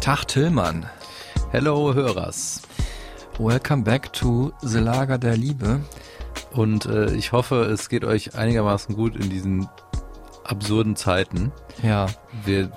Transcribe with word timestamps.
Tag 0.00 0.24
Tillmann. 0.26 0.86
Hello 1.50 1.92
Hörers. 1.92 2.62
Welcome 3.38 3.82
back 3.82 4.12
to 4.12 4.52
The 4.62 4.78
Lager 4.78 5.18
der 5.18 5.36
Liebe. 5.36 5.80
Und 6.52 6.86
äh, 6.86 7.14
ich 7.14 7.32
hoffe, 7.32 7.62
es 7.64 7.88
geht 7.88 8.04
euch 8.04 8.34
einigermaßen 8.34 8.94
gut 8.94 9.16
in 9.16 9.28
diesen 9.28 9.68
absurden 10.44 10.96
Zeiten. 10.96 11.52
Ja, 11.82 12.06
Wir 12.44 12.70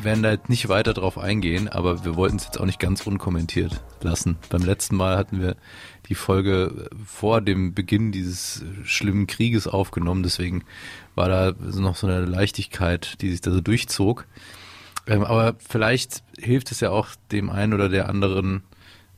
werden 0.00 0.22
da 0.22 0.30
jetzt 0.30 0.48
nicht 0.48 0.68
weiter 0.68 0.94
drauf 0.94 1.18
eingehen, 1.18 1.68
aber 1.68 2.04
wir 2.04 2.16
wollten 2.16 2.36
es 2.36 2.44
jetzt 2.44 2.60
auch 2.60 2.64
nicht 2.64 2.80
ganz 2.80 3.06
unkommentiert 3.06 3.82
lassen. 4.00 4.38
Beim 4.48 4.62
letzten 4.62 4.96
Mal 4.96 5.16
hatten 5.16 5.40
wir 5.40 5.56
die 6.08 6.14
Folge 6.14 6.88
vor 7.04 7.40
dem 7.40 7.74
Beginn 7.74 8.12
dieses 8.12 8.64
schlimmen 8.84 9.26
Krieges 9.26 9.66
aufgenommen, 9.66 10.22
deswegen 10.22 10.64
war 11.14 11.28
da 11.28 11.52
noch 11.78 11.96
so 11.96 12.06
eine 12.06 12.24
Leichtigkeit, 12.24 13.20
die 13.20 13.30
sich 13.30 13.40
da 13.40 13.50
so 13.50 13.60
durchzog. 13.60 14.26
Ähm, 15.06 15.24
aber 15.24 15.56
vielleicht 15.58 16.22
hilft 16.38 16.70
es 16.70 16.80
ja 16.80 16.90
auch 16.90 17.08
dem 17.30 17.50
einen 17.50 17.74
oder 17.74 17.88
der 17.88 18.08
anderen, 18.08 18.62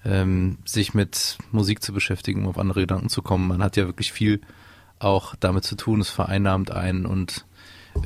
ähm, 0.05 0.59
sich 0.65 0.95
mit 0.95 1.39
Musik 1.50 1.83
zu 1.83 1.92
beschäftigen, 1.92 2.42
um 2.42 2.48
auf 2.48 2.58
andere 2.58 2.81
Gedanken 2.81 3.08
zu 3.08 3.22
kommen. 3.22 3.48
Man 3.48 3.62
hat 3.62 3.77
ja 3.77 3.86
wirklich 3.86 4.12
viel 4.12 4.41
auch 4.98 5.34
damit 5.36 5.64
zu 5.64 5.77
tun, 5.77 6.00
es 6.00 6.11
vereinnahmt 6.11 6.70
einen 6.70 7.06
und 7.06 7.45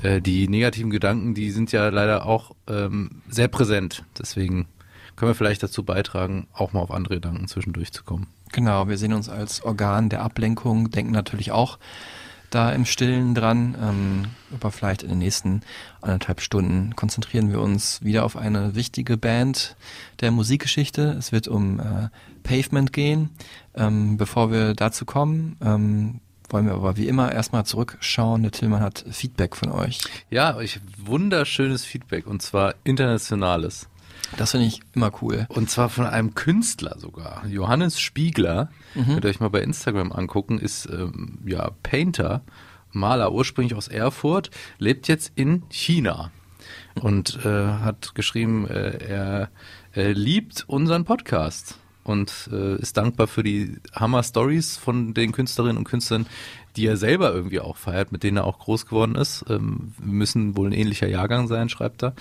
äh, 0.03 0.21
die 0.21 0.49
negativen 0.49 0.91
Gedanken, 0.91 1.35
die 1.35 1.51
sind 1.51 1.73
ja 1.73 1.89
leider 1.89 2.27
auch 2.27 2.55
ähm, 2.67 3.23
sehr 3.29 3.49
präsent. 3.49 4.05
Deswegen 4.19 4.67
können 5.17 5.31
wir 5.31 5.35
vielleicht 5.35 5.63
dazu 5.63 5.83
beitragen, 5.83 6.47
auch 6.53 6.73
mal 6.73 6.81
auf 6.81 6.91
andere 6.91 7.15
Gedanken 7.17 7.49
zwischendurch 7.49 7.93
zu 7.93 8.05
kommen. 8.05 8.29
genau. 8.53 8.89
Wir 8.89 8.99
sehen 8.99 9.13
uns 9.13 9.29
als 9.29 9.63
Organ 9.63 10.09
der 10.09 10.23
Ablenkung, 10.23 10.91
denken 10.91 11.13
natürlich 11.13 11.53
auch 11.53 11.79
da 12.51 12.71
im 12.73 12.85
Stillen 12.85 13.35
dran. 13.35 13.77
Ähm, 13.81 14.25
aber 14.55 14.71
vielleicht 14.71 15.03
in 15.03 15.11
den 15.11 15.19
nächsten 15.19 15.63
anderthalb 16.01 16.41
Stunden 16.41 16.97
konzentrieren 16.97 17.51
wir 17.51 17.61
uns 17.61 18.03
wieder 18.03 18.25
auf 18.25 18.37
eine 18.37 18.75
wichtige 18.75 19.17
Band 19.17 19.77
der 20.21 20.31
Musikgeschichte. 20.31 21.17
Es 21.19 21.33
wird 21.33 21.49
um 21.49 21.81
äh, 21.81 22.09
Pavement 22.43 22.93
gehen. 22.93 23.31
Ähm, 23.75 24.17
bevor 24.17 24.51
wir 24.51 24.75
dazu 24.75 25.05
kommen, 25.05 25.57
ähm, 25.63 26.21
wollen 26.49 26.67
wir 26.67 26.75
aber 26.75 26.97
wie 26.97 27.09
immer 27.09 27.33
erstmal 27.33 27.67
zurückschauen. 27.67 28.43
Der 28.43 28.53
Tillmann 28.53 28.81
hat 28.81 29.05
Feedback 29.11 29.55
von 29.55 29.71
euch. 29.71 30.01
Ja, 30.31 30.59
ich 30.61 30.81
wunderschönes 30.97 31.85
Feedback 31.85 32.27
und 32.27 32.43
zwar 32.43 32.75
internationales. 32.85 33.89
Das 34.37 34.53
finde 34.53 34.67
ich 34.67 34.81
immer 34.95 35.11
cool. 35.23 35.47
Und 35.49 35.71
zwar 35.71 35.89
von 35.89 36.07
einem 36.07 36.35
Künstler 36.35 36.97
sogar. 36.99 37.47
Johannes 37.47 38.01
Spiegler, 38.01 38.71
könnt 38.95 39.25
ihr 39.25 39.31
euch 39.31 39.41
mal 39.41 39.49
bei 39.49 39.63
Instagram 39.63 40.13
angucken, 40.13 40.59
ist 40.59 40.87
ähm, 40.87 41.39
ja 41.47 41.71
Painter, 41.83 42.43
Maler, 42.93 43.33
ursprünglich 43.33 43.75
aus 43.75 43.89
Erfurt, 43.89 44.51
lebt 44.79 45.09
jetzt 45.09 45.33
in 45.35 45.63
China 45.71 46.31
und 47.01 47.45
äh, 47.45 47.67
hat 47.67 48.15
geschrieben, 48.15 48.67
äh, 48.67 48.99
er 48.99 49.51
äh, 49.95 50.13
liebt 50.13 50.65
unseren 50.69 51.05
Podcast 51.05 51.79
und 52.05 52.49
äh, 52.53 52.77
ist 52.77 52.97
dankbar 52.97 53.27
für 53.27 53.43
die 53.43 53.77
Hammer-Stories 53.95 54.77
von 54.77 55.15
den 55.15 55.33
Künstlerinnen 55.33 55.77
und 55.77 55.85
Künstlern, 55.85 56.27
die 56.79 56.87
er 56.87 56.97
selber 56.97 57.35
irgendwie 57.35 57.59
auch 57.59 57.77
feiert, 57.77 58.13
mit 58.13 58.23
denen 58.23 58.37
er 58.37 58.45
auch 58.45 58.61
groß 58.61 58.87
geworden 58.87 59.17
ist. 59.17 59.45
Ähm, 59.49 59.95
müssen 60.01 60.57
wohl 60.57 60.69
ein 60.69 60.73
ähnlicher 60.73 61.09
Jahrgang 61.09 61.49
sein, 61.49 61.69
schreibt 61.69 62.05
er. 62.05 62.15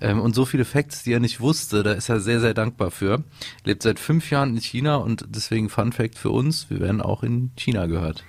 Ähm, 0.00 0.20
und 0.20 0.34
so 0.34 0.44
viele 0.44 0.64
Facts, 0.64 1.04
die 1.04 1.12
er 1.12 1.20
nicht 1.20 1.40
wusste, 1.40 1.84
da 1.84 1.92
ist 1.92 2.08
er 2.08 2.18
sehr, 2.18 2.40
sehr 2.40 2.52
dankbar 2.52 2.90
für. 2.90 3.22
Lebt 3.64 3.84
seit 3.84 4.00
fünf 4.00 4.28
Jahren 4.30 4.56
in 4.56 4.60
China 4.60 4.96
und 4.96 5.26
deswegen 5.28 5.68
Fun 5.68 5.92
Fact 5.92 6.18
für 6.18 6.30
uns, 6.30 6.68
wir 6.68 6.80
werden 6.80 7.00
auch 7.00 7.22
in 7.22 7.52
China 7.56 7.86
gehört. 7.86 8.24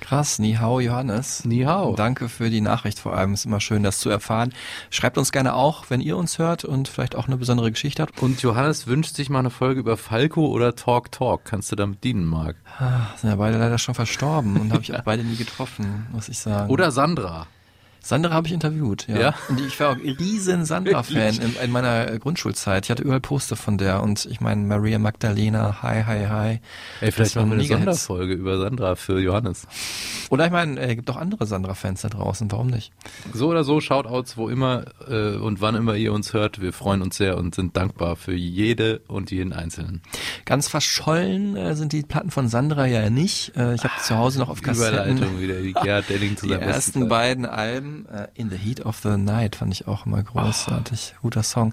Krass, 0.00 0.38
Ni 0.38 0.54
hao 0.54 0.80
Johannes. 0.80 1.44
Ni 1.44 1.62
hao. 1.62 1.94
Danke 1.94 2.28
für 2.28 2.50
die 2.50 2.60
Nachricht 2.60 2.98
vor 2.98 3.14
allem. 3.14 3.34
Ist 3.34 3.44
immer 3.44 3.60
schön, 3.60 3.82
das 3.82 3.98
zu 3.98 4.10
erfahren. 4.10 4.52
Schreibt 4.90 5.18
uns 5.18 5.32
gerne 5.32 5.54
auch, 5.54 5.84
wenn 5.88 6.00
ihr 6.00 6.16
uns 6.16 6.38
hört 6.38 6.64
und 6.64 6.88
vielleicht 6.88 7.14
auch 7.16 7.26
eine 7.26 7.36
besondere 7.36 7.70
Geschichte 7.70 8.02
habt. 8.02 8.20
Und 8.22 8.42
Johannes 8.42 8.86
wünscht 8.86 9.14
sich 9.14 9.30
mal 9.30 9.40
eine 9.40 9.50
Folge 9.50 9.80
über 9.80 9.96
Falco 9.96 10.46
oder 10.46 10.74
Talk 10.74 11.12
Talk. 11.12 11.44
Kannst 11.44 11.70
du 11.70 11.76
damit 11.76 12.02
dienen, 12.04 12.24
Marc? 12.24 12.56
Ah, 12.78 13.16
sind 13.16 13.30
ja 13.30 13.36
beide 13.36 13.58
leider 13.58 13.78
schon 13.78 13.94
verstorben 13.94 14.60
und 14.60 14.72
habe 14.72 14.82
ich 14.82 14.94
auch 14.94 15.02
beide 15.02 15.24
nie 15.24 15.36
getroffen, 15.36 16.06
muss 16.12 16.28
ich 16.28 16.38
sagen. 16.38 16.70
Oder 16.70 16.90
Sandra. 16.90 17.46
Sandra 18.02 18.32
habe 18.32 18.46
ich 18.46 18.52
interviewt, 18.52 19.06
ja. 19.08 19.20
Ja? 19.20 19.34
Und 19.48 19.60
ich 19.60 19.78
war 19.80 19.90
auch 19.90 19.96
riesen 19.96 20.64
Sandra-Fan 20.64 21.36
in, 21.36 21.56
in 21.62 21.70
meiner 21.70 22.10
äh, 22.10 22.18
Grundschulzeit. 22.18 22.86
Ich 22.86 22.90
hatte 22.90 23.02
überall 23.02 23.20
Poster 23.20 23.56
von 23.56 23.78
der 23.78 24.02
und 24.02 24.26
ich 24.26 24.40
meine 24.40 24.62
Maria 24.62 24.98
Magdalena, 24.98 25.82
hi, 25.82 26.02
hi, 26.04 26.26
hi. 26.26 26.60
Ey, 27.00 27.12
vielleicht 27.12 27.36
machen 27.36 27.50
wir 27.50 27.54
eine. 27.54 27.64
Sonderfolge 27.64 28.34
über 28.34 28.58
Sandra 28.58 28.94
für 28.96 29.20
Johannes. 29.20 29.66
Oder 30.30 30.46
ich 30.46 30.52
meine, 30.52 30.80
es 30.80 30.96
gibt 30.96 31.10
auch 31.10 31.16
andere 31.16 31.46
Sandra-Fans 31.46 32.02
da 32.02 32.08
draußen, 32.08 32.50
warum 32.52 32.68
nicht? 32.68 32.92
So 33.32 33.48
oder 33.48 33.64
so, 33.64 33.80
Shoutouts, 33.80 34.36
wo 34.36 34.48
immer 34.48 34.84
äh, 35.08 35.36
und 35.36 35.60
wann 35.60 35.74
immer 35.74 35.96
ihr 35.96 36.12
uns 36.12 36.32
hört. 36.32 36.60
Wir 36.60 36.72
freuen 36.72 37.02
uns 37.02 37.16
sehr 37.16 37.36
und 37.36 37.54
sind 37.54 37.76
dankbar 37.76 38.16
für 38.16 38.34
jede 38.34 39.00
und 39.08 39.30
jeden 39.30 39.52
Einzelnen. 39.52 40.02
Ganz 40.44 40.68
verschollen 40.68 41.56
äh, 41.56 41.74
sind 41.74 41.92
die 41.92 42.02
Platten 42.02 42.30
von 42.30 42.48
Sandra 42.48 42.86
ja 42.86 43.10
nicht. 43.10 43.56
Äh, 43.56 43.74
ich 43.74 43.84
habe 43.84 43.94
zu 44.02 44.16
Hause 44.16 44.38
noch 44.38 44.48
auf 44.48 44.62
Kassetten. 44.62 45.16
Überleitung 45.18 45.40
wieder, 45.40 45.60
die 45.60 45.72
Gerhard 45.72 46.08
Delling 46.08 46.36
zu 46.36 46.46
Die 46.46 46.52
ersten 46.52 47.08
beiden 47.08 47.46
Alben, 47.46 47.89
äh, 48.12 48.28
In 48.34 48.50
the 48.50 48.56
Heat 48.56 48.84
of 48.84 48.98
the 49.02 49.16
Night, 49.16 49.56
fand 49.56 49.72
ich 49.72 49.86
auch 49.86 50.06
immer 50.06 50.22
großartig. 50.22 51.14
Guter 51.22 51.42
Song. 51.42 51.72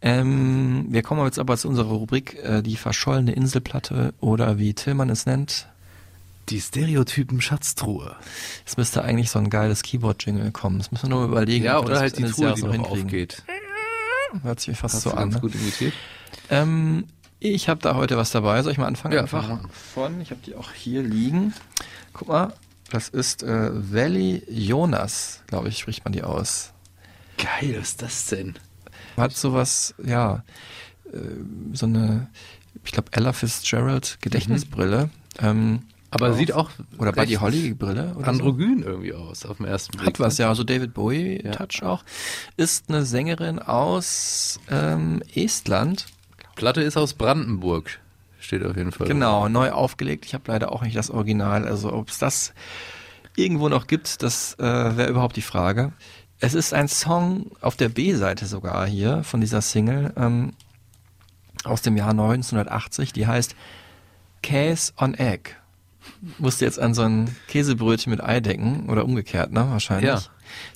Ähm, 0.00 0.86
wir 0.90 1.02
kommen 1.02 1.24
jetzt 1.24 1.38
aber 1.38 1.56
zu 1.56 1.68
unserer 1.68 1.88
Rubrik, 1.88 2.36
äh, 2.42 2.62
die 2.62 2.76
verschollene 2.76 3.32
Inselplatte 3.32 4.14
oder 4.20 4.58
wie 4.58 4.74
Tillmann 4.74 5.10
es 5.10 5.26
nennt. 5.26 5.68
Die 6.48 6.60
Stereotypen 6.60 7.40
Schatztruhe. 7.40 8.14
Es 8.64 8.76
müsste 8.76 9.02
eigentlich 9.02 9.30
so 9.30 9.38
ein 9.40 9.50
geiles 9.50 9.82
Keyboard-Jingle 9.82 10.52
kommen. 10.52 10.78
Das 10.78 10.92
müssen 10.92 11.08
wir 11.08 11.16
nur 11.16 11.24
überlegen. 11.24 11.64
Ja, 11.64 11.80
oder 11.80 11.90
das 11.90 12.00
halt 12.00 12.18
die 12.18 12.24
Truhe, 12.24 12.54
die 12.54 12.62
noch 12.62 12.72
hinkriegen. 12.72 13.04
aufgeht. 13.04 13.42
Hört 14.42 14.60
sich 14.60 14.76
fast 14.78 14.94
Hast 14.96 15.02
so 15.02 15.10
an. 15.10 15.16
ganz 15.30 15.34
Ne? 15.36 15.40
gut 15.40 15.54
imitiert. 15.54 15.92
Ähm, 16.50 17.06
ich 17.40 17.68
habe 17.68 17.80
da 17.80 17.94
heute 17.96 18.16
was 18.16 18.30
dabei. 18.30 18.62
Soll 18.62 18.72
ich 18.72 18.78
mal 18.78 18.86
anfangen? 18.86 19.14
Ja, 19.14 19.22
einfach 19.22 19.58
von. 19.72 20.20
Ich 20.20 20.30
habe 20.30 20.40
die 20.44 20.54
auch 20.54 20.70
hier 20.72 21.02
liegen. 21.02 21.52
Guck 22.12 22.28
mal, 22.28 22.52
das 22.90 23.08
ist 23.08 23.42
äh, 23.42 23.70
Valley 23.72 24.42
Jonas, 24.48 25.42
glaube 25.46 25.68
ich, 25.68 25.78
spricht 25.78 26.04
man 26.04 26.12
die 26.12 26.22
aus. 26.22 26.72
Geil, 27.38 27.76
was 27.78 27.88
ist 27.90 28.02
das 28.02 28.26
denn? 28.26 28.54
Hat 29.16 29.32
sowas, 29.36 29.94
ja, 30.04 30.44
äh, 31.12 31.18
so 31.72 31.86
eine, 31.86 32.28
ich 32.84 32.92
glaube, 32.92 33.10
Ella 33.12 33.32
Fitzgerald 33.32 34.18
Gedächtnisbrille. 34.20 35.10
Ähm, 35.40 35.82
Aber 36.10 36.30
auf- 36.30 36.36
sieht 36.36 36.52
auch 36.52 36.70
Oder 36.98 37.12
Buddy 37.12 37.34
Holly 37.34 37.74
Brille. 37.74 38.12
Oder 38.14 38.24
so. 38.26 38.30
androgyn 38.30 38.82
irgendwie 38.82 39.12
aus 39.12 39.44
auf 39.44 39.56
den 39.58 39.66
ersten 39.66 39.96
Blick. 39.98 40.06
Hat 40.06 40.20
was, 40.20 40.38
ja, 40.38 40.54
so 40.54 40.64
David 40.64 40.94
Bowie 40.94 41.42
Ja. 41.44 41.52
Touch 41.52 41.82
auch. 41.82 42.04
Ist 42.56 42.88
eine 42.88 43.04
Sängerin 43.04 43.58
aus 43.58 44.60
ähm, 44.70 45.22
Estland. 45.34 46.06
Platte 46.54 46.80
ist 46.82 46.96
aus 46.96 47.12
Brandenburg. 47.14 47.98
Steht 48.46 48.62
auf 48.62 48.76
jeden 48.76 48.92
Fall. 48.92 49.08
Genau, 49.08 49.48
neu 49.48 49.72
aufgelegt. 49.72 50.24
Ich 50.24 50.32
habe 50.32 50.44
leider 50.46 50.70
auch 50.70 50.82
nicht 50.82 50.96
das 50.96 51.10
Original. 51.10 51.66
Also 51.66 51.92
ob 51.92 52.10
es 52.10 52.18
das 52.18 52.54
irgendwo 53.34 53.68
noch 53.68 53.88
gibt, 53.88 54.22
das 54.22 54.54
äh, 54.60 54.62
wäre 54.62 55.10
überhaupt 55.10 55.34
die 55.34 55.42
Frage. 55.42 55.92
Es 56.38 56.54
ist 56.54 56.72
ein 56.72 56.86
Song 56.86 57.50
auf 57.60 57.74
der 57.74 57.88
B-Seite 57.88 58.46
sogar 58.46 58.86
hier 58.86 59.24
von 59.24 59.40
dieser 59.40 59.62
Single 59.62 60.12
ähm, 60.16 60.52
aus 61.64 61.82
dem 61.82 61.96
Jahr 61.96 62.10
1980. 62.10 63.12
Die 63.12 63.26
heißt 63.26 63.56
Käse 64.42 64.92
on 64.96 65.14
Egg. 65.14 65.50
Musste 66.38 66.66
jetzt 66.66 66.78
an 66.78 66.94
so 66.94 67.02
ein 67.02 67.34
Käsebrötchen 67.48 68.12
mit 68.12 68.22
Ei 68.22 68.38
denken 68.38 68.88
oder 68.88 69.04
umgekehrt, 69.04 69.50
ne? 69.50 69.66
Wahrscheinlich. 69.70 70.08
Ja. 70.08 70.22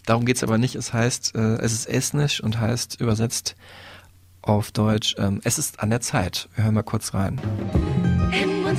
Darum 0.07 0.25
geht's 0.25 0.43
aber 0.43 0.59
nicht. 0.59 0.75
Es 0.75 0.93
heißt, 0.93 1.37
äh, 1.37 1.59
es 1.59 1.73
ist 1.73 1.87
estnisch 1.87 2.43
und 2.43 2.59
heißt 2.59 3.01
übersetzt 3.01 3.55
auf 4.43 4.73
Deutsch, 4.73 5.17
ähm, 5.19 5.41
es 5.45 5.59
ist 5.59 5.81
an 5.81 5.91
der 5.91 6.01
Zeit. 6.01 6.49
Wir 6.55 6.65
hören 6.65 6.75
mal 6.75 6.83
kurz 6.83 7.15
rein. 7.15 7.41
Emma 8.33 8.75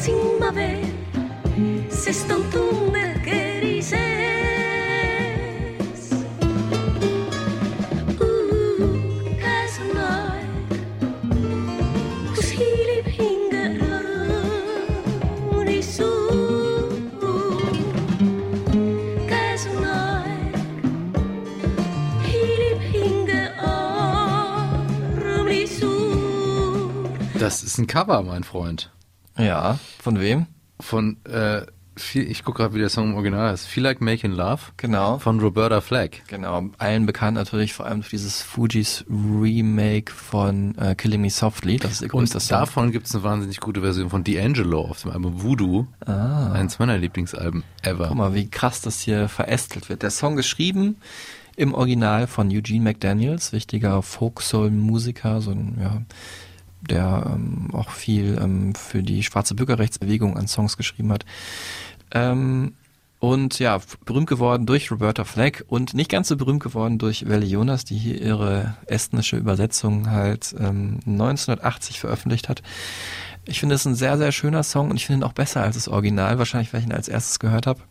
Das 27.42 27.64
ist 27.64 27.78
ein 27.78 27.88
Cover, 27.88 28.22
mein 28.24 28.44
Freund. 28.44 28.92
Ja, 29.38 29.80
von 30.02 30.20
wem? 30.20 30.46
Von, 30.80 31.18
äh, 31.26 31.62
viel, 31.98 32.30
ich 32.30 32.44
gucke 32.44 32.60
gerade, 32.64 32.74
wie 32.74 32.80
der 32.80 32.90
Song 32.90 33.10
im 33.12 33.16
Original 33.16 33.52
heißt. 33.52 33.68
Feel 33.68 33.84
Like 33.84 34.02
Making 34.02 34.32
Love 34.32 34.62
Genau. 34.78 35.20
von 35.20 35.40
Roberta 35.40 35.82
Flack. 35.82 36.24
Genau, 36.28 36.70
allen 36.78 37.06
bekannt 37.06 37.36
natürlich 37.36 37.74
vor 37.74 37.86
allem 37.86 38.00
durch 38.02 38.10
dieses 38.12 38.42
Fujis 38.42 39.06
Remake 39.10 40.12
von 40.12 40.76
äh, 40.78 40.96
Killing 40.96 41.22
Me 41.22 41.30
Softly. 41.30 41.78
Das 41.78 41.94
ist 41.94 42.02
ihr 42.02 42.08
größter 42.08 42.36
Und 42.38 42.42
Song. 42.42 42.58
davon 42.60 42.92
gibt 42.92 43.08
es 43.08 43.16
eine 43.16 43.24
wahnsinnig 43.24 43.60
gute 43.60 43.82
Version 43.82 44.10
von 44.10 44.24
D'Angelo 44.24 44.90
auf 44.90 45.02
dem 45.02 45.12
Album 45.12 45.42
Voodoo. 45.44 45.88
Ah. 46.06 46.52
Eins 46.54 46.80
meiner 46.80 46.98
Lieblingsalben 46.98 47.64
ever. 47.84 48.08
Guck 48.08 48.18
mal, 48.18 48.34
wie 48.34 48.50
krass 48.50 48.82
das 48.82 49.02
hier 49.02 49.28
verästelt 49.28 49.90
wird. 49.90 50.02
Der 50.04 50.12
Song 50.12 50.36
geschrieben 50.36 50.98
im 51.58 51.74
Original 51.74 52.28
von 52.28 52.50
Eugene 52.50 52.82
McDaniels, 52.84 53.52
wichtiger 53.54 54.02
Folk-Soul-Musiker, 54.02 55.42
so 55.42 55.52
ein, 55.52 55.78
ja, 55.82 56.02
der 56.82 57.32
ähm, 57.34 57.70
auch 57.74 57.90
viel 57.90 58.40
ähm, 58.42 58.76
für 58.76 59.04
die 59.04 59.24
schwarze 59.24 59.56
Bürgerrechtsbewegung 59.56 60.38
an 60.38 60.48
Songs 60.48 60.78
geschrieben 60.78 61.12
hat. 61.12 61.26
Ähm, 62.12 62.74
und 63.20 63.60
ja, 63.60 63.80
berühmt 64.04 64.28
geworden 64.28 64.66
durch 64.66 64.90
Roberta 64.90 65.24
Flack 65.26 65.64
und 65.68 65.94
nicht 65.94 66.10
ganz 66.10 66.28
so 66.28 66.38
berühmt 66.38 66.64
geworden 66.64 66.98
durch 66.98 67.30
Welle 67.30 67.46
Jonas, 67.46 67.86
die 67.86 67.96
hier 67.96 68.20
ihre 68.20 68.76
estnische 68.88 69.38
Übersetzung 69.38 70.10
halt 70.10 70.56
ähm, 70.58 71.00
1980 71.06 72.00
veröffentlicht 72.00 72.50
hat. 72.50 72.64
Ich 73.46 73.60
finde 73.60 73.76
es 73.76 73.86
ein 73.86 73.94
sehr, 73.94 74.18
sehr 74.18 74.32
schöner 74.32 74.64
Song 74.64 74.90
und 74.90 74.96
ich 74.96 75.06
finde 75.06 75.22
ihn 75.22 75.30
auch 75.30 75.34
besser 75.34 75.62
als 75.62 75.76
das 75.76 75.88
Original, 75.88 76.40
wahrscheinlich, 76.40 76.74
weil 76.74 76.80
ich 76.80 76.88
ihn 76.88 76.94
als 76.94 77.08
erstes 77.08 77.38
gehört 77.38 77.68
habe. 77.68 77.82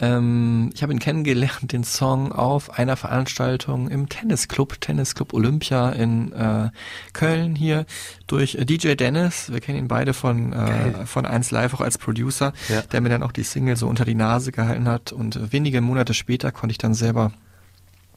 Ähm, 0.00 0.70
ich 0.74 0.82
habe 0.82 0.92
ihn 0.92 0.98
kennengelernt, 1.00 1.72
den 1.72 1.82
Song, 1.84 2.30
auf 2.32 2.78
einer 2.78 2.96
Veranstaltung 2.96 3.88
im 3.88 4.08
Tennisclub, 4.08 4.80
Tennisclub 4.80 5.32
Olympia 5.32 5.90
in 5.90 6.32
äh, 6.32 6.70
Köln 7.12 7.56
hier 7.56 7.84
durch 8.26 8.54
äh, 8.54 8.64
DJ 8.64 8.94
Dennis. 8.94 9.50
Wir 9.50 9.60
kennen 9.60 9.78
ihn 9.78 9.88
beide 9.88 10.14
von, 10.14 10.52
äh, 10.52 11.04
von 11.06 11.26
1 11.26 11.50
Live 11.50 11.74
auch 11.74 11.80
als 11.80 11.98
Producer, 11.98 12.52
Ja. 12.68 12.82
der 12.82 13.00
mir 13.00 13.08
dann 13.08 13.22
auch 13.24 13.32
die 13.32 13.42
Single 13.42 13.76
so 13.76 13.88
unter 13.88 14.04
die 14.04 14.14
Nase 14.14 14.52
gehalten 14.52 14.86
hat. 14.88 15.12
Und 15.12 15.36
äh, 15.36 15.52
wenige 15.52 15.80
Monate 15.80 16.14
später 16.14 16.52
konnte 16.52 16.72
ich 16.72 16.78
dann 16.78 16.94
selber 16.94 17.32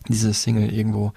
diese 0.08 0.34
Single 0.34 0.72
irgendwo 0.72 1.14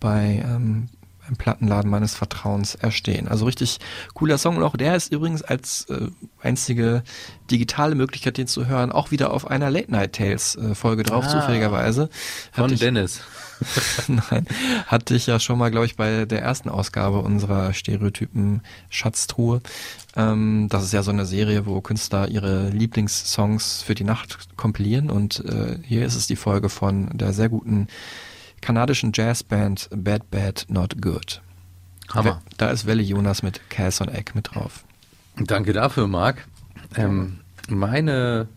bei 0.00 0.42
ähm, 0.44 0.88
einem 1.32 1.36
Plattenladen 1.36 1.90
meines 1.90 2.14
Vertrauens 2.14 2.74
erstehen. 2.74 3.28
Also 3.28 3.46
richtig 3.46 3.78
cooler 4.14 4.38
Song 4.38 4.56
und 4.56 4.62
auch 4.62 4.76
der 4.76 4.96
ist 4.96 5.12
übrigens 5.12 5.42
als 5.42 5.86
äh, 5.88 6.08
einzige 6.42 7.02
digitale 7.50 7.94
Möglichkeit, 7.94 8.36
den 8.38 8.46
zu 8.46 8.66
hören, 8.66 8.92
auch 8.92 9.10
wieder 9.10 9.32
auf 9.32 9.50
einer 9.50 9.70
Late 9.70 9.90
Night 9.90 10.14
Tales 10.14 10.56
äh, 10.56 10.74
Folge 10.74 11.02
drauf, 11.02 11.24
Ah. 11.26 11.28
zufälligerweise. 11.28 12.08
Von 12.52 12.72
ich- 12.72 12.80
Dennis. 12.80 13.20
Nein, 14.08 14.46
hatte 14.86 15.14
ich 15.14 15.28
ja 15.28 15.38
schon 15.38 15.56
mal, 15.56 15.70
glaube 15.70 15.86
ich, 15.86 15.94
bei 15.96 16.24
der 16.24 16.42
ersten 16.42 16.68
Ausgabe 16.68 17.18
unserer 17.20 17.72
Stereotypen 17.72 18.60
Schatztruhe. 18.90 19.60
Ähm, 20.16 20.66
das 20.68 20.82
ist 20.82 20.92
ja 20.92 21.04
so 21.04 21.12
eine 21.12 21.26
Serie, 21.26 21.64
wo 21.64 21.80
Künstler 21.80 22.26
ihre 22.28 22.70
Lieblingssongs 22.70 23.82
für 23.82 23.94
die 23.94 24.02
Nacht 24.04 24.38
kompilieren 24.56 25.10
und 25.10 25.44
äh, 25.44 25.78
hier 25.84 26.04
ist 26.04 26.16
es 26.16 26.26
die 26.26 26.34
Folge 26.36 26.68
von 26.68 27.10
der 27.16 27.32
sehr 27.32 27.48
guten 27.48 27.86
kanadischen 28.62 29.12
Jazzband 29.14 29.90
Bad 29.94 30.30
Bad 30.30 30.66
Not 30.68 31.02
Good. 31.02 31.42
Hammer. 32.14 32.42
Da 32.56 32.70
ist 32.70 32.86
Welle 32.86 33.02
Jonas 33.02 33.42
mit 33.42 33.68
Cass 33.68 34.00
on 34.00 34.08
Egg 34.08 34.32
mit 34.34 34.54
drauf. 34.54 34.84
Danke 35.36 35.72
dafür, 35.72 36.06
Marc. 36.08 36.46
Ähm, 36.96 37.40
meine 37.68 38.48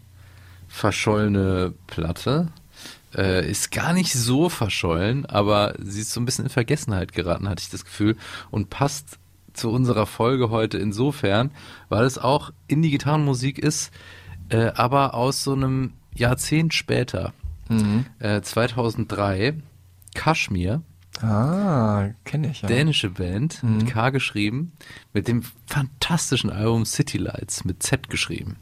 verschollene 0.68 1.74
Platte 1.88 2.50
äh, 3.16 3.50
ist 3.50 3.72
gar 3.72 3.94
nicht 3.94 4.13
so 4.13 4.50
verschollen, 4.50 5.25
aber 5.25 5.75
sie 5.80 6.02
ist 6.02 6.12
so 6.12 6.19
ein 6.19 6.25
bisschen 6.25 6.46
in 6.46 6.52
Vergessenheit 6.52 7.13
geraten, 7.13 7.48
hatte 7.48 7.62
ich 7.62 7.69
das 7.69 7.86
Gefühl, 7.86 8.18
und 8.52 8.69
passt 8.69 9.19
zu 9.54 9.72
unserer 9.72 10.06
Folge 10.06 10.50
heute 10.50 10.78
insofern, 10.78 11.52
weil 11.88 12.04
es 12.04 12.18
auch 12.18 12.52
Indie 12.68 12.92
Gitarrenmusik 12.92 13.57
ist, 13.57 13.92
äh, 14.50 14.72
aber 14.75 15.13
aus 15.13 15.44
so 15.44 15.54
einem 15.54 15.94
Jahrzehnt 16.13 16.74
später, 16.74 17.34
äh, 18.19 18.42
2003, 18.42 19.56
Kashmir. 20.15 20.81
Ah, 21.21 22.09
kenne 22.25 22.50
ich 22.50 22.62
ja. 22.62 22.67
Dänische 22.67 23.12
Band, 23.12 23.63
mit 23.63 23.88
K 23.88 24.09
geschrieben, 24.09 24.73
mit 25.13 25.27
dem 25.27 25.44
fantastischen 25.67 26.50
Album 26.50 26.85
City 26.85 27.17
Lights, 27.17 27.63
mit 27.63 27.83
Z 27.83 28.09
geschrieben. 28.09 28.57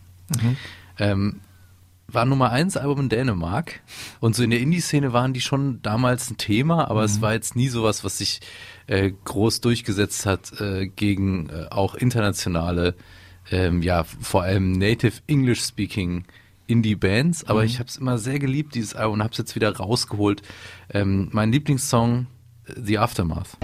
Ähm, 0.99 1.39
war 2.07 2.25
Nummer 2.25 2.51
eins 2.51 2.77
Album 2.77 3.01
in 3.01 3.09
Dänemark 3.09 3.81
und 4.19 4.35
so 4.35 4.43
in 4.43 4.51
der 4.51 4.59
Indie-Szene 4.59 5.13
waren 5.13 5.33
die 5.33 5.41
schon 5.41 5.81
damals 5.81 6.29
ein 6.29 6.37
Thema, 6.37 6.89
aber 6.89 7.03
es 7.03 7.21
war 7.21 7.33
jetzt 7.33 7.55
nie 7.55 7.69
sowas, 7.69 8.03
was 8.03 8.19
sich 8.19 8.41
äh, 8.87 9.11
groß 9.23 9.61
durchgesetzt 9.61 10.25
hat 10.25 10.59
äh, 10.59 10.87
gegen 10.87 11.49
äh, 11.49 11.67
auch 11.71 11.95
internationale, 11.95 12.95
ähm, 13.49 13.81
ja 13.81 14.03
vor 14.03 14.43
allem 14.43 14.73
Native 14.73 15.21
English 15.27 15.61
Speaking 15.63 16.25
Indie-Bands, 16.67 17.45
aber 17.45 17.63
ich 17.63 17.79
habe 17.79 17.89
es 17.89 17.97
immer 17.97 18.17
sehr 18.17 18.39
geliebt, 18.39 18.75
dieses 18.75 18.95
Album, 18.95 19.15
und 19.15 19.23
habe 19.23 19.31
es 19.31 19.37
jetzt 19.37 19.55
wieder 19.55 19.75
rausgeholt. 19.75 20.41
Ähm, 20.93 21.29
mein 21.31 21.51
Lieblingssong, 21.51 22.27
äh, 22.65 22.73
The 22.81 22.97
Aftermath. 22.99 23.57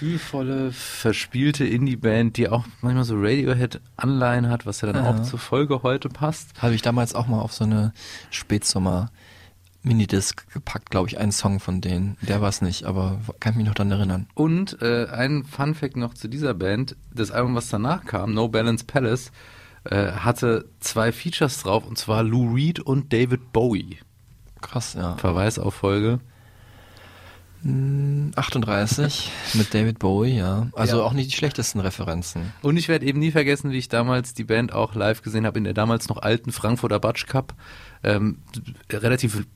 Gefühlvolle, 0.00 0.72
verspielte 0.72 1.64
Indie-Band, 1.64 2.36
die 2.36 2.48
auch 2.50 2.64
manchmal 2.82 3.04
so 3.04 3.14
Radiohead-Anleihen 3.16 4.48
hat, 4.50 4.66
was 4.66 4.82
ja 4.82 4.92
dann 4.92 5.04
Ja. 5.04 5.10
auch 5.10 5.22
zur 5.22 5.38
Folge 5.38 5.82
heute 5.82 6.08
passt. 6.10 6.50
Habe 6.60 6.74
ich 6.74 6.82
damals 6.82 7.14
auch 7.14 7.26
mal 7.26 7.40
auf 7.40 7.52
so 7.52 7.64
eine 7.64 7.92
Spätsommer 8.30 9.10
Minidisc 9.82 10.52
gepackt, 10.52 10.90
glaube 10.90 11.08
ich, 11.08 11.18
einen 11.18 11.32
Song 11.32 11.60
von 11.60 11.80
denen. 11.80 12.16
Der 12.20 12.40
war 12.42 12.48
es 12.48 12.60
nicht, 12.60 12.84
aber 12.84 13.20
kann 13.40 13.52
ich 13.52 13.56
mich 13.58 13.66
noch 13.66 13.74
dran 13.74 13.90
erinnern. 13.90 14.26
Und 14.34 14.82
äh, 14.82 15.06
ein 15.06 15.44
Fun-Fact 15.44 15.96
noch 15.96 16.12
zu 16.14 16.28
dieser 16.28 16.54
Band: 16.54 16.96
Das 17.14 17.30
Album, 17.30 17.54
was 17.54 17.68
danach 17.68 18.04
kam, 18.04 18.34
No 18.34 18.48
Balance 18.48 18.84
Palace, 18.84 19.30
äh, 19.84 20.10
hatte 20.12 20.66
zwei 20.80 21.12
Features 21.12 21.62
drauf, 21.62 21.86
und 21.86 21.96
zwar 21.96 22.22
Lou 22.24 22.52
Reed 22.52 22.80
und 22.80 23.12
David 23.12 23.52
Bowie. 23.52 23.98
Krass, 24.60 24.94
ja. 24.94 25.16
Verweis 25.16 25.58
auf 25.58 25.74
Folge. 25.74 26.18
38 28.34 29.30
mit 29.54 29.72
David 29.74 29.98
Bowie, 29.98 30.36
ja. 30.36 30.68
Also 30.74 30.98
Ja. 30.98 31.02
auch 31.04 31.12
nicht 31.12 31.30
die 31.32 31.36
schlechtesten 31.36 31.80
Referenzen. 31.80 32.52
Und 32.62 32.76
ich 32.76 32.88
werde 32.88 33.06
eben 33.06 33.18
nie 33.18 33.30
vergessen, 33.30 33.70
wie 33.70 33.78
ich 33.78 33.88
damals 33.88 34.34
die 34.34 34.44
Band 34.44 34.72
auch 34.72 34.94
live 34.94 35.22
gesehen 35.22 35.46
habe 35.46 35.58
in 35.58 35.64
der 35.64 35.74
damals 35.74 36.08
noch 36.08 36.18
alten 36.18 36.52
Frankfurter 36.52 37.00
Batsch 37.00 37.26
Cup. 37.26 37.54
Ähm, 38.02 38.38
relativ 38.90 39.46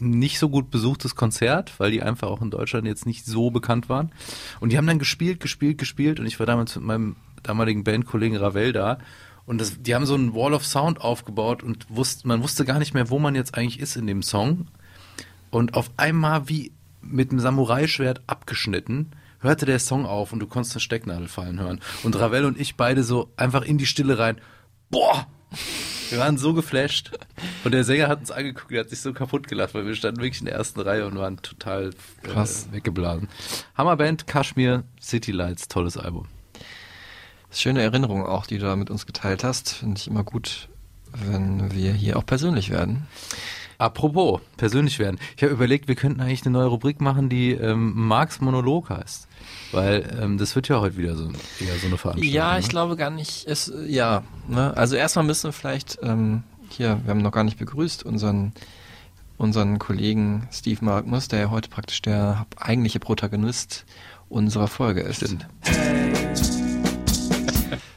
nicht 0.00 0.38
so 0.38 0.48
gut 0.48 0.70
besuchtes 0.70 1.14
Konzert, 1.16 1.72
weil 1.78 1.90
die 1.90 2.02
einfach 2.02 2.28
auch 2.28 2.42
in 2.42 2.50
Deutschland 2.50 2.86
jetzt 2.86 3.06
nicht 3.06 3.26
so 3.26 3.50
bekannt 3.50 3.88
waren. 3.88 4.12
Und 4.60 4.70
die 4.72 4.78
haben 4.78 4.86
dann 4.86 4.98
gespielt, 5.00 5.40
gespielt, 5.40 5.78
gespielt 5.78 6.20
und 6.20 6.26
ich 6.26 6.38
war 6.38 6.46
damals 6.46 6.76
mit 6.76 6.84
meinem 6.84 7.16
damaligen 7.42 7.82
Bandkollegen 7.84 8.36
Ravel 8.36 8.72
da 8.72 8.98
und 9.46 9.60
das, 9.60 9.80
die 9.80 9.94
haben 9.94 10.06
so 10.06 10.14
einen 10.14 10.34
Wall 10.34 10.52
of 10.54 10.64
Sound 10.66 11.00
aufgebaut 11.00 11.62
und 11.62 11.86
wusste, 11.88 12.28
man 12.28 12.42
wusste 12.42 12.64
gar 12.64 12.78
nicht 12.78 12.94
mehr, 12.94 13.10
wo 13.10 13.18
man 13.18 13.34
jetzt 13.34 13.56
eigentlich 13.56 13.80
ist 13.80 13.96
in 13.96 14.06
dem 14.06 14.22
Song. 14.22 14.66
Und 15.50 15.74
auf 15.74 15.90
einmal 15.96 16.48
wie 16.48 16.72
mit 17.00 17.30
einem 17.30 17.40
Samurai-Schwert 17.40 18.22
abgeschnitten, 18.26 19.12
hörte 19.40 19.66
der 19.66 19.78
Song 19.78 20.06
auf 20.06 20.32
und 20.32 20.40
du 20.40 20.46
konntest 20.46 20.74
eine 20.74 20.80
Stecknadel 20.80 21.28
fallen 21.28 21.60
hören. 21.60 21.80
Und 22.02 22.18
Ravel 22.18 22.44
und 22.44 22.58
ich 22.60 22.76
beide 22.76 23.02
so 23.02 23.30
einfach 23.36 23.62
in 23.62 23.78
die 23.78 23.86
Stille 23.86 24.18
rein. 24.18 24.40
Boah! 24.90 25.26
Wir 26.10 26.18
waren 26.18 26.38
so 26.38 26.54
geflasht. 26.54 27.10
Und 27.64 27.72
der 27.72 27.84
Sänger 27.84 28.08
hat 28.08 28.20
uns 28.20 28.30
angeguckt, 28.30 28.70
der 28.70 28.80
hat 28.80 28.90
sich 28.90 29.00
so 29.00 29.12
kaputt 29.12 29.46
gelacht, 29.46 29.74
weil 29.74 29.86
wir 29.86 29.94
standen 29.94 30.20
wirklich 30.22 30.40
in 30.40 30.46
der 30.46 30.54
ersten 30.54 30.80
Reihe 30.80 31.06
und 31.06 31.18
waren 31.18 31.36
total 31.42 31.90
äh, 31.90 32.28
Krass. 32.28 32.68
weggeblasen. 32.72 33.28
Hammerband, 33.76 34.26
Kashmir, 34.26 34.84
City 35.00 35.32
Lights, 35.32 35.68
tolles 35.68 35.96
Album. 35.96 36.26
Schöne 37.50 37.82
Erinnerung 37.82 38.24
auch, 38.24 38.46
die 38.46 38.58
du 38.58 38.66
da 38.66 38.76
mit 38.76 38.90
uns 38.90 39.06
geteilt 39.06 39.44
hast. 39.44 39.70
Finde 39.70 39.98
ich 39.98 40.06
immer 40.06 40.24
gut, 40.24 40.68
wenn 41.12 41.72
wir 41.74 41.92
hier 41.92 42.16
auch 42.16 42.26
persönlich 42.26 42.70
werden. 42.70 43.06
Apropos, 43.78 44.40
persönlich 44.56 44.98
werden. 44.98 45.18
Ich 45.36 45.42
habe 45.44 45.52
überlegt, 45.52 45.86
wir 45.86 45.94
könnten 45.94 46.20
eigentlich 46.20 46.42
eine 46.44 46.50
neue 46.52 46.66
Rubrik 46.66 47.00
machen, 47.00 47.28
die 47.28 47.52
ähm, 47.52 47.92
Marx 47.94 48.40
Monolog 48.40 48.90
heißt. 48.90 49.28
Weil 49.70 50.18
ähm, 50.20 50.36
das 50.36 50.56
wird 50.56 50.68
ja 50.68 50.80
heute 50.80 50.96
wieder 50.96 51.14
so, 51.14 51.24
eher 51.24 51.78
so 51.80 51.86
eine 51.86 51.96
Veranstaltung. 51.96 52.22
Ja, 52.34 52.58
ich 52.58 52.66
ne? 52.66 52.70
glaube 52.70 52.96
gar 52.96 53.10
nicht. 53.10 53.46
Es, 53.46 53.68
äh, 53.68 53.86
ja, 53.86 54.24
ne? 54.48 54.76
also 54.76 54.96
erstmal 54.96 55.24
müssen 55.24 55.44
wir 55.44 55.52
vielleicht 55.52 55.98
ähm, 56.02 56.42
hier, 56.70 57.00
wir 57.04 57.10
haben 57.10 57.22
noch 57.22 57.32
gar 57.32 57.44
nicht 57.44 57.58
begrüßt, 57.58 58.04
unseren 58.04 58.52
unseren 59.38 59.78
Kollegen 59.78 60.48
Steve 60.50 60.84
Magnus, 60.84 61.28
der 61.28 61.38
ja 61.38 61.50
heute 61.50 61.70
praktisch 61.70 62.02
der 62.02 62.46
eigentliche 62.56 62.98
Protagonist 62.98 63.86
unserer 64.28 64.66
Folge 64.66 65.00
ist. 65.02 65.18
Stimmt. 65.18 65.46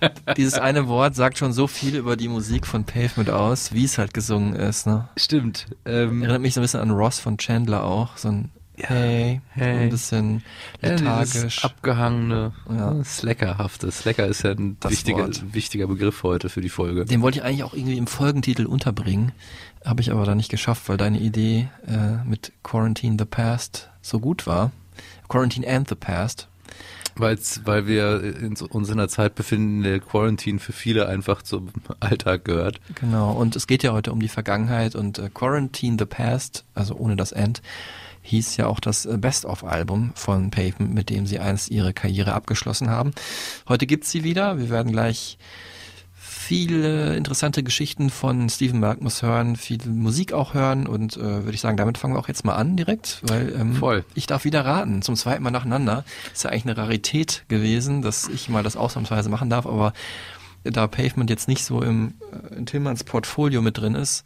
dieses 0.37 0.55
eine 0.55 0.87
Wort 0.87 1.15
sagt 1.15 1.37
schon 1.37 1.53
so 1.53 1.67
viel 1.67 1.95
über 1.95 2.15
die 2.17 2.27
Musik 2.27 2.65
von 2.67 2.83
Pavement 2.85 3.29
aus, 3.29 3.73
wie 3.73 3.85
es 3.85 3.97
halt 3.97 4.13
gesungen 4.13 4.55
ist. 4.55 4.87
Ne? 4.87 5.07
Stimmt. 5.17 5.67
Ähm, 5.85 6.21
Erinnert 6.23 6.41
mich 6.41 6.53
so 6.53 6.59
ein 6.59 6.63
bisschen 6.63 6.79
an 6.81 6.91
Ross 6.91 7.19
von 7.19 7.37
Chandler 7.37 7.83
auch. 7.83 8.17
So 8.17 8.29
ein 8.29 8.51
Hey, 8.83 9.41
hey. 9.51 9.83
ein 9.83 9.89
bisschen 9.89 10.43
ja, 10.81 10.89
lethargisch. 10.89 11.63
abgehangene, 11.63 12.51
Ja. 12.67 12.93
ja. 12.95 13.03
Slackerhafte. 13.03 13.91
Slacker 13.91 14.25
ist 14.25 14.41
ja 14.43 14.51
ein 14.51 14.77
Das 14.79 14.91
wichtiger, 14.91 15.19
Wort. 15.19 15.53
wichtiger 15.53 15.85
Begriff 15.85 16.23
heute 16.23 16.49
für 16.49 16.61
die 16.61 16.69
Folge. 16.69 17.05
Den 17.05 17.21
wollte 17.21 17.39
ich 17.39 17.43
eigentlich 17.43 17.63
auch 17.63 17.73
irgendwie 17.75 17.97
im 17.97 18.07
Folgentitel 18.07 18.65
unterbringen, 18.65 19.33
habe 19.85 20.01
ich 20.01 20.11
aber 20.11 20.25
dann 20.25 20.37
nicht 20.37 20.49
geschafft, 20.49 20.89
weil 20.89 20.97
deine 20.97 21.19
Idee 21.19 21.67
äh, 21.87 22.27
mit 22.27 22.53
Quarantine 22.63 23.17
the 23.19 23.25
Past 23.25 23.89
so 24.01 24.19
gut 24.19 24.47
war. 24.47 24.71
Quarantine 25.27 25.67
and 25.67 25.87
the 25.87 25.95
Past. 25.95 26.47
Weil's, 27.15 27.61
weil 27.65 27.87
wir 27.87 28.23
in, 28.23 28.55
uns 28.55 28.89
in 28.89 28.99
einer 28.99 29.07
Zeit 29.07 29.35
befinden, 29.35 29.77
in 29.77 29.83
der 29.83 29.99
Quarantine 29.99 30.59
für 30.59 30.73
viele 30.73 31.07
einfach 31.07 31.41
zum 31.41 31.69
Alltag 31.99 32.45
gehört. 32.45 32.79
Genau, 32.95 33.31
und 33.33 33.55
es 33.55 33.67
geht 33.67 33.83
ja 33.83 33.93
heute 33.93 34.11
um 34.11 34.19
die 34.19 34.27
Vergangenheit 34.27 34.95
und 34.95 35.19
äh, 35.19 35.29
Quarantine 35.33 35.97
the 35.99 36.05
Past, 36.05 36.65
also 36.73 36.95
ohne 36.95 37.15
das 37.15 37.31
End, 37.31 37.61
hieß 38.23 38.57
ja 38.57 38.67
auch 38.67 38.79
das 38.79 39.05
äh, 39.05 39.17
Best-of-Album 39.17 40.11
von 40.15 40.51
Pavement, 40.51 40.93
mit 40.93 41.09
dem 41.09 41.25
sie 41.25 41.39
einst 41.39 41.69
ihre 41.69 41.93
Karriere 41.93 42.33
abgeschlossen 42.33 42.89
haben. 42.89 43.11
Heute 43.67 43.87
gibt's 43.87 44.11
sie 44.11 44.23
wieder. 44.23 44.57
Wir 44.59 44.69
werden 44.69 44.91
gleich 44.91 45.37
viele 46.51 47.15
interessante 47.15 47.63
Geschichten 47.63 48.09
von 48.09 48.49
Stephen 48.49 48.81
Malkmus 48.81 49.21
hören, 49.21 49.55
viel 49.55 49.77
Musik 49.87 50.33
auch 50.33 50.53
hören 50.53 50.85
und 50.85 51.15
äh, 51.15 51.21
würde 51.21 51.53
ich 51.53 51.61
sagen, 51.61 51.77
damit 51.77 51.97
fangen 51.97 52.13
wir 52.13 52.19
auch 52.19 52.27
jetzt 52.27 52.43
mal 52.43 52.55
an 52.55 52.75
direkt, 52.75 53.21
weil 53.23 53.55
ähm, 53.57 53.75
Voll. 53.75 54.03
ich 54.15 54.27
darf 54.27 54.43
wieder 54.43 54.65
raten, 54.65 55.01
zum 55.01 55.15
zweiten 55.15 55.43
Mal 55.43 55.51
nacheinander. 55.51 56.03
Ist 56.33 56.43
ja 56.43 56.49
eigentlich 56.49 56.65
eine 56.65 56.75
Rarität 56.75 57.45
gewesen, 57.47 58.01
dass 58.01 58.27
ich 58.27 58.49
mal 58.49 58.63
das 58.63 58.75
ausnahmsweise 58.75 59.29
machen 59.29 59.49
darf, 59.49 59.65
aber 59.65 59.93
da 60.65 60.87
Pavement 60.87 61.29
jetzt 61.29 61.47
nicht 61.47 61.63
so 61.63 61.81
im 61.81 62.15
äh, 62.51 62.55
in 62.55 62.65
Tillmanns 62.65 63.05
Portfolio 63.05 63.61
mit 63.61 63.77
drin 63.77 63.95
ist, 63.95 64.25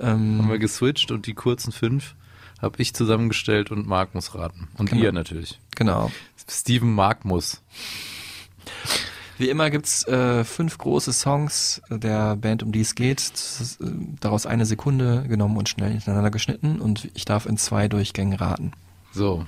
ähm, 0.00 0.38
Haben 0.40 0.50
wir 0.50 0.58
geswitcht 0.58 1.12
und 1.12 1.28
die 1.28 1.34
kurzen 1.34 1.70
fünf 1.70 2.16
habe 2.60 2.82
ich 2.82 2.94
zusammengestellt 2.94 3.70
und 3.70 3.86
Marc 3.86 4.16
muss 4.16 4.34
raten. 4.34 4.66
Und 4.76 4.90
Genau. 4.90 5.04
ihr 5.04 5.12
natürlich. 5.12 5.60
genau. 5.76 6.10
Steven 6.48 6.92
Mark 6.92 7.24
muss. 7.24 7.62
Wie 9.40 9.48
immer 9.48 9.70
gibt's 9.70 10.06
äh, 10.06 10.44
fünf 10.44 10.76
große 10.76 11.14
Songs 11.14 11.80
der 11.88 12.36
Band, 12.36 12.62
um 12.62 12.72
die 12.72 12.82
es 12.82 12.94
geht. 12.94 13.20
Ist, 13.20 13.80
äh, 13.80 13.86
daraus 14.20 14.44
eine 14.44 14.66
Sekunde 14.66 15.22
genommen 15.28 15.56
und 15.56 15.66
schnell 15.66 15.92
hintereinander 15.92 16.30
geschnitten 16.30 16.78
und 16.78 17.08
ich 17.14 17.24
darf 17.24 17.46
in 17.46 17.56
zwei 17.56 17.88
Durchgängen 17.88 18.34
raten. 18.34 18.72
So, 19.12 19.46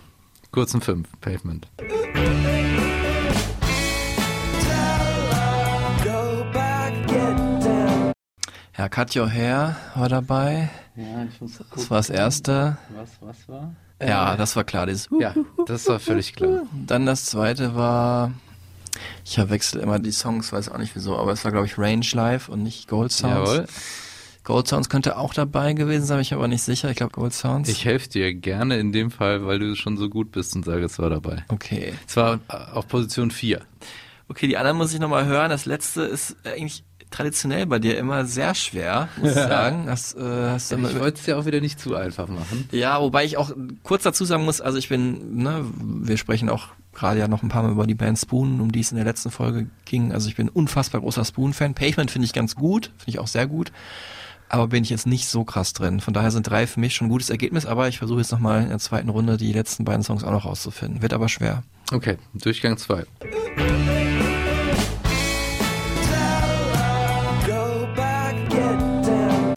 kurzen 0.51 0.81
fünf, 0.81 1.09
Pavement. 1.21 1.69
Ja, 8.79 8.89
Cut 8.89 9.15
Your 9.15 9.29
Hair 9.29 9.77
war 9.95 10.09
dabei. 10.09 10.71
Ja, 10.97 11.25
ich 11.25 11.39
muss 11.39 11.61
Das 11.75 11.91
war 11.91 11.99
das 11.99 12.09
erste. 12.09 12.79
Was, 12.97 13.11
was 13.21 13.47
war? 13.47 13.75
Ja, 14.01 14.37
das 14.37 14.57
war 14.57 14.65
klar. 14.65 14.87
Dieses 14.87 15.11
Ja, 15.21 15.35
das 15.67 15.87
war 15.87 16.01
völlig 16.01 16.33
klar. 16.33 16.63
Dann 16.73 17.05
das 17.05 17.27
zweite 17.27 17.75
war, 17.75 18.33
ich 19.25 19.35
verwechsel 19.35 19.81
immer 19.81 19.99
die 19.99 20.13
Songs, 20.13 20.53
weiß 20.53 20.69
auch 20.71 20.79
nicht 20.79 20.95
wieso, 20.95 21.17
aber 21.19 21.33
es 21.33 21.45
war 21.45 21.53
glaube 21.53 21.67
ich 21.67 21.79
Range 21.79 22.07
Live 22.13 22.49
und 22.49 22.63
nicht 22.63 22.89
Gold 22.89 23.13
Sounds. 23.13 23.51
Jawohl. 23.51 23.67
Gold 24.45 24.67
Sounds 24.67 24.89
könnte 24.89 25.19
auch 25.19 25.35
dabei 25.35 25.73
gewesen 25.73 26.05
sein, 26.05 26.17
bin 26.17 26.23
ich 26.23 26.35
aber 26.35 26.49
nicht 26.49 26.63
sicher. 26.63 26.91
Ich 26.91 26.97
glaube 26.97 27.13
Gold 27.13 27.33
Sounds. 27.33 27.69
Ich 27.69 27.85
helfe 27.85 28.09
dir 28.09 28.35
gerne 28.35 28.79
in 28.79 28.91
dem 28.93 29.11
Fall, 29.11 29.47
weil 29.47 29.59
du 29.61 29.77
schon 29.77 29.97
so 29.97 30.09
gut 30.09 30.33
bist 30.33 30.57
und 30.57 30.65
sage, 30.65 30.85
es 30.85 30.99
war 30.99 31.11
dabei. 31.11 31.45
okay. 31.49 31.95
Es 32.09 32.17
war 32.17 32.41
äh, 32.49 32.55
auf 32.73 32.89
Position 32.89 33.31
4. 33.31 33.61
Okay, 34.29 34.49
die 34.49 34.57
anderen 34.57 34.77
muss 34.79 34.93
ich 34.93 34.99
nochmal 35.01 35.27
hören. 35.27 35.51
Das 35.51 35.65
letzte 35.67 36.03
ist 36.03 36.37
eigentlich 36.45 36.83
traditionell 37.11 37.67
bei 37.67 37.79
dir 37.79 37.99
immer 37.99 38.25
sehr 38.25 38.55
schwer, 38.55 39.09
muss 39.19 39.31
ich 39.31 39.35
sagen. 39.37 39.85
Das, 39.87 40.15
äh, 40.15 40.21
hast 40.51 40.71
du 40.73 40.77
immer- 40.77 40.91
Ich 40.91 40.99
wollte 40.99 41.19
es 41.19 41.25
dir 41.25 41.39
auch 41.39 41.45
wieder 41.47 41.61
nicht 41.61 41.79
zu 41.79 41.95
einfach 41.95 42.27
machen. 42.29 42.69
Ja, 42.73 43.01
wobei 43.01 43.25
ich 43.25 43.37
auch 43.37 43.53
kurz 43.85 44.03
dazu 44.03 44.25
sagen 44.25 44.45
muss, 44.45 44.61
also 44.61 44.77
ich 44.79 44.89
bin, 44.89 45.37
ne, 45.37 45.65
wir 45.77 46.17
sprechen 46.17 46.49
auch 46.49 46.69
gerade 46.95 47.21
ja 47.21 47.29
noch 47.29 47.43
ein 47.43 47.49
paar 47.49 47.63
Mal 47.63 47.73
über 47.73 47.87
die 47.87 47.95
Band 47.95 48.19
Spoon, 48.19 48.61
um 48.61 48.73
die 48.73 48.81
es 48.81 48.91
in 48.91 48.97
der 48.97 49.05
letzten 49.05 49.31
Folge 49.31 49.69
ging. 49.85 50.13
Also 50.13 50.29
ich 50.29 50.37
bin 50.37 50.49
unfassbar 50.49 51.01
großer 51.01 51.25
Spoon-Fan. 51.25 51.75
Pavement 51.75 52.11
finde 52.11 52.27
ich 52.27 52.33
ganz 52.33 52.55
gut, 52.55 52.87
finde 52.99 53.11
ich 53.11 53.19
auch 53.19 53.27
sehr 53.27 53.47
gut. 53.47 53.73
Aber 54.49 54.69
bin 54.69 54.83
ich 54.83 54.91
jetzt 54.91 55.07
nicht 55.07 55.27
so 55.27 55.45
krass 55.45 55.73
drin. 55.73 56.01
Von 56.01 56.13
daher 56.13 56.31
sind 56.31 56.49
drei 56.49 56.67
für 56.67 56.79
mich 56.79 56.95
schon 56.95 57.07
ein 57.07 57.11
gutes 57.11 57.31
Ergebnis, 57.31 57.65
aber 57.65 57.89
ich 57.89 57.99
versuche 57.99 58.19
jetzt 58.19 58.33
nochmal 58.33 58.63
in 58.63 58.69
der 58.69 58.79
zweiten 58.79 59.09
Runde 59.09 59.39
die 59.39 59.53
letzten 59.53 59.85
beiden 59.85 60.03
Songs 60.03 60.25
auch 60.25 60.31
noch 60.31 60.45
rauszufinden. 60.45 61.01
Wird 61.01 61.15
aber 61.15 61.31
schwer. 61.31 61.63
Okay, 61.91 62.19
Durchgang 62.35 62.77
2. 62.77 63.07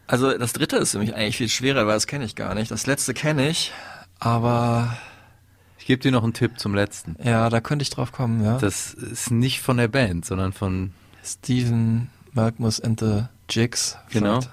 Also 0.07 0.37
das 0.37 0.53
dritte 0.53 0.77
ist 0.77 0.91
für 0.91 0.99
mich 0.99 1.13
eigentlich 1.15 1.35
viel 1.35 1.49
schwerer, 1.49 1.87
weil 1.87 1.95
das 1.95 2.07
kenne 2.07 2.23
ich 2.23 2.35
gar 2.35 2.55
nicht. 2.55 2.71
Das 2.71 2.85
letzte 2.85 3.13
kenne 3.13 3.49
ich, 3.49 3.73
aber 4.19 4.95
Ich 5.85 5.87
gebe 5.87 6.01
dir 6.01 6.11
noch 6.11 6.23
einen 6.23 6.33
Tipp 6.33 6.57
zum 6.59 6.73
letzten. 6.73 7.15
ja, 7.23 7.47
da 7.47 7.61
könnte 7.61 7.83
ich 7.83 7.91
drauf 7.91 8.11
kommen, 8.11 8.43
ja. 8.43 8.57
Das 8.57 8.95
ist 8.95 9.29
nicht 9.29 9.61
von 9.61 9.77
der 9.77 9.87
Band, 9.87 10.25
sondern 10.25 10.51
von 10.51 10.93
Steven 11.23 12.09
Malkmus 12.33 12.79
and 12.81 12.99
the 12.99 13.25
Jigs. 13.51 13.95
Genau. 14.09 14.41
vielleicht. 14.41 14.49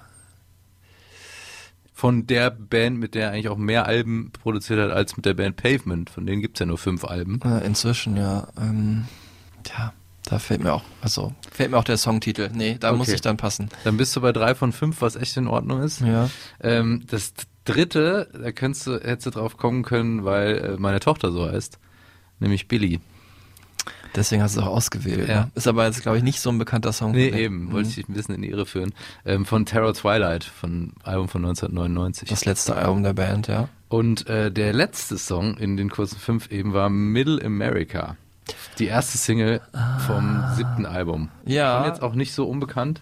von 1.94 2.26
der 2.26 2.50
Band, 2.50 2.98
mit 2.98 3.14
der 3.14 3.28
er 3.28 3.30
eigentlich 3.32 3.48
auch 3.48 3.56
mehr 3.56 3.86
Alben 3.86 4.30
produziert 4.42 4.78
hat 4.78 4.90
als 4.90 5.16
mit 5.16 5.24
der 5.24 5.32
Band 5.32 5.56
Pavement. 5.56 6.10
Von 6.10 6.26
denen 6.26 6.42
gibt's 6.42 6.60
ja 6.60 6.66
nur 6.66 6.76
fünf 6.76 7.02
Alben. 7.06 7.40
Inzwischen, 7.64 8.18
ja. 8.18 8.48
Ähm, 8.60 9.06
ja, 9.74 9.94
da 10.24 10.38
fällt 10.38 10.62
mir 10.62 10.74
auch, 10.74 10.84
also 11.00 11.32
fällt 11.50 11.70
mir 11.70 11.78
auch 11.78 11.84
der 11.84 11.96
Songtitel. 11.96 12.50
Nee, 12.52 12.76
da 12.78 12.90
Okay. 12.90 12.98
muss 12.98 13.08
ich 13.08 13.22
dann 13.22 13.38
passen. 13.38 13.70
Dann 13.84 13.96
bist 13.96 14.14
du 14.14 14.20
bei 14.20 14.32
drei 14.32 14.54
von 14.54 14.72
fünf, 14.72 15.00
was 15.00 15.16
echt 15.16 15.34
in 15.38 15.48
Ordnung 15.48 15.80
ist. 15.82 16.02
Ja. 16.02 16.28
Ähm, 16.60 17.04
das 17.08 17.32
dritte, 17.64 18.28
da 18.32 18.52
könntest 18.52 18.86
du, 18.86 18.92
hättest 18.94 19.26
du 19.26 19.30
drauf 19.30 19.56
kommen 19.56 19.82
können, 19.82 20.24
weil 20.24 20.56
äh, 20.58 20.76
meine 20.78 21.00
Tochter 21.00 21.30
so 21.32 21.50
heißt. 21.50 21.78
Nämlich 22.40 22.66
Billy. 22.68 23.00
Deswegen 24.14 24.42
hast 24.42 24.56
du 24.56 24.60
es 24.60 24.66
auch 24.66 24.70
ausgewählt. 24.72 25.26
Ja. 25.28 25.44
Ne? 25.44 25.50
Ist 25.54 25.66
aber 25.66 25.86
jetzt, 25.86 26.02
glaube 26.02 26.18
ich, 26.18 26.22
nicht 26.22 26.40
so 26.40 26.50
ein 26.50 26.58
bekannter 26.58 26.92
Song. 26.92 27.12
Nee, 27.12 27.28
eben, 27.30 27.72
wollte 27.72 27.88
ich 27.88 27.96
Mhm. 27.96 28.00
dich 28.00 28.08
ein 28.10 28.14
bisschen 28.14 28.34
in 28.34 28.42
die 28.42 28.50
Irre 28.50 28.66
führen. 28.66 28.92
Ähm, 29.24 29.46
von 29.46 29.64
Terror 29.64 29.94
Twilight, 29.94 30.44
von 30.44 30.92
Album 31.02 31.28
von 31.28 31.42
1999. 31.42 32.28
Das 32.28 32.44
letzte 32.44 32.76
Album 32.76 33.02
der 33.02 33.14
Band, 33.14 33.46
ja. 33.48 33.68
Und 33.88 34.26
äh, 34.28 34.50
der 34.52 34.72
letzte 34.74 35.16
Song 35.16 35.56
in 35.56 35.76
den 35.76 35.88
kurzen 35.88 36.18
fünf 36.18 36.50
eben 36.50 36.72
war 36.74 36.90
Middle 36.90 37.42
America. 37.44 38.16
Die 38.78 38.86
erste 38.86 39.16
Single 39.18 39.60
vom 40.06 40.42
siebten 40.56 40.84
Album. 40.84 41.28
Ah. 41.32 41.50
Ja. 41.50 41.80
Und 41.80 41.86
jetzt 41.88 42.02
auch 42.02 42.14
nicht 42.14 42.34
so 42.34 42.46
unbekannt. 42.48 43.00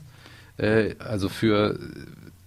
Äh, 0.59 0.95
also 1.00 1.29
für 1.29 1.79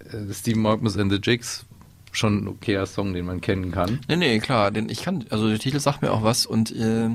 äh, 0.09 0.33
Stephen 0.33 0.61
Malkmus 0.61 0.97
and 0.97 1.11
the 1.11 1.19
Jigs 1.21 1.65
schon 2.13 2.43
ein 2.43 2.47
okayer 2.47 2.85
Song, 2.85 3.13
den 3.13 3.25
man 3.25 3.41
kennen 3.41 3.71
kann. 3.71 3.99
Nee, 4.07 4.15
nee, 4.15 4.39
klar, 4.39 4.71
den 4.71 4.87
ich 4.89 5.01
kann, 5.03 5.25
also 5.29 5.49
der 5.49 5.59
Titel 5.59 5.79
sagt 5.79 6.01
mir 6.01 6.11
auch 6.11 6.23
was 6.23 6.45
und 6.45 6.71
äh, 6.75 7.09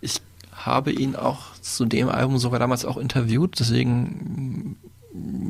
ich 0.00 0.20
habe 0.52 0.90
ihn 0.92 1.14
auch 1.16 1.54
zu 1.60 1.84
dem 1.84 2.08
Album 2.08 2.38
sogar 2.38 2.58
damals 2.58 2.84
auch 2.84 2.96
interviewt, 2.96 3.58
deswegen 3.60 4.76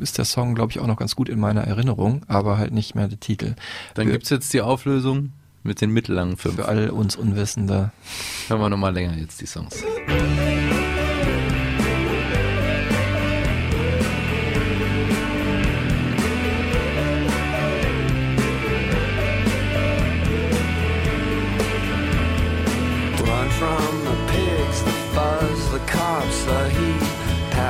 ist 0.01 0.17
der 0.17 0.25
Song, 0.25 0.55
glaube 0.55 0.71
ich, 0.71 0.79
auch 0.79 0.87
noch 0.87 0.97
ganz 0.97 1.15
gut 1.15 1.29
in 1.29 1.39
meiner 1.39 1.61
Erinnerung, 1.61 2.23
aber 2.27 2.57
halt 2.57 2.73
nicht 2.73 2.95
mehr 2.95 3.07
der 3.07 3.19
Titel. 3.19 3.55
Dann 3.93 4.07
Für- 4.07 4.11
gibt's 4.13 4.29
jetzt 4.29 4.51
die 4.53 4.61
Auflösung 4.61 5.31
mit 5.63 5.81
den 5.81 5.91
mittellangen 5.91 6.37
fünf. 6.37 6.55
Für 6.55 6.67
all 6.67 6.89
uns 6.89 7.15
Unwissende. 7.15 7.91
Hören 8.47 8.61
wir 8.61 8.69
nochmal 8.69 8.93
länger 8.93 9.15
jetzt 9.17 9.41
die 9.41 9.45
Songs. 9.45 9.83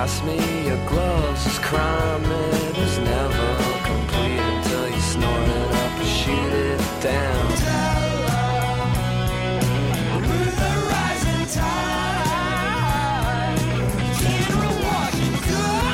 Pass 0.09 0.23
me 0.23 0.39
your 0.65 0.81
gloves, 0.87 1.43
this 1.43 1.59
crime 1.59 2.23
it 2.23 2.77
is 2.79 2.97
never 2.97 3.57
complete 3.83 4.39
until 4.39 4.89
you 4.89 5.01
snort 5.01 5.47
it 5.47 5.71
up 5.83 5.99
and 5.99 6.07
shoot 6.07 6.53
it 6.67 6.81
down. 6.99 7.47
With 10.27 10.55
the 10.63 10.73
rising 10.89 11.45
tide, 11.53 12.89
General 14.17 14.77
Washington. 14.89 15.85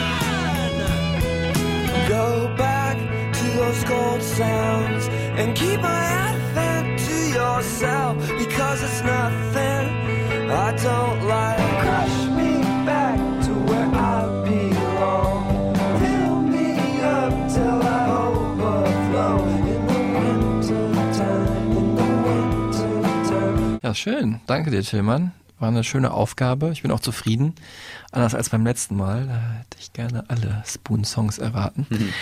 Go 2.08 2.26
back 2.56 2.96
to 3.34 3.46
those 3.60 3.84
gold 3.84 4.22
sounds 4.24 5.04
and 5.40 5.54
keep 5.58 5.82
my 5.82 6.04
advent 6.30 7.00
to 7.00 7.18
yourself 7.40 8.16
because 8.38 8.82
it's 8.82 9.02
nothing 9.02 9.86
I 10.50 10.72
don't 10.82 11.22
like. 11.28 11.60
Crush 11.84 12.35
schön. 23.96 24.42
Danke 24.48 24.72
dir, 24.72 24.84
Tillmann. 24.84 25.32
war 25.60 25.70
eine 25.70 25.84
schöne 25.84 26.12
Aufgabe. 26.12 26.72
Ich 26.72 26.82
bin 26.82 26.92
auch 26.92 27.00
zufrieden. 27.00 27.56
Anders 28.12 28.36
als 28.36 28.50
beim 28.50 28.66
letzten 28.66 28.96
Mal. 28.96 29.28
Da 29.28 29.60
hätte 29.60 29.78
ich 29.80 29.94
gerne 29.94 30.26
alle 30.30 30.64
Spoon-Songs 30.66 31.38
erraten. 31.38 31.88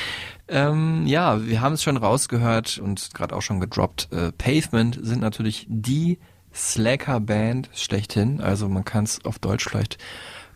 Ähm, 0.49 1.07
ja, 1.07 1.45
wir 1.45 1.61
haben 1.61 1.71
es 1.71 1.83
schon 1.83 1.95
rausgehört 1.95 2.77
und 2.77 3.13
gerade 3.13 3.33
auch 3.33 3.41
schon 3.41 3.61
gedroppt. 3.61 4.09
Äh, 4.11 4.33
Pavement 4.33 4.99
sind 5.01 5.21
natürlich 5.21 5.65
die 5.69 6.19
Slacker-Band 6.53 7.69
schlechthin. 7.73 8.41
Also 8.41 8.67
man 8.67 8.83
kann 8.83 9.05
es 9.05 9.23
auf 9.23 9.39
Deutsch 9.39 9.63
vielleicht 9.69 9.97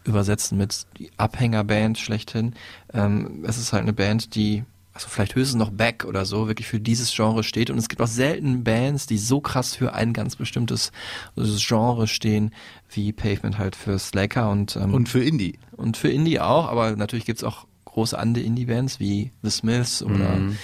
übersetzen 0.03 0.57
mit 0.57 0.87
die 0.97 1.09
Abhängerband 1.17 1.97
schlechthin. 1.97 2.53
Ähm, 2.93 3.45
es 3.47 3.57
ist 3.57 3.71
halt 3.73 3.83
eine 3.83 3.93
Band, 3.93 4.35
die 4.35 4.65
also 4.97 5.09
vielleicht 5.09 5.35
höchstens 5.35 5.59
noch 5.59 5.69
Back 5.69 6.05
oder 6.05 6.25
so, 6.25 6.47
wirklich 6.47 6.65
für 6.67 6.79
dieses 6.79 7.13
Genre 7.15 7.43
steht. 7.43 7.69
Und 7.69 7.77
es 7.77 7.87
gibt 7.87 8.01
auch 8.01 8.07
selten 8.07 8.63
Bands, 8.63 9.05
die 9.05 9.19
so 9.19 9.39
krass 9.41 9.75
für 9.75 9.93
ein 9.93 10.11
ganz 10.11 10.35
bestimmtes 10.35 10.91
Genre 11.35 12.07
stehen, 12.07 12.51
wie 12.89 13.13
Pavement 13.13 13.59
halt 13.59 13.75
für 13.75 13.99
Slacker 13.99 14.49
und, 14.49 14.75
ähm, 14.75 14.93
Und 14.95 15.07
für 15.07 15.23
Indie. 15.23 15.59
und 15.75 15.97
für 15.97 16.09
Indie 16.09 16.39
auch, 16.39 16.67
aber 16.67 16.95
natürlich 16.95 17.25
gibt's 17.25 17.43
auch 17.43 17.67
große 17.85 18.17
andere 18.17 18.43
Indie-Bands 18.43 18.99
wie 18.99 19.31
The 19.43 19.51
Smiths 19.51 20.01
oder 20.01 20.35
Mhm. 20.35 20.57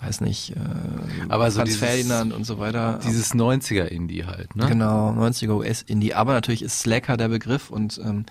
weiß 0.00 0.20
nicht, 0.20 0.50
äh, 0.56 0.60
Aber 1.30 1.50
so 1.50 1.56
Franz 1.60 1.70
dieses- 1.70 1.80
Ferdinand 1.82 2.32
und 2.34 2.44
so 2.44 2.58
weiter. 2.58 3.00
Dieses 3.04 3.34
90er-Indie 3.34 4.24
halt, 4.26 4.56
ne? 4.56 4.66
Genau, 4.66 5.10
90er 5.12 5.56
US-Indie. 5.56 6.12
Aber 6.14 6.32
natürlich 6.34 6.62
ist 6.62 6.80
Slacker 6.80 7.16
der 7.16 7.28
Begriff 7.28 7.70
und 7.70 7.98
ähm, 8.04 8.24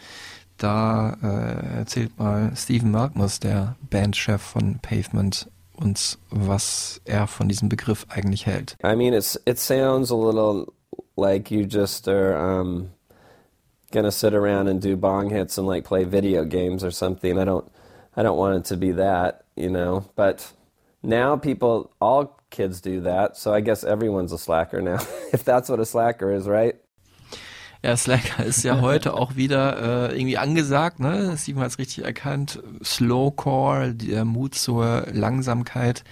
da 0.59 1.17
äh, 1.23 1.77
erzählt 1.79 2.17
mal 2.19 2.51
Steven 2.55 2.91
Markmus, 2.91 3.39
der 3.39 3.75
Bandchef 3.89 4.41
von 4.41 4.79
Pavement, 4.79 5.49
uns, 5.75 6.19
was 6.29 7.01
er 7.05 7.27
von 7.27 7.47
diesem 7.47 7.69
Begriff 7.69 8.05
eigentlich 8.09 8.45
hält. 8.45 8.77
I 8.83 8.95
mean, 8.95 9.13
it's 9.13 9.39
it 9.45 9.57
sounds 9.57 10.11
a 10.11 10.15
little 10.15 10.73
like 11.15 11.51
you 11.51 11.65
just 11.65 12.07
are 12.07 12.35
um, 12.35 12.89
gonna 13.91 14.11
sit 14.11 14.33
around 14.33 14.67
and 14.67 14.81
do 14.81 14.95
bong 14.95 15.29
hits 15.29 15.57
and 15.57 15.67
like 15.67 15.85
play 15.85 16.03
video 16.03 16.43
games 16.43 16.83
or 16.83 16.91
something. 16.91 17.37
I 17.39 17.45
don't, 17.45 17.69
I 18.15 18.23
don't 18.23 18.37
want 18.37 18.57
it 18.57 18.65
to 18.65 18.77
be 18.77 18.91
that, 18.93 19.43
you 19.55 19.69
know. 19.69 20.05
But 20.15 20.51
now 21.01 21.37
people, 21.37 21.91
all 22.01 22.39
kids 22.49 22.81
do 22.81 23.01
that, 23.01 23.37
so 23.37 23.53
I 23.53 23.61
guess 23.61 23.83
everyone's 23.83 24.33
a 24.33 24.37
slacker 24.37 24.81
now, 24.81 24.99
if 25.33 25.43
that's 25.43 25.69
what 25.69 25.79
a 25.79 25.85
slacker 25.85 26.31
is, 26.31 26.47
right? 26.47 26.75
Ja, 27.81 27.95
Slacker 27.95 28.43
ist 28.43 28.63
ja 28.63 28.81
heute 28.81 29.13
auch 29.13 29.35
wieder 29.37 30.09
äh, 30.09 30.15
irgendwie 30.15 30.37
angesagt, 30.37 30.99
ne? 30.99 31.35
Steven 31.37 31.61
hat 31.61 31.69
es 31.71 31.79
richtig 31.79 32.03
erkannt. 32.03 32.61
Slowcore, 32.83 33.93
der 33.93 34.25
Mut 34.25 34.55
zur 34.55 35.07
Langsamkeit. 35.11 36.03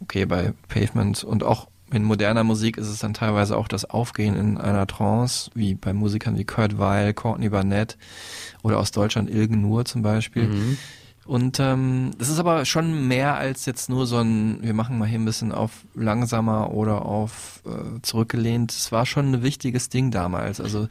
Okay, 0.00 0.26
bei 0.26 0.52
Pavement 0.68 1.24
und 1.24 1.42
auch 1.42 1.68
in 1.90 2.04
moderner 2.04 2.44
Musik 2.44 2.76
ist 2.76 2.88
es 2.88 2.98
dann 2.98 3.14
teilweise 3.14 3.56
auch 3.56 3.68
das 3.68 3.84
Aufgehen 3.84 4.36
in 4.36 4.58
einer 4.58 4.86
Trance, 4.86 5.50
wie 5.54 5.74
bei 5.74 5.92
Musikern 5.92 6.36
wie 6.36 6.44
Kurt 6.44 6.78
Weil, 6.78 7.14
Courtney 7.14 7.48
Barnett 7.48 7.96
oder 8.62 8.78
aus 8.78 8.90
Deutschland 8.90 9.30
Ilgen 9.30 9.60
Nur 9.60 9.84
zum 9.84 10.02
Beispiel. 10.02 10.76
Und 11.26 11.58
ähm, 11.58 12.10
das 12.18 12.28
ist 12.28 12.38
aber 12.38 12.64
schon 12.64 13.08
mehr 13.08 13.36
als 13.36 13.64
jetzt 13.66 13.88
nur 13.88 14.06
so 14.06 14.18
ein, 14.18 14.58
wir 14.62 14.74
machen 14.74 14.98
mal 14.98 15.08
hier 15.08 15.18
ein 15.18 15.24
bisschen 15.24 15.52
auf 15.52 15.70
langsamer 15.94 16.72
oder 16.72 17.06
auf 17.06 17.62
äh, 17.66 18.00
zurückgelehnt. 18.02 18.72
Es 18.72 18.92
war 18.92 19.06
schon 19.06 19.32
ein 19.32 19.42
wichtiges 19.42 19.88
Ding 19.88 20.10
damals. 20.10 20.60
Also 20.60 20.88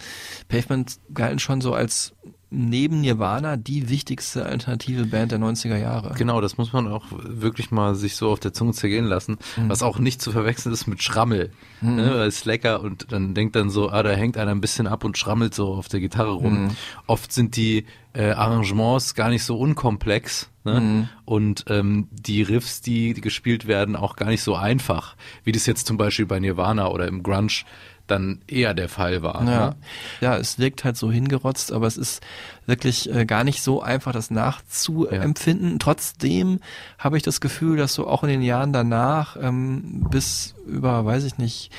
Pavement 0.48 1.00
galten 1.14 1.40
schon 1.40 1.62
so 1.62 1.74
als 1.74 2.14
neben 2.54 3.02
Nirvana 3.02 3.58
die 3.58 3.90
wichtigste 3.90 4.46
alternative 4.46 5.06
Band 5.06 5.32
der 5.32 5.40
90er 5.40 5.78
Jahre. 5.78 6.14
Genau, 6.16 6.40
das 6.40 6.58
muss 6.58 6.72
man 6.72 6.88
auch 6.88 7.06
wirklich 7.12 7.72
mal 7.72 7.96
sich 7.96 8.16
so 8.16 8.30
auf 8.30 8.40
der 8.40 8.54
Zunge 8.54 8.74
zergehen 8.74 9.06
lassen, 9.06 9.38
was 9.68 9.82
auch 9.82 10.00
nicht 10.00 10.22
zu 10.22 10.32
verwechseln 10.32 10.72
ist 10.72 10.88
mit 10.88 11.02
Schrammel. 11.02 11.52
Ne, 11.82 12.14
weil 12.16 12.28
es 12.28 12.46
lecker 12.46 12.82
und 12.82 13.12
dann 13.12 13.34
denkt 13.34 13.56
dann 13.58 13.70
so, 13.70 13.90
ah, 13.90 14.04
da 14.04 14.12
hängt 14.12 14.38
einer 14.38 14.52
ein 14.52 14.62
bisschen 14.62 14.88
ab 14.88 15.04
und 15.04 15.18
schrammelt 15.18 15.54
so 15.54 15.74
auf 15.74 15.90
der 15.90 16.00
Gitarre 16.00 16.32
rum. 16.32 16.70
Oft 17.08 17.34
sind 17.34 17.58
die 17.58 17.86
äh, 18.14 18.32
Arrangements 18.32 19.16
gar 19.16 19.30
nicht 19.30 19.44
so 19.44 19.58
unkomplex 19.58 20.50
ne? 20.64 21.10
und 21.26 21.66
ähm, 21.68 22.08
die 22.12 22.42
Riffs, 22.44 22.82
die, 22.82 23.14
die 23.14 23.22
gespielt 23.22 23.68
werden, 23.68 23.96
auch 23.96 24.16
gar 24.16 24.28
nicht 24.28 24.44
so 24.44 24.56
einfach, 24.56 25.16
wie 25.44 25.52
das 25.52 25.66
jetzt 25.66 25.88
zum 25.88 25.98
Beispiel 25.98 26.26
bei 26.26 26.40
Nirvana 26.40 26.88
oder 26.88 27.08
im 27.08 27.24
Grunge 27.24 27.66
dann 28.08 28.42
eher 28.48 28.74
der 28.74 28.90
Fall 28.90 29.22
war. 29.22 29.44
Ja. 29.44 29.68
Ne? 29.70 29.76
ja, 30.22 30.38
es 30.38 30.60
wirkt 30.60 30.84
halt 30.84 30.98
so 30.98 31.12
hingerotzt, 31.12 31.72
aber 31.72 31.88
es 31.88 31.98
ist 31.98 32.22
wirklich 32.66 33.14
äh, 33.14 33.26
gar 33.26 33.44
nicht 33.44 33.62
so 33.62 33.82
einfach, 33.82 34.12
das 34.12 34.30
nachzuempfinden. 34.30 35.80
Trotzdem 35.80 36.60
habe 36.98 37.18
ich 37.18 37.24
das 37.24 37.42
Gefühl, 37.42 37.78
dass 37.78 37.94
so 37.94 38.08
auch 38.08 38.24
in 38.24 38.30
den 38.30 38.42
Jahren 38.42 38.74
danach 38.74 39.38
ähm, 39.40 40.06
bis 40.10 40.56
über, 40.68 41.06
weiß 41.06 41.24
ich 41.24 41.38
nicht, 41.38 41.72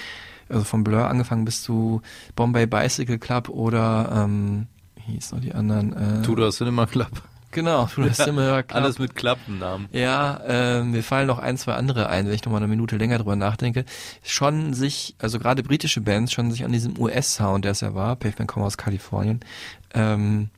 also 0.48 0.64
von 0.64 0.84
Blur 0.84 1.08
angefangen 1.08 1.44
bis 1.44 1.62
zu 1.62 2.02
Bombay 2.36 2.66
Bicycle 2.66 3.18
Club 3.18 3.48
oder 3.48 4.24
ähm, 4.24 4.66
wie 4.96 5.12
hieß 5.12 5.32
noch 5.32 5.40
die 5.40 5.54
anderen? 5.54 5.92
Äh, 5.92 6.22
Tudor 6.22 6.50
Cinema 6.50 6.86
Club. 6.86 7.22
Genau, 7.54 7.86
Tudor 7.86 8.10
Cinema 8.12 8.62
Club. 8.62 8.82
Alles 8.82 8.98
mit 8.98 9.14
Klappennamen. 9.14 9.88
Ja, 9.92 10.40
äh, 10.46 10.82
mir 10.82 11.04
fallen 11.04 11.28
noch 11.28 11.38
ein, 11.38 11.56
zwei 11.56 11.74
andere 11.74 12.08
ein, 12.08 12.26
wenn 12.26 12.34
ich 12.34 12.44
noch 12.44 12.50
mal 12.50 12.58
eine 12.58 12.66
Minute 12.66 12.96
länger 12.96 13.18
drüber 13.18 13.36
nachdenke. 13.36 13.84
Schon 14.24 14.74
sich, 14.74 15.14
also 15.18 15.38
gerade 15.38 15.62
britische 15.62 16.00
Bands, 16.00 16.32
schon 16.32 16.50
sich 16.50 16.64
an 16.64 16.72
diesem 16.72 16.98
US-Sound, 16.98 17.64
der 17.64 17.72
es 17.72 17.80
ja 17.80 17.94
war, 17.94 18.16
Pavement 18.16 18.48
kommt 18.48 18.66
aus 18.66 18.76
Kalifornien, 18.76 19.38
ähm, 19.94 20.50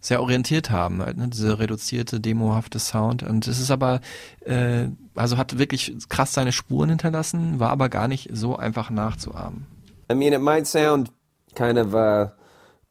sehr 0.00 0.20
orientiert 0.20 0.70
haben, 0.70 1.02
halt, 1.02 1.16
ne? 1.16 1.26
diese 1.28 1.58
reduzierte, 1.58 2.20
demohafte 2.20 2.78
Sound. 2.78 3.24
Und 3.24 3.48
es 3.48 3.58
ist 3.58 3.72
aber, 3.72 4.00
äh, 4.44 4.86
also 5.16 5.36
hat 5.36 5.58
wirklich 5.58 5.96
krass 6.08 6.34
seine 6.34 6.52
Spuren 6.52 6.90
hinterlassen, 6.90 7.58
war 7.58 7.70
aber 7.70 7.88
gar 7.88 8.06
nicht 8.06 8.28
so 8.32 8.56
einfach 8.56 8.90
nachzuahmen. 8.90 9.66
I 10.08 10.14
mean, 10.14 10.32
it 10.32 10.40
might 10.40 10.68
sound 10.68 11.10
kind 11.56 11.78
of 11.78 11.94
uh, 11.94 12.28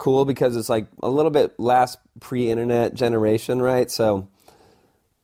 cool 0.03 0.25
because 0.25 0.57
it's 0.57 0.67
like 0.67 0.85
a 1.01 1.09
little 1.09 1.31
bit 1.31 1.57
last 1.57 1.97
pre-internet 2.19 2.93
generation, 2.93 3.61
right? 3.61 3.89
So 3.89 4.27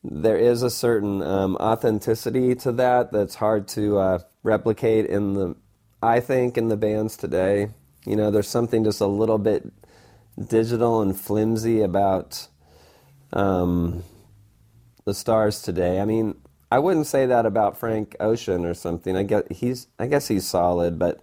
there 0.06 0.38
is 0.38 0.64
a 0.64 0.70
certain 0.70 1.22
um, 1.22 1.58
authenticity 1.58 2.56
to 2.56 2.72
that 2.72 3.12
that's 3.12 3.36
hard 3.36 3.68
to 3.70 3.98
uh, 3.98 4.20
replicate 4.42 5.06
in 5.06 5.34
the, 5.34 5.58
I 6.02 6.22
think, 6.22 6.58
in 6.58 6.70
the 6.70 6.78
bands 6.78 7.18
today. 7.18 7.72
You 8.06 8.16
know, 8.16 8.32
there's 8.32 8.48
something 8.48 8.86
just 8.86 9.02
a 9.02 9.06
little 9.06 9.38
bit 9.38 9.70
digital 10.48 11.02
and 11.02 11.20
flimsy 11.20 11.82
about 11.82 12.48
um, 13.34 14.06
the 15.04 15.14
stars 15.14 15.62
today. 15.62 16.00
I 16.00 16.06
mean, 16.06 16.36
I 16.72 16.80
wouldn't 16.80 17.08
say 17.08 17.26
that 17.26 17.46
about 17.46 17.78
Frank 17.78 18.16
Ocean 18.22 18.64
or 18.64 18.74
something. 18.74 19.18
I 19.18 19.24
guess 19.24 19.44
he's, 19.52 19.88
I 20.00 20.08
guess 20.08 20.30
he's 20.30 20.48
solid, 20.48 20.98
but 20.98 21.20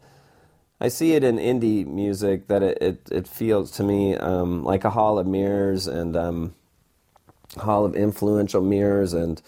I 0.80 0.88
see 0.88 1.12
it 1.14 1.24
in 1.24 1.38
indie 1.38 1.86
music 1.86 2.48
that 2.48 2.62
it, 2.62 2.78
it, 2.80 3.08
it 3.10 3.28
feels 3.28 3.70
to 3.72 3.82
me 3.82 4.14
um, 4.14 4.62
like 4.62 4.84
a 4.84 4.90
hall 4.90 5.18
of 5.18 5.26
mirrors 5.26 5.86
and 5.86 6.14
um, 6.16 6.54
hall 7.56 7.84
of 7.86 7.94
influential 7.94 8.60
mirrors. 8.60 9.14
And 9.14 9.40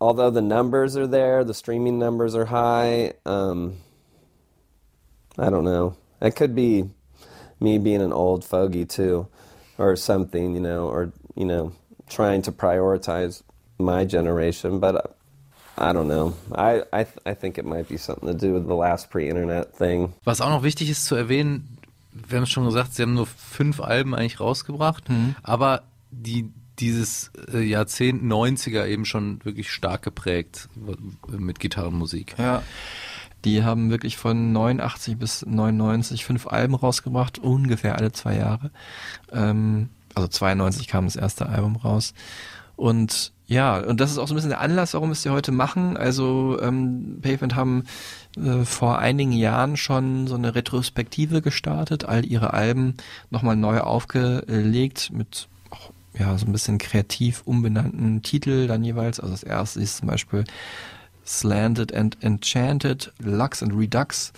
although 0.00 0.30
the 0.30 0.42
numbers 0.42 0.96
are 0.96 1.06
there, 1.06 1.44
the 1.44 1.54
streaming 1.54 1.98
numbers 1.98 2.34
are 2.34 2.46
high. 2.46 3.14
Um, 3.24 3.78
I 5.38 5.48
don't 5.48 5.64
know. 5.64 5.96
It 6.20 6.36
could 6.36 6.54
be 6.54 6.90
me 7.58 7.78
being 7.78 8.02
an 8.02 8.12
old 8.12 8.44
fogey 8.44 8.84
too, 8.84 9.28
or 9.78 9.96
something, 9.96 10.54
you 10.54 10.60
know, 10.60 10.88
or 10.88 11.12
you 11.34 11.46
know, 11.46 11.72
trying 12.08 12.42
to 12.42 12.52
prioritize 12.52 13.42
my 13.78 14.04
generation. 14.04 14.78
But 14.78 14.96
uh, 14.96 15.02
I 15.76 15.92
don't 15.92 16.06
know. 16.08 16.34
I 16.52 16.82
I, 16.92 17.04
th- 17.04 17.18
I 17.26 17.34
think 17.34 17.58
it 17.58 17.64
might 17.64 17.88
be 17.88 17.96
something 17.96 18.26
to 18.28 18.34
do 18.34 18.52
with 18.54 18.66
the 18.66 18.74
last 18.74 19.10
pre-internet 19.10 19.76
thing. 19.76 20.12
Was 20.24 20.40
auch 20.40 20.50
noch 20.50 20.62
wichtig 20.62 20.90
ist 20.90 21.04
zu 21.06 21.14
erwähnen, 21.14 21.78
wir 22.12 22.36
haben 22.36 22.44
es 22.44 22.50
schon 22.50 22.64
gesagt, 22.64 22.94
sie 22.94 23.02
haben 23.02 23.14
nur 23.14 23.26
fünf 23.26 23.80
Alben 23.80 24.14
eigentlich 24.14 24.40
rausgebracht, 24.40 25.04
aber 25.42 25.82
die 26.10 26.50
dieses 26.80 27.30
äh, 27.52 27.60
Jahrzehnt 27.60 28.22
90er 28.22 28.86
eben 28.86 29.04
schon 29.04 29.44
wirklich 29.44 29.70
stark 29.70 30.02
geprägt 30.02 30.68
mit 31.28 31.60
Gitarrenmusik. 31.60 32.34
Ja. 32.38 32.62
Die 33.44 33.62
haben 33.62 33.90
wirklich 33.90 34.16
von 34.16 34.52
89 34.52 35.18
bis 35.18 35.44
99 35.46 36.24
fünf 36.24 36.46
Alben 36.46 36.74
rausgebracht, 36.74 37.38
ungefähr 37.38 37.96
alle 37.96 38.12
zwei 38.12 38.36
Jahre. 38.36 38.70
Ähm, 39.32 39.90
also 40.14 40.28
92 40.28 40.88
kam 40.88 41.04
das 41.04 41.16
erste 41.16 41.48
Album 41.48 41.76
raus. 41.76 42.14
Und 42.76 43.32
ja, 43.50 43.78
und 43.80 44.00
das 44.00 44.12
ist 44.12 44.18
auch 44.18 44.28
so 44.28 44.34
ein 44.34 44.36
bisschen 44.36 44.50
der 44.50 44.60
Anlass, 44.60 44.94
warum 44.94 45.10
es 45.10 45.24
hier 45.24 45.32
heute 45.32 45.50
machen. 45.50 45.96
Also 45.96 46.56
ähm, 46.62 47.18
Pavement 47.20 47.56
haben 47.56 47.82
äh, 48.36 48.64
vor 48.64 49.00
einigen 49.00 49.32
Jahren 49.32 49.76
schon 49.76 50.28
so 50.28 50.36
eine 50.36 50.54
Retrospektive 50.54 51.42
gestartet, 51.42 52.04
all 52.04 52.24
ihre 52.24 52.54
Alben 52.54 52.94
nochmal 53.28 53.56
neu 53.56 53.80
aufgelegt 53.80 55.10
mit 55.12 55.48
auch, 55.70 55.90
ja 56.16 56.38
so 56.38 56.46
ein 56.46 56.52
bisschen 56.52 56.78
kreativ 56.78 57.42
umbenannten 57.44 58.22
Titel 58.22 58.68
dann 58.68 58.84
jeweils. 58.84 59.18
Also 59.18 59.32
das 59.32 59.42
erste 59.42 59.80
ist 59.80 59.96
zum 59.96 60.06
Beispiel 60.06 60.44
Slanted 61.26 61.92
and 61.92 62.18
Enchanted, 62.20 63.12
Lux 63.18 63.64
and 63.64 63.74
Redux. 63.74 64.32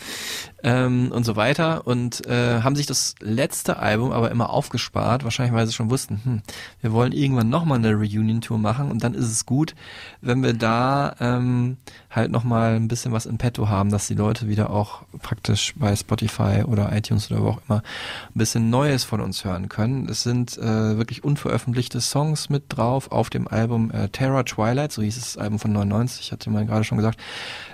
Ähm, 0.62 1.11
und 1.12 1.25
so 1.25 1.37
weiter 1.37 1.87
und 1.87 2.27
äh, 2.27 2.61
haben 2.62 2.77
sich 2.77 2.87
das 2.87 3.14
letzte 3.20 3.79
Album 3.79 4.12
aber 4.12 4.31
immer 4.31 4.51
aufgespart, 4.51 5.25
wahrscheinlich 5.25 5.55
weil 5.55 5.66
sie 5.66 5.72
schon 5.72 5.90
wussten, 5.90 6.20
hm, 6.22 6.42
wir 6.81 6.92
wollen 6.92 7.12
irgendwann 7.12 7.48
nochmal 7.48 7.79
eine 7.79 7.94
Reunion-Tour 7.94 8.59
machen 8.59 8.90
und 8.90 9.03
dann 9.03 9.14
ist 9.14 9.31
es 9.31 9.46
gut, 9.46 9.75
wenn 10.20 10.42
wir 10.42 10.53
da 10.53 11.16
ähm, 11.20 11.79
halt 12.11 12.31
nochmal 12.31 12.77
ein 12.77 12.88
bisschen 12.88 13.12
was 13.12 13.27
in 13.27 13.38
petto 13.38 13.68
haben, 13.68 13.90
dass 13.90 14.07
die 14.07 14.14
Leute 14.14 14.48
wieder 14.48 14.70
auch 14.70 15.03
praktisch 15.20 15.75
bei 15.77 15.96
Spotify 15.96 16.62
oder 16.64 16.92
iTunes 16.92 17.31
oder 17.31 17.42
wo 17.42 17.48
auch 17.48 17.61
immer 17.68 17.79
ein 17.79 18.38
bisschen 18.38 18.70
Neues 18.70 19.05
von 19.05 19.20
uns 19.20 19.44
hören 19.44 19.68
können. 19.68 20.09
Es 20.09 20.22
sind 20.22 20.59
äh, 20.59 20.96
wirklich 20.96 21.25
unveröffentlichte 21.25 22.01
Songs 22.01 22.48
mit 22.51 22.64
drauf 22.68 23.11
auf 23.11 23.31
dem 23.31 23.48
Album 23.48 23.90
äh, 23.90 24.09
Terror 24.09 24.44
Twilight, 24.44 24.92
so 24.92 25.03
hieß 25.03 25.16
es 25.16 25.35
das 25.35 25.38
Album 25.38 25.59
von 25.59 25.72
99, 25.72 26.33
hatte 26.33 26.51
man 26.51 26.66
gerade 26.66 26.85
schon 26.85 26.98
gesagt. 26.98 27.18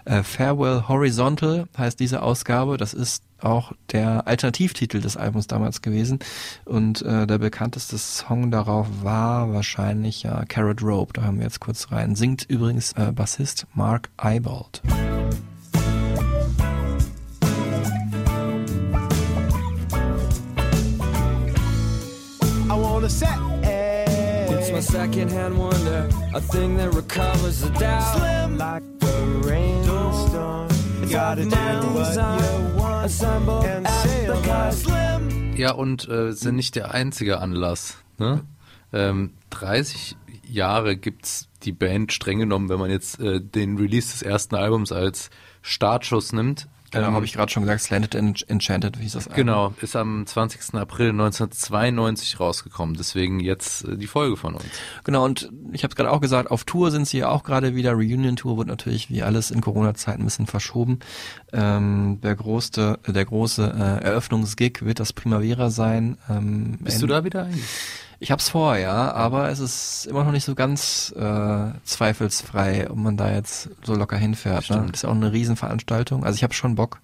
Äh, 0.08 0.22
Farewell 0.22 0.88
Horizontal 0.88 1.66
heißt 1.76 2.00
diese 2.00 2.22
Ausgabe. 2.22 2.78
Das 2.78 2.94
ist 2.94 3.22
auch 3.40 3.72
der 3.92 4.26
Alternativtitel 4.26 5.00
des 5.00 5.16
Albums 5.18 5.46
damals 5.46 5.82
gewesen. 5.82 6.18
Und 6.64 7.02
äh, 7.02 7.26
der 7.26 7.38
bekannteste 7.38 7.98
Song 7.98 8.50
darauf 8.50 8.86
war 9.02 9.52
wahrscheinlich 9.52 10.22
ja 10.22 10.44
Carrot 10.46 10.82
Rope. 10.82 11.12
Da 11.12 11.24
haben 11.24 11.36
wir 11.36 11.44
jetzt 11.44 11.60
kurz 11.60 11.92
rein. 11.92 12.14
Singt 12.14 12.44
übrigens 12.48 12.92
äh, 12.92 13.12
Bassist 13.12 13.66
Mark 13.74 14.08
Eibold. 14.16 14.80
I 22.70 22.74
wanna 22.74 23.08
say 23.08 23.26
It's 24.50 24.70
my 24.70 24.80
second-hand 24.80 25.56
wonder, 25.56 26.08
a 26.34 26.40
thing 26.40 26.76
that 26.76 26.94
recovers 26.94 27.60
the 27.60 27.70
doubt. 27.70 28.16
Slim 28.16 28.58
like 28.58 28.82
a 29.02 29.97
rainstorm. 30.38 30.68
You 31.02 31.08
gotta 31.08 31.44
do 31.44 31.56
what 31.94 32.16
you 32.16 32.80
want. 32.80 33.04
Assemble 33.04 33.60
and 33.64 33.88
sail 33.88 34.40
by 34.42 34.70
slim. 34.72 35.56
Ja, 35.56 35.72
und 35.72 36.08
äh, 36.08 36.32
sind 36.32 36.56
nicht 36.56 36.76
der 36.76 36.94
einzige 36.94 37.40
Anlass. 37.40 37.96
Ne? 38.18 38.44
Ähm, 38.92 39.34
30 39.50 40.16
Jahre 40.48 40.96
gibt's 40.96 41.48
die 41.62 41.72
Band 41.72 42.12
streng 42.12 42.38
genommen, 42.38 42.68
wenn 42.68 42.78
man 42.78 42.90
jetzt 42.90 43.20
äh, 43.20 43.40
den 43.40 43.76
Release 43.76 44.12
des 44.12 44.22
ersten 44.22 44.54
Albums 44.54 44.92
als 44.92 45.30
Startschuss 45.62 46.32
nimmt. 46.32 46.68
Genau, 46.90 47.08
Ähm, 47.08 47.14
habe 47.14 47.24
ich 47.24 47.32
gerade 47.32 47.50
schon 47.52 47.62
gesagt, 47.62 47.82
Slanted 47.82 48.16
and 48.16 48.48
Enchanted, 48.48 48.98
wie 48.98 49.02
hieß 49.02 49.12
das 49.12 49.28
Album? 49.28 49.36
Genau, 49.36 49.74
ist 49.80 49.96
am 49.96 50.26
20. 50.26 50.74
April 50.74 51.10
1992 51.10 52.40
rausgekommen. 52.40 52.96
Deswegen 52.96 53.40
jetzt 53.40 53.84
äh, 53.84 53.96
die 53.96 54.06
Folge 54.06 54.36
von 54.36 54.54
uns. 54.54 54.64
Genau, 55.04 55.24
und 55.24 55.50
ich 55.72 55.82
habe 55.84 55.92
es 55.92 55.96
gerade 55.96 56.10
auch 56.10 56.20
gesagt, 56.20 56.50
auf 56.50 56.64
Tour 56.64 56.90
sind 56.90 57.06
sie 57.06 57.18
ja 57.18 57.28
auch 57.28 57.44
gerade 57.44 57.74
wieder. 57.74 57.92
Reunion-Tour 57.92 58.56
wird 58.58 58.68
natürlich 58.68 59.10
wie 59.10 59.22
alles 59.22 59.50
in 59.50 59.60
Corona-Zeiten 59.60 60.22
ein 60.22 60.24
bisschen 60.24 60.46
verschoben. 60.46 61.00
Ähm, 61.52 62.20
der 62.22 62.34
große, 62.34 62.98
der 63.06 63.24
große 63.24 63.62
äh, 63.64 64.04
Eröffnungsgig 64.04 64.84
wird 64.84 65.00
das 65.00 65.12
Primavera 65.12 65.70
sein. 65.70 66.18
Ähm, 66.28 66.78
Bist 66.80 67.02
du 67.02 67.06
da 67.06 67.24
wieder 67.24 67.44
eigentlich? 67.44 67.64
Ich 68.20 68.32
hab's 68.32 68.48
vor, 68.48 68.76
ja, 68.76 69.12
aber 69.12 69.48
es 69.48 69.60
ist 69.60 70.06
immer 70.06 70.24
noch 70.24 70.32
nicht 70.32 70.44
so 70.44 70.56
ganz 70.56 71.14
äh, 71.16 71.70
zweifelsfrei, 71.84 72.90
ob 72.90 72.96
man 72.96 73.16
da 73.16 73.32
jetzt 73.32 73.70
so 73.84 73.94
locker 73.94 74.16
hinfährt. 74.16 74.68
Ne? 74.70 74.76
Stimmt. 74.76 74.92
Das 74.92 75.04
ist 75.04 75.08
auch 75.08 75.14
eine 75.14 75.32
Riesenveranstaltung. 75.32 76.24
Also 76.24 76.36
ich 76.36 76.42
habe 76.42 76.54
schon 76.54 76.74
Bock. 76.74 77.00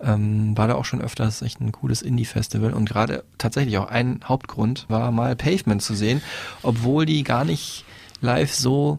Ähm, 0.00 0.56
war 0.58 0.68
da 0.68 0.74
auch 0.74 0.84
schon 0.84 1.00
öfter, 1.00 1.24
das 1.24 1.36
ist 1.36 1.42
echt 1.42 1.60
ein 1.60 1.72
cooles 1.72 2.02
Indie-Festival 2.02 2.74
und 2.74 2.88
gerade 2.88 3.24
tatsächlich 3.38 3.78
auch 3.78 3.86
ein 3.86 4.20
Hauptgrund 4.24 4.86
war 4.88 5.12
mal 5.12 5.36
Pavement 5.36 5.80
zu 5.80 5.94
sehen, 5.94 6.20
obwohl 6.62 7.06
die 7.06 7.22
gar 7.22 7.44
nicht 7.44 7.84
live 8.20 8.52
so 8.52 8.98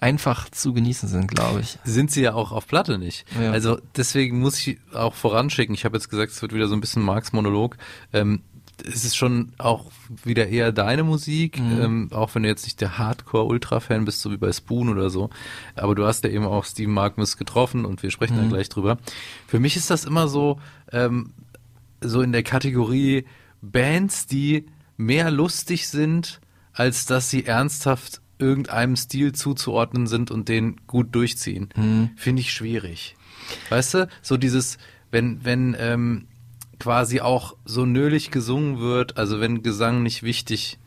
einfach 0.00 0.48
zu 0.50 0.72
genießen 0.72 1.08
sind, 1.08 1.28
glaube 1.28 1.60
ich. 1.60 1.78
Sind 1.84 2.10
sie 2.10 2.22
ja 2.22 2.34
auch 2.34 2.50
auf 2.50 2.66
Platte 2.66 2.98
nicht. 2.98 3.24
Ja. 3.40 3.52
Also 3.52 3.78
deswegen 3.96 4.40
muss 4.40 4.58
ich 4.58 4.78
auch 4.92 5.14
voranschicken. 5.14 5.74
Ich 5.74 5.84
habe 5.84 5.96
jetzt 5.96 6.08
gesagt, 6.08 6.32
es 6.32 6.42
wird 6.42 6.52
wieder 6.52 6.66
so 6.66 6.74
ein 6.74 6.80
bisschen 6.80 7.02
Marx 7.02 7.32
Monolog. 7.32 7.76
Ähm, 8.12 8.42
es 8.86 9.04
ist 9.04 9.16
schon 9.16 9.52
auch 9.58 9.90
wieder 10.24 10.48
eher 10.48 10.72
deine 10.72 11.04
Musik, 11.04 11.58
ähm, 11.58 12.08
auch 12.12 12.34
wenn 12.34 12.42
du 12.42 12.48
jetzt 12.48 12.64
nicht 12.64 12.80
der 12.80 12.98
Hardcore-Ultra-Fan 12.98 14.04
bist, 14.04 14.20
so 14.20 14.30
wie 14.30 14.36
bei 14.36 14.52
Spoon 14.52 14.88
oder 14.88 15.10
so. 15.10 15.30
Aber 15.74 15.94
du 15.94 16.06
hast 16.06 16.24
ja 16.24 16.30
eben 16.30 16.44
auch 16.44 16.64
Steven 16.64 16.92
Magnus 16.92 17.36
getroffen 17.36 17.84
und 17.84 18.02
wir 18.02 18.10
sprechen 18.10 18.36
dann 18.36 18.48
gleich 18.48 18.68
drüber. 18.68 18.98
Für 19.46 19.60
mich 19.60 19.76
ist 19.76 19.90
das 19.90 20.04
immer 20.04 20.28
so, 20.28 20.58
ähm, 20.92 21.32
so 22.00 22.22
in 22.22 22.32
der 22.32 22.42
Kategorie 22.42 23.24
Bands, 23.60 24.26
die 24.26 24.66
mehr 24.96 25.30
lustig 25.30 25.88
sind, 25.88 26.40
als 26.72 27.06
dass 27.06 27.30
sie 27.30 27.46
ernsthaft 27.46 28.20
irgendeinem 28.38 28.96
Stil 28.96 29.32
zuzuordnen 29.32 30.06
sind 30.06 30.30
und 30.30 30.48
den 30.48 30.80
gut 30.86 31.14
durchziehen. 31.14 31.68
Finde 32.16 32.40
ich 32.40 32.52
schwierig. 32.52 33.16
Weißt 33.68 33.94
du, 33.94 34.08
so 34.20 34.36
dieses, 34.36 34.78
wenn, 35.10 35.44
wenn 35.44 35.76
ähm, 35.78 36.26
quasi 36.82 37.20
auch 37.20 37.54
so 37.64 37.86
nölig 37.86 38.32
gesungen 38.32 38.80
wird, 38.80 39.16
also 39.16 39.40
wenn 39.40 39.62
Gesang 39.62 40.02
nicht 40.02 40.24
wichtig 40.24 40.78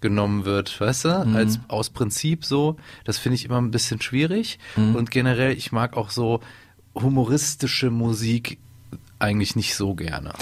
genommen 0.00 0.44
wird, 0.44 0.80
weißt 0.80 1.04
du, 1.04 1.08
als 1.36 1.60
aus 1.68 1.90
Prinzip 1.90 2.44
so, 2.44 2.76
das 3.04 3.18
finde 3.18 3.36
ich 3.36 3.44
immer 3.44 3.58
ein 3.60 3.70
bisschen 3.70 4.00
schwierig. 4.00 4.58
Und 4.96 5.12
generell, 5.12 5.52
ich 5.52 5.70
mag 5.70 5.96
auch 5.96 6.10
so 6.10 6.40
humoristische 6.94 7.90
Musik 7.90 8.58
eigentlich 9.20 9.54
nicht 9.54 9.76
so 9.76 9.94
gerne. 9.94 10.32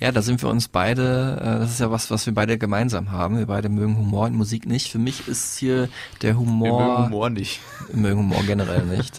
Ja, 0.00 0.12
da 0.12 0.22
sind 0.22 0.42
wir 0.42 0.48
uns 0.48 0.68
beide, 0.68 1.38
äh, 1.40 1.44
das 1.60 1.70
ist 1.70 1.80
ja 1.80 1.90
was, 1.90 2.10
was 2.10 2.26
wir 2.26 2.34
beide 2.34 2.58
gemeinsam 2.58 3.12
haben. 3.12 3.38
Wir 3.38 3.46
beide 3.46 3.68
mögen 3.68 3.96
Humor 3.96 4.26
und 4.26 4.34
Musik 4.34 4.66
nicht. 4.66 4.90
Für 4.90 4.98
mich 4.98 5.28
ist 5.28 5.56
hier 5.58 5.88
der 6.22 6.36
Humor. 6.36 6.78
Wir 6.80 6.86
mögen 6.88 7.04
Humor 7.06 7.30
nicht. 7.30 7.60
Wir 7.90 8.00
mögen 8.00 8.18
Humor 8.18 8.42
generell 8.44 8.84
nicht. 8.84 9.18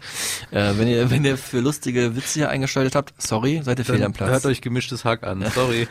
äh, 0.52 0.74
wenn 0.78 0.88
ihr, 0.88 1.10
wenn 1.10 1.24
ihr 1.26 1.38
für 1.38 1.60
lustige 1.62 2.16
Witze 2.16 2.40
hier 2.40 2.50
eingeschaltet 2.50 2.96
habt, 2.96 3.14
sorry, 3.22 3.62
seid 3.64 3.80
ihr 3.80 3.86
fehl 3.86 4.04
am 4.04 4.14
Platz. 4.14 4.30
hört 4.30 4.46
euch 4.46 4.62
gemischtes 4.62 5.06
Hack 5.06 5.24
an. 5.24 5.44
Sorry. 5.54 5.88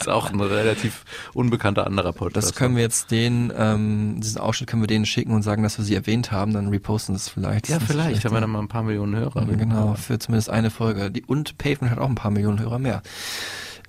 ist 0.00 0.08
auch 0.08 0.30
ein 0.30 0.40
relativ 0.40 1.04
unbekannter 1.34 1.86
anderer 1.86 2.12
Podcast. 2.14 2.48
das 2.48 2.54
können 2.54 2.74
wir 2.74 2.82
jetzt 2.82 3.10
den, 3.10 3.52
ähm, 3.56 4.16
diesen 4.20 4.40
Ausschnitt 4.40 4.70
können 4.70 4.82
wir 4.82 4.86
denen 4.86 5.04
schicken 5.04 5.32
und 5.32 5.42
sagen, 5.42 5.62
dass 5.62 5.76
wir 5.76 5.84
sie 5.84 5.94
erwähnt 5.94 6.32
haben, 6.32 6.54
dann 6.54 6.68
reposten 6.68 7.14
sie 7.14 7.20
es 7.20 7.28
vielleicht. 7.28 7.68
Ja, 7.68 7.78
Das 7.78 7.86
vielleicht. 7.88 8.24
Haben 8.24 8.34
wir 8.34 8.40
dann 8.40 8.50
mal 8.50 8.60
ein 8.60 8.68
paar 8.68 8.82
Millionen 8.82 9.14
Hörer. 9.14 9.44
Genau, 9.44 9.94
für 9.94 10.18
zumindest 10.18 10.48
eine 10.48 10.70
Folge. 10.70 11.10
Die, 11.10 11.22
und 11.24 11.58
Pavement 11.58 11.90
hat 11.90 11.98
auch 11.98 12.08
ein 12.08 12.14
paar 12.14 12.30
Millionen 12.30 12.60
Hörer 12.60 12.78
mehr. 12.78 13.02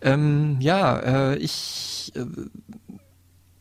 Ähm, 0.02 0.58
ja, 0.60 0.98
äh, 0.98 1.38
ich, 1.38 2.12
äh, 2.16 2.26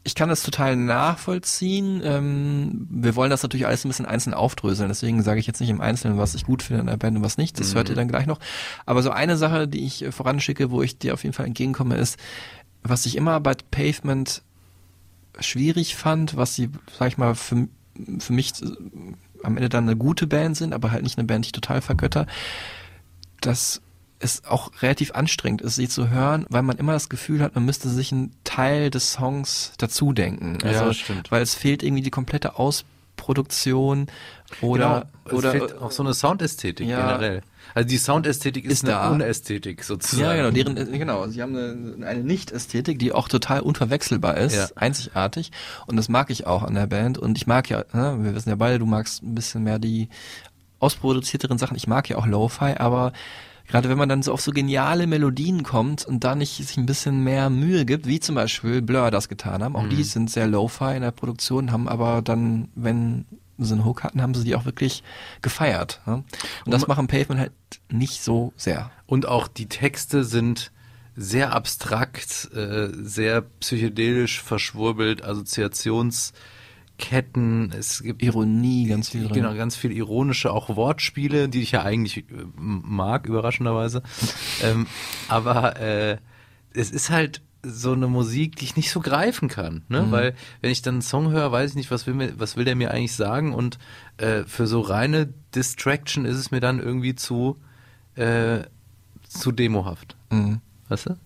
ich 0.02 0.14
kann 0.14 0.28
das 0.28 0.42
total 0.42 0.76
nachvollziehen. 0.76 2.00
Ähm, 2.02 2.86
wir 2.90 3.14
wollen 3.16 3.30
das 3.30 3.42
natürlich 3.42 3.66
alles 3.66 3.84
ein 3.84 3.88
bisschen 3.88 4.06
einzeln 4.06 4.34
aufdröseln. 4.34 4.88
Deswegen 4.88 5.22
sage 5.22 5.40
ich 5.40 5.46
jetzt 5.46 5.60
nicht 5.60 5.70
im 5.70 5.80
Einzelnen, 5.80 6.18
was 6.18 6.34
ich 6.34 6.44
gut 6.44 6.62
finde 6.62 6.80
in 6.80 6.86
der 6.86 6.96
Band 6.96 7.18
und 7.18 7.22
was 7.22 7.36
nicht. 7.36 7.60
Das 7.60 7.74
hört 7.74 7.90
ihr 7.90 7.94
dann 7.94 8.08
gleich 8.08 8.26
noch. 8.26 8.38
Aber 8.86 9.02
so 9.02 9.10
eine 9.10 9.36
Sache, 9.36 9.68
die 9.68 9.84
ich 9.84 10.02
äh, 10.02 10.12
voranschicke, 10.12 10.70
wo 10.70 10.82
ich 10.82 10.98
dir 10.98 11.14
auf 11.14 11.22
jeden 11.22 11.34
Fall 11.34 11.46
entgegenkomme, 11.46 11.96
ist, 11.96 12.18
was 12.82 13.04
ich 13.04 13.16
immer 13.16 13.40
bei 13.40 13.54
Pavement 13.70 14.42
schwierig 15.38 15.96
fand, 15.96 16.36
was 16.36 16.54
sie, 16.54 16.70
sag 16.98 17.08
ich 17.08 17.18
mal, 17.18 17.34
für, 17.34 17.68
für 18.18 18.32
mich 18.32 18.52
äh, 18.62 18.66
am 19.42 19.56
Ende 19.56 19.68
dann 19.68 19.84
eine 19.84 19.96
gute 19.96 20.26
Band 20.26 20.56
sind, 20.56 20.72
aber 20.72 20.90
halt 20.90 21.02
nicht 21.02 21.18
eine 21.18 21.26
Band, 21.26 21.44
die 21.44 21.48
ich 21.48 21.52
total 21.52 21.82
vergötter, 21.82 22.26
dass 23.40 23.80
es 24.22 24.44
auch 24.44 24.70
relativ 24.82 25.12
anstrengend 25.12 25.62
ist, 25.62 25.76
sie 25.76 25.88
zu 25.88 26.10
hören, 26.10 26.44
weil 26.50 26.62
man 26.62 26.76
immer 26.76 26.92
das 26.92 27.08
Gefühl 27.08 27.40
hat, 27.42 27.54
man 27.54 27.64
müsste 27.64 27.88
sich 27.88 28.12
einen 28.12 28.34
Teil 28.44 28.90
des 28.90 29.12
Songs 29.12 29.72
dazu 29.78 30.12
denken. 30.12 30.58
Also, 30.62 30.84
Ja, 30.84 30.92
stimmt. 30.94 31.30
Weil 31.30 31.42
es 31.42 31.54
fehlt 31.54 31.82
irgendwie 31.82 32.02
die 32.02 32.10
komplette 32.10 32.58
Ausproduktion 32.58 34.06
oder, 34.60 35.06
genau, 35.24 35.36
oder 35.38 35.48
es 35.54 35.58
fehlt 35.60 35.78
auch 35.78 35.90
so 35.90 36.02
eine 36.02 36.12
Soundästhetik 36.14 36.86
Ja. 36.86 37.00
generell. 37.06 37.42
Also 37.74 37.88
die 37.88 37.98
Soundästhetik 37.98 38.64
ist, 38.64 38.72
Ist 38.72 38.84
eine 38.84 38.92
da. 38.92 39.10
Unästhetik 39.10 39.84
sozusagen. 39.84 40.22
Ja, 40.22 40.34
genau, 40.36 40.50
deren, 40.50 40.74
genau. 40.98 41.28
Sie 41.28 41.40
haben 41.40 41.56
eine, 41.56 42.06
eine 42.06 42.24
Nicht-Ästhetik, 42.24 42.98
die 42.98 43.12
auch 43.12 43.28
total 43.28 43.60
unverwechselbar 43.60 44.36
ist, 44.36 44.56
Ja. 44.56 44.66
einzigartig. 44.74 45.52
Und 45.86 45.96
das 45.96 46.08
mag 46.08 46.30
ich 46.30 46.46
auch 46.46 46.62
an 46.64 46.74
der 46.74 46.88
Band. 46.88 47.16
Und 47.16 47.38
ich 47.38 47.46
mag 47.46 47.70
ja, 47.70 47.84
ne, 47.92 48.18
wir 48.20 48.34
wissen 48.34 48.48
ja 48.50 48.56
beide, 48.56 48.78
du 48.80 48.86
magst 48.86 49.22
ein 49.22 49.34
bisschen 49.34 49.62
mehr 49.62 49.78
die 49.78 50.08
ausproduzierteren 50.80 51.58
Sachen. 51.58 51.76
Ich 51.76 51.86
mag 51.86 52.08
ja 52.08 52.16
auch 52.16 52.26
Lo-Fi, 52.26 52.74
aber 52.78 53.12
gerade 53.70 53.88
wenn 53.88 53.96
man 53.98 54.08
dann 54.08 54.22
so 54.22 54.32
auf 54.32 54.40
so 54.40 54.52
geniale 54.52 55.06
Melodien 55.06 55.62
kommt 55.62 56.04
und 56.04 56.24
da 56.24 56.34
nicht 56.34 56.56
sich 56.56 56.76
ein 56.76 56.86
bisschen 56.86 57.24
mehr 57.24 57.48
Mühe 57.50 57.84
gibt, 57.84 58.06
wie 58.06 58.20
zum 58.20 58.34
Beispiel 58.34 58.82
Blur 58.82 59.10
das 59.10 59.28
getan 59.28 59.62
haben, 59.62 59.76
auch 59.76 59.84
Mhm. 59.84 59.90
die 59.90 60.04
sind 60.04 60.30
sehr 60.30 60.46
Lo-Fi 60.46 60.96
in 60.96 61.02
der 61.02 61.12
Produktion, 61.12 61.72
haben 61.72 61.88
aber 61.88 62.20
dann, 62.22 62.68
wenn 62.74 63.24
sie 63.58 63.74
einen 63.74 63.84
Hook 63.84 64.02
hatten, 64.02 64.22
haben 64.22 64.34
sie 64.34 64.44
die 64.44 64.54
auch 64.56 64.64
wirklich 64.64 65.02
gefeiert. 65.42 66.00
Ne? 66.06 66.24
Und 66.64 66.72
das 66.72 66.86
machen 66.86 67.06
Pavement 67.06 67.40
halt 67.40 67.52
nicht 67.90 68.22
so 68.22 68.52
sehr. 68.56 68.90
Und 69.06 69.26
auch 69.26 69.48
die 69.48 69.66
Texte 69.66 70.24
sind 70.24 70.72
sehr 71.16 71.52
abstrakt, 71.52 72.50
äh, 72.54 72.88
sehr 72.94 73.42
psychedelisch 73.60 74.40
verschwurbelt, 74.42 75.22
Assoziationsketten. 77.00 77.72
Es 77.76 78.02
gibt 78.02 78.22
Ironie, 78.22 78.86
ganz 78.86 79.10
viel 79.10 79.24
drin. 79.24 79.34
Genau, 79.34 79.54
ganz 79.54 79.76
viel 79.76 79.92
ironische 79.92 80.52
auch 80.52 80.74
Wortspiele, 80.76 81.48
die 81.48 81.62
ich 81.62 81.72
ja 81.72 81.82
eigentlich 81.82 82.18
äh, 82.18 82.24
mag, 82.56 83.26
überraschenderweise. 83.26 84.02
ähm, 84.62 84.86
aber 85.28 85.80
äh, 85.80 86.18
es 86.74 86.90
ist 86.90 87.10
halt 87.10 87.42
so 87.62 87.92
eine 87.92 88.06
Musik, 88.06 88.56
die 88.56 88.64
ich 88.64 88.76
nicht 88.76 88.90
so 88.90 89.00
greifen 89.00 89.48
kann, 89.48 89.82
ne? 89.88 90.02
Mhm. 90.02 90.12
Weil 90.12 90.34
wenn 90.62 90.70
ich 90.70 90.80
dann 90.80 90.94
einen 90.94 91.02
Song 91.02 91.30
höre, 91.30 91.52
weiß 91.52 91.70
ich 91.70 91.76
nicht, 91.76 91.90
was 91.90 92.06
will 92.06 92.14
mir, 92.14 92.32
was 92.38 92.56
will 92.56 92.64
der 92.64 92.74
mir 92.74 92.90
eigentlich 92.90 93.14
sagen? 93.14 93.52
Und 93.52 93.78
äh, 94.16 94.44
für 94.44 94.66
so 94.66 94.80
reine 94.80 95.28
Distraction 95.54 96.24
ist 96.24 96.36
es 96.36 96.50
mir 96.50 96.60
dann 96.60 96.80
irgendwie 96.80 97.14
zu 97.14 97.58
äh, 98.14 98.60
zu 99.28 99.52
demohaft. 99.52 100.16
Mhm. 100.30 100.60
Weißt 100.88 101.10
du? 101.10 101.16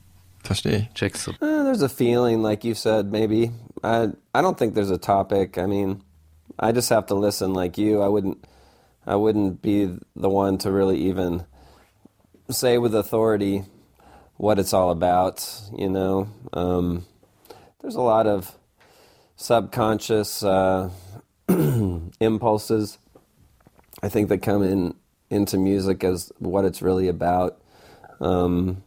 Verstehe. 0.43 0.89
Checkst 0.95 1.27
du. 1.27 1.31
Uh, 1.31 1.65
there's 1.65 1.83
a 1.83 1.89
feeling, 1.89 2.43
like 2.43 2.65
you 2.65 2.75
said, 2.75 3.11
maybe. 3.11 3.51
I 3.85 4.09
I 4.35 4.43
don't 4.43 4.59
think 4.59 4.75
there's 4.75 4.91
a 4.91 4.99
topic. 4.99 5.59
I 5.59 5.67
mean, 5.67 6.03
I 6.59 6.73
just 6.73 6.89
have 6.89 7.07
to 7.07 7.15
listen, 7.15 7.53
like 7.53 7.77
you. 7.77 8.01
I 8.01 8.09
wouldn't 8.09 8.45
I 9.07 9.17
wouldn't 9.17 9.61
be 9.61 9.99
the 10.17 10.31
one 10.31 10.59
to 10.59 10.73
really 10.73 10.99
even 11.03 11.45
say 12.51 12.79
with 12.79 12.95
authority 12.95 13.65
what 14.37 14.59
it's 14.59 14.73
all 14.73 14.91
about. 14.91 15.47
You 15.77 15.91
know, 15.91 16.29
um, 16.53 17.05
there's 17.83 17.95
a 17.95 18.01
lot 18.01 18.27
of 18.27 18.57
subconscious 19.37 20.43
uh, 20.43 20.91
impulses. 22.21 22.99
I 24.03 24.09
think 24.09 24.29
that 24.31 24.39
come 24.39 24.63
in 24.63 24.95
into 25.31 25.59
music 25.59 26.05
as 26.05 26.33
what 26.39 26.65
it's 26.65 26.81
really 26.81 27.09
about. 27.09 27.61
Um, 28.21 28.83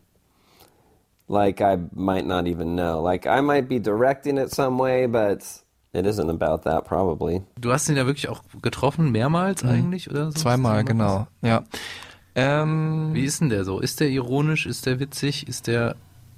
like 1.27 1.61
I 1.61 1.77
might 1.93 2.25
not 2.25 2.47
even 2.47 2.75
know. 2.75 3.01
Like 3.01 3.27
I 3.27 3.41
might 3.41 3.67
be 3.67 3.79
directing 3.79 4.37
it 4.37 4.51
some 4.51 4.77
way, 4.77 5.07
but 5.07 5.43
it 5.93 6.05
isn't 6.05 6.29
about 6.29 6.63
that 6.63 6.85
probably. 6.85 7.43
Du 7.59 7.71
hast 7.71 7.89
ihn 7.89 7.97
ja 7.97 8.05
wirklich 8.05 8.29
auch 8.29 8.41
getroffen, 8.61 9.11
mehrmals 9.11 9.63
eigentlich, 9.63 10.09
oder 10.09 10.31
so? 10.31 10.39
Zweimal, 10.39 10.83
genau. 10.83 11.27
Ja. 11.41 11.63
Ähm, 12.35 13.13
Wie 13.13 13.25
ist 13.25 13.41
denn 13.41 13.49
der 13.49 13.63
so? 13.63 13.79
Ist 13.79 13.99
der 13.99 14.09
ironisch? 14.09 14.67
Ist 14.67 14.85
der 14.85 14.99
witzig? 14.99 15.47
Ist 15.47 15.65
der 15.67 15.95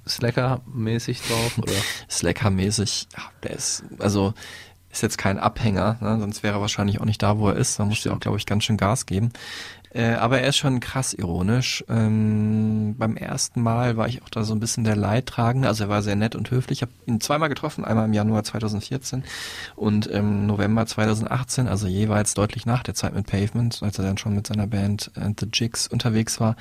Slacker-mäßig 0.08 1.20
drauf? 1.28 1.58
Oder? 1.58 1.72
Slacker-mäßig, 2.10 3.08
ja, 3.16 3.24
der 3.42 3.50
ist, 3.50 3.84
also 3.98 4.32
ist 4.90 5.02
jetzt 5.02 5.18
kein 5.18 5.38
Abhänger, 5.38 5.98
ne? 6.00 6.18
sonst 6.18 6.42
wäre 6.42 6.56
er 6.56 6.60
wahrscheinlich 6.60 7.00
auch 7.00 7.04
nicht 7.04 7.22
da, 7.22 7.38
wo 7.38 7.48
er 7.48 7.56
ist. 7.56 7.78
Da 7.78 7.84
muss 7.84 8.04
er 8.04 8.14
auch, 8.14 8.20
glaube 8.20 8.38
ich, 8.38 8.46
ganz 8.46 8.64
schön 8.64 8.76
Gas 8.76 9.06
geben. 9.06 9.30
Äh, 9.92 10.12
aber 10.12 10.40
er 10.40 10.48
ist 10.48 10.56
schon 10.56 10.78
krass 10.78 11.12
ironisch. 11.14 11.84
Ähm, 11.88 12.94
beim 12.96 13.16
ersten 13.16 13.60
Mal 13.60 13.96
war 13.96 14.06
ich 14.06 14.22
auch 14.22 14.28
da 14.28 14.44
so 14.44 14.54
ein 14.54 14.60
bisschen 14.60 14.84
der 14.84 14.96
Leidtragende. 14.96 15.66
Also 15.66 15.84
er 15.84 15.90
war 15.90 16.02
sehr 16.02 16.16
nett 16.16 16.36
und 16.36 16.50
höflich. 16.50 16.78
Ich 16.78 16.82
habe 16.82 16.92
ihn 17.06 17.20
zweimal 17.20 17.48
getroffen, 17.48 17.84
einmal 17.84 18.04
im 18.04 18.12
Januar 18.12 18.44
2014 18.44 19.24
und 19.74 20.06
im 20.06 20.46
November 20.46 20.86
2018, 20.86 21.66
also 21.66 21.88
jeweils 21.88 22.34
deutlich 22.34 22.66
nach 22.66 22.84
der 22.84 22.94
Zeit 22.94 23.14
mit 23.14 23.26
Pavement, 23.26 23.82
als 23.82 23.98
er 23.98 24.04
dann 24.04 24.18
schon 24.18 24.34
mit 24.34 24.46
seiner 24.46 24.68
Band 24.68 25.10
äh, 25.16 25.30
The 25.38 25.48
Jigs 25.52 25.88
unterwegs 25.88 26.38
war. 26.40 26.56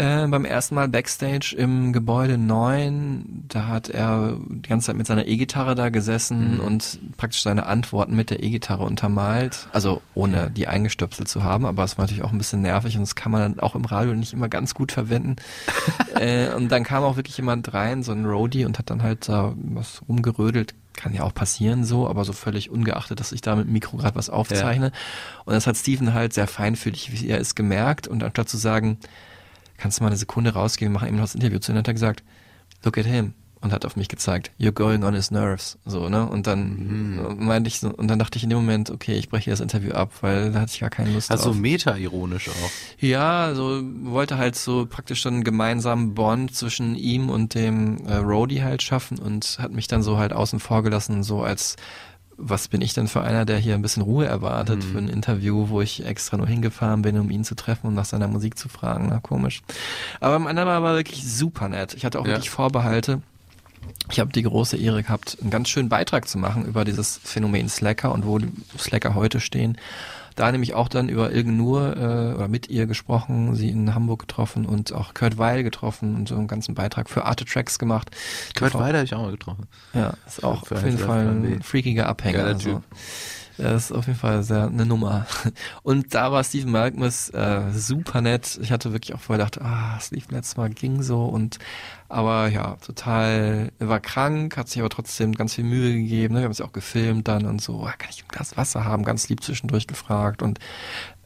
Äh, 0.00 0.26
beim 0.28 0.46
ersten 0.46 0.74
Mal 0.76 0.88
Backstage 0.88 1.54
im 1.58 1.92
Gebäude 1.92 2.38
9, 2.38 3.44
da 3.48 3.66
hat 3.66 3.90
er 3.90 4.38
die 4.48 4.66
ganze 4.66 4.86
Zeit 4.86 4.96
mit 4.96 5.06
seiner 5.06 5.26
E-Gitarre 5.26 5.74
da 5.74 5.90
gesessen 5.90 6.54
Mhm. 6.54 6.60
und 6.60 6.98
praktisch 7.18 7.42
seine 7.42 7.66
Antworten 7.66 8.16
mit 8.16 8.30
der 8.30 8.42
E-Gitarre 8.42 8.84
untermalt. 8.84 9.68
Also 9.72 10.00
ohne 10.14 10.50
die 10.50 10.68
eingestöpselt 10.68 11.28
zu 11.28 11.44
haben, 11.44 11.66
aber 11.66 11.84
es 11.84 11.98
war 11.98 12.04
natürlich 12.04 12.24
auch 12.24 12.32
ein 12.32 12.38
bisschen 12.38 12.62
nervig 12.62 12.94
und 12.96 13.02
das 13.02 13.14
kann 13.14 13.30
man 13.30 13.42
dann 13.42 13.60
auch 13.60 13.74
im 13.74 13.84
Radio 13.84 14.14
nicht 14.14 14.32
immer 14.32 14.48
ganz 14.48 14.72
gut 14.72 14.90
verwenden. 14.90 15.36
äh, 16.18 16.48
und 16.54 16.70
dann 16.72 16.82
kam 16.82 17.02
auch 17.02 17.16
wirklich 17.16 17.36
jemand 17.36 17.74
rein, 17.74 18.02
so 18.02 18.12
ein 18.12 18.24
Roadie, 18.24 18.64
und 18.64 18.78
hat 18.78 18.88
dann 18.88 19.02
halt 19.02 19.28
da 19.28 19.52
was 19.56 20.00
rumgerödelt. 20.08 20.74
Kann 20.94 21.12
ja 21.12 21.24
auch 21.24 21.34
passieren 21.34 21.84
so, 21.84 22.08
aber 22.08 22.24
so 22.24 22.32
völlig 22.32 22.70
ungeachtet, 22.70 23.20
dass 23.20 23.32
ich 23.32 23.42
da 23.42 23.54
mit 23.54 23.66
dem 23.66 23.72
Mikro 23.74 23.98
gerade 23.98 24.16
was 24.16 24.30
aufzeichne. 24.30 24.92
Und 25.44 25.52
das 25.52 25.66
hat 25.66 25.76
Steven 25.76 26.14
halt 26.14 26.32
sehr 26.32 26.46
feinfühlig, 26.46 27.12
wie 27.12 27.28
er 27.28 27.38
ist, 27.38 27.54
gemerkt. 27.54 28.08
Und 28.08 28.22
anstatt 28.22 28.48
zu 28.48 28.56
sagen, 28.56 28.98
kannst 29.80 29.98
du 29.98 30.04
mal 30.04 30.08
eine 30.08 30.16
Sekunde 30.16 30.52
rausgehen, 30.52 30.92
wir 30.92 30.94
machen 30.94 31.08
eben 31.08 31.16
noch 31.16 31.24
das 31.24 31.34
Interview 31.34 31.58
zu, 31.58 31.72
ihm, 31.72 31.78
hat 31.78 31.88
er 31.88 31.94
gesagt, 31.94 32.22
look 32.84 32.96
at 32.98 33.06
him. 33.06 33.34
Und 33.62 33.74
hat 33.74 33.84
auf 33.84 33.94
mich 33.94 34.08
gezeigt, 34.08 34.52
you're 34.58 34.72
going 34.72 35.04
on 35.04 35.12
his 35.12 35.30
nerves. 35.30 35.76
So, 35.84 36.08
ne? 36.08 36.26
Und 36.26 36.46
dann 36.46 37.18
Mhm. 37.36 37.44
meinte 37.44 37.68
ich 37.68 37.78
so, 37.78 37.90
und 37.90 38.08
dann 38.08 38.18
dachte 38.18 38.38
ich 38.38 38.42
in 38.44 38.48
dem 38.48 38.58
Moment, 38.60 38.88
okay, 38.88 39.12
ich 39.18 39.28
breche 39.28 39.50
das 39.50 39.60
Interview 39.60 39.92
ab, 39.92 40.12
weil 40.22 40.50
da 40.50 40.60
hatte 40.62 40.72
ich 40.72 40.80
gar 40.80 40.88
keine 40.88 41.10
Lust 41.12 41.30
Also 41.30 41.50
drauf. 41.50 41.56
meta-ironisch 41.56 42.48
auch. 42.48 42.70
Ja, 42.98 43.52
so 43.54 43.82
wollte 44.04 44.38
halt 44.38 44.56
so 44.56 44.86
praktisch 44.86 45.22
dann 45.24 45.34
einen 45.34 45.44
gemeinsamen 45.44 46.14
Bond 46.14 46.54
zwischen 46.56 46.94
ihm 46.94 47.28
und 47.28 47.54
dem 47.54 47.98
äh, 48.06 48.14
Roadie 48.14 48.62
halt 48.62 48.82
schaffen 48.82 49.18
und 49.18 49.58
hat 49.60 49.72
mich 49.72 49.88
dann 49.88 50.02
so 50.02 50.16
halt 50.16 50.32
außen 50.32 50.58
vor 50.58 50.82
gelassen, 50.82 51.22
so 51.22 51.42
als 51.42 51.76
was 52.42 52.68
bin 52.68 52.80
ich 52.80 52.94
denn 52.94 53.06
für 53.06 53.20
einer, 53.22 53.44
der 53.44 53.58
hier 53.58 53.74
ein 53.74 53.82
bisschen 53.82 54.02
Ruhe 54.02 54.24
erwartet 54.26 54.82
für 54.82 54.98
ein 54.98 55.08
Interview, 55.08 55.68
wo 55.68 55.80
ich 55.80 56.04
extra 56.06 56.36
nur 56.36 56.46
hingefahren 56.46 57.02
bin, 57.02 57.18
um 57.18 57.30
ihn 57.30 57.44
zu 57.44 57.54
treffen 57.54 57.86
und 57.88 57.94
nach 57.94 58.04
seiner 58.06 58.28
Musik 58.28 58.58
zu 58.58 58.68
fragen. 58.68 59.08
Na, 59.10 59.20
komisch. 59.20 59.62
Aber 60.20 60.34
am 60.36 60.46
anderen 60.46 60.68
war 60.68 60.94
wirklich 60.94 61.22
super 61.30 61.68
nett. 61.68 61.94
Ich 61.94 62.04
hatte 62.04 62.18
auch 62.18 62.24
Ja. 62.26 62.32
wirklich 62.32 62.50
Vorbehalte. 62.50 63.20
Ich 64.10 64.18
habe 64.20 64.32
die 64.32 64.42
große 64.42 64.76
Ehre 64.76 65.02
gehabt, 65.02 65.38
einen 65.40 65.50
ganz 65.50 65.68
schönen 65.68 65.88
Beitrag 65.88 66.26
zu 66.28 66.38
machen 66.38 66.64
über 66.66 66.84
dieses 66.84 67.20
Phänomen 67.22 67.68
Slacker 67.68 68.12
und 68.12 68.26
wo 68.26 68.38
die 68.38 68.48
Slacker 68.78 69.14
heute 69.14 69.40
stehen. 69.40 69.76
Da 70.40 70.50
nämlich 70.50 70.72
auch 70.72 70.88
dann 70.88 71.10
über 71.10 71.32
Ilgen 71.32 71.58
Nur 71.58 71.98
äh, 71.98 72.34
oder 72.34 72.48
mit 72.48 72.70
ihr 72.70 72.86
gesprochen, 72.86 73.54
sie 73.56 73.68
in 73.68 73.94
Hamburg 73.94 74.20
getroffen 74.20 74.64
und 74.64 74.90
auch 74.90 75.12
Kurt 75.12 75.36
Weil 75.36 75.62
getroffen 75.62 76.16
und 76.16 76.28
so 76.28 76.34
einen 76.34 76.48
ganzen 76.48 76.74
Beitrag 76.74 77.10
für 77.10 77.26
Arte 77.26 77.44
Tracks 77.44 77.78
gemacht. 77.78 78.10
Kurt 78.58 78.72
TV 78.72 78.80
Weiler 78.80 79.00
habe 79.00 79.04
ich 79.04 79.12
auch 79.12 79.20
mal 79.20 79.32
getroffen. 79.32 79.66
Ja, 79.92 80.14
ist 80.26 80.42
auch 80.42 80.64
Für 80.64 80.76
auf 80.76 80.84
jeden 80.86 80.96
Fall 80.96 81.26
ein 81.26 81.62
freakiger 81.62 82.08
Abhänger. 82.08 82.38
Geiler 82.38 82.54
also. 82.54 82.70
Typ. 82.70 82.82
Das 83.60 83.90
ist 83.90 83.92
auf 83.92 84.06
jeden 84.06 84.18
Fall 84.18 84.42
sehr 84.42 84.68
eine 84.68 84.86
Nummer. 84.86 85.26
Und 85.82 86.14
da 86.14 86.32
war 86.32 86.42
Steven 86.42 86.70
Malkmus 86.70 87.28
äh, 87.30 87.70
super 87.72 88.22
nett. 88.22 88.58
Ich 88.62 88.72
hatte 88.72 88.92
wirklich 88.92 89.14
auch 89.14 89.20
vorher 89.20 89.44
gedacht, 89.44 89.62
ah, 89.62 89.98
Steve 90.00 90.24
letztes 90.30 90.56
Mal 90.56 90.70
ging 90.70 91.02
so 91.02 91.26
und 91.26 91.58
aber 92.08 92.48
ja, 92.48 92.76
total, 92.76 93.70
war 93.78 94.00
krank, 94.00 94.56
hat 94.56 94.68
sich 94.68 94.80
aber 94.80 94.88
trotzdem 94.88 95.34
ganz 95.34 95.54
viel 95.54 95.64
Mühe 95.64 95.92
gegeben. 95.92 96.34
Ne? 96.34 96.40
Wir 96.40 96.44
haben 96.44 96.52
es 96.52 96.62
auch 96.62 96.72
gefilmt 96.72 97.28
dann 97.28 97.44
und 97.44 97.60
so, 97.60 97.84
ah, 97.84 97.92
kann 97.98 98.10
ich 98.10 98.24
ein 98.24 98.28
Glas 98.28 98.56
Wasser 98.56 98.84
haben? 98.84 99.04
Ganz 99.04 99.28
lieb 99.28 99.44
zwischendurch 99.44 99.86
gefragt 99.86 100.42
und 100.42 100.58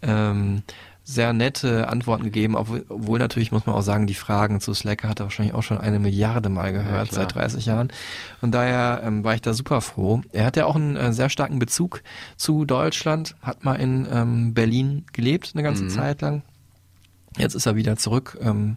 ähm, 0.02 0.62
sehr 1.06 1.34
nette 1.34 1.88
Antworten 1.88 2.24
gegeben, 2.24 2.56
obwohl, 2.56 3.18
natürlich 3.18 3.52
muss 3.52 3.66
man 3.66 3.74
auch 3.76 3.82
sagen, 3.82 4.06
die 4.06 4.14
Fragen 4.14 4.60
zu 4.60 4.72
Slacker 4.72 5.08
hat 5.10 5.20
er 5.20 5.26
wahrscheinlich 5.26 5.54
auch 5.54 5.62
schon 5.62 5.76
eine 5.76 5.98
Milliarde 5.98 6.48
Mal 6.48 6.72
gehört 6.72 7.10
klar. 7.10 7.22
seit 7.22 7.34
30 7.34 7.66
Jahren. 7.66 7.88
Von 8.40 8.50
daher 8.50 9.02
ähm, 9.04 9.22
war 9.22 9.34
ich 9.34 9.42
da 9.42 9.52
super 9.52 9.82
froh. 9.82 10.22
Er 10.32 10.46
hat 10.46 10.56
ja 10.56 10.64
auch 10.64 10.76
einen 10.76 10.96
äh, 10.96 11.12
sehr 11.12 11.28
starken 11.28 11.58
Bezug 11.58 12.02
zu 12.36 12.64
Deutschland, 12.64 13.36
hat 13.42 13.64
mal 13.64 13.74
in 13.74 14.08
ähm, 14.10 14.54
Berlin 14.54 15.04
gelebt 15.12 15.50
eine 15.54 15.62
ganze 15.62 15.84
Mhm. 15.84 15.90
Zeit 15.90 16.22
lang. 16.22 16.42
Jetzt 17.36 17.54
ist 17.54 17.66
er 17.66 17.76
wieder 17.76 17.96
zurück. 17.98 18.38
Ähm, 18.40 18.76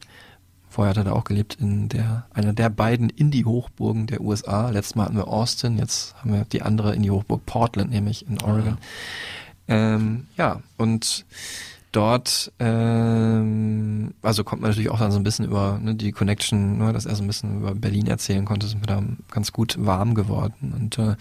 vorher 0.68 0.90
hat 0.90 0.98
er 0.98 1.06
da 1.06 1.12
auch 1.13 1.24
gelebt 1.24 1.56
in 1.62 1.88
der 1.88 2.26
einer 2.34 2.52
der 2.52 2.70
beiden 2.70 3.10
Indie-Hochburgen 3.10 4.06
der 4.08 4.20
USA. 4.20 4.70
Letztes 4.70 4.96
Mal 4.96 5.06
hatten 5.06 5.16
wir 5.16 5.30
Austin, 5.30 5.78
jetzt 5.78 6.13
haben 6.18 6.34
wir 6.34 6.44
die 6.44 6.62
andere 6.62 6.94
Indie-Hochburg 6.94 7.46
Portland, 7.46 7.90
nämlich 7.92 8.28
in 8.28 8.42
Oregon. 8.42 8.78
Ähm, 9.70 10.28
ja, 10.38 10.62
und 10.78 11.26
dort, 11.98 12.52
ähm, 12.60 14.14
also 14.22 14.44
kommt 14.44 14.62
man 14.62 14.70
natürlich 14.70 14.92
auch 14.92 15.00
dann 15.00 15.12
so 15.12 15.18
ein 15.18 15.24
bisschen 15.24 15.46
über 15.46 15.80
ne, 15.82 15.96
die 15.96 16.12
Connection, 16.12 16.78
ne, 16.78 16.94
dass 16.94 17.08
er 17.08 17.16
so 17.16 17.24
ein 17.24 17.28
bisschen 17.28 17.58
über 17.58 17.74
Berlin 17.74 18.06
erzählen 18.06 18.46
konnte, 18.46 18.68
sind 18.68 18.84
wir 18.84 18.88
da 18.88 19.02
ganz 19.32 19.52
gut 19.52 19.78
warm 19.80 20.14
geworden. 20.14 20.76
Und 20.78 21.00
äh, 21.00 21.16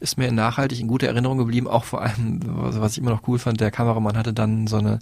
ist 0.00 0.18
mir 0.18 0.32
nachhaltig 0.32 0.80
in 0.80 0.88
guter 0.88 1.06
Erinnerung 1.06 1.38
geblieben, 1.38 1.68
auch 1.68 1.84
vor 1.84 2.02
allem, 2.02 2.40
was 2.44 2.92
ich 2.92 2.98
immer 2.98 3.12
noch 3.12 3.28
cool 3.28 3.38
fand, 3.38 3.60
der 3.60 3.70
Kameramann 3.70 4.16
hatte 4.16 4.32
dann 4.32 4.66
so 4.66 4.78
eine 4.78 4.98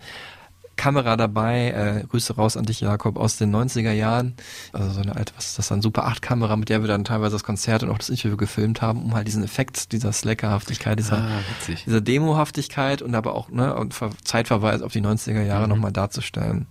Kamera 0.78 1.16
dabei, 1.18 1.68
äh, 2.02 2.06
Grüße 2.08 2.36
raus 2.36 2.56
an 2.56 2.64
dich, 2.64 2.80
Jakob, 2.80 3.18
aus 3.18 3.36
den 3.36 3.54
90er 3.54 3.92
Jahren. 3.92 4.32
Also 4.72 4.90
so 4.92 5.00
eine 5.02 5.14
alte, 5.14 5.34
was 5.36 5.48
ist 5.48 5.58
das 5.58 5.68
dann, 5.68 5.82
Super 5.82 6.06
8 6.06 6.22
Kamera, 6.22 6.56
mit 6.56 6.70
der 6.70 6.80
wir 6.80 6.88
dann 6.88 7.04
teilweise 7.04 7.34
das 7.34 7.44
Konzert 7.44 7.82
und 7.82 7.90
auch 7.90 7.98
das 7.98 8.08
Interview 8.08 8.36
gefilmt 8.38 8.80
haben, 8.80 9.02
um 9.02 9.14
halt 9.14 9.26
diesen 9.26 9.44
Effekt 9.44 9.92
dieser 9.92 10.12
Slackerhaftigkeit, 10.12 10.98
dieser, 10.98 11.18
Ah, 11.18 11.40
dieser 11.84 12.00
Demohaftigkeit 12.00 13.02
und 13.02 13.14
aber 13.14 13.34
auch 13.34 13.50
ne, 13.50 13.74
und 13.74 13.92
Ver 13.92 14.10
Zeitverweis 14.24 14.80
auf 14.80 14.92
die 14.92 15.02
90er 15.02 15.42
Jahre 15.42 15.64
Mhm. 15.64 15.70
nochmal 15.70 15.92
darzustellen. 15.92 16.66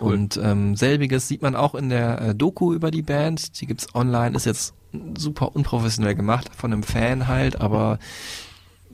Cool. 0.00 0.12
Und 0.14 0.36
ähm, 0.42 0.76
selbiges 0.76 1.26
sieht 1.26 1.42
man 1.42 1.56
auch 1.56 1.74
in 1.74 1.88
der 1.88 2.20
äh, 2.20 2.34
Doku 2.34 2.72
über 2.74 2.90
die 2.90 3.02
Band. 3.02 3.60
Die 3.60 3.66
gibt's 3.66 3.94
online, 3.94 4.36
ist 4.36 4.46
jetzt 4.46 4.74
super 5.18 5.54
unprofessionell 5.56 6.14
gemacht, 6.14 6.50
von 6.56 6.72
einem 6.72 6.82
Fan 6.82 7.26
halt, 7.26 7.60
aber 7.60 7.98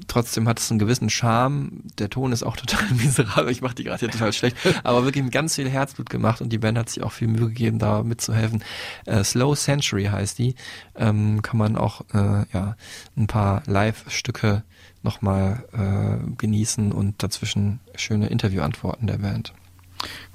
trotzdem 0.09 0.49
hat 0.49 0.59
es 0.59 0.71
einen 0.71 0.79
gewissen 0.79 1.11
Charme. 1.11 1.83
Der 1.99 2.11
Ton 2.11 2.33
ist 2.33 2.43
auch 2.43 2.57
total 2.63 2.89
miserabel. 2.93 3.51
Ich 3.51 3.63
mache 3.63 3.75
die 3.75 3.85
gerade 3.85 4.01
hier 4.01 4.11
total 4.11 4.33
schlecht. 4.33 4.57
Aber 4.85 5.05
wirklich 5.05 5.25
mit 5.25 5.33
ganz 5.33 5.57
viel 5.57 5.69
Herzblut 5.69 6.11
gemacht 6.11 6.41
und 6.41 6.51
die 6.51 6.59
Band 6.59 6.79
hat 6.79 6.89
sich 6.89 7.03
auch 7.03 7.13
viel 7.13 7.29
Mühe 7.29 7.49
gegeben, 7.49 7.79
da 7.79 8.03
mitzuhelfen. 8.03 8.63
Äh, 9.07 9.25
Slow 9.25 9.57
Century 9.57 10.05
heißt 10.05 10.39
die. 10.39 10.55
Ähm, 10.95 11.43
kann 11.43 11.59
man 11.59 11.77
auch 11.77 12.03
äh, 12.13 12.45
ja 12.53 12.77
ein 13.17 13.27
paar 13.27 13.63
Live-Stücke 13.67 14.63
nochmal 15.03 15.65
äh, 15.73 16.37
genießen 16.37 16.93
und 16.93 17.23
dazwischen 17.23 17.81
schöne 17.95 18.29
Interviewantworten 18.29 19.07
der 19.07 19.19
Band. 19.19 19.53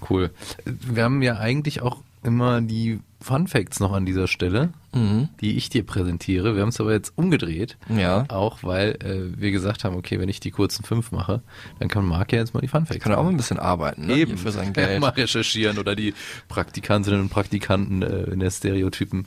Cool. 0.10 0.32
Wir 0.66 1.04
haben 1.04 1.22
ja 1.22 1.38
eigentlich 1.38 1.82
auch 1.82 2.02
immer 2.24 2.62
die 2.62 3.00
Fun 3.20 3.48
Facts 3.48 3.80
noch 3.80 3.94
an 3.94 4.06
dieser 4.06 4.28
Stelle, 4.28 4.74
Mhm. 4.98 5.30
die 5.42 5.58
ich 5.58 5.70
dir 5.70 5.86
präsentiere. 5.86 6.56
Wir 6.56 6.62
haben 6.62 6.70
es 6.70 6.80
aber 6.82 6.92
jetzt 6.94 7.14
umgedreht. 7.16 7.78
Ja. 7.96 8.26
Auch 8.30 8.64
weil 8.64 8.92
äh, 9.04 9.40
wir 9.40 9.52
gesagt 9.52 9.84
haben, 9.84 9.96
okay, 9.96 10.20
wenn 10.20 10.30
ich 10.30 10.40
die 10.40 10.52
kurzen 10.52 10.84
fünf 10.84 11.12
mache, 11.12 11.42
dann 11.80 11.88
kann 11.88 12.06
Marc 12.06 12.32
ja 12.34 12.40
jetzt 12.40 12.54
mal 12.54 12.62
die 12.62 12.68
Fun 12.68 12.86
Facts 12.86 13.04
Kann 13.04 13.12
er 13.12 13.20
auch 13.20 13.24
mal 13.24 13.30
ein 13.30 13.38
bisschen 13.38 13.60
arbeiten, 13.60 14.08
ne? 14.08 14.16
Eben. 14.16 14.32
Hier 14.32 14.38
für 14.38 14.52
sein 14.52 14.66
Ja, 14.76 14.86
Geld. 14.88 15.00
mal 15.02 15.10
recherchieren 15.10 15.78
oder 15.78 15.96
die 15.96 16.14
Praktikantinnen 16.48 17.22
und 17.22 17.30
Praktikanten 17.30 18.02
äh, 18.02 18.24
in 18.32 18.40
der 18.40 18.50
Stereotypen 18.52 19.26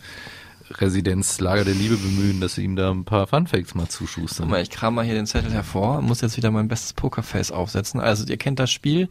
Residenz 0.70 1.40
Lager 1.40 1.64
der 1.64 1.74
Liebe 1.74 1.96
bemühen, 1.96 2.40
dass 2.40 2.54
sie 2.54 2.64
ihm 2.64 2.76
da 2.76 2.90
ein 2.90 3.04
paar 3.04 3.26
Funfacts 3.26 3.74
mal 3.74 3.83
Guck 3.83 3.92
zuschustern. 3.92 4.48
mal, 4.48 4.62
ich 4.62 4.70
kram 4.70 4.94
mal 4.94 5.04
hier 5.04 5.14
den 5.14 5.26
Zettel 5.26 5.52
hervor, 5.52 6.00
muss 6.02 6.20
jetzt 6.20 6.37
wieder 6.37 6.50
mein 6.50 6.68
bestes 6.68 6.92
Pokerface 6.92 7.50
aufsetzen. 7.50 8.00
Also 8.00 8.24
ihr 8.26 8.37
kennt 8.37 8.59
das 8.59 8.70
Spiel, 8.70 9.09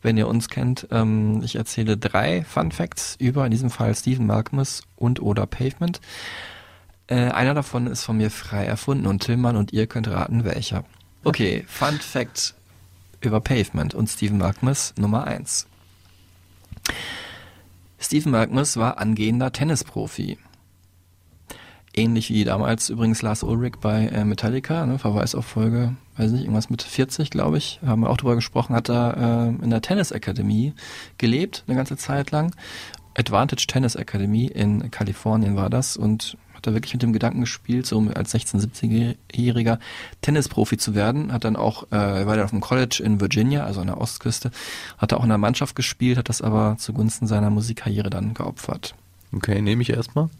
wenn 0.00 0.16
ihr 0.16 0.28
uns 0.28 0.48
kennt. 0.48 0.88
Ähm, 0.90 1.42
ich 1.42 1.56
erzähle 1.56 1.96
drei 1.96 2.44
Fun 2.44 2.72
Facts 2.72 3.16
über 3.18 3.44
in 3.44 3.50
diesem 3.50 3.70
Fall 3.70 3.94
Stephen 3.94 4.26
Malcolmus 4.26 4.82
und 4.96 5.20
oder 5.20 5.46
Pavement. 5.46 6.00
Äh, 7.08 7.30
einer 7.30 7.54
davon 7.54 7.86
ist 7.86 8.04
von 8.04 8.16
mir 8.16 8.30
frei 8.30 8.64
erfunden 8.64 9.06
und 9.06 9.22
Tillmann 9.22 9.56
und 9.56 9.72
ihr 9.72 9.86
könnt 9.86 10.08
raten, 10.08 10.44
welcher. 10.44 10.84
Okay, 11.24 11.64
Fun 11.68 11.94
Fact 12.00 12.54
über 13.20 13.40
Pavement 13.40 13.94
und 13.94 14.08
Stephen 14.08 14.38
Malcolmus 14.38 14.94
Nummer 14.96 15.24
eins. 15.24 15.66
Stephen 17.98 18.32
Malcolmus 18.32 18.76
war 18.76 18.98
angehender 18.98 19.52
Tennisprofi. 19.52 20.38
Ähnlich 21.94 22.30
wie 22.30 22.44
damals 22.44 22.88
übrigens 22.88 23.20
Lars 23.20 23.42
Ulrich 23.42 23.74
bei 23.80 24.06
äh, 24.06 24.24
Metallica, 24.24 24.86
ne, 24.86 24.98
Verweis 24.98 25.34
auf 25.34 25.44
Folge, 25.44 25.94
weiß 26.16 26.32
nicht, 26.32 26.42
irgendwas 26.42 26.70
mit 26.70 26.82
40, 26.82 27.28
glaube 27.28 27.58
ich, 27.58 27.80
haben 27.84 28.00
wir 28.00 28.10
auch 28.10 28.16
drüber 28.16 28.34
gesprochen, 28.34 28.74
hat 28.74 28.88
er 28.88 29.52
äh, 29.60 29.64
in 29.64 29.68
der 29.68 29.82
Tennisakademie 29.82 30.72
gelebt, 31.18 31.64
eine 31.66 31.76
ganze 31.76 31.98
Zeit 31.98 32.30
lang. 32.30 32.54
Advantage 33.14 33.66
Tennis 33.66 33.94
Academy 33.94 34.46
in 34.46 34.90
Kalifornien 34.90 35.54
war 35.54 35.68
das 35.68 35.98
und 35.98 36.38
hat 36.54 36.66
da 36.66 36.72
wirklich 36.72 36.94
mit 36.94 37.02
dem 37.02 37.12
Gedanken 37.12 37.40
gespielt, 37.40 37.84
so 37.84 38.00
als 38.14 38.34
16-, 38.34 39.16
17-jähriger 39.30 39.78
Tennisprofi 40.22 40.78
zu 40.78 40.94
werden. 40.94 41.30
Hat 41.30 41.44
dann 41.44 41.56
auch, 41.56 41.84
äh, 41.92 41.96
er 41.96 42.26
war 42.26 42.36
dann 42.36 42.44
auf 42.44 42.50
dem 42.50 42.60
College 42.60 43.02
in 43.04 43.20
Virginia, 43.20 43.64
also 43.64 43.82
an 43.82 43.88
der 43.88 44.00
Ostküste, 44.00 44.50
hat 44.96 45.12
er 45.12 45.18
auch 45.18 45.24
in 45.24 45.28
der 45.28 45.38
Mannschaft 45.38 45.76
gespielt, 45.76 46.16
hat 46.16 46.30
das 46.30 46.40
aber 46.40 46.76
zugunsten 46.78 47.26
seiner 47.26 47.50
Musikkarriere 47.50 48.08
dann 48.08 48.32
geopfert. 48.32 48.94
Okay, 49.34 49.60
nehme 49.60 49.82
ich 49.82 49.90
erstmal. 49.90 50.30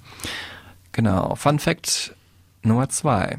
Genau. 0.93 1.35
Fun 1.35 1.59
Fact 1.59 2.15
Nummer 2.63 2.89
zwei. 2.89 3.39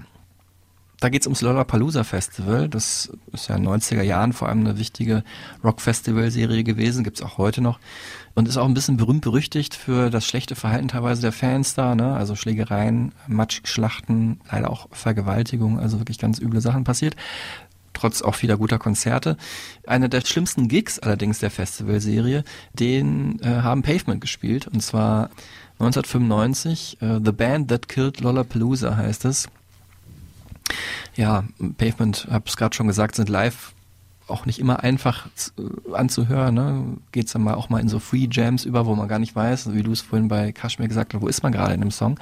Da 1.04 1.10
geht's 1.10 1.28
ums 1.28 1.42
Lollapalooza 1.42 2.06
Festival. 2.06 2.70
Das 2.70 3.12
ist 3.34 3.50
ja 3.50 3.58
in 3.58 3.64
den 3.64 3.74
90er 3.74 4.04
Jahren 4.04 4.32
vor 4.32 4.48
allem 4.48 4.62
eine 4.62 4.80
wichtige 4.80 5.26
Rock-Festival-Serie 5.62 6.64
gewesen, 6.64 7.04
gibt's 7.04 7.22
auch 7.22 7.38
heute 7.38 7.60
noch. 7.60 7.80
Und 8.36 8.48
ist 8.48 8.56
auch 8.56 8.66
ein 8.66 8.74
bisschen 8.74 8.96
berühmt 8.96 9.22
berüchtigt 9.22 9.76
für 9.76 10.10
das 10.10 10.26
schlechte 10.26 10.56
Verhalten 10.56 10.88
teilweise 10.88 11.22
der 11.22 11.34
Fans 11.34 11.76
da, 11.76 11.94
ne? 11.94 12.16
Also 12.16 12.36
Schlägereien, 12.36 13.12
Matschschlachten, 13.28 14.40
leider 14.50 14.70
auch 14.70 14.88
Vergewaltigung, 14.94 15.78
also 15.78 16.00
wirklich 16.00 16.20
ganz 16.20 16.40
üble 16.40 16.62
Sachen 16.62 16.86
passiert. 16.86 17.18
Trotz 17.92 18.22
auch 18.22 18.36
vieler 18.36 18.56
guter 18.56 18.80
Konzerte. 18.80 19.36
Einer 19.86 20.08
der 20.08 20.22
schlimmsten 20.22 20.70
Gigs 20.70 21.00
allerdings 21.00 21.40
der 21.40 21.52
Festivalserie, 21.52 22.46
den 22.72 23.42
äh, 23.42 23.62
haben 23.62 23.84
Pavement 23.84 24.22
gespielt. 24.22 24.68
Und 24.68 24.82
zwar 24.82 25.30
1995, 25.80 26.98
äh, 27.02 27.20
The 27.24 27.32
Band 27.32 27.70
That 27.70 27.88
Killed 27.88 28.22
Lollapalooza 28.22 28.96
heißt 28.96 29.26
es. 29.26 29.48
Ja, 31.16 31.44
Pavement, 31.78 32.28
hab's 32.32 32.58
gerade 32.58 32.76
schon 32.76 32.88
gesagt, 32.88 33.16
sind 33.16 33.30
live 33.30 33.74
auch 34.28 34.46
nicht 34.46 34.60
immer 34.60 34.84
einfach 34.84 35.28
äh, 35.58 35.94
anzuhören. 35.94 36.56
Ne? 36.56 36.98
Geht's 37.12 37.34
dann 37.34 37.44
mal 37.44 37.56
auch 37.56 37.70
mal 37.70 37.80
in 37.80 37.90
so 37.90 38.00
Free 38.00 38.28
Jams 38.30 38.66
über, 38.66 38.86
wo 38.86 38.96
man 38.96 39.08
gar 39.08 39.20
nicht 39.20 39.36
weiß, 39.36 39.74
wie 39.74 39.84
du 39.84 39.92
es 39.92 40.02
vorhin 40.02 40.28
bei 40.28 40.52
Kashmir 40.52 40.88
gesagt 40.88 41.14
hast, 41.14 41.22
wo 41.22 41.28
ist 41.28 41.44
man 41.44 41.52
gerade 41.52 41.74
in 41.74 41.82
dem 41.82 41.92
Song. 41.92 42.20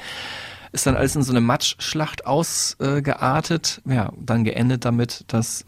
Ist 0.71 0.87
dann 0.87 0.95
alles 0.95 1.15
in 1.15 1.23
so 1.23 1.31
eine 1.31 1.41
Matschschlacht 1.41 2.25
ausgeartet. 2.25 3.81
Ja, 3.85 4.13
dann 4.17 4.43
geendet 4.43 4.85
damit, 4.85 5.25
dass 5.27 5.65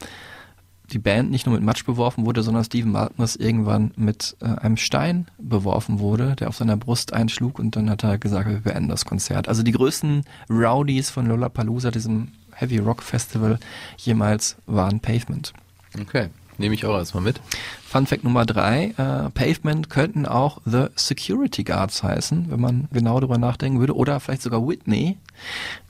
die 0.94 1.00
Band 1.00 1.32
nicht 1.32 1.46
nur 1.46 1.56
mit 1.56 1.64
Matsch 1.64 1.86
beworfen 1.86 2.26
wurde, 2.26 2.44
sondern 2.44 2.64
Steven 2.64 2.92
Malkmus 2.92 3.36
irgendwann 3.36 3.92
mit 3.96 4.38
äh, 4.42 4.46
einem 4.46 4.78
Stein 4.78 5.28
beworfen 5.40 6.00
wurde, 6.00 6.36
der 6.36 6.50
auf 6.50 6.56
seiner 6.56 6.78
Brust 6.78 7.14
einschlug 7.14 7.60
und 7.60 7.76
dann 7.76 7.90
hat 7.90 8.04
er 8.04 8.18
gesagt, 8.18 8.48
wir 8.48 8.60
beenden 8.60 8.90
das 8.90 9.06
Konzert. 9.06 9.48
Also 9.48 9.64
die 9.64 9.72
größten 9.72 10.24
Rowdies 10.50 11.10
von 11.10 11.26
Lollapalooza, 11.26 11.92
diesem 11.92 12.30
Heavy 12.54 12.78
Rock 12.78 13.02
Festival, 13.02 13.60
jemals 13.98 14.56
waren 14.68 15.00
Pavement. 15.00 15.54
Okay, 16.00 16.30
nehme 16.58 16.76
ich 16.76 16.86
auch 16.86 16.96
erstmal 16.96 17.24
mit. 17.24 17.40
Fun 17.88 18.08
Fact 18.08 18.24
Nummer 18.24 18.46
drei, 18.46 18.94
äh, 18.98 19.30
Pavement 19.32 19.90
könnten 19.90 20.26
auch 20.26 20.60
The 20.66 20.86
Security 20.96 21.64
Guards 21.64 22.02
heißen, 22.02 22.48
wenn 22.50 22.60
man 22.60 22.88
genau 22.92 23.20
darüber 23.20 23.38
nachdenken 23.38 23.80
würde. 23.80 23.96
Oder 23.96 24.20
vielleicht 24.20 24.42
sogar 24.42 24.68
Whitney. 24.68 25.18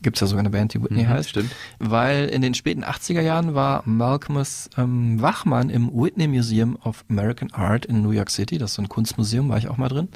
Gibt's 0.02 0.19
ja 0.19 0.28
sogar 0.28 0.41
eine 0.41 0.49
Band, 0.49 0.73
die 0.73 0.84
Whitney 0.84 1.04
Mhm, 1.04 1.10
heißt. 1.10 1.30
stimmt. 1.30 1.52
Weil 1.80 2.26
in 2.26 2.41
den 2.41 2.54
späten 2.54 2.84
80er 2.84 3.21
Jahren 3.21 3.56
war 3.56 3.84
Malcolmus 3.86 4.69
ähm, 4.78 5.21
Wachmann 5.21 5.69
im 5.69 5.89
Whitney 5.93 6.28
Museum 6.28 6.78
of 6.84 7.06
American 7.10 7.52
Art 7.54 7.86
in 7.86 8.02
New 8.02 8.12
York 8.12 8.30
City. 8.30 8.58
Das 8.58 8.71
ist 8.71 8.76
so 8.76 8.82
ein 8.82 8.89
Kunstmuseum, 8.89 9.47
war 9.49 9.58
ich 9.58 9.69
auch 9.69 9.78
mal 9.78 9.89
drin. 9.89 10.10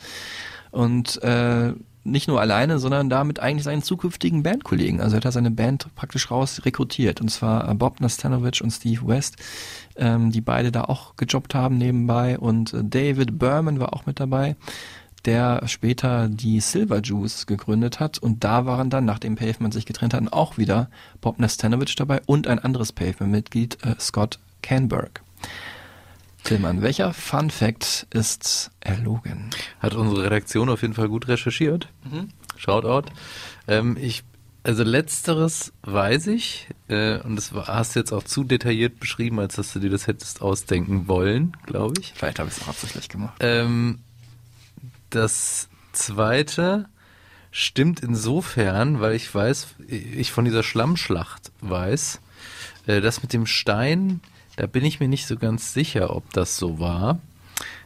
Und 0.72 1.22
äh, 1.24 1.74
nicht 2.08 2.28
nur 2.28 2.42
alleine, 2.42 2.80
sondern 2.80 3.10
damit 3.10 3.40
eigentlich 3.40 3.64
seinen 3.64 3.84
zukünftigen 3.84 4.44
Bandkollegen. 4.44 5.02
Also 5.02 5.16
er 5.16 5.18
hat 5.18 5.26
er 5.26 5.32
seine 5.32 5.52
Band 5.52 5.88
praktisch 5.96 6.32
raus 6.32 6.62
rekrutiert. 6.66 7.22
Und 7.22 7.30
zwar 7.30 7.70
äh, 7.70 7.74
Bob 7.74 8.00
Nastanovic 8.00 8.62
und 8.62 8.72
Steve 8.72 9.08
West, 9.08 9.36
ähm, 9.96 10.32
die 10.32 10.42
beide 10.42 10.72
da 10.72 10.86
auch 10.86 11.16
gejobbt 11.16 11.56
haben 11.56 11.78
nebenbei. 11.78 12.40
Und 12.40 12.74
äh, 12.74 12.84
David 12.84 13.38
Berman 13.38 13.80
war 13.80 13.94
auch 13.94 14.06
mit 14.06 14.20
dabei, 14.20 14.56
der 15.26 15.68
später 15.68 16.30
die 16.30 16.60
Silver 16.60 17.02
Juice 17.02 17.46
gegründet 17.46 18.00
hat. 18.00 18.18
Und 18.18 18.44
da 18.44 18.66
waren 18.66 18.90
dann, 18.90 19.06
nachdem 19.06 19.36
Pavement 19.36 19.74
sich 19.74 19.86
getrennt 19.86 20.14
hatten, 20.14 20.30
auch 20.30 20.58
wieder 20.58 20.90
Bob 21.22 21.40
Nastanovic 21.40 21.96
dabei 21.96 22.22
und 22.26 22.48
ein 22.48 22.60
anderes 22.60 22.94
Pavement-Mitglied, 22.94 23.78
äh, 23.84 23.96
Scott 24.00 24.40
Canberg. 24.62 25.22
Tillmann, 26.48 26.82
welcher 26.82 27.14
Fun 27.14 27.50
Fact 27.50 28.08
ist 28.12 28.72
erlogen? 28.80 29.50
Hat 29.82 29.96
unsere 29.96 30.24
Redaktion 30.24 30.70
auf 30.70 30.82
jeden 30.82 30.94
Fall 30.94 31.10
gut 31.10 31.28
recherchiert. 31.28 31.90
Shoutout. 32.56 33.12
Ähm, 33.68 33.98
ich, 34.00 34.24
also 34.64 34.84
letzteres 34.84 35.74
weiß 35.82 36.28
ich, 36.28 36.70
äh, 36.88 37.20
und 37.20 37.36
das 37.36 37.54
war, 37.54 37.68
hast 37.68 37.96
du 37.96 38.00
jetzt 38.00 38.14
auch 38.14 38.24
zu 38.24 38.46
detailliert 38.46 38.98
beschrieben, 39.02 39.42
als 39.42 39.58
dass 39.58 39.74
du 39.74 39.80
dir 39.80 39.90
das 39.90 40.08
hättest 40.08 40.42
ausdenken 40.42 41.10
wollen, 41.10 41.58
glaube 41.66 41.96
ich. 42.00 42.14
Vielleicht 42.16 42.40
habe 42.40 42.50
ich 42.50 42.56
es 42.56 42.64
auch 42.64 42.70
absichtlich 42.70 43.10
gemacht. 43.10 43.36
Ähm, 43.42 44.00
das 45.10 45.68
zweite 45.92 46.88
stimmt 47.52 48.00
insofern, 48.00 49.02
weil 49.02 49.16
ich 49.16 49.36
weiß, 49.36 49.76
ich 49.90 50.32
von 50.32 50.46
dieser 50.46 50.64
Schlammschlacht 50.64 51.52
weiß, 51.60 52.22
äh, 52.86 53.02
das 53.02 53.22
mit 53.22 53.34
dem 53.34 53.46
Stein, 53.48 54.22
da 54.58 54.68
bin 54.68 54.84
ich 54.84 55.00
mir 55.00 55.08
nicht 55.08 55.28
so 55.28 55.38
ganz 55.38 55.74
sicher, 55.74 56.14
ob 56.16 56.34
das 56.34 56.58
so 56.58 56.80
war. 56.80 57.20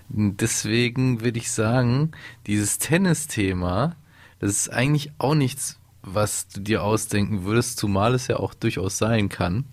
Deswegen 0.09 1.21
würde 1.21 1.37
ich 1.37 1.51
sagen, 1.51 2.11
dieses 2.47 2.79
Tennis-Thema, 2.79 3.95
das 4.39 4.51
ist 4.51 4.69
eigentlich 4.69 5.11
auch 5.19 5.35
nichts, 5.35 5.79
was 6.01 6.47
du 6.47 6.61
dir 6.61 6.83
ausdenken 6.83 7.43
würdest, 7.43 7.77
zumal 7.77 8.15
es 8.15 8.27
ja 8.27 8.37
auch 8.37 8.53
durchaus 8.53 8.97
sein 8.97 9.29
kann. 9.29 9.65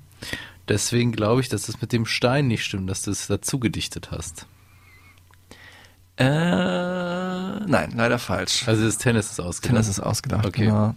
Deswegen 0.68 1.12
glaube 1.12 1.40
ich, 1.40 1.48
dass 1.48 1.66
das 1.66 1.80
mit 1.80 1.92
dem 1.92 2.04
Stein 2.04 2.48
nicht 2.48 2.64
stimmt, 2.64 2.90
dass 2.90 3.02
du 3.02 3.10
es 3.10 3.26
dazu 3.26 3.58
gedichtet 3.58 4.10
hast. 4.10 4.46
Äh, 6.18 6.24
nein, 7.66 7.92
leider 7.96 8.18
falsch. 8.18 8.66
Also 8.66 8.84
das 8.84 8.98
Tennis 8.98 9.30
ist 9.30 9.40
ausgedacht. 9.40 9.74
Tennis 9.74 9.88
ist 9.88 10.00
ausgedacht, 10.00 10.46
Okay. 10.46 10.66
genau. 10.66 10.94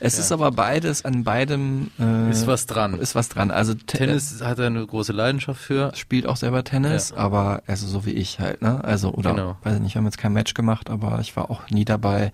Es 0.00 0.18
ist 0.18 0.32
aber 0.32 0.50
beides, 0.50 1.04
an 1.04 1.24
beidem 1.24 1.90
äh, 2.00 2.30
Ist 2.30 2.46
was 2.46 2.66
dran. 2.66 2.94
Ist 2.98 3.14
was 3.14 3.28
dran. 3.28 3.50
Also 3.50 3.74
Te- 3.74 3.98
Tennis 3.98 4.40
hat 4.42 4.58
er 4.58 4.66
eine 4.66 4.84
große 4.86 5.12
Leidenschaft 5.12 5.60
für. 5.60 5.92
spielt 5.94 6.26
auch 6.26 6.36
selber 6.36 6.64
Tennis, 6.64 7.10
Ja. 7.10 7.16
aber 7.18 7.62
also 7.66 7.86
so 7.86 8.06
wie 8.06 8.12
ich 8.12 8.40
halt, 8.40 8.62
ne? 8.62 8.82
Also 8.82 9.12
oder 9.12 9.30
Genau. 9.30 9.56
weiß 9.62 9.74
ich 9.76 9.80
nicht, 9.82 9.94
wir 9.94 9.98
haben 10.00 10.06
jetzt 10.06 10.18
kein 10.18 10.32
Match 10.32 10.54
gemacht, 10.54 10.90
aber 10.90 11.18
ich 11.20 11.36
war 11.36 11.50
auch 11.50 11.68
nie 11.70 11.84
dabei, 11.84 12.32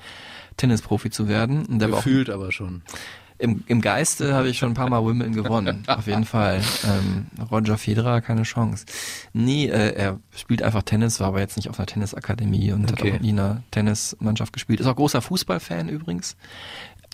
Tennisprofi 0.56 1.10
zu 1.10 1.28
werden. 1.28 1.66
Und 1.66 1.80
war 1.80 1.88
auch 1.92 1.96
Gefühlt 2.04 2.30
aber 2.30 2.52
schon. 2.52 2.82
Im, 3.38 3.62
im 3.66 3.80
Geiste 3.80 4.34
habe 4.34 4.48
ich 4.48 4.58
schon 4.58 4.70
ein 4.70 4.74
paar 4.74 4.88
Mal 4.90 5.04
Wimbledon 5.04 5.34
gewonnen, 5.34 5.84
auf 5.86 6.06
jeden 6.06 6.24
Fall. 6.24 6.60
Ähm, 6.84 7.26
Roger 7.50 7.78
Federer, 7.78 8.20
keine 8.20 8.42
Chance. 8.42 8.84
Nee, 9.32 9.66
äh, 9.66 9.94
er 9.94 10.18
spielt 10.36 10.62
einfach 10.62 10.82
Tennis, 10.82 11.20
war 11.20 11.28
aber 11.28 11.40
jetzt 11.40 11.56
nicht 11.56 11.68
auf 11.70 11.78
einer 11.78 11.86
Tennisakademie 11.86 12.72
und 12.72 12.90
Okay. 12.92 13.12
hat 13.12 13.18
auch 13.18 13.22
nie 13.22 13.30
in 13.30 13.38
einer 13.38 13.62
Tennismannschaft 13.70 14.52
gespielt. 14.52 14.80
Ist 14.80 14.86
auch 14.86 14.96
großer 14.96 15.22
Fußballfan 15.22 15.88
übrigens. 15.88 16.36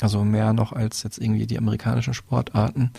Also 0.01 0.25
mehr 0.25 0.53
noch 0.53 0.73
als 0.73 1.03
jetzt 1.03 1.19
irgendwie 1.19 1.47
die 1.47 1.59
amerikanischen 1.59 2.15
Sportarten. 2.15 2.91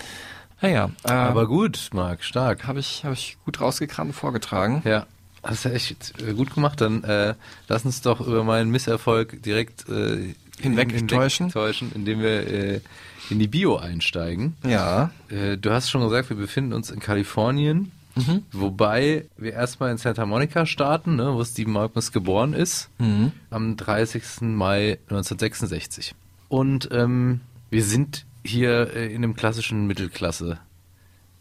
Naja, 0.62 0.90
äh, 1.04 1.12
Aber 1.12 1.48
gut, 1.48 1.90
Marc, 1.94 2.24
stark. 2.24 2.66
habe 2.68 2.80
ich, 2.80 3.04
hab 3.04 3.12
ich 3.14 3.38
gut 3.44 3.60
rausgekramt 3.60 4.16
vorgetragen. 4.16 4.82
Ja, 4.86 5.06
hast 5.44 5.66
du 5.66 5.70
echt 5.74 6.14
äh, 6.22 6.34
gut 6.34 6.54
gemacht. 6.54 6.80
Dann 6.80 7.04
äh, 7.04 7.34
lass 7.68 7.84
uns 7.86 8.02
doch 8.02 8.22
über 8.22 8.44
meinen 8.44 8.72
Misserfolg 8.72 9.44
direkt 9.44 9.90
äh, 9.90 10.34
Hinwegtäuschen. 10.62 11.48
hinwegtäuschen, 11.48 11.92
indem 11.94 12.22
wir 12.22 12.48
äh, 12.48 12.82
in 13.30 13.40
die 13.40 13.48
Bio 13.48 13.78
einsteigen. 13.78 14.56
Ja. 14.66 15.12
Äh, 15.30 15.58
du 15.58 15.72
hast 15.72 15.90
schon 15.90 16.02
gesagt, 16.02 16.30
wir 16.30 16.38
befinden 16.38 16.74
uns 16.74 16.90
in 16.92 17.00
Kalifornien, 17.00 17.92
Mhm. 18.18 18.44
wobei 18.54 19.26
wir 19.38 19.52
erstmal 19.54 19.92
in 19.92 19.98
Santa 19.98 20.26
Monica 20.26 20.66
starten, 20.66 21.18
ne, 21.18 21.34
wo 21.34 21.44
Steve 21.44 21.70
Malcolmus 21.70 22.12
geboren 22.14 22.54
ist, 22.54 22.90
Mhm. 22.98 23.32
am 23.50 23.76
30. 23.76 24.56
Mai 24.56 25.00
1966. 25.10 26.16
Und 26.48 26.88
ähm, 26.92 27.42
wir 27.70 27.84
sind 27.84 28.26
hier 28.46 28.94
äh, 28.96 29.08
in 29.14 29.24
einem 29.24 29.36
klassischen 29.36 29.86
Mittelklasse 29.88 30.60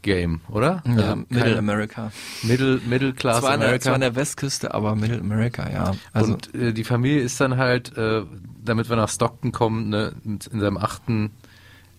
Game, 0.02 0.40
oder? 0.48 0.82
Ja, 0.84 0.92
Also 1.12 1.24
Middle 1.30 1.58
America. 1.58 2.12
Middle, 2.42 2.80
Middle 2.86 3.12
Class 3.14 3.40
Zwar, 3.40 3.52
an 3.52 3.60
der, 3.60 3.68
America. 3.68 3.84
zwar 3.84 3.94
an 3.94 4.00
der 4.02 4.16
Westküste, 4.16 4.74
aber 4.74 4.94
Middle 4.96 5.20
America, 5.20 5.70
ja. 5.70 5.92
Also, 6.12 6.34
und 6.34 6.54
äh, 6.54 6.72
die 6.74 6.84
Familie 6.84 7.20
ist 7.22 7.40
dann 7.40 7.56
halt, 7.56 7.96
äh, 7.96 8.22
damit 8.64 8.88
wir 8.90 8.96
nach 8.96 9.08
Stockton 9.08 9.52
kommen, 9.52 9.88
ne, 9.90 10.12
in, 10.24 10.38
in 10.52 10.60
seinem 10.60 10.76
achten 10.76 11.30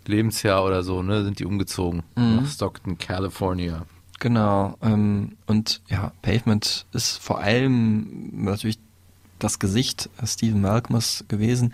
Lebensjahr 0.07 0.63
oder 0.65 0.83
so, 0.83 1.01
ne, 1.03 1.23
sind 1.23 1.39
die 1.39 1.45
umgezogen 1.45 2.03
Mhm. 2.15 2.35
nach 2.37 2.47
Stockton, 2.47 2.97
California. 2.97 3.85
Genau. 4.19 4.75
Ähm, 4.81 5.33
und 5.45 5.81
ja, 5.87 6.11
Pavement 6.21 6.85
ist 6.93 7.17
vor 7.17 7.39
allem 7.39 8.43
natürlich 8.43 8.79
das 9.39 9.59
Gesicht 9.59 10.09
Stephen 10.23 10.61
Malcolmus 10.61 11.25
gewesen. 11.27 11.73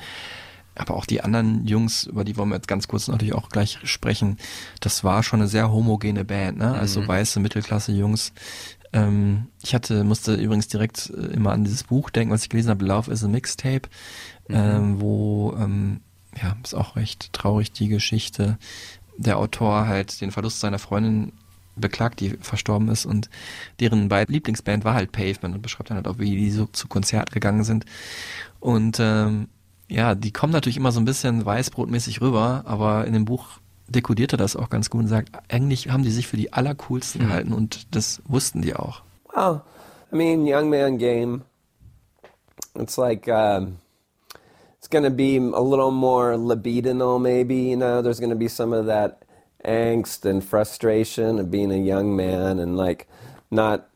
Aber 0.73 0.95
auch 0.95 1.05
die 1.05 1.21
anderen 1.21 1.67
Jungs, 1.67 2.05
über 2.05 2.23
die 2.23 2.37
wollen 2.37 2.49
wir 2.49 2.55
jetzt 2.55 2.67
ganz 2.67 2.87
kurz 2.87 3.07
natürlich 3.09 3.33
auch 3.35 3.49
gleich 3.49 3.77
sprechen, 3.83 4.37
das 4.79 5.03
war 5.03 5.21
schon 5.21 5.41
eine 5.41 5.49
sehr 5.49 5.69
homogene 5.71 6.23
Band, 6.25 6.57
ne? 6.59 6.73
Also 6.73 7.01
Mhm. 7.01 7.07
weiße 7.09 7.39
Mittelklasse-Jungs. 7.41 8.31
Ähm, 8.93 9.47
ich 9.61 9.75
hatte, 9.75 10.03
musste 10.03 10.33
übrigens 10.35 10.67
direkt 10.69 11.09
äh, 11.15 11.27
immer 11.33 11.51
an 11.51 11.63
dieses 11.65 11.83
Buch 11.83 12.09
denken, 12.09 12.33
was 12.33 12.43
ich 12.43 12.49
gelesen 12.49 12.69
habe, 12.69 12.85
Love 12.85 13.11
is 13.11 13.23
a 13.23 13.27
Mixtape, 13.27 13.89
ähm, 14.49 14.99
wo, 14.99 15.53
ähm, 15.59 15.99
ja, 16.41 16.55
ist 16.63 16.73
auch 16.73 16.95
recht 16.95 17.33
traurig 17.33 17.71
die 17.71 17.87
Geschichte. 17.87 18.57
Der 19.17 19.37
Autor 19.37 19.87
halt 19.87 20.21
den 20.21 20.31
Verlust 20.31 20.59
seiner 20.59 20.79
Freundin 20.79 21.33
beklagt, 21.75 22.19
die 22.19 22.31
verstorben 22.41 22.89
ist 22.89 23.05
und 23.05 23.29
deren 23.79 24.09
beiden 24.09 24.33
Lieblingsband 24.33 24.83
war 24.83 24.93
halt 24.93 25.11
Pavement 25.11 25.55
und 25.55 25.61
beschreibt 25.61 25.89
dann 25.89 25.97
halt 25.97 26.07
auch, 26.07 26.19
wie 26.19 26.35
die 26.35 26.51
so 26.51 26.65
zu 26.67 26.87
Konzert 26.87 27.31
gegangen 27.31 27.63
sind. 27.63 27.85
Und 28.59 28.99
ähm, 28.99 29.47
ja, 29.87 30.15
die 30.15 30.31
kommen 30.31 30.53
natürlich 30.53 30.77
immer 30.77 30.91
so 30.91 30.99
ein 30.99 31.05
bisschen 31.05 31.45
weißbrotmäßig 31.45 32.21
rüber, 32.21 32.63
aber 32.65 33.05
in 33.05 33.13
dem 33.13 33.25
Buch 33.25 33.59
dekodiert 33.87 34.33
er 34.33 34.37
das 34.37 34.55
auch 34.55 34.69
ganz 34.69 34.89
gut 34.89 35.01
und 35.01 35.07
sagt, 35.07 35.31
eigentlich 35.49 35.89
haben 35.89 36.03
die 36.03 36.11
sich 36.11 36.27
für 36.27 36.37
die 36.37 36.53
allercoolsten 36.53 37.21
gehalten 37.27 37.51
und 37.53 37.93
das 37.93 38.21
wussten 38.25 38.61
die 38.61 38.75
auch. 38.75 39.01
Well, 39.33 39.61
I 40.11 40.15
mean, 40.15 40.45
young 40.45 40.69
man 40.69 40.97
game. 40.97 41.41
It's 42.75 42.97
like 42.97 43.27
um, 43.27 43.77
going 44.91 45.03
to 45.03 45.09
be 45.09 45.37
a 45.37 45.41
little 45.41 45.91
more 45.91 46.33
libidinal, 46.33 47.21
maybe. 47.21 47.55
You 47.55 47.77
know, 47.77 48.01
there's 48.01 48.19
going 48.19 48.29
to 48.29 48.35
be 48.35 48.47
some 48.47 48.73
of 48.73 48.85
that 48.85 49.23
angst 49.65 50.25
and 50.25 50.43
frustration 50.43 51.39
of 51.39 51.51
being 51.51 51.71
a 51.71 51.77
young 51.77 52.15
man 52.15 52.59
and 52.59 52.75
like 52.77 53.07
not 53.49 53.89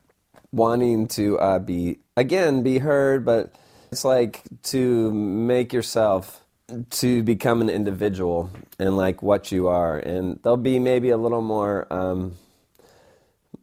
wanting 0.52 1.08
to 1.08 1.38
uh, 1.40 1.60
be 1.60 2.00
again 2.18 2.64
be 2.64 2.80
heard, 2.80 3.26
but 3.26 3.54
it's 3.92 4.06
like 4.06 4.44
to 4.64 5.12
make 5.14 5.74
yourself 5.74 6.44
to 6.90 7.22
become 7.24 7.62
an 7.62 7.70
individual 7.70 8.50
and 8.80 8.98
like 8.98 9.22
what 9.22 9.52
you 9.52 9.68
are, 9.68 9.98
and 10.00 10.40
there'll 10.44 10.58
be 10.58 10.80
maybe 10.80 11.10
a 11.10 11.18
little 11.18 11.42
more 11.42 11.88
um, 11.92 12.36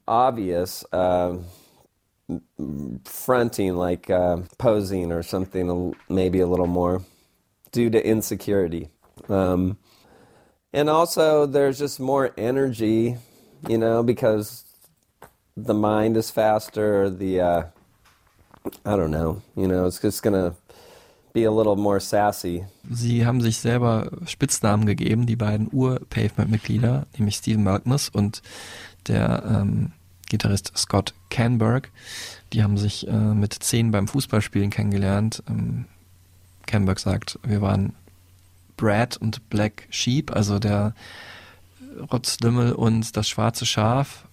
obvious. 0.06 0.84
um 0.92 1.44
fronting, 3.04 3.76
like 3.76 4.10
uh, 4.10 4.38
posing 4.58 5.12
or 5.12 5.22
something, 5.22 5.94
maybe 6.08 6.40
a 6.40 6.46
little 6.46 6.66
more, 6.66 7.02
due 7.72 7.90
to 7.90 7.98
insecurity. 7.98 8.88
Um, 9.28 9.78
and 10.72 10.88
also, 10.88 11.46
there's 11.46 11.78
just 11.78 11.98
more 11.98 12.32
energy, 12.36 13.16
you 13.68 13.78
know, 13.78 14.02
because 14.02 14.64
the 15.56 15.74
mind 15.74 16.16
is 16.16 16.30
faster. 16.30 17.10
The 17.10 17.40
uh, 17.40 17.62
I 18.84 18.96
don't 18.96 19.10
know, 19.10 19.42
you 19.56 19.66
know, 19.66 19.86
it's 19.86 20.00
just 20.00 20.22
gonna 20.22 20.54
be 21.32 21.44
a 21.44 21.50
little 21.50 21.76
more 21.76 22.00
sassy. 22.00 22.64
Sie 22.90 23.26
haben 23.26 23.40
sich 23.40 23.58
selber 23.58 24.10
Spitznamen 24.26 24.86
gegeben, 24.86 25.26
die 25.26 25.36
beiden 25.36 25.68
Ur-Pavement-Mitglieder, 25.72 27.06
nämlich 27.16 27.36
Stephen 27.36 27.64
Malkmus 27.64 28.08
und 28.08 28.42
der 29.08 29.42
ähm, 29.46 29.92
Gitarrist 30.28 30.72
Scott 30.76 31.14
Canberg. 31.30 31.90
Die 32.52 32.62
haben 32.62 32.76
sich 32.76 33.08
äh, 33.08 33.12
mit 33.12 33.54
zehn 33.54 33.90
beim 33.90 34.08
Fußballspielen 34.08 34.70
kennengelernt. 34.70 35.42
Ähm, 35.48 35.86
Canberg 36.66 36.98
sagt, 36.98 37.38
wir 37.44 37.60
waren 37.60 37.94
Brad 38.76 39.16
und 39.16 39.48
Black 39.50 39.86
Sheep, 39.90 40.34
also 40.34 40.58
der 40.58 40.94
Rotzlümmel 42.10 42.72
und 42.72 43.16
das 43.16 43.28
schwarze 43.28 43.66
Schaf. 43.66 44.24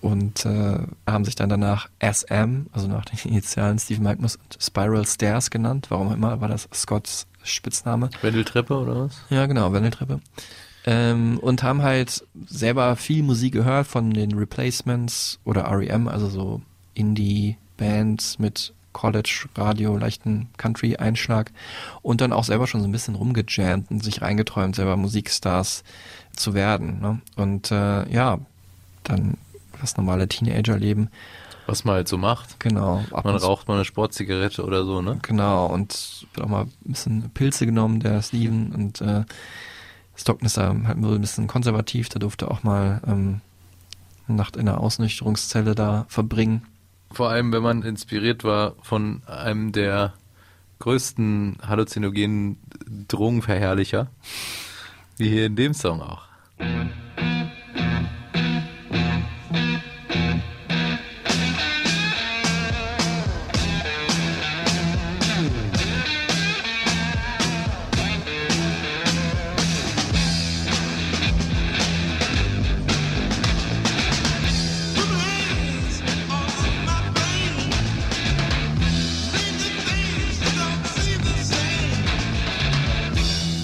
Und 0.00 0.44
äh, 0.46 0.78
haben 1.06 1.24
sich 1.24 1.36
dann 1.36 1.48
danach 1.48 1.88
SM, 2.00 2.66
also 2.72 2.88
nach 2.88 3.04
den 3.04 3.18
Initialen 3.30 3.78
Steve 3.78 4.02
Magnus 4.02 4.34
und 4.36 4.58
Spiral 4.60 5.06
Stairs 5.06 5.50
genannt. 5.50 5.86
Warum 5.90 6.08
auch 6.08 6.14
immer 6.14 6.40
war 6.40 6.48
das 6.48 6.68
Scotts 6.74 7.28
Spitzname. 7.44 8.10
Wendeltreppe 8.20 8.74
oder 8.74 9.04
was? 9.04 9.20
Ja, 9.30 9.46
genau, 9.46 9.72
Wendeltreppe. 9.72 10.20
Ähm, 10.84 11.38
und 11.38 11.62
haben 11.62 11.82
halt 11.82 12.26
selber 12.46 12.96
viel 12.96 13.22
Musik 13.22 13.52
gehört 13.52 13.86
von 13.86 14.10
den 14.10 14.32
Replacements 14.36 15.38
oder 15.44 15.70
REM, 15.70 16.08
also 16.08 16.28
so 16.28 16.62
Indie-Bands 16.94 18.38
mit 18.38 18.72
College-Radio, 18.92 19.96
leichten 19.96 20.48
Country-Einschlag 20.56 21.52
und 22.02 22.20
dann 22.20 22.32
auch 22.32 22.44
selber 22.44 22.66
schon 22.66 22.80
so 22.80 22.88
ein 22.88 22.92
bisschen 22.92 23.14
rumgejammt 23.14 23.90
und 23.90 24.02
sich 24.02 24.22
reingeträumt, 24.22 24.76
selber 24.76 24.96
Musikstars 24.96 25.84
zu 26.34 26.54
werden. 26.54 27.00
Ne? 27.00 27.20
Und 27.36 27.70
äh, 27.70 28.08
ja, 28.10 28.38
dann 29.04 29.36
das 29.80 29.96
normale 29.96 30.28
Teenagerleben. 30.28 31.10
Was 31.66 31.84
man 31.84 31.96
halt 31.96 32.08
so 32.08 32.18
macht. 32.18 32.58
Genau. 32.60 33.04
Man 33.10 33.36
raucht 33.36 33.68
mal 33.68 33.74
eine 33.74 33.84
Sportzigarette 33.84 34.64
oder 34.64 34.84
so, 34.84 35.00
ne? 35.00 35.18
Genau, 35.22 35.66
und 35.66 36.26
wird 36.34 36.44
auch 36.44 36.50
mal 36.50 36.64
ein 36.64 36.72
bisschen 36.84 37.30
Pilze 37.30 37.66
genommen, 37.66 38.00
der 38.00 38.20
Steven. 38.22 38.72
Und 38.72 39.00
äh, 39.00 39.24
Stockton 40.16 40.46
ist 40.46 40.56
da 40.56 40.74
halt 40.86 40.98
nur 40.98 41.14
ein 41.14 41.20
bisschen 41.20 41.46
konservativ, 41.46 42.08
der 42.08 42.20
durfte 42.20 42.50
auch 42.50 42.64
mal 42.64 43.00
ähm, 43.06 43.40
eine 44.26 44.36
Nacht 44.36 44.56
in 44.56 44.66
der 44.66 44.80
Ausnüchterungszelle 44.80 45.74
da 45.74 46.04
verbringen. 46.08 46.62
Vor 47.12 47.28
allem, 47.28 47.52
wenn 47.52 47.62
man 47.62 47.82
inspiriert 47.82 48.42
war 48.44 48.74
von 48.82 49.22
einem 49.26 49.72
der 49.72 50.14
größten 50.78 51.58
halluzinogenen 51.64 52.58
Drogenverherrlicher, 53.08 54.08
wie 55.16 55.28
hier 55.28 55.46
in 55.46 55.56
dem 55.56 55.74
Song 55.74 56.00
auch. 56.00 56.22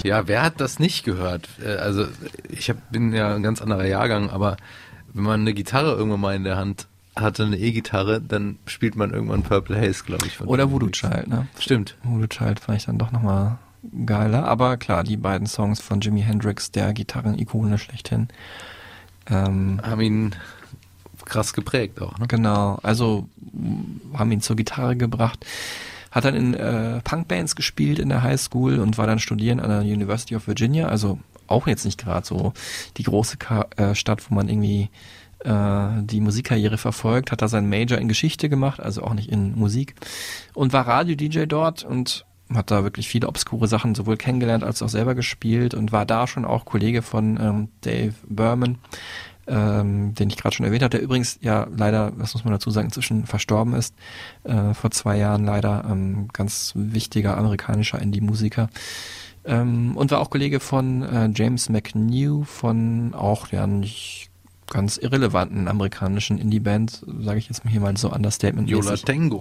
Ja, 0.08 0.26
wer 0.26 0.42
hat 0.42 0.60
das 0.60 0.78
nicht 0.78 1.04
gehört? 1.04 1.48
Äh, 1.62 1.76
Also 1.76 2.06
ich 2.48 2.70
hab, 2.70 2.90
bin 2.90 3.12
ja 3.12 3.34
ein 3.34 3.42
ganz 3.42 3.60
anderer 3.62 3.84
Jahrgang, 3.86 4.30
aber 4.30 4.56
wenn 5.12 5.24
man 5.24 5.40
eine 5.42 5.54
Gitarre 5.54 5.92
irgendwann 5.94 6.20
mal 6.20 6.34
in 6.36 6.44
der 6.44 6.56
Hand 6.56 6.86
hatte, 7.16 7.44
eine 7.44 7.58
E-Gitarre, 7.58 8.20
dann 8.20 8.58
spielt 8.66 8.94
man 8.96 9.12
irgendwann 9.12 9.42
Purple 9.42 9.76
Haze, 9.80 10.04
glaube 10.04 10.26
ich. 10.26 10.36
von 10.36 10.46
Oder 10.46 10.70
Voodoo. 10.70 10.88
Child, 10.90 11.28
ne? 11.28 11.46
Stimmt. 11.58 11.96
Voodoo 12.04 12.26
Child 12.28 12.60
fand 12.60 12.78
ich 12.78 12.86
dann 12.86 12.98
doch 12.98 13.10
nochmal 13.12 13.58
geiler. 14.06 14.44
Aber 14.44 14.76
klar, 14.76 15.02
die 15.04 15.16
beiden 15.16 15.46
Songs 15.46 15.80
von 15.80 16.00
Jimi 16.00 16.22
Hendrix, 16.22 16.70
der 16.70 16.92
Gitarren-Ikone 16.92 17.78
schlechthin. 17.78 18.28
Ähm, 19.28 19.80
Haben 19.82 20.00
ihn 20.00 20.34
krass 21.24 21.52
geprägt 21.52 22.00
auch, 22.00 22.18
ne? 22.18 22.26
Genau, 22.26 22.78
also 22.82 23.28
haben 24.14 24.32
ihn 24.32 24.40
zur 24.40 24.56
Gitarre 24.56 24.96
gebracht. 24.96 25.44
Hat 26.18 26.24
dann 26.24 26.34
in 26.34 26.54
äh, 26.54 27.00
Punkbands 27.02 27.54
gespielt 27.54 28.00
in 28.00 28.08
der 28.08 28.24
Highschool 28.24 28.80
und 28.80 28.98
war 28.98 29.06
dann 29.06 29.20
studieren 29.20 29.60
an 29.60 29.70
der 29.70 29.82
University 29.82 30.34
of 30.34 30.48
Virginia, 30.48 30.88
also 30.88 31.20
auch 31.46 31.68
jetzt 31.68 31.84
nicht 31.84 31.96
gerade 31.96 32.26
so 32.26 32.54
die 32.96 33.04
große 33.04 33.36
Ka 33.36 33.68
äh, 33.76 33.94
Stadt, 33.94 34.28
wo 34.28 34.34
man 34.34 34.48
irgendwie 34.48 34.90
äh, 35.44 36.02
die 36.02 36.20
Musikkarriere 36.20 36.76
verfolgt, 36.76 37.30
hat 37.30 37.40
da 37.40 37.46
seinen 37.46 37.68
Major 37.68 37.98
in 37.98 38.08
Geschichte 38.08 38.48
gemacht, 38.48 38.80
also 38.80 39.04
auch 39.04 39.14
nicht 39.14 39.30
in 39.30 39.56
Musik 39.56 39.94
und 40.54 40.72
war 40.72 40.88
Radio-DJ 40.88 41.44
dort 41.46 41.84
und 41.84 42.26
hat 42.52 42.72
da 42.72 42.82
wirklich 42.82 43.08
viele 43.08 43.28
obskure 43.28 43.68
Sachen 43.68 43.94
sowohl 43.94 44.16
kennengelernt 44.16 44.64
als 44.64 44.82
auch 44.82 44.88
selber 44.88 45.14
gespielt 45.14 45.72
und 45.72 45.92
war 45.92 46.04
da 46.04 46.26
schon 46.26 46.44
auch 46.44 46.64
Kollege 46.64 47.02
von 47.02 47.38
ähm, 47.40 47.68
Dave 47.82 48.14
Berman, 48.26 48.78
ähm, 49.48 50.14
den 50.14 50.30
ich 50.30 50.36
gerade 50.36 50.54
schon 50.54 50.66
erwähnt 50.66 50.82
hatte, 50.82 50.98
der 50.98 51.04
übrigens 51.04 51.38
ja 51.40 51.66
leider, 51.74 52.12
das 52.18 52.34
muss 52.34 52.44
man 52.44 52.52
dazu 52.52 52.70
sagen, 52.70 52.88
inzwischen 52.88 53.26
verstorben 53.26 53.74
ist, 53.74 53.94
äh, 54.44 54.74
vor 54.74 54.90
zwei 54.90 55.16
Jahren 55.16 55.44
leider, 55.44 55.84
ähm, 55.90 56.28
ganz 56.32 56.72
wichtiger 56.74 57.36
amerikanischer 57.36 58.00
Indie-Musiker. 58.00 58.68
Ähm, 59.44 59.96
und 59.96 60.10
war 60.10 60.20
auch 60.20 60.30
Kollege 60.30 60.60
von 60.60 61.02
äh, 61.02 61.30
James 61.34 61.68
McNew 61.68 62.44
von 62.44 63.14
auch 63.14 63.48
ja 63.48 63.66
nicht 63.66 64.28
ganz 64.70 64.98
irrelevanten 64.98 65.66
amerikanischen 65.66 66.38
Indie-Band, 66.38 67.04
sage 67.20 67.38
ich 67.38 67.48
jetzt 67.48 67.62
hier 67.66 67.80
mal 67.80 67.96
so 67.96 68.12
Understatement. 68.12 68.68
Yola 68.68 68.96
Tango. 68.96 69.40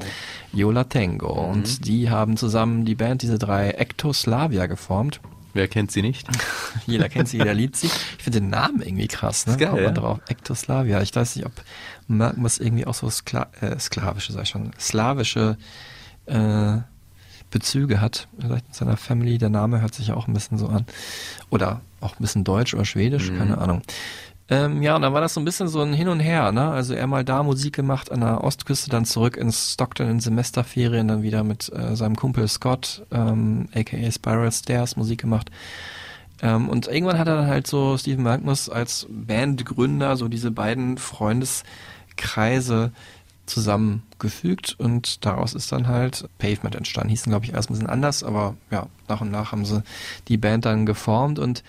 Yola 0.53 0.85
Tango. 0.85 1.33
Und 1.33 1.85
die 1.85 2.09
haben 2.09 2.37
zusammen 2.37 2.85
die 2.85 2.95
Band, 2.95 3.21
diese 3.21 3.37
drei 3.37 3.71
Ectoslavia 3.71 4.67
geformt. 4.67 5.19
Wer 5.57 5.67
kennt 5.67 5.91
sie 5.91 6.03
nicht? 6.03 6.27
Jeder 6.85 7.09
kennt 7.09 7.27
sie, 7.29 7.37
jeder 7.37 7.53
liebt 7.55 7.75
sie. 7.75 7.87
Ich 7.87 8.23
finde 8.23 8.39
den 8.41 8.49
Namen 8.51 8.81
irgendwie 8.81 9.07
krass, 9.07 9.47
ne? 9.47 9.53
Ist 9.53 9.59
geil, 9.59 9.69
Kommt 9.69 9.81
ja. 9.81 9.91
drauf. 9.91 10.19
Ektoslavia. 10.27 11.01
Ich 11.01 11.15
weiß 11.15 11.35
nicht, 11.35 11.45
ob 11.47 11.51
Merkmus 12.07 12.59
irgendwie 12.59 12.85
auch 12.85 12.93
so 12.93 13.09
Skla 13.09 13.47
äh, 13.59 13.77
sklavische, 13.79 14.31
sag 14.33 14.43
ich 14.43 14.49
schon, 14.49 14.71
slawische 14.79 15.57
äh, 16.27 16.77
Bezüge 17.49 18.01
hat. 18.01 18.27
Vielleicht 18.39 18.67
mit 18.67 18.75
seiner 18.75 18.97
Family. 18.97 19.37
Der 19.39 19.49
Name 19.49 19.81
hört 19.81 19.95
sich 19.95 20.07
ja 20.07 20.15
auch 20.15 20.27
ein 20.27 20.33
bisschen 20.33 20.57
so 20.57 20.67
an. 20.67 20.85
Oder 21.49 21.81
auch 22.01 22.13
ein 22.13 22.21
bisschen 22.21 22.43
deutsch 22.43 22.73
oder 22.75 22.85
schwedisch, 22.85 23.31
Mhm. 23.31 23.37
keine 23.39 23.57
Ahnung. 23.57 23.81
Ähm, 24.49 24.81
ja, 24.81 24.95
und 24.95 25.01
dann 25.01 25.13
war 25.13 25.19
das 25.19 25.33
so 25.33 25.41
ein 25.41 25.45
bisschen 25.45 25.67
so 25.67 25.81
ein 25.81 25.93
Hin 25.93 26.07
und 26.07 26.21
Her, 26.21 26.53
ne? 26.53 26.69
Also 26.69 26.93
er 26.93 27.05
mal 27.07 27.25
da 27.25 27.43
Musik 27.43 27.75
gemacht 27.75 28.11
an 28.11 28.21
der 28.21 28.43
Ostküste, 28.43 28.89
dann 28.89 29.03
zurück 29.03 29.35
ins 29.35 29.73
Stockton 29.73 30.09
in 30.09 30.19
Semesterferien, 30.21 31.07
dann 31.09 31.21
wieder 31.21 31.43
mit 31.43 31.71
äh, 31.73 31.97
seinem 31.97 32.15
Kumpel 32.15 32.47
Scott, 32.47 33.05
ähm, 33.11 33.67
aka 33.75 34.11
Spiral 34.11 34.51
Stairs, 34.51 34.95
Musik 34.95 35.19
gemacht. 35.19 35.51
Ähm, 36.41 36.69
und 36.69 36.87
irgendwann 36.87 37.19
hat 37.19 37.27
er 37.27 37.35
dann 37.35 37.47
halt 37.47 37.67
so 37.67 37.97
Stephen 37.97 38.23
Magnus 38.23 38.69
als 38.69 39.07
Bandgründer 39.09 40.15
so 40.15 40.29
diese 40.29 40.51
beiden 40.51 40.97
Freundeskreise 40.97 42.91
zusammengefügt 43.47 44.75
und 44.77 45.25
daraus 45.25 45.53
ist 45.53 45.71
dann 45.71 45.87
halt 45.87 46.29
Pavement 46.37 46.75
entstanden. 46.75 47.09
Hießen, 47.09 47.31
glaube 47.31 47.45
ich, 47.45 47.53
erst 47.53 47.69
ein 47.69 47.73
bisschen 47.73 47.89
anders, 47.89 48.23
aber 48.23 48.55
ja, 48.69 48.87
nach 49.07 49.21
und 49.21 49.31
nach 49.31 49.51
haben 49.51 49.65
sie 49.65 49.81
die 50.27 50.37
Band 50.37 50.65
dann 50.65 50.85
geformt 50.85 51.39
und 51.39 51.63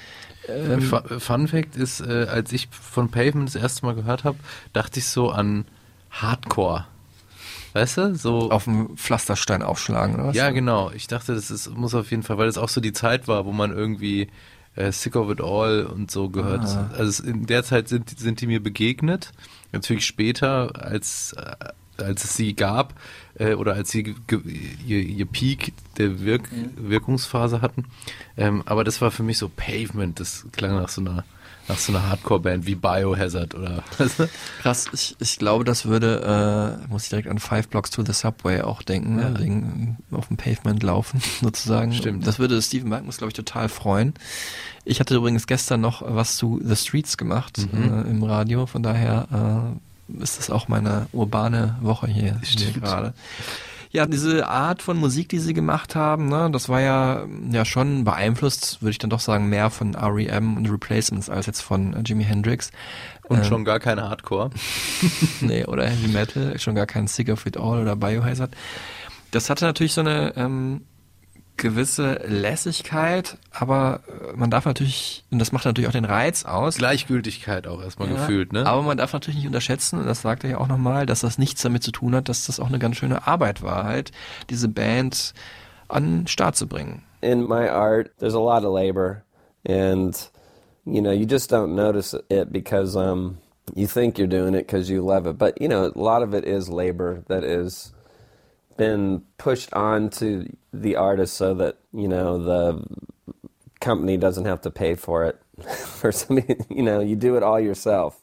ähm, 0.48 0.80
Fu- 0.82 1.18
Fun 1.18 1.48
Fact 1.48 1.76
ist, 1.76 2.00
äh, 2.00 2.26
als 2.28 2.52
ich 2.52 2.68
von 2.70 3.10
Pavement 3.10 3.48
das 3.48 3.54
erste 3.54 3.86
Mal 3.86 3.94
gehört 3.94 4.24
habe, 4.24 4.38
dachte 4.72 4.98
ich 4.98 5.06
so 5.06 5.30
an 5.30 5.64
Hardcore. 6.10 6.86
Weißt 7.74 7.98
du? 7.98 8.14
So 8.14 8.50
auf 8.50 8.64
dem 8.64 8.96
Pflasterstein 8.96 9.62
aufschlagen, 9.62 10.14
oder 10.14 10.28
was? 10.28 10.36
Ja, 10.36 10.50
genau. 10.50 10.90
Ich 10.90 11.06
dachte, 11.06 11.34
das 11.34 11.50
ist, 11.50 11.70
muss 11.76 11.94
auf 11.94 12.10
jeden 12.10 12.22
Fall, 12.22 12.38
weil 12.38 12.46
das 12.46 12.58
auch 12.58 12.70
so 12.70 12.80
die 12.80 12.92
Zeit 12.92 13.28
war, 13.28 13.44
wo 13.44 13.52
man 13.52 13.70
irgendwie 13.72 14.28
äh, 14.76 14.92
Sick 14.92 15.16
of 15.16 15.30
It 15.30 15.40
All 15.40 15.86
und 15.86 16.10
so 16.10 16.28
gehört. 16.28 16.64
Ah. 16.64 16.90
Also 16.96 17.24
in 17.24 17.46
der 17.46 17.64
Zeit 17.64 17.88
sind, 17.88 18.18
sind 18.18 18.40
die 18.40 18.46
mir 18.46 18.62
begegnet. 18.62 19.32
Natürlich 19.72 20.06
später, 20.06 20.72
als, 20.82 21.34
äh, 21.34 22.02
als 22.02 22.24
es 22.24 22.34
sie 22.34 22.54
gab 22.54 22.94
äh, 23.38 23.54
oder 23.54 23.74
als 23.74 23.90
sie 23.90 24.14
ihr, 24.86 25.00
ihr 25.00 25.26
Peak 25.26 25.72
der 25.96 26.20
Wirk 26.20 26.48
Wirkungsphase 26.76 27.60
hatten. 27.60 27.86
Ähm, 28.36 28.62
aber 28.66 28.84
das 28.84 29.00
war 29.00 29.10
für 29.10 29.22
mich 29.22 29.38
so 29.38 29.48
Pavement. 29.48 30.18
Das 30.20 30.46
klang 30.52 30.76
nach 30.76 30.88
so 30.88 31.00
einer 31.00 31.24
nach 31.68 31.78
so 31.78 31.92
einer 31.92 32.08
Hardcore-Band 32.08 32.66
wie 32.66 32.74
Biohazard 32.74 33.54
oder 33.54 33.82
du? 33.98 34.28
Krass, 34.62 34.86
ich, 34.92 35.16
ich 35.20 35.38
glaube, 35.38 35.64
das 35.64 35.84
würde, 35.86 36.78
äh, 36.86 36.90
muss 36.90 37.04
ich 37.04 37.08
direkt 37.10 37.28
an 37.28 37.38
Five 37.38 37.68
Blocks 37.68 37.90
to 37.90 38.02
the 38.04 38.12
Subway 38.12 38.62
auch 38.62 38.82
denken, 38.82 39.16
ne? 39.16 39.32
Ja. 39.34 39.38
wegen 39.38 39.98
auf 40.10 40.28
dem 40.28 40.36
Pavement 40.36 40.82
laufen, 40.82 41.20
sozusagen. 41.42 41.92
Stimmt. 41.92 42.26
Das 42.26 42.38
würde 42.38 42.60
Steven 42.62 42.88
Magnus, 42.88 43.18
glaube 43.18 43.30
ich, 43.30 43.34
total 43.36 43.68
freuen. 43.68 44.14
Ich 44.84 45.00
hatte 45.00 45.14
übrigens 45.14 45.46
gestern 45.46 45.80
noch 45.82 46.02
was 46.06 46.36
zu 46.36 46.60
The 46.64 46.76
Streets 46.76 47.16
gemacht 47.18 47.58
Mhm. 47.72 48.04
äh, 48.06 48.10
im 48.10 48.22
Radio, 48.22 48.66
von 48.66 48.82
daher 48.82 49.74
äh, 50.10 50.22
ist 50.22 50.38
das 50.38 50.48
auch 50.50 50.68
meine 50.68 51.06
urbane 51.12 51.76
Woche 51.82 52.06
hier, 52.06 52.38
hier 52.42 52.68
Stimmt. 52.70 52.82
gerade. 52.82 53.12
Ja, 53.98 54.06
diese 54.06 54.46
Art 54.46 54.80
von 54.80 54.96
Musik, 54.96 55.28
die 55.28 55.40
sie 55.40 55.54
gemacht 55.54 55.96
haben, 55.96 56.28
ne, 56.28 56.48
das 56.52 56.68
war 56.68 56.80
ja, 56.80 57.26
ja 57.50 57.64
schon 57.64 58.04
beeinflusst, 58.04 58.80
würde 58.80 58.92
ich 58.92 58.98
dann 58.98 59.10
doch 59.10 59.18
sagen, 59.18 59.48
mehr 59.48 59.70
von 59.70 59.94
R.E.M. 59.94 60.56
und 60.56 60.70
Replacements 60.70 61.28
als 61.28 61.46
jetzt 61.46 61.62
von 61.62 61.94
äh, 61.94 62.02
Jimi 62.06 62.22
Hendrix. 62.22 62.70
Und 63.24 63.38
Ähm, 63.38 63.44
schon 63.44 63.64
gar 63.64 63.80
keine 63.80 64.08
Hardcore. 64.08 64.50
nee, 65.40 65.64
oder 65.64 65.88
Heavy 65.88 66.12
Metal, 66.12 66.56
schon 66.60 66.76
gar 66.76 66.86
kein 66.86 67.08
Sick 67.08 67.28
of 67.28 67.44
It 67.44 67.56
All 67.56 67.82
oder 67.82 67.96
Biohazard. 67.96 68.52
Das 69.32 69.50
hatte 69.50 69.64
natürlich 69.64 69.94
so 69.94 70.02
eine 70.02 70.32
ähm, 70.36 70.82
gewisse 71.58 72.22
Lässigkeit, 72.26 73.36
aber 73.50 74.00
äh, 74.08 74.36
man 74.36 74.50
darf 74.50 74.64
natürlich, 74.64 75.24
und 75.30 75.38
das 75.38 75.52
macht 75.52 75.66
natürlich 75.66 75.88
auch 75.88 75.92
den 75.92 76.06
Reiz 76.06 76.44
aus. 76.46 76.78
Gleichgültigkeit 76.78 77.66
auch 77.66 77.82
erstmal 77.82 78.08
Ja, 78.08 78.14
gefühlt, 78.14 78.52
ne? 78.52 78.66
Aber 78.66 78.82
man 78.82 78.96
darf 78.96 79.12
natürlich 79.12 79.36
nicht 79.36 79.46
unterschätzen, 79.46 79.98
und 80.00 80.06
das 80.06 80.22
sagt 80.22 80.44
er 80.44 80.50
ja 80.50 80.58
auch 80.58 80.68
nochmal, 80.68 81.04
dass 81.04 81.20
das 81.20 81.36
nichts 81.36 81.60
damit 81.62 81.82
zu 81.82 81.92
tun 81.92 82.14
hat, 82.14 82.28
dass 82.28 82.46
das 82.46 82.58
auch 82.60 82.68
eine 82.68 82.78
ganz 82.78 82.96
schöne 82.96 83.26
Arbeit 83.26 83.62
war, 83.62 83.84
halt, 83.84 84.12
diese 84.48 84.68
Band 84.68 85.34
an 85.88 86.20
den 86.20 86.26
Start 86.26 86.56
zu 86.56 86.66
bringen. 86.66 87.02
in 87.20 87.48
my 87.48 87.68
art, 87.68 88.12
there's 88.18 88.34
a 88.34 88.40
lot 88.40 88.64
of 88.64 88.72
labor, 88.72 89.24
and 89.66 90.30
you 90.84 91.02
know, 91.02 91.10
you 91.10 91.26
just 91.26 91.50
don't 91.50 91.74
notice 91.74 92.14
it 92.30 92.52
because 92.52 92.96
um, 92.96 93.38
you 93.74 93.86
think 93.86 94.18
you're 94.18 94.28
doing 94.28 94.54
it 94.54 94.66
because 94.66 94.88
you 94.88 95.02
love 95.02 95.26
it. 95.26 95.36
But 95.36 95.60
you 95.60 95.68
know, 95.68 95.92
a 95.94 95.98
lot 95.98 96.22
of 96.22 96.34
it 96.34 96.44
is 96.44 96.68
labor 96.68 97.24
that 97.28 97.44
is 97.44 97.92
been 98.78 99.24
pushed 99.38 99.74
on 99.74 100.10
to 100.12 100.48
the 100.72 100.96
artist 100.96 101.36
so 101.36 101.54
that 101.56 101.78
you 101.92 102.08
know 102.08 102.38
the 102.42 102.84
company 103.80 104.16
doesn't 104.16 104.46
have 104.46 104.62
to 104.62 104.70
pay 104.70 104.96
for 104.96 105.26
it. 105.26 105.42
for 105.86 106.12
some, 106.12 106.40
you 106.70 106.82
know, 106.82 107.00
you 107.00 107.16
do 107.16 107.36
it 107.36 107.42
all 107.42 107.60
yourself. 107.60 108.22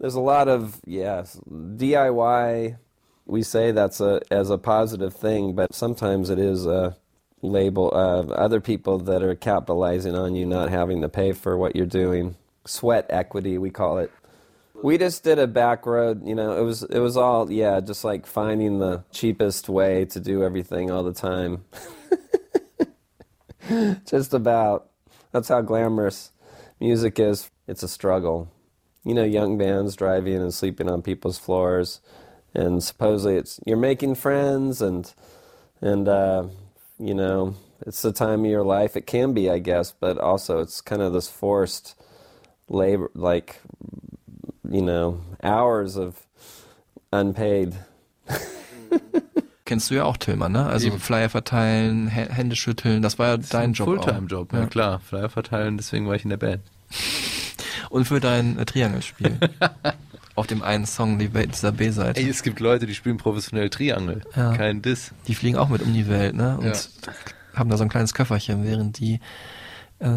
There's 0.00 0.16
a 0.16 0.20
lot 0.20 0.48
of 0.48 0.80
yes 0.86 1.38
DIY. 1.48 2.78
We 3.26 3.42
say 3.42 3.72
that's 3.72 4.00
a 4.00 4.20
as 4.30 4.50
a 4.50 4.58
positive 4.58 5.14
thing, 5.14 5.54
but 5.54 5.74
sometimes 5.74 6.30
it 6.30 6.40
is 6.40 6.66
a 6.66 6.96
label 7.42 7.90
of 7.92 8.30
other 8.32 8.60
people 8.60 8.98
that 8.98 9.22
are 9.22 9.34
capitalizing 9.34 10.16
on 10.16 10.34
you 10.34 10.46
not 10.46 10.70
having 10.70 11.02
to 11.02 11.08
pay 11.08 11.32
for 11.32 11.56
what 11.56 11.76
you're 11.76 11.86
doing. 11.86 12.36
Sweat 12.66 13.06
equity, 13.10 13.58
we 13.58 13.70
call 13.70 13.98
it. 13.98 14.10
We 14.84 14.98
just 14.98 15.24
did 15.24 15.38
a 15.38 15.46
back 15.46 15.86
road, 15.86 16.26
you 16.28 16.34
know, 16.34 16.58
it 16.58 16.62
was 16.62 16.82
it 16.82 16.98
was 16.98 17.16
all 17.16 17.50
yeah, 17.50 17.80
just 17.80 18.04
like 18.04 18.26
finding 18.26 18.80
the 18.80 19.02
cheapest 19.12 19.68
way 19.68 20.04
to 20.04 20.20
do 20.20 20.44
everything 20.44 20.90
all 20.90 21.02
the 21.02 21.14
time. 21.14 21.64
just 24.06 24.34
about. 24.34 24.90
That's 25.32 25.48
how 25.48 25.62
glamorous 25.62 26.32
music 26.80 27.18
is. 27.18 27.50
It's 27.66 27.82
a 27.82 27.88
struggle. 27.88 28.52
You 29.04 29.14
know, 29.14 29.24
young 29.24 29.56
bands 29.56 29.96
driving 29.96 30.36
and 30.36 30.52
sleeping 30.52 30.90
on 30.90 31.00
people's 31.00 31.38
floors 31.38 32.00
and 32.54 32.82
supposedly 32.82 33.36
it's 33.36 33.60
you're 33.66 33.76
making 33.76 34.14
friends 34.14 34.80
and 34.80 35.12
and 35.80 36.08
uh, 36.08 36.46
you 36.98 37.14
know 37.14 37.54
it's 37.86 38.02
the 38.02 38.12
time 38.12 38.44
of 38.44 38.50
your 38.50 38.64
life 38.64 38.96
it 38.96 39.06
can 39.06 39.32
be 39.34 39.50
i 39.50 39.58
guess 39.58 39.92
but 39.98 40.18
also 40.18 40.60
it's 40.60 40.80
kind 40.80 41.02
of 41.02 41.12
this 41.12 41.28
forced 41.28 41.94
labor 42.68 43.10
like 43.14 43.60
you 44.70 44.82
know 44.82 45.20
hours 45.42 45.96
of 45.96 46.14
unpaid 47.10 47.74
Kennst 49.66 49.90
du 49.90 49.94
ja 49.94 50.04
auch, 50.04 50.18
Tillmann, 50.18 50.52
ne? 50.52 50.66
Also 50.66 50.90
Flyer 50.98 51.30
verteilen, 51.30 52.08
Hä- 52.08 52.30
Hände 52.30 52.54
schütteln, 52.54 53.00
das 53.00 53.18
war 53.18 53.28
ja 53.28 53.36
dein 53.38 53.72
Job 53.72 53.88
auch. 53.88 54.04
Fulltime-Job, 54.04 54.52
ja. 54.52 54.66
klar. 54.66 55.00
Flyer 55.00 55.30
verteilen, 55.30 55.78
deswegen 55.78 56.06
war 56.06 56.14
ich 56.14 56.22
in 56.24 56.28
der 56.30 56.36
Band. 56.36 56.60
Und 57.88 58.04
für 58.06 58.20
dein 58.20 58.58
äh, 58.58 58.66
Triangelspiel. 58.66 59.38
Auf 60.34 60.46
dem 60.48 60.62
einen 60.62 60.84
Song, 60.84 61.18
dieser 61.18 61.72
B-Seite. 61.72 62.20
Ey, 62.20 62.28
es 62.28 62.42
gibt 62.42 62.60
Leute, 62.60 62.86
die 62.86 62.94
spielen 62.94 63.16
professionell 63.16 63.70
Triangel. 63.70 64.20
Ja. 64.36 64.54
Kein 64.54 64.82
Diss. 64.82 65.12
Die 65.28 65.34
fliegen 65.34 65.56
auch 65.56 65.70
mit 65.70 65.80
um 65.80 65.94
die 65.94 66.08
Welt, 66.08 66.34
ne? 66.34 66.58
Und 66.58 66.66
Ja. 66.66 67.12
haben 67.54 67.70
da 67.70 67.78
so 67.78 67.84
ein 67.84 67.88
kleines 67.88 68.12
Köfferchen, 68.12 68.64
während 68.64 68.98
die 68.98 69.20
äh, 70.00 70.08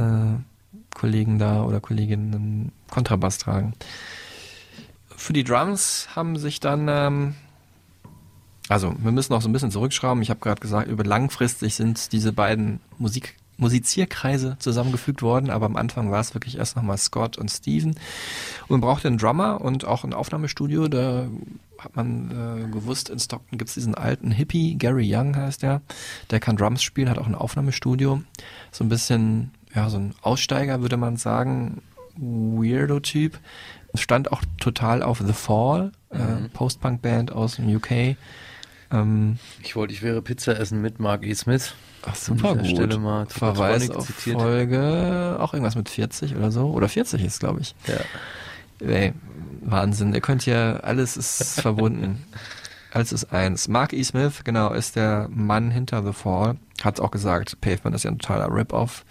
Kollegen 0.94 1.40
da 1.40 1.64
oder 1.64 1.80
Kolleginnen 1.80 2.74
Kontrabass 2.90 3.38
tragen. 3.38 3.76
Für 5.18 5.34
die 5.34 5.44
Drums 5.44 6.08
haben 6.16 6.38
sich 6.38 6.60
dann, 6.60 6.88
ähm, 6.88 7.36
also 8.70 8.96
wir 9.00 9.12
müssen 9.12 9.34
noch 9.34 9.42
so 9.42 9.50
ein 9.50 9.52
bisschen 9.52 9.72
zurückschrauben. 9.72 10.22
Ich 10.22 10.30
habe 10.30 10.40
gerade 10.40 10.62
gesagt, 10.62 10.88
über 10.88 11.04
langfristig 11.04 11.76
sind 11.76 12.14
diese 12.14 12.32
beiden 12.32 12.80
Musik 12.98 13.36
Musizierkreise 13.60 14.56
zusammengefügt 14.60 15.24
worden, 15.24 15.50
aber 15.50 15.66
am 15.66 15.76
Anfang 15.76 16.12
war 16.12 16.20
es 16.20 16.36
wirklich 16.36 16.60
erst 16.60 16.76
nochmal 16.76 17.00
Scott 17.00 17.40
und 17.40 17.50
Steven. 17.50 17.90
Und 17.90 18.70
man 18.70 18.82
brauchte 18.82 19.08
einen 19.08 19.18
Drummer 19.18 19.60
und 19.62 19.84
auch 19.84 20.04
ein 20.04 20.14
Aufnahmestudio. 20.14 20.88
Da 20.88 21.28
hat 21.80 21.96
man 21.96 22.30
äh, 22.30 22.72
gewusst, 22.72 23.10
in 23.10 23.18
Stockton 23.18 23.58
gibt 23.58 23.70
es 23.70 23.74
diesen 23.74 23.96
alten 23.96 24.30
Hippie, 24.30 24.76
Gary 24.78 25.12
Young 25.12 25.36
heißt 25.36 25.64
der, 25.64 25.82
der 26.30 26.40
kann 26.40 26.56
Drums 26.56 26.84
spielen, 26.84 27.10
hat 27.10 27.18
auch 27.18 27.26
ein 27.26 27.34
Aufnahmestudio. 27.34 28.22
So 28.72 28.84
ein 28.84 28.90
bisschen, 28.90 29.50
ja, 29.74 29.90
so 29.90 29.98
ein 29.98 30.14
Aussteiger, 30.22 30.82
würde 30.82 30.98
man 30.98 31.18
sagen, 31.18 31.82
Weirdo-Typ. 32.18 33.40
Stand 33.98 34.32
auch 34.32 34.42
total 34.60 35.04
auf 35.04 35.22
The 35.26 35.34
Fall, 35.34 35.92
äh, 36.12 36.48
Post-Punk-Band 36.54 37.32
aus 37.32 37.56
dem 37.58 37.74
UK. 37.76 38.16
Ähm, 38.92 39.38
Ich 39.64 39.76
wollte, 39.76 39.94
ich 39.94 40.02
wäre 40.02 40.22
Pizza 40.22 40.58
essen 40.60 40.82
mit 40.82 41.00
Mark 41.00 41.26
E. 41.26 41.34
Smith. 41.34 41.74
Ach, 42.06 42.16
super 42.16 42.52
An 42.52 42.60
gut. 42.60 42.68
Stelle 42.68 42.98
mal 43.00 43.26
Verweis 43.26 43.90
auf 43.90 44.06
zitiert. 44.08 44.40
Folge, 44.40 45.38
auch 45.40 45.54
irgendwas 45.54 45.76
mit 45.76 45.90
40 45.90 46.36
oder 46.36 46.52
so. 46.52 46.68
Oder 46.72 46.88
40 46.88 47.24
ist, 47.24 47.40
glaube 47.42 47.60
ich. 47.62 47.76
Ja. 47.88 48.88
Ey, 48.88 49.14
Wahnsinn. 49.62 50.14
Ihr 50.14 50.22
könnt 50.22 50.46
ja, 50.46 50.78
alles 50.78 51.18
ist 51.18 51.60
verbunden. 51.62 52.24
Alles 52.94 53.12
ist 53.12 53.34
eins. 53.34 53.68
Mark 53.68 53.92
E. 53.92 54.02
Smith, 54.04 54.44
genau, 54.46 54.72
ist 54.72 54.96
der 54.96 55.28
Mann 55.30 55.70
hinter 55.72 56.04
The 56.06 56.14
Fall. 56.14 56.56
Hat 56.82 57.00
auch 57.02 57.12
gesagt, 57.12 57.60
Pavement 57.60 57.96
ist 57.96 58.04
ja 58.04 58.12
ein 58.12 58.20
totaler 58.20 58.48
Rip-Off. 58.54 59.04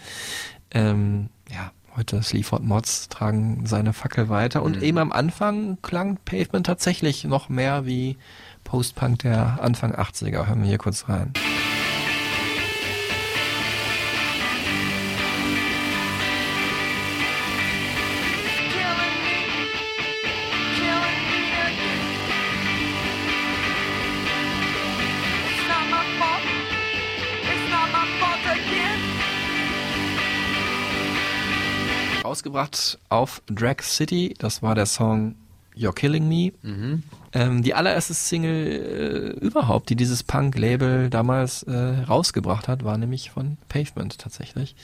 Ähm, 0.70 1.28
ja, 1.50 1.70
heute 1.96 2.22
Sleaford 2.22 2.62
Mods 2.64 3.08
tragen 3.08 3.64
seine 3.66 3.92
Fackel 3.92 4.28
weiter. 4.28 4.62
Und 4.62 4.76
Mhm. 4.76 4.82
eben 4.82 4.98
am 4.98 5.12
Anfang 5.12 5.78
klang 5.82 6.18
Pavement 6.24 6.66
tatsächlich 6.66 7.24
noch 7.24 7.48
mehr 7.48 7.86
wie 7.86 8.16
Post-Punk 8.64 9.20
der 9.20 9.58
Anfang 9.62 9.94
80er. 9.94 10.46
Hören 10.46 10.60
wir 10.62 10.68
hier 10.68 10.78
kurz 10.78 11.08
rein. 11.08 11.32
Rausgebracht 32.46 32.98
auf 33.08 33.42
Drag 33.46 33.80
City. 33.82 34.34
Das 34.38 34.62
war 34.62 34.74
der 34.76 34.86
Song 34.86 35.34
You're 35.76 35.92
Killing 35.92 36.26
Me. 36.28 36.52
Mhm. 36.62 37.02
Ähm, 37.34 37.62
die 37.62 37.74
allererste 37.74 38.14
Single 38.14 38.66
äh, 38.66 39.28
überhaupt, 39.44 39.90
die 39.90 39.96
dieses 39.96 40.22
Punk-Label 40.22 41.10
damals 41.10 41.64
äh, 41.64 41.74
rausgebracht 42.08 42.66
hat, 42.66 42.82
war 42.84 42.96
nämlich 42.96 43.30
von 43.30 43.58
Pavement 43.68 44.16
tatsächlich. 44.18 44.74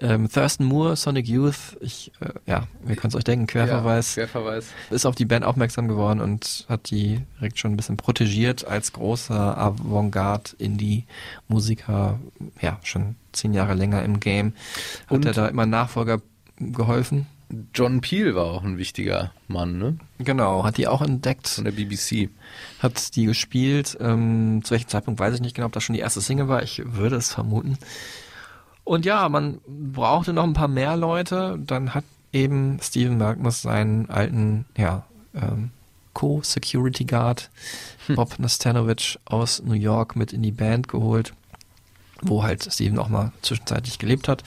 Ähm, 0.00 0.28
Thurston 0.28 0.66
Moore, 0.66 0.96
Sonic 0.96 1.28
Youth, 1.28 1.76
ich, 1.80 2.10
äh, 2.20 2.30
ja, 2.50 2.66
wir 2.84 2.96
können 2.96 3.10
es 3.10 3.14
euch 3.14 3.22
denken, 3.22 3.46
Querverweis, 3.46 4.16
Ja, 4.16 4.24
Querverweis. 4.26 4.66
ist 4.90 5.06
auf 5.06 5.14
die 5.14 5.26
Band 5.26 5.44
aufmerksam 5.44 5.86
geworden 5.86 6.20
und 6.20 6.66
hat 6.68 6.90
die 6.90 7.20
direkt 7.38 7.60
schon 7.60 7.74
ein 7.74 7.76
bisschen 7.76 7.96
protegiert 7.96 8.66
als 8.66 8.92
großer 8.92 9.56
Avantgarde-Indie-Musiker, 9.56 12.18
ja, 12.60 12.80
schon 12.82 13.14
zehn 13.32 13.54
Jahre 13.54 13.74
länger 13.74 14.02
im 14.02 14.18
Game. 14.18 14.54
Hat 15.06 15.18
Und- 15.18 15.24
er 15.26 15.34
da 15.34 15.46
immer 15.46 15.66
Nachfolger 15.66 16.20
geholfen? 16.58 17.26
John 17.74 18.00
Peel 18.00 18.34
war 18.34 18.46
auch 18.46 18.64
ein 18.64 18.76
wichtiger 18.76 19.30
Mann, 19.46 19.78
ne? 19.78 19.98
Genau, 20.18 20.64
hat 20.64 20.78
die 20.78 20.88
auch 20.88 21.00
entdeckt. 21.00 21.46
Von 21.46 21.64
der 21.64 21.72
BBC. 21.72 22.28
hat 22.80 23.14
die 23.14 23.26
gespielt. 23.26 23.96
Ähm, 24.00 24.62
zu 24.64 24.72
welchem 24.72 24.88
Zeitpunkt 24.88 25.20
weiß 25.20 25.34
ich 25.34 25.40
nicht 25.40 25.54
genau, 25.54 25.66
ob 25.66 25.72
das 25.72 25.84
schon 25.84 25.94
die 25.94 26.00
erste 26.00 26.20
Single 26.20 26.48
war. 26.48 26.62
Ich 26.62 26.82
würde 26.84 27.16
es 27.16 27.32
vermuten. 27.32 27.78
Und 28.82 29.04
ja, 29.04 29.28
man 29.28 29.60
brauchte 29.66 30.32
noch 30.32 30.44
ein 30.44 30.54
paar 30.54 30.68
mehr 30.68 30.96
Leute. 30.96 31.58
Dann 31.64 31.94
hat 31.94 32.04
eben 32.32 32.78
Steven 32.82 33.16
Malkmus 33.16 33.62
seinen 33.62 34.10
alten, 34.10 34.64
ja, 34.76 35.04
ähm, 35.34 35.70
Co-Security 36.14 37.04
Guard 37.04 37.50
Bob 38.08 38.38
Nastanovic 38.38 39.18
aus 39.26 39.62
New 39.62 39.74
York 39.74 40.16
mit 40.16 40.32
in 40.32 40.42
die 40.42 40.52
Band 40.52 40.88
geholt, 40.88 41.34
wo 42.22 42.42
halt 42.42 42.72
Steven 42.72 42.98
auch 42.98 43.08
mal 43.08 43.32
zwischenzeitlich 43.42 43.98
gelebt 43.98 44.26
hat. 44.26 44.42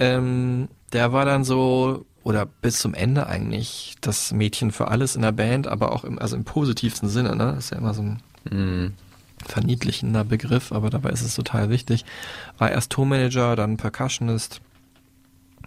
Ähm, 0.00 0.68
der 0.92 1.12
war 1.12 1.24
dann 1.24 1.44
so, 1.44 2.06
oder 2.22 2.46
bis 2.46 2.78
zum 2.78 2.94
Ende 2.94 3.26
eigentlich, 3.26 3.96
das 4.00 4.32
Mädchen 4.32 4.70
für 4.70 4.88
alles 4.88 5.16
in 5.16 5.22
der 5.22 5.32
Band, 5.32 5.66
aber 5.66 5.92
auch 5.92 6.04
im, 6.04 6.18
also 6.18 6.36
im 6.36 6.44
positivsten 6.44 7.08
Sinne, 7.08 7.36
ne? 7.36 7.54
Ist 7.58 7.70
ja 7.70 7.78
immer 7.78 7.94
so 7.94 8.02
ein 8.02 8.22
Mhm. 8.50 8.92
verniedlichender 9.46 10.24
Begriff, 10.24 10.72
aber 10.72 10.90
dabei 10.90 11.10
ist 11.10 11.22
es 11.22 11.34
total 11.34 11.70
wichtig. 11.70 12.04
War 12.58 12.70
erst 12.70 12.90
Tonmanager, 12.92 13.56
dann 13.56 13.76
Percussionist, 13.76 14.60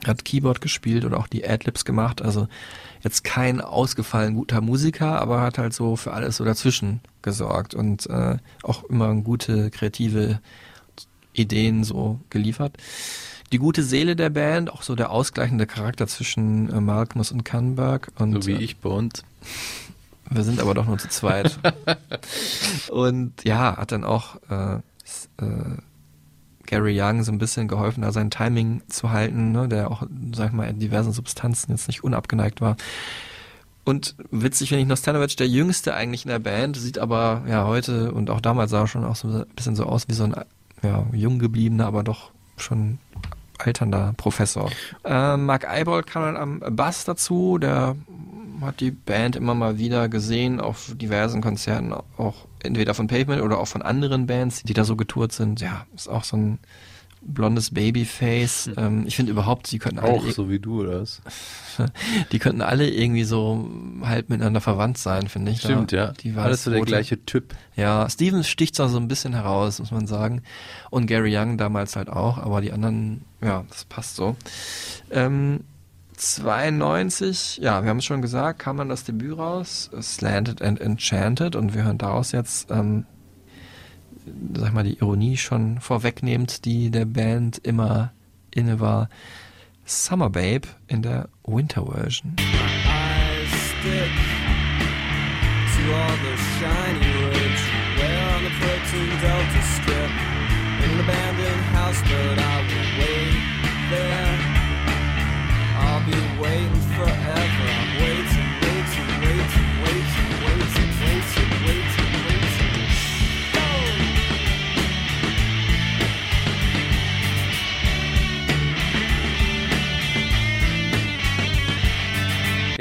hat 0.05 0.26
Keyboard 0.26 0.61
gespielt 0.61 1.05
oder 1.05 1.17
auch 1.17 1.28
die 1.28 1.47
Adlibs 1.47 1.86
gemacht, 1.86 2.22
also 2.22 2.47
jetzt 3.03 3.24
kein 3.24 3.61
ausgefallen 3.61 4.36
guter 4.36 4.61
Musiker, 4.61 5.22
aber 5.22 5.41
hat 5.41 5.57
halt 5.57 5.74
so 5.74 5.95
für 5.95 6.13
alles 6.13 6.38
so 6.38 6.45
dazwischen 6.45 7.01
gesorgt 7.22 7.76
und 7.76 8.07
äh, 8.09 8.38
auch 8.63 8.84
immer 8.86 9.13
gute 9.15 9.69
kreative 9.69 10.39
Ideen 11.34 11.84
so 11.84 12.19
geliefert. 12.30 12.78
Die 13.52 13.58
gute 13.58 13.84
Seele 13.84 14.16
der 14.16 14.30
Band, 14.30 14.72
auch 14.72 14.82
so 14.82 14.95
der 14.95 15.12
ausgleichende 15.12 15.68
Charakter 15.68 16.08
zwischen 16.08 16.70
äh, 16.70 16.80
Malkmus 16.80 17.32
und 17.32 17.43
Kanberg. 17.43 18.12
Und, 18.18 18.34
So 18.34 18.47
wie 18.47 18.54
äh, 18.54 18.64
ich 18.64 18.78
bei 18.78 18.89
uns. 18.89 19.24
wir 20.30 20.43
sind 20.43 20.60
aber 20.62 20.74
doch 20.74 20.86
nur 20.86 20.97
zu 20.97 21.10
zweit. 21.10 21.60
und 22.89 23.43
ja, 23.43 23.76
hat 23.78 23.91
dann 23.91 24.06
auch 24.06 24.38
äh, 24.49 24.76
äh, 25.43 25.78
Gary 26.66 26.97
Young 26.97 27.24
so 27.24 27.32
ein 27.34 27.38
bisschen 27.38 27.68
geholfen, 27.68 28.04
da 28.04 28.14
sein 28.14 28.32
Timing 28.32 28.82
zu 28.88 29.12
halten, 29.12 29.52
ne, 29.52 29.68
der 29.68 29.91
auch, 29.91 30.04
sag 30.34 30.47
ich 30.47 30.54
mal, 30.54 30.70
in 30.70 30.80
diversen 30.80 31.12
Substanzen 31.12 31.72
jetzt 31.72 31.88
nicht 31.88 32.06
unabgeneigt 32.06 32.62
war. 32.62 32.78
Und 33.84 34.16
witzig 34.30 34.70
finde 34.70 34.84
ich 34.84 34.88
Nostanovic, 34.88 35.36
der 35.36 35.49
Jüngste 35.49 35.93
eigentlich 35.93 36.24
in 36.24 36.30
der 36.30 36.39
Band, 36.39 36.78
sieht 36.78 36.99
aber 36.99 37.43
ja 37.47 37.66
heute 37.66 38.14
und 38.14 38.30
auch 38.30 38.39
damals 38.39 38.72
sah 38.72 38.82
er 38.82 38.88
schon 38.88 39.04
auch 39.04 39.18
so 39.18 39.28
ein 39.28 39.45
bisschen 39.56 39.76
so 39.76 39.86
aus 39.86 40.08
wie 40.08 40.14
so 40.14 40.24
ein 40.24 40.36
ja, 40.82 41.06
jung 41.12 41.39
gebliebener, 41.39 41.88
aber 41.88 42.04
doch 42.04 42.32
schon 42.58 42.99
alternder 43.66 44.14
Professor. 44.18 44.70
Äh, 45.03 45.38
Mark 45.38 45.68
Eibold 45.70 46.07
kam 46.07 46.24
dann 46.24 46.38
am 46.38 46.76
Bass 46.76 47.05
dazu, 47.05 47.57
der 47.57 47.95
hat 48.62 48.80
die 48.80 48.91
Band 48.91 49.36
immer 49.36 49.55
mal 49.55 49.78
wieder 49.78 50.07
gesehen 50.07 50.59
auf 50.59 50.91
diversen 50.95 51.41
Konzerten, 51.41 51.93
auch 52.18 52.45
entweder 52.64 52.93
von 52.93 53.07
Pavement 53.07 53.41
oder 53.41 53.59
auch 53.59 53.68
von 53.68 53.82
anderen 53.82 54.28
Bands, 54.28 54.64
die 54.64 54.74
da 54.74 54.84
so 54.84 54.95
getourt 54.95 55.32
sind. 55.32 55.62
Ja, 55.62 55.86
ist 55.95 56.07
auch 56.07 56.24
so 56.24 56.38
ein 56.38 56.59
blondes 57.22 57.72
Babyface. 57.72 58.72
Ähm, 58.78 59.05
ich 59.05 59.15
finde 59.15 59.32
überhaupt, 59.32 59.67
sie 59.67 59.80
könnten 59.80 59.99
alle 59.99 60.11
Auch 60.13 60.28
so 60.30 60.49
wie 60.49 60.59
du, 60.59 60.82
oder 60.82 61.01
was? 61.01 61.22
die 62.32 62.39
könnten 62.39 62.61
alle 62.61 62.89
irgendwie 62.89 63.24
so 63.24 63.69
halb 64.03 64.30
miteinander 64.30 64.61
verwandt 64.61 64.97
sein, 64.97 65.28
finde 65.28 65.51
ich. 65.51 65.59
Stimmt, 65.59 65.91
Da- 65.93 65.97
ja. 65.97 66.11
Die 66.13 66.34
Alles 66.36 66.63
so 66.63 66.72
der 66.72 66.82
gleiche 66.82 67.24
Typ. 67.26 67.53
Ja, 67.76 68.09
Stevens 68.09 68.47
sticht 68.49 68.78
da 68.80 68.88
so 68.89 68.97
ein 68.97 69.07
bisschen 69.07 69.34
heraus, 69.34 69.80
muss 69.80 69.91
man 69.91 70.07
sagen. 70.07 70.41
Und 70.89 71.07
Gary 71.07 71.36
Young 71.38 71.57
damals 71.57 71.95
halt 71.95 72.09
auch, 72.09 72.38
aber 72.38 72.61
die 72.61 72.72
anderen, 72.72 73.22
ja, 73.41 73.63
das 73.69 73.86
passt 73.86 74.15
so. 74.15 74.36
Ähm, 75.11 75.61
92, 76.17 77.57
ja, 77.63 77.82
wir 77.84 77.89
haben 77.89 77.97
es 77.97 78.05
schon 78.05 78.22
gesagt, 78.22 78.59
kam 78.59 78.78
dann 78.78 78.89
das 78.89 79.03
Debüt 79.03 79.38
raus, 79.38 79.89
Slanted 80.01 80.61
and 80.61 80.80
Enchanted, 80.80 81.55
und 81.55 81.74
wir 81.74 81.84
hören 81.84 81.97
daraus 81.97 82.32
jetzt, 82.32 82.69
ähm, 82.69 83.05
sag 84.53 84.74
mal, 84.74 84.84
die 84.84 84.97
Ironie 84.97 85.38
schon 85.38 85.80
vorwegnehmend, 85.80 86.65
die 86.65 86.91
der 86.91 87.05
Band 87.05 87.57
immer 87.59 88.11
inne 88.51 88.80
war. 88.80 89.09
Summer 89.86 90.30
Babe 90.30 90.67
in 90.88 91.01
der 91.01 91.30
Winter 91.45 91.86
Version. 91.86 92.36
I 92.38 93.45
stick 93.47 94.11
to 95.76 95.93
all 95.93 96.17
the 96.17 96.38
shiny 96.59 97.22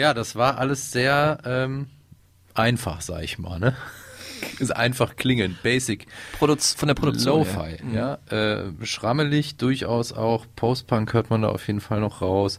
Ja, 0.01 0.15
das 0.15 0.35
war 0.35 0.57
alles 0.59 0.93
sehr 0.93 1.39
ähm, 1.45 1.87
einfach, 2.55 3.03
sag 3.03 3.23
ich 3.23 3.39
mal, 3.39 3.59
ne? 3.61 3.77
Ist 4.59 4.75
einfach 4.75 5.17
klingend, 5.17 5.63
basic. 5.63 6.07
Produz 6.39 6.73
von 6.73 6.87
der 6.89 6.95
Produktion. 6.95 7.41
Lo-Fi, 7.41 7.77
her. 7.93 8.19
ja. 8.31 8.35
Äh, 8.35 8.87
schrammelig, 8.87 9.57
durchaus 9.57 10.15
auch. 10.15 10.47
Post-Punk 10.57 11.13
hört 11.13 11.29
man 11.29 11.43
da 11.43 11.49
auf 11.51 11.67
jeden 11.67 11.83
Fall 11.83 12.01
noch 12.01 12.23
raus. 12.23 12.59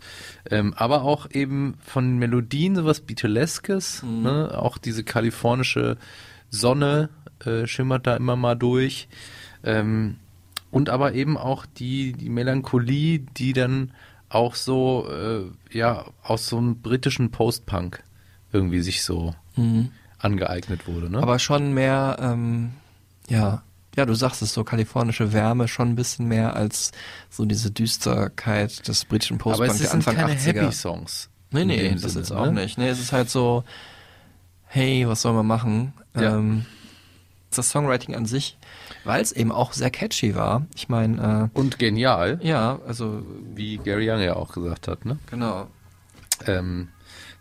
Ähm, 0.51 0.75
aber 0.77 1.01
auch 1.01 1.27
eben 1.31 1.73
von 1.83 2.19
Melodien 2.19 2.75
sowas 2.75 2.99
Beatleskes, 3.01 4.03
Mhm. 4.03 4.21
ne? 4.21 4.51
Auch 4.61 4.77
diese 4.77 5.03
kalifornische 5.03 5.97
Sonne 6.51 7.09
äh, 7.43 7.65
schimmert 7.65 8.05
da 8.05 8.15
immer 8.15 8.35
mal 8.35 8.53
durch. 8.55 9.07
Ähm, 9.63 10.17
und 10.69 10.89
aber 10.91 11.13
eben 11.13 11.35
auch 11.35 11.65
die, 11.65 12.13
die 12.13 12.29
Melancholie, 12.29 13.19
die 13.37 13.53
dann 13.53 13.91
auch 14.31 14.55
so, 14.55 15.07
äh, 15.09 15.77
ja, 15.77 16.05
aus 16.23 16.47
so 16.47 16.57
einem 16.57 16.81
britischen 16.81 17.31
Post-Punk 17.31 18.03
irgendwie 18.51 18.81
sich 18.81 19.03
so 19.03 19.35
Mhm. 19.55 19.91
angeeignet 20.19 20.87
wurde, 20.87 21.09
ne? 21.09 21.19
Aber 21.21 21.37
schon 21.39 21.73
mehr, 21.73 22.17
ähm, 22.19 22.71
ja, 23.27 23.63
ja, 23.97 24.05
du 24.05 24.13
sagst 24.13 24.41
es 24.41 24.53
so, 24.53 24.63
kalifornische 24.63 25.33
Wärme, 25.33 25.67
schon 25.67 25.89
ein 25.89 25.95
bisschen 25.95 26.27
mehr 26.27 26.55
als 26.55 26.91
so 27.29 27.43
diese 27.45 27.71
Düsterkeit 27.71 28.87
des 28.87 29.03
britischen 29.03 29.35
Aber 29.35 29.43
Postpunk 29.51 29.71
es 29.71 29.77
der 29.79 29.87
sind 29.89 30.07
Anfang 30.07 30.15
keine 30.15 30.33
80er. 30.39 30.61
Happy 30.61 30.71
Songs. 30.71 31.29
Nee, 31.51 31.65
nee, 31.65 31.91
das 31.91 32.13
Sinne, 32.13 32.21
ist 32.23 32.31
auch 32.31 32.45
ne? 32.45 32.53
nicht. 32.53 32.77
Nee, 32.77 32.87
es 32.87 32.99
ist 33.01 33.11
halt 33.11 33.29
so, 33.29 33.65
hey, 34.67 35.05
was 35.07 35.21
soll 35.21 35.33
man 35.33 35.45
machen? 35.45 35.93
Ja. 36.15 36.37
Ähm, 36.37 36.65
das 37.53 37.69
Songwriting 37.69 38.15
an 38.15 38.25
sich, 38.25 38.57
weil 39.03 39.21
es 39.21 39.31
eben 39.31 39.51
auch 39.51 39.73
sehr 39.73 39.89
catchy 39.91 40.35
war. 40.35 40.65
Ich 40.75 40.89
meine, 40.89 41.49
Und 41.53 41.79
genial, 41.79 42.39
äh, 42.41 42.47
ja, 42.47 42.79
also, 42.87 43.23
wie 43.55 43.77
Gary 43.77 44.09
Young 44.09 44.21
ja 44.21 44.35
auch 44.35 44.53
gesagt 44.53 44.87
hat, 44.87 45.05
ne? 45.05 45.17
genau. 45.29 45.67
Ähm, 46.47 46.87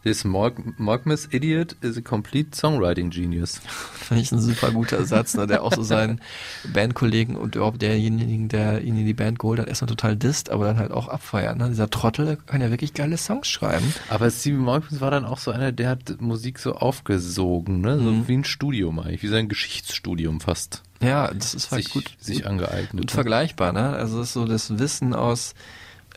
this 0.05 0.25
Morg 0.25 0.79
Morgmas 0.79 1.29
Idiot 1.33 1.73
is 1.81 1.97
a 1.97 2.01
complete 2.03 2.55
songwriting 2.55 3.09
genius. 3.11 3.61
Finde 3.95 4.23
ich 4.23 4.31
ein 4.33 4.41
super 4.41 4.73
guter 4.73 5.05
Satz, 5.07 5.35
ne, 5.35 5.47
der 5.47 5.63
auch 5.63 5.73
so 5.73 5.83
seinen 5.83 6.21
Bandkollegen 6.73 7.37
und 7.37 7.55
überhaupt 7.55 7.81
derjenigen, 7.81 8.49
der 8.49 8.83
ihn 8.83 8.99
in 8.99 9.07
die 9.07 9.15
Band 9.15 9.39
geholt 9.39 9.59
hat, 9.61 9.69
erstmal 9.69 9.89
total 9.89 10.17
disst, 10.17 10.51
aber 10.51 10.65
dann 10.67 10.79
halt 10.79 10.91
auch 10.91 11.09
abfeiern. 11.09 11.59
Ne? 11.59 11.69
Dieser 11.71 11.89
Trottel 11.89 12.37
kann 12.47 12.61
ja 12.61 12.71
wirklich 12.71 12.93
geile 12.95 13.17
Songs 13.17 13.49
schreiben. 13.49 13.95
Aber 14.11 14.31
Stevie 14.31 14.57
Morgans 14.59 15.01
war 15.01 15.11
dann 15.11 15.25
auch 15.25 15.39
so 15.39 15.51
einer, 15.51 15.73
der 15.73 15.89
hat 15.91 16.21
Musik 16.21 16.59
so 16.59 16.75
aufgesogen, 16.75 17.81
ne? 17.81 17.99
So 17.99 18.11
Mhm. 18.11 18.29
wie 18.29 18.35
ein 18.39 18.45
Studium 18.45 18.99
eigentlich, 19.01 19.23
wie 19.23 19.29
sein 19.29 19.49
Geschichtsstudium 19.49 20.41
fast. 20.41 20.83
Ja, 21.03 21.33
das 21.33 21.55
ist 21.55 21.71
halt 21.71 21.85
sich, 21.85 21.93
gut, 21.93 22.11
sich 22.21 22.47
angeeignet. 22.47 22.93
gut 22.93 23.11
ne? 23.11 23.15
vergleichbar. 23.15 23.73
Ne? 23.73 23.97
Also 23.97 24.19
das 24.19 24.29
ist 24.29 24.33
so 24.35 24.45
das 24.45 24.79
Wissen 24.79 25.15
aus 25.15 25.55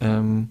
ähm, 0.01 0.49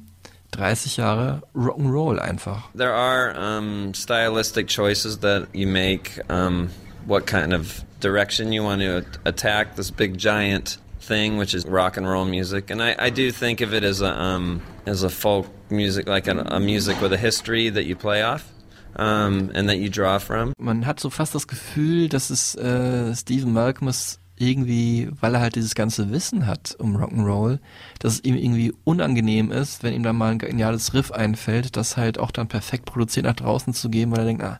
30 0.52 0.98
Jahre 0.98 1.42
Rock'n'Roll 1.54 2.18
einfach. 2.18 2.70
There 2.74 2.92
are 2.92 3.34
um, 3.36 3.92
stylistic 3.94 4.68
choices 4.68 5.18
that 5.20 5.48
you 5.52 5.66
make, 5.66 6.20
um, 6.28 6.70
what 7.06 7.26
kind 7.26 7.52
of 7.52 7.84
direction 8.00 8.52
you 8.52 8.62
want 8.62 8.82
to 8.82 9.04
attack 9.24 9.76
this 9.76 9.90
big 9.90 10.18
giant 10.18 10.78
thing, 11.00 11.38
which 11.38 11.54
is 11.54 11.66
rock 11.66 11.96
and 11.96 12.06
roll 12.06 12.24
music, 12.24 12.70
and 12.70 12.82
I, 12.82 12.94
I 12.98 13.10
do 13.10 13.32
think 13.32 13.60
of 13.60 13.74
it 13.74 13.82
as 13.82 14.00
a 14.02 14.12
um, 14.12 14.62
as 14.86 15.02
a 15.02 15.08
folk 15.08 15.46
music, 15.70 16.06
like 16.06 16.28
a, 16.28 16.38
a 16.38 16.60
music 16.60 17.00
with 17.00 17.12
a 17.12 17.18
history 17.18 17.70
that 17.70 17.84
you 17.84 17.96
play 17.96 18.22
off. 18.22 18.48
Um, 18.94 19.50
and 19.54 19.70
that 19.70 19.78
you 19.78 19.88
draw 19.88 20.18
from. 20.18 20.52
Man 20.58 20.84
hat 20.84 21.00
so 21.00 21.08
fast 21.08 21.34
das 21.34 21.46
Gefühl, 21.46 22.10
dass 22.10 22.28
es 22.28 22.54
äh, 22.56 23.14
Stephen 23.16 23.54
Malcolm 23.54 23.88
ist 23.88 24.20
irgendwie, 24.36 25.08
weil 25.20 25.34
er 25.34 25.40
halt 25.40 25.54
dieses 25.54 25.74
ganze 25.74 26.10
Wissen 26.10 26.46
hat 26.46 26.74
um 26.78 26.96
Rock'n'Roll, 26.96 27.58
dass 28.00 28.14
es 28.14 28.24
ihm 28.24 28.34
irgendwie 28.34 28.72
unangenehm 28.84 29.52
ist, 29.52 29.82
wenn 29.82 29.94
ihm 29.94 30.02
da 30.02 30.12
mal 30.12 30.32
ein 30.32 30.38
geniales 30.38 30.94
Riff 30.94 31.12
einfällt, 31.12 31.76
das 31.76 31.96
halt 31.96 32.18
auch 32.18 32.30
dann 32.30 32.48
perfekt 32.48 32.86
produziert 32.86 33.26
nach 33.26 33.36
draußen 33.36 33.72
zu 33.74 33.88
geben, 33.90 34.10
weil 34.10 34.20
er 34.20 34.24
denkt, 34.24 34.42
ah, 34.42 34.58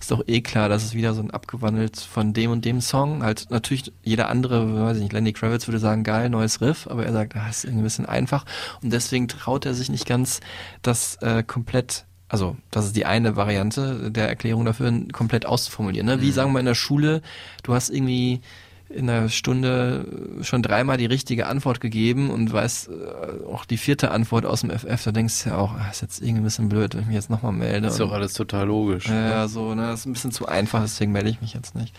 ist 0.00 0.10
doch 0.10 0.22
eh 0.26 0.40
klar, 0.40 0.68
das 0.68 0.82
ist 0.84 0.94
wieder 0.94 1.14
so 1.14 1.22
ein 1.22 1.30
abgewandelt 1.30 2.00
von 2.00 2.32
dem 2.32 2.50
und 2.50 2.64
dem 2.64 2.80
Song. 2.80 3.22
Halt 3.22 3.46
natürlich 3.50 3.92
jeder 4.02 4.28
andere, 4.28 4.82
weiß 4.86 4.96
ich 4.96 5.02
nicht, 5.02 5.12
Lenny 5.12 5.32
Kravitz 5.32 5.68
würde 5.68 5.78
sagen, 5.78 6.02
geil, 6.02 6.28
neues 6.30 6.60
Riff, 6.60 6.86
aber 6.88 7.04
er 7.06 7.12
sagt, 7.12 7.36
ah, 7.36 7.48
ist 7.48 7.64
irgendwie 7.64 7.82
ein 7.82 7.84
bisschen 7.84 8.06
einfach 8.06 8.44
und 8.82 8.92
deswegen 8.92 9.28
traut 9.28 9.66
er 9.66 9.74
sich 9.74 9.90
nicht 9.90 10.06
ganz, 10.06 10.40
das 10.82 11.16
äh, 11.16 11.42
komplett 11.42 12.04
also 12.32 12.56
das 12.70 12.86
ist 12.86 12.94
die 12.94 13.06
eine 13.06 13.34
Variante 13.34 14.12
der 14.12 14.28
Erklärung 14.28 14.64
dafür, 14.64 14.92
komplett 15.12 15.46
auszuformulieren. 15.46 16.06
Ne? 16.06 16.20
Wie 16.20 16.28
Mhm. 16.28 16.32
sagen 16.32 16.52
wir 16.52 16.60
in 16.60 16.66
der 16.66 16.76
Schule, 16.76 17.22
du 17.64 17.74
hast 17.74 17.90
irgendwie 17.90 18.40
in 18.90 19.06
der 19.06 19.28
Stunde 19.28 20.04
schon 20.42 20.62
dreimal 20.62 20.96
die 20.96 21.06
richtige 21.06 21.46
Antwort 21.46 21.80
gegeben 21.80 22.28
und 22.30 22.52
weißt 22.52 22.88
äh, 22.88 23.46
auch 23.46 23.64
die 23.64 23.76
vierte 23.76 24.10
Antwort 24.10 24.44
aus 24.44 24.62
dem 24.62 24.70
FF, 24.70 25.04
da 25.04 25.12
denkst 25.12 25.44
du 25.44 25.50
ja 25.50 25.56
auch, 25.58 25.74
ah, 25.74 25.88
ist 25.90 26.02
jetzt 26.02 26.20
irgendwie 26.20 26.40
ein 26.40 26.44
bisschen 26.44 26.68
blöd, 26.68 26.94
wenn 26.94 27.02
ich 27.02 27.06
mich 27.06 27.14
jetzt 27.14 27.30
nochmal 27.30 27.52
melde. 27.52 27.86
ist 27.88 28.00
doch 28.00 28.10
alles 28.12 28.32
total 28.32 28.66
logisch. 28.66 29.06
ja, 29.08 29.28
ja, 29.30 29.48
so, 29.48 29.74
ne, 29.74 29.82
das 29.88 30.00
ist 30.00 30.06
ein 30.06 30.12
bisschen 30.12 30.32
zu 30.32 30.46
einfach, 30.46 30.82
deswegen 30.82 31.12
melde 31.12 31.30
ich 31.30 31.40
mich 31.40 31.54
jetzt 31.54 31.74
nicht. 31.76 31.94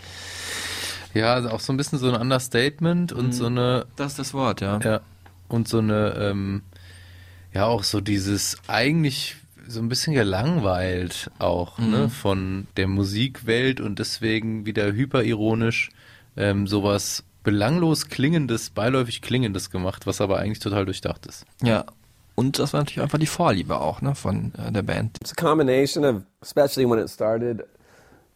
Ja, 1.14 1.34
also 1.34 1.50
auch 1.50 1.60
so 1.60 1.72
ein 1.72 1.76
bisschen 1.76 1.98
so 1.98 2.10
ein 2.12 2.20
Understatement 2.20 3.12
und 3.12 3.26
Mhm. 3.28 3.32
so 3.32 3.46
eine. 3.46 3.86
Das 3.96 4.12
ist 4.12 4.18
das 4.18 4.34
Wort, 4.34 4.60
ja. 4.60 4.78
Ja. 4.82 5.00
Und 5.48 5.68
so 5.68 5.78
eine, 5.78 6.14
ähm, 6.18 6.62
ja, 7.52 7.66
auch 7.66 7.84
so 7.84 8.00
dieses 8.00 8.56
eigentlich 8.66 9.36
so 9.68 9.80
ein 9.80 9.88
bisschen 9.88 10.14
gelangweilt 10.14 11.30
auch, 11.38 11.78
Mhm. 11.78 11.90
ne, 11.90 12.08
von 12.10 12.66
der 12.76 12.88
Musikwelt 12.88 13.80
und 13.80 13.98
deswegen 13.98 14.66
wieder 14.66 14.92
hyperironisch 14.92 15.90
ähm, 16.36 16.66
sowas 16.66 17.24
belanglos 17.42 18.08
klingendes, 18.08 18.70
beiläufig 18.70 19.22
klingendes 19.22 19.70
gemacht, 19.70 20.06
was 20.06 20.20
aber 20.20 20.38
eigentlich 20.38 20.60
total 20.60 20.84
durchdacht 20.84 21.26
ist. 21.26 21.44
Ja. 21.62 21.84
Und 22.34 22.58
das 22.58 22.72
war 22.72 22.80
natürlich 22.80 23.02
einfach 23.02 23.18
die 23.18 23.26
Vorliebe 23.26 23.78
auch, 23.78 24.00
ne, 24.00 24.14
von 24.14 24.52
äh, 24.54 24.72
der 24.72 24.82
Band. 24.82 25.18
It's 25.20 25.32
a 25.32 25.34
combination 25.34 26.04
of, 26.04 26.22
especially 26.40 26.88
when 26.88 26.98
it 26.98 27.10
started, 27.10 27.64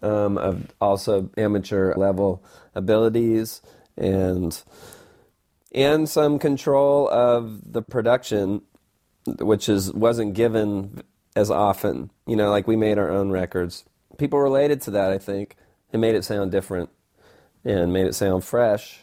um, 0.02 0.36
of 0.36 0.56
also 0.80 1.30
amateur 1.38 1.94
level 1.96 2.40
abilities 2.74 3.62
and 3.96 4.64
and 5.74 6.08
some 6.08 6.38
control 6.38 7.08
of 7.08 7.60
the 7.64 7.80
production, 7.80 8.60
which 9.40 9.68
is 9.68 9.90
wasn't 9.94 10.34
given 10.34 11.02
as 11.34 11.50
often. 11.50 12.10
You 12.26 12.36
know, 12.36 12.50
like 12.50 12.68
we 12.68 12.76
made 12.76 12.98
our 12.98 13.10
own 13.10 13.30
records. 13.30 13.84
People 14.18 14.40
related 14.40 14.82
to 14.82 14.90
that, 14.90 15.10
I 15.10 15.18
think, 15.18 15.56
and 15.90 16.02
made 16.02 16.14
it 16.14 16.24
sound 16.24 16.50
different 16.50 16.90
and 17.66 17.92
made 17.92 18.06
it 18.06 18.14
sound 18.14 18.44
fresh. 18.44 19.00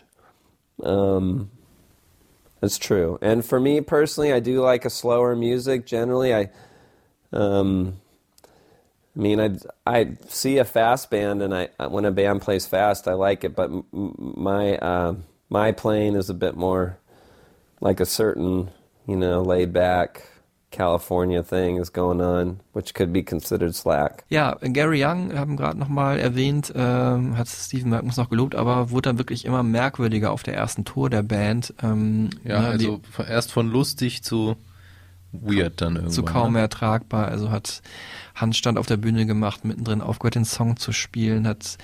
Um, 0.82 1.52
that's 2.62 2.78
true. 2.78 3.20
And 3.22 3.44
for 3.44 3.60
me 3.60 3.82
personally, 3.82 4.32
I 4.32 4.40
do 4.40 4.62
like 4.62 4.86
a 4.86 4.90
slower 4.90 5.36
music. 5.36 5.86
Generally, 5.86 6.34
I, 6.34 6.50
um, 7.34 8.00
I 9.16 9.20
mean, 9.20 9.40
I 9.40 9.58
I 9.86 10.18
see 10.30 10.58
a 10.58 10.66
fast 10.66 11.12
band, 11.12 11.42
and 11.42 11.54
I 11.54 11.68
when 11.88 12.06
a 12.06 12.12
band 12.12 12.42
plays 12.42 12.66
fast, 12.66 13.08
I 13.08 13.14
like 13.14 13.44
it. 13.44 13.54
But 13.54 13.70
my 13.92 14.78
uh, 14.78 15.16
my 15.50 15.74
playing 15.74 16.16
is 16.16 16.30
a 16.30 16.34
bit 16.34 16.56
more 16.56 16.98
like 17.82 18.00
a 18.00 18.06
certain, 18.06 18.72
you 19.06 19.18
know, 19.18 19.42
laid 19.42 19.74
back 19.74 20.30
California 20.74 21.42
thing 21.44 21.78
is 21.78 21.94
going 21.94 22.20
on, 22.20 22.60
which 22.74 22.94
could 22.94 23.14
be 23.14 23.24
considered 23.24 23.74
slack. 23.76 24.24
Ja, 24.30 24.58
Gary 24.62 25.02
Young, 25.06 25.32
haben 25.38 25.56
gerade 25.56 25.78
nochmal 25.80 26.20
erwähnt, 26.20 26.74
ähm, 26.76 27.38
hat 27.38 27.48
Steven 27.48 27.90
Malcolm 27.92 28.12
noch 28.18 28.30
gelobt, 28.30 28.56
aber 28.56 28.90
wurde 28.90 29.10
dann 29.10 29.18
wirklich 29.20 29.46
immer 29.46 29.64
merkwürdiger 29.64 30.32
auf 30.32 30.44
der 30.44 30.56
ersten 30.56 30.84
Tour 30.84 31.10
der 31.10 31.24
Band. 31.24 31.74
Ähm, 31.82 32.30
Ja, 32.44 32.62
ne, 32.62 32.68
also 32.68 33.00
von- 33.10 33.28
erst 33.28 33.52
von 33.52 33.70
lustig 33.70 34.24
zu 34.24 34.56
weird 35.32 35.82
dann 35.82 35.94
irgendwann. 35.96 36.12
zu 36.14 36.24
kaum 36.24 36.54
ne? 36.54 36.60
mehr 36.60 36.70
tragbar. 36.70 37.28
Also 37.28 37.50
hat 37.52 37.82
Handstand 38.36 38.78
auf 38.78 38.86
der 38.88 38.98
Bühne 38.98 39.26
gemacht, 39.26 39.64
mittendrin 39.66 40.02
aufgehört, 40.02 40.36
den 40.36 40.46
Song 40.46 40.78
zu 40.78 40.92
spielen, 40.92 41.48
hat 41.48 41.78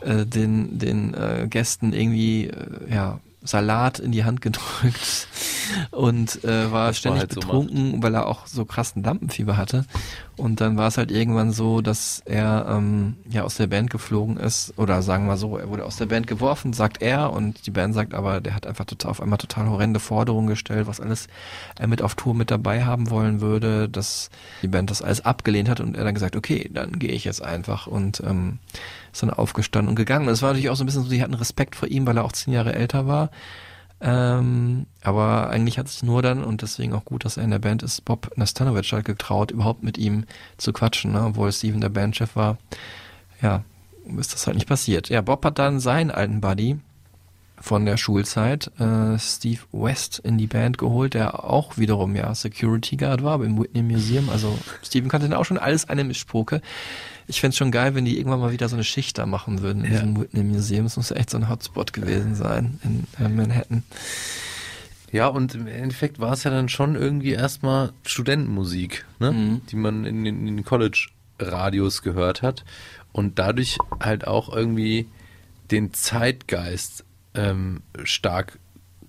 äh, 0.00 0.24
den, 0.24 0.78
den 0.78 1.14
äh, 1.14 1.46
Gästen 1.50 1.92
irgendwie 1.92 2.46
äh, 2.46 2.92
ja, 2.94 3.20
Salat 3.42 3.98
in 3.98 4.12
die 4.12 4.24
Hand 4.24 4.40
gedrückt 4.40 5.28
und 5.90 6.44
äh, 6.44 6.70
war 6.72 6.86
man 6.86 6.94
ständig 6.94 7.20
halt 7.20 7.32
so 7.32 7.40
betrunken, 7.40 8.02
weil 8.02 8.14
er 8.14 8.26
auch 8.26 8.46
so 8.46 8.64
krassen 8.64 9.02
Lampenfieber 9.02 9.56
hatte. 9.56 9.84
Und 10.38 10.60
dann 10.60 10.76
war 10.76 10.86
es 10.86 10.96
halt 10.96 11.10
irgendwann 11.10 11.50
so, 11.50 11.80
dass 11.80 12.22
er 12.24 12.66
ähm, 12.68 13.16
ja 13.28 13.42
aus 13.42 13.56
der 13.56 13.66
Band 13.66 13.90
geflogen 13.90 14.36
ist, 14.36 14.72
oder 14.76 15.02
sagen 15.02 15.26
wir 15.26 15.36
so, 15.36 15.58
er 15.58 15.68
wurde 15.68 15.84
aus 15.84 15.96
der 15.96 16.06
Band 16.06 16.26
geworfen, 16.26 16.72
sagt 16.72 17.02
er, 17.02 17.32
und 17.32 17.66
die 17.66 17.70
Band 17.70 17.94
sagt 17.94 18.14
aber, 18.14 18.40
der 18.40 18.54
hat 18.54 18.66
einfach 18.66 18.84
total, 18.84 19.10
auf 19.10 19.20
einmal 19.20 19.38
total 19.38 19.68
horrende 19.68 20.00
Forderungen 20.00 20.46
gestellt, 20.46 20.86
was 20.86 21.00
alles 21.00 21.26
er 21.76 21.88
mit 21.88 22.02
auf 22.02 22.14
Tour 22.14 22.34
mit 22.34 22.50
dabei 22.50 22.84
haben 22.84 23.10
wollen 23.10 23.40
würde, 23.40 23.88
dass 23.88 24.30
die 24.62 24.68
Band 24.68 24.90
das 24.90 25.02
alles 25.02 25.24
abgelehnt 25.24 25.68
hat 25.68 25.80
und 25.80 25.96
er 25.96 26.04
dann 26.04 26.14
gesagt, 26.14 26.36
okay, 26.36 26.70
dann 26.72 26.98
gehe 26.98 27.10
ich 27.10 27.24
jetzt 27.24 27.42
einfach 27.42 27.86
und 27.86 28.22
ähm, 28.24 28.58
ist 29.12 29.22
dann 29.22 29.30
aufgestanden 29.30 29.88
und 29.90 29.96
gegangen. 29.96 30.28
Und 30.28 30.32
es 30.32 30.42
war 30.42 30.50
natürlich 30.50 30.70
auch 30.70 30.76
so 30.76 30.84
ein 30.84 30.86
bisschen 30.86 31.02
so, 31.02 31.10
die 31.10 31.22
hatten 31.22 31.34
Respekt 31.34 31.74
vor 31.74 31.88
ihm, 31.88 32.06
weil 32.06 32.16
er 32.16 32.24
auch 32.24 32.32
zehn 32.32 32.54
Jahre 32.54 32.74
älter 32.74 33.06
war. 33.06 33.30
Ähm, 34.00 34.86
aber 35.02 35.50
eigentlich 35.50 35.78
hat 35.78 35.88
sich 35.88 36.02
nur 36.02 36.22
dann, 36.22 36.44
und 36.44 36.62
deswegen 36.62 36.92
auch 36.92 37.04
gut, 37.04 37.24
dass 37.24 37.36
er 37.36 37.44
in 37.44 37.50
der 37.50 37.58
Band 37.58 37.82
ist, 37.82 38.04
Bob 38.04 38.30
Nastanovic 38.36 38.92
halt 38.92 39.04
getraut, 39.04 39.50
überhaupt 39.50 39.82
mit 39.82 39.98
ihm 39.98 40.24
zu 40.56 40.72
quatschen, 40.72 41.12
ne? 41.12 41.24
obwohl 41.24 41.50
Steven 41.52 41.80
der 41.80 41.88
Bandchef 41.88 42.36
war. 42.36 42.58
Ja, 43.42 43.64
ist 44.18 44.34
das 44.34 44.46
halt 44.46 44.56
nicht 44.56 44.68
passiert. 44.68 45.08
Ja, 45.08 45.20
Bob 45.20 45.44
hat 45.44 45.58
dann 45.58 45.80
seinen 45.80 46.10
alten 46.10 46.40
Buddy 46.40 46.78
von 47.60 47.84
der 47.86 47.96
Schulzeit, 47.96 48.70
äh, 48.78 49.18
Steve 49.18 49.60
West, 49.72 50.20
in 50.20 50.38
die 50.38 50.46
Band 50.46 50.78
geholt, 50.78 51.14
der 51.14 51.44
auch 51.44 51.76
wiederum 51.76 52.14
ja 52.14 52.32
Security 52.34 52.96
Guard 52.96 53.22
war 53.24 53.42
im 53.42 53.60
Whitney 53.60 53.82
Museum. 53.82 54.28
Also 54.30 54.56
Steven 54.82 55.08
kannte 55.08 55.28
dann 55.28 55.38
auch 55.38 55.44
schon 55.44 55.58
alles 55.58 55.88
eine 55.88 56.04
Mischpoke. 56.04 56.62
Ich 57.30 57.40
fänd's 57.40 57.56
schon 57.58 57.70
geil, 57.70 57.94
wenn 57.94 58.04
die 58.06 58.16
irgendwann 58.18 58.40
mal 58.40 58.52
wieder 58.52 58.68
so 58.68 58.76
eine 58.76 58.84
Schicht 58.84 59.18
da 59.18 59.26
machen 59.26 59.60
würden 59.62 59.84
in 59.84 59.92
Ja. 59.92 60.00
diesem 60.00 60.20
Whitney 60.20 60.42
Museum. 60.44 60.86
Es 60.86 60.96
muss 60.96 61.10
ja 61.10 61.16
echt 61.16 61.30
so 61.30 61.36
ein 61.36 61.48
Hotspot 61.48 61.92
gewesen 61.92 62.34
sein 62.34 62.80
in 62.82 63.06
äh, 63.24 63.28
Manhattan. 63.28 63.82
Ja, 65.12 65.28
und 65.28 65.54
im 65.54 65.66
Endeffekt 65.66 66.20
war 66.20 66.32
es 66.32 66.44
ja 66.44 66.50
dann 66.50 66.68
schon 66.68 66.94
irgendwie 66.94 67.32
erstmal 67.32 67.92
Studentenmusik, 68.04 69.06
ne? 69.20 69.32
Mhm. 69.32 69.60
die 69.70 69.76
man 69.76 70.04
in 70.04 70.24
den, 70.24 70.44
den 70.46 70.64
College-Radios 70.64 72.02
gehört 72.02 72.42
hat 72.42 72.64
und 73.12 73.38
dadurch 73.38 73.78
halt 74.00 74.26
auch 74.26 74.54
irgendwie 74.54 75.06
den 75.70 75.92
Zeitgeist 75.94 77.04
ähm, 77.34 77.82
stark 78.04 78.58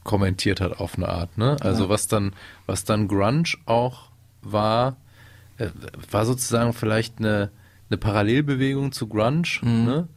kommentiert 0.04 0.62
hat 0.62 0.80
auf 0.80 0.96
eine 0.96 1.08
Art. 1.10 1.38
Ne? 1.38 1.58
Also 1.62 1.84
Ja. 1.84 1.90
was 1.90 2.08
dann, 2.08 2.34
was 2.66 2.84
dann 2.84 3.08
Grunge 3.08 3.50
auch 3.66 4.10
war, 4.42 4.96
äh, 5.58 5.70
war 6.12 6.26
sozusagen 6.26 6.74
vielleicht 6.74 7.20
eine, 7.20 7.50
eine 7.90 7.98
Parallelbewegung 7.98 8.92
zu 8.92 9.08
Grunge, 9.08 9.44
Mhm. 9.62 9.86
ne? 9.86 10.08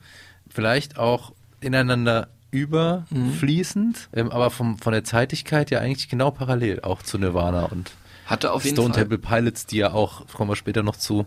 vielleicht 0.49 0.99
auch 0.99 1.33
ineinander 1.61 2.29
überfließend, 2.51 4.09
ähm, 4.13 4.31
aber 4.31 4.51
vom, 4.51 4.79
von 4.79 4.93
der 4.93 5.05
Zeitigkeit 5.05 5.71
ja 5.71 5.81
eigentlich 5.81 6.09
genau 6.09 6.31
parallel, 6.31 6.81
auch 6.83 7.03
zu 7.03 7.19
Nirvana 7.19 7.65
und 7.67 7.93
Hatte 8.27 8.53
auf 8.53 8.65
jeden 8.65 8.77
Stone 8.77 8.95
Fall. 8.95 9.03
Temple 9.05 9.19
Pilots, 9.19 9.67
die 9.67 9.79
ja 9.79 9.93
auch, 9.93 10.27
kommen 10.29 10.51
wir 10.51 10.57
später 10.57 10.83
noch 10.83 10.97
zu, 10.97 11.27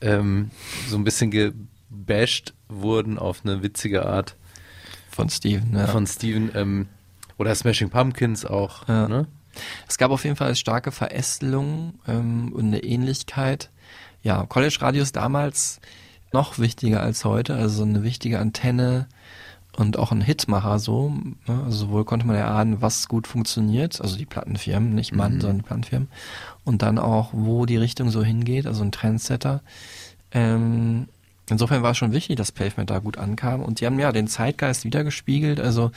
ähm, 0.00 0.50
so 0.88 0.96
ein 0.96 1.04
bisschen 1.04 1.30
gebasht 1.30 2.54
wurden 2.68 3.18
auf 3.18 3.42
eine 3.44 3.62
witzige 3.62 4.06
Art 4.06 4.36
Von 5.10 5.28
Steven, 5.30 5.74
ja. 5.76 5.86
von 5.86 6.06
Steven, 6.06 6.50
ähm, 6.54 6.88
oder 7.38 7.54
Smashing 7.54 7.90
Pumpkins 7.90 8.44
auch, 8.44 8.88
Ja. 8.88 9.08
ne? 9.08 9.26
Es 9.88 9.98
gab 9.98 10.10
auf 10.10 10.24
jeden 10.24 10.34
Fall 10.34 10.56
starke 10.56 10.90
Verästelungen 10.90 11.94
ähm, 12.08 12.52
und 12.52 12.66
eine 12.66 12.82
Ähnlichkeit. 12.82 13.70
Ja, 14.24 14.44
College-Radios 14.46 15.12
damals 15.12 15.80
noch 16.32 16.58
wichtiger 16.58 17.00
als 17.00 17.24
heute, 17.24 17.54
also 17.54 17.76
so 17.76 17.82
eine 17.84 18.02
wichtige 18.02 18.40
Antenne 18.40 19.06
und 19.76 19.98
auch 19.98 20.10
ein 20.12 20.20
Hitmacher 20.20 20.78
so. 20.78 21.10
Ne? 21.46 21.62
Also 21.64 21.86
sowohl 21.86 22.04
konnte 22.04 22.26
man 22.26 22.34
erahnen, 22.36 22.80
was 22.80 23.06
gut 23.06 23.26
funktioniert, 23.26 24.00
also 24.00 24.16
die 24.16 24.26
Plattenfirmen, 24.26 24.94
nicht 24.94 25.14
man, 25.14 25.34
Mhm. 25.34 25.40
sondern 25.40 25.58
die 25.58 25.64
Plattenfirmen. 25.64 26.08
Und 26.64 26.82
dann 26.82 26.98
auch, 26.98 27.30
wo 27.32 27.66
die 27.66 27.76
Richtung 27.76 28.10
so 28.10 28.24
hingeht, 28.24 28.66
also 28.66 28.82
ein 28.82 28.92
Trendsetter. 28.92 29.60
Ähm, 30.32 31.06
insofern 31.50 31.82
war 31.82 31.90
es 31.92 31.98
schon 31.98 32.12
wichtig, 32.12 32.36
dass 32.36 32.50
Pavement 32.50 32.90
da 32.90 32.98
gut 33.00 33.18
ankam. 33.18 33.62
Und 33.62 33.80
die 33.80 33.86
haben 33.86 33.98
ja 33.98 34.10
den 34.10 34.26
Zeitgeist 34.26 34.84
wiedergespiegelt, 34.84 35.60
also 35.60 35.90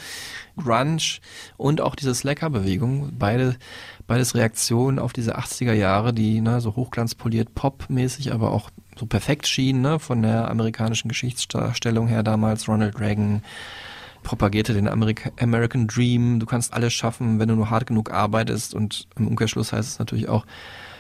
Grunge 0.58 1.20
und 1.56 1.82
auch 1.82 1.96
diese 1.96 2.14
Slacker-Bewegung, 2.14 3.14
beide, 3.18 3.56
beides 4.08 4.36
Reaktionen 4.36 5.00
auf 5.00 5.14
diese 5.14 5.38
80er 5.38 5.74
Jahre, 5.74 6.14
die 6.14 6.42
ne, 6.42 6.62
so 6.62 6.76
hochglanzpoliert 6.76 7.54
Pop-mäßig, 7.56 8.34
aber 8.34 8.52
auch 8.52 8.70
so 8.98 9.06
perfekt 9.06 9.48
schienen, 9.48 9.82
ne, 9.82 10.00
von 10.00 10.22
der 10.22 10.50
amerikanischen 10.50 11.10
Geschichtsdarstellung 11.10 12.08
her 12.08 12.24
damals, 12.24 12.68
Ronald 12.68 13.00
Reagan, 13.00 13.44
propagierte 14.24 14.74
den 14.74 14.88
Amerika 14.88 15.30
American 15.40 15.88
Dream, 15.88 16.40
du 16.40 16.46
kannst 16.46 16.74
alles 16.74 16.94
schaffen, 16.94 17.40
wenn 17.40 17.48
du 17.50 17.56
nur 17.56 17.70
hart 17.70 17.88
genug 17.88 18.12
arbeitest 18.12 18.74
und 18.74 19.08
im 19.18 19.28
Umkehrschluss 19.28 19.72
heißt 19.72 19.88
es 19.90 20.00
natürlich 20.00 20.28
auch, 20.28 20.46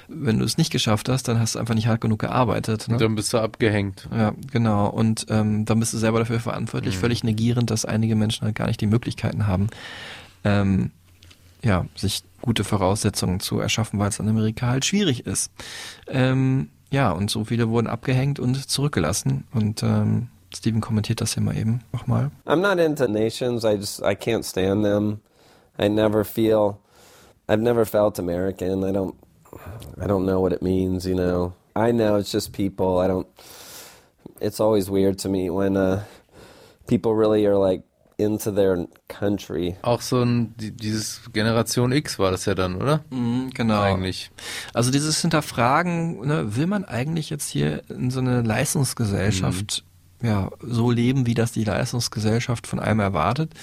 wenn 0.10 0.40
du 0.40 0.46
es 0.46 0.58
nicht 0.58 0.72
geschafft 0.72 1.10
hast, 1.10 1.28
dann 1.28 1.38
hast 1.38 1.56
du 1.56 1.60
einfach 1.60 1.76
nicht 1.76 1.88
hart 1.88 2.00
genug 2.00 2.20
gearbeitet. 2.20 2.88
Ne? 2.88 2.96
Dann 2.96 3.16
bist 3.16 3.34
du 3.34 3.40
abgehängt. 3.40 4.08
Ja, 4.16 4.34
genau. 4.54 4.88
Und 4.88 5.26
ähm, 5.30 5.66
dann 5.66 5.82
bist 5.82 5.92
du 5.94 5.98
selber 5.98 6.20
dafür 6.20 6.40
verantwortlich, 6.40 6.96
Mhm. 6.96 7.00
völlig 7.02 7.24
negierend, 7.26 7.70
dass 7.72 7.84
einige 7.84 8.16
Menschen 8.16 8.46
halt 8.46 8.56
gar 8.56 8.68
nicht 8.68 8.80
die 8.80 8.88
Möglichkeiten 8.88 9.48
haben, 9.48 9.68
ähm, 10.46 10.92
ja, 11.68 11.86
sich 11.96 12.24
gute 12.42 12.64
Voraussetzungen 12.64 13.40
zu 13.40 13.60
erschaffen, 13.60 14.00
weil 14.00 14.10
es 14.10 14.20
in 14.20 14.28
Amerika 14.28 14.68
halt 14.68 14.86
schwierig 14.86 15.28
ist. 15.28 15.52
Ähm, 16.08 16.70
ja, 16.90 17.12
und 17.12 17.30
so 17.30 17.44
viele 17.44 17.70
wurden 17.70 17.88
abgehängt 17.88 18.40
und 18.40 18.70
zurückgelassen. 18.70 19.46
Und 19.54 19.84
ähm, 19.84 20.30
Steven 20.56 20.80
kommentiert 20.80 21.20
das 21.20 21.34
hier 21.34 21.44
mal 21.44 21.58
eben 21.58 21.82
nochmal. 21.92 22.32
I'm 22.46 22.62
not 22.62 22.80
into 22.80 23.08
nations. 23.08 23.66
I 23.66 23.76
just 23.76 24.00
I 24.00 24.16
can't 24.16 24.46
stand 24.46 24.84
them. 24.84 25.20
I 25.78 25.90
never 25.90 26.24
feel 26.24 26.78
I've 27.50 27.62
never 27.62 27.86
felt 27.86 28.18
American. 28.18 28.84
I 28.84 28.92
don't 28.92 29.16
I 30.02 30.08
don't 30.08 30.26
know 30.26 30.42
what 30.42 30.54
it 30.54 30.62
means, 30.62 31.06
you 31.06 31.16
know. 31.16 31.54
I 31.76 31.92
know 31.92 32.18
it's 32.18 32.32
just 32.32 32.54
people. 32.54 33.00
I 33.00 33.08
don't 33.08 33.28
it's 34.40 34.62
always 34.62 34.90
weird 34.90 35.20
to 35.20 35.30
me 35.30 35.50
when 35.50 35.76
uh 35.76 36.04
people 36.88 37.14
really 37.14 37.46
are 37.46 37.58
like 37.58 37.84
into 38.18 38.52
their 38.52 38.88
country. 39.08 39.78
Auch 39.84 40.02
so 40.02 40.22
ein, 40.22 40.56
die, 40.58 40.72
dieses 40.72 41.22
Generation 41.34 41.92
X 41.92 42.18
war 42.18 42.32
das 42.32 42.46
ja 42.46 42.56
dann, 42.56 42.76
oder? 42.76 43.04
Mhm, 43.12 43.52
genau. 43.54 43.82
Eigentlich. 43.82 44.32
Also 44.74 44.92
dieses 44.92 45.22
Hinterfragen, 45.22 46.26
ne, 46.26 46.56
will 46.56 46.68
man 46.68 46.84
eigentlich 46.84 47.30
jetzt 47.30 47.50
hier 47.50 47.84
in 47.90 48.10
so 48.10 48.20
eine 48.20 48.42
Leistungsgesellschaft 48.42 49.84
ja 50.24 50.50
so 50.62 50.90
leben, 50.90 51.28
wie 51.28 51.36
das 51.36 51.52
die 51.52 51.64
Leistungsgesellschaft 51.64 52.66
von 52.66 52.80
einem 52.80 53.00
erwartet? 53.00 53.54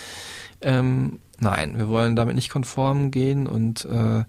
Ähm, 0.60 1.18
nein, 1.40 1.76
wir 1.76 1.88
wollen 1.88 2.14
damit 2.14 2.36
nicht 2.36 2.50
konform 2.50 3.10
gehen 3.10 3.48
und 3.48 3.84
äh, 3.86 4.24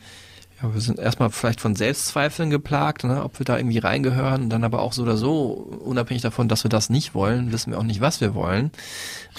ja, 0.62 0.74
wir 0.74 0.80
sind 0.82 1.00
erstmal 1.00 1.30
vielleicht 1.32 1.60
von 1.60 1.76
Selbstzweifeln 1.76 2.50
geplagt, 2.50 3.04
ne, 3.04 3.24
ob 3.24 3.40
wir 3.40 3.46
da 3.46 3.58
irgendwie 3.58 3.78
reingehören 3.80 4.50
dann 4.50 4.64
aber 4.64 4.82
auch 4.82 4.94
so 4.94 5.04
oder 5.04 5.18
so, 5.18 5.48
unabhängig 5.84 6.22
davon, 6.22 6.48
dass 6.48 6.64
wir 6.64 6.70
das 6.70 6.90
nicht 6.90 7.14
wollen, 7.14 7.52
wissen 7.52 7.72
wir 7.72 7.80
auch 7.80 7.84
nicht, 7.84 8.00
was 8.02 8.22
wir 8.22 8.34
wollen. 8.36 8.72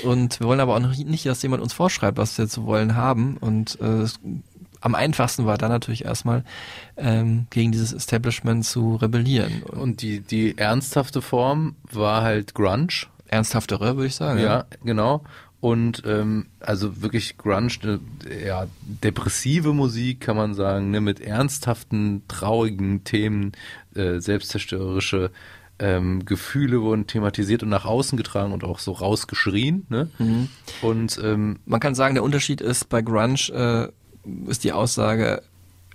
Und 0.05 0.41
wir 0.41 0.47
wollen 0.47 0.61
aber 0.61 0.75
auch 0.77 0.81
noch 0.81 0.95
nicht, 0.97 1.25
dass 1.27 1.43
jemand 1.43 1.63
uns 1.63 1.73
vorschreibt, 1.73 2.19
was 2.19 2.37
wir 2.37 2.49
zu 2.49 2.67
wollen 2.67 2.97
haben. 2.97 3.37
Und 3.39 3.79
äh, 3.81 4.03
es- 4.03 4.21
am 4.83 4.95
einfachsten 4.95 5.47
war 5.47 5.57
dann 5.59 5.71
natürlich 5.71 6.05
erstmal 6.05 6.45
ähm, 6.97 7.47
gegen 7.51 7.73
dieses 7.73 7.93
Establishment 7.95 8.65
zu 8.67 8.97
rebellieren. 8.97 9.63
Und 9.63 10.03
die, 10.03 10.21
die 10.21 10.59
ernsthafte 10.59 11.23
Form 11.23 11.77
war 11.91 12.23
halt 12.23 12.55
Grunge. 12.55 12.89
Ernsthaftere, 13.29 13.97
würde 13.97 14.07
ich 14.07 14.15
sagen. 14.15 14.39
Ja, 14.39 14.67
genau. 14.85 15.25
Und 15.67 16.05
ähm, 16.07 16.47
also 16.61 17.03
wirklich 17.03 17.39
Grunge, 17.39 17.73
ne, 17.83 18.01
ja, 18.47 18.69
depressive 18.85 19.73
Musik 19.73 20.21
kann 20.21 20.37
man 20.37 20.55
sagen, 20.55 20.93
ne, 20.93 21.01
mit 21.01 21.19
ernsthaften, 21.19 22.23
traurigen 22.29 23.03
Themen, 23.03 23.51
äh, 23.97 24.21
selbstzerstörerische 24.21 25.33
ähm, 25.81 26.25
Gefühle 26.25 26.83
wurden 26.83 27.09
thematisiert 27.09 27.65
und 27.65 27.71
nach 27.71 27.85
außen 27.85 28.17
getragen 28.17 28.53
und 28.53 28.63
auch 28.63 28.79
so 28.79 28.93
rausgeschrien. 28.93 29.87
Ne? 29.89 30.09
Mhm. 30.19 30.49
Und 30.83 31.21
ähm, 31.25 31.59
Man 31.65 31.81
kann 31.81 31.97
sagen, 31.97 32.15
der 32.15 32.23
Unterschied 32.23 32.61
ist 32.61 32.89
bei 32.89 33.03
Grunge 33.03 33.35
äh, 33.53 34.49
ist 34.49 34.63
die 34.63 34.71
Aussage, 34.71 35.43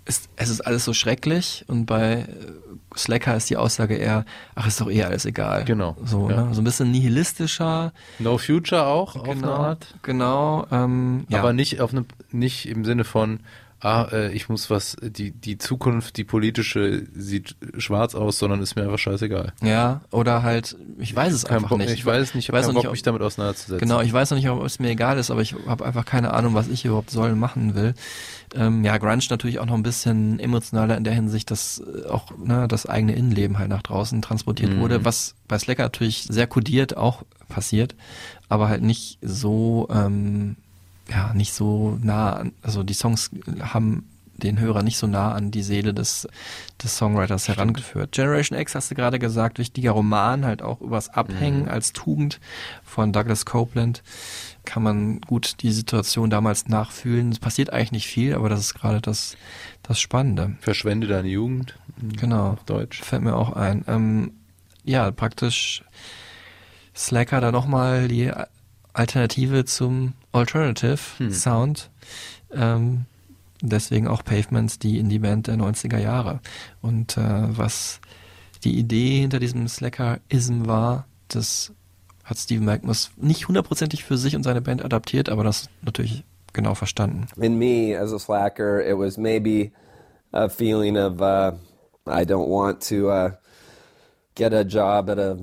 ist, 0.05 0.29
es 0.35 0.49
ist 0.49 0.61
alles 0.61 0.83
so 0.85 0.93
schrecklich 0.93 1.63
und 1.67 1.85
bei 1.85 2.21
äh, 2.21 2.27
Slacker 2.97 3.35
ist 3.37 3.49
die 3.49 3.57
Aussage 3.57 3.95
eher, 3.95 4.25
ach 4.55 4.67
ist 4.67 4.81
doch 4.81 4.89
eh 4.89 5.03
alles 5.03 5.25
egal. 5.25 5.63
Genau, 5.63 5.95
So, 6.03 6.29
ja. 6.29 6.45
ne? 6.45 6.53
so 6.53 6.61
ein 6.61 6.63
bisschen 6.63 6.91
nihilistischer. 6.91 7.93
No 8.19 8.37
Future 8.37 8.85
auch 8.87 9.15
auf 9.15 9.25
eine 9.29 9.35
Genau, 9.41 9.53
Art. 9.53 9.93
genau. 10.01 10.65
Ähm, 10.71 11.25
ja. 11.29 11.39
Aber 11.39 11.53
nicht 11.53 11.79
auf 11.81 11.91
eine, 11.93 12.05
nicht 12.31 12.67
im 12.67 12.83
Sinne 12.83 13.03
von, 13.03 13.39
ah, 13.81 14.07
äh, 14.11 14.31
ich 14.33 14.47
muss 14.47 14.69
was, 14.69 14.95
die, 15.01 15.31
die 15.31 15.57
Zukunft, 15.57 16.17
die 16.17 16.23
politische 16.23 17.03
sieht 17.13 17.55
schwarz 17.77 18.15
aus, 18.15 18.37
sondern 18.39 18.61
ist 18.61 18.75
mir 18.75 18.83
einfach 18.83 18.99
scheißegal. 18.99 19.53
Ja, 19.63 20.01
oder 20.11 20.43
halt, 20.43 20.77
ich 20.99 21.15
weiß 21.15 21.33
es 21.33 21.45
Kein 21.45 21.57
einfach 21.57 21.69
Bock- 21.69 21.79
nicht. 21.79 21.91
Ich 21.91 22.05
weiß 22.05 22.21
es 22.29 22.35
nicht, 22.35 22.49
ich 22.49 22.53
weiß 22.53 22.67
noch 22.67 22.75
Bock, 22.75 22.85
ob- 22.85 22.91
mich 22.91 23.01
damit 23.03 23.21
auseinanderzusetzen. 23.21 23.79
Genau, 23.79 24.01
ich 24.01 24.13
weiß 24.13 24.29
noch 24.31 24.37
nicht, 24.37 24.49
ob 24.49 24.63
es 24.63 24.79
mir 24.79 24.89
egal 24.91 25.17
ist, 25.17 25.31
aber 25.31 25.41
ich 25.41 25.55
habe 25.67 25.83
einfach 25.85 26.05
keine 26.05 26.33
Ahnung, 26.33 26.53
was 26.53 26.67
ich 26.67 26.85
überhaupt 26.85 27.09
soll 27.09 27.35
machen 27.35 27.75
will. 27.75 27.93
Ähm, 28.53 28.83
ja, 28.83 28.97
Grunge 28.97 29.21
natürlich 29.29 29.59
auch 29.59 29.65
noch 29.65 29.75
ein 29.75 29.83
bisschen 29.83 30.39
emotionaler 30.39 30.97
in 30.97 31.03
der 31.03 31.13
Hinsicht, 31.13 31.49
dass 31.51 31.79
äh, 31.81 32.07
auch 32.09 32.37
ne, 32.37 32.67
das 32.67 32.85
eigene 32.85 33.15
Innenleben 33.15 33.57
halt 33.57 33.69
nach 33.69 33.81
draußen 33.81 34.21
transportiert 34.21 34.73
Mhm. 34.73 34.79
wurde, 34.79 35.05
was 35.05 35.35
bei 35.47 35.57
Slacker 35.57 35.83
natürlich 35.83 36.27
sehr 36.29 36.47
kodiert 36.47 36.97
auch 36.97 37.23
passiert, 37.49 37.95
aber 38.49 38.69
halt 38.69 38.81
nicht 38.83 39.17
so, 39.21 39.87
ähm, 39.91 40.57
ja, 41.11 41.33
nicht 41.33 41.53
so 41.53 41.97
nah 42.01 42.33
an, 42.33 42.53
also 42.61 42.83
die 42.83 42.93
Songs 42.93 43.31
haben 43.59 44.07
den 44.37 44.59
Hörer 44.59 44.81
nicht 44.81 44.97
so 44.97 45.05
nah 45.05 45.33
an 45.33 45.51
die 45.51 45.61
Seele 45.61 45.93
des, 45.93 46.27
des 46.81 46.97
Songwriters 46.97 47.47
herangeführt. 47.47 48.13
Generation 48.13 48.57
X 48.57 48.73
hast 48.73 48.89
du 48.89 48.95
gerade 48.95 49.19
gesagt, 49.19 49.59
wichtiger 49.59 49.91
Roman, 49.91 50.45
halt 50.45 50.63
auch 50.63 50.81
übers 50.81 51.09
Abhängen 51.09 51.67
als 51.67 51.93
Tugend 51.93 52.39
von 52.83 53.13
Douglas 53.13 53.45
Copeland. 53.45 54.01
Kann 54.65 54.81
man 54.83 55.21
gut 55.21 55.61
die 55.61 55.71
Situation 55.71 56.29
damals 56.29 56.67
nachfühlen. 56.67 57.31
Es 57.31 57.39
passiert 57.39 57.71
eigentlich 57.71 57.91
nicht 57.91 58.07
viel, 58.07 58.33
aber 58.33 58.49
das 58.49 58.61
ist 58.61 58.73
gerade 58.73 59.01
das, 59.01 59.37
das 59.83 59.99
Spannende. 59.99 60.55
Verschwende 60.61 61.07
deine 61.07 61.27
Jugend. 61.27 61.77
Genau. 62.01 62.51
Auf 62.53 62.63
Deutsch. 62.63 63.01
Fällt 63.01 63.21
mir 63.21 63.35
auch 63.35 63.53
ein. 63.53 63.83
Ähm, 63.87 64.31
ja, 64.83 65.11
praktisch 65.11 65.83
Slacker 66.95 67.41
da 67.41 67.51
nochmal 67.51 68.07
die 68.07 68.31
Alternative 68.93 69.65
zum 69.65 70.13
Alternative 70.31 70.99
Hm. 71.17 71.31
Sound. 71.31 71.89
Ähm, 72.53 73.05
deswegen 73.61 74.07
auch 74.07 74.23
Pavements, 74.23 74.79
die 74.79 74.97
Indie-Band 74.99 75.47
der 75.47 75.55
90er 75.55 75.97
Jahre. 75.99 76.39
Und 76.81 77.17
äh, 77.17 77.21
was 77.57 77.99
die 78.63 78.77
Idee 78.77 79.19
hinter 79.21 79.39
diesem 79.39 79.67
Slacker-Ism 79.67 80.65
war, 80.67 81.05
das 81.27 81.71
hat 82.23 82.37
Steve 82.37 82.63
Magnus 82.63 83.11
nicht 83.17 83.47
hundertprozentig 83.47 84.03
für 84.03 84.17
sich 84.17 84.35
und 84.35 84.43
seine 84.43 84.61
Band 84.61 84.83
adaptiert, 84.85 85.29
aber 85.29 85.43
das 85.43 85.69
natürlich 85.81 86.23
genau 86.53 86.75
verstanden. 86.75 87.27
in 87.37 87.57
me 87.57 87.97
as 87.97 88.11
a 88.13 88.19
slacker, 88.19 88.81
it 88.85 88.97
was 88.97 89.17
maybe 89.17 89.71
a 90.33 90.47
feeling 90.49 90.97
of 90.97 91.21
uh, 91.21 91.53
I 92.07 92.23
don't 92.25 92.49
want 92.49 92.81
to 92.89 93.09
uh, 93.09 93.31
get 94.35 94.53
a 94.53 94.61
job 94.63 95.09
at 95.09 95.17
a 95.17 95.37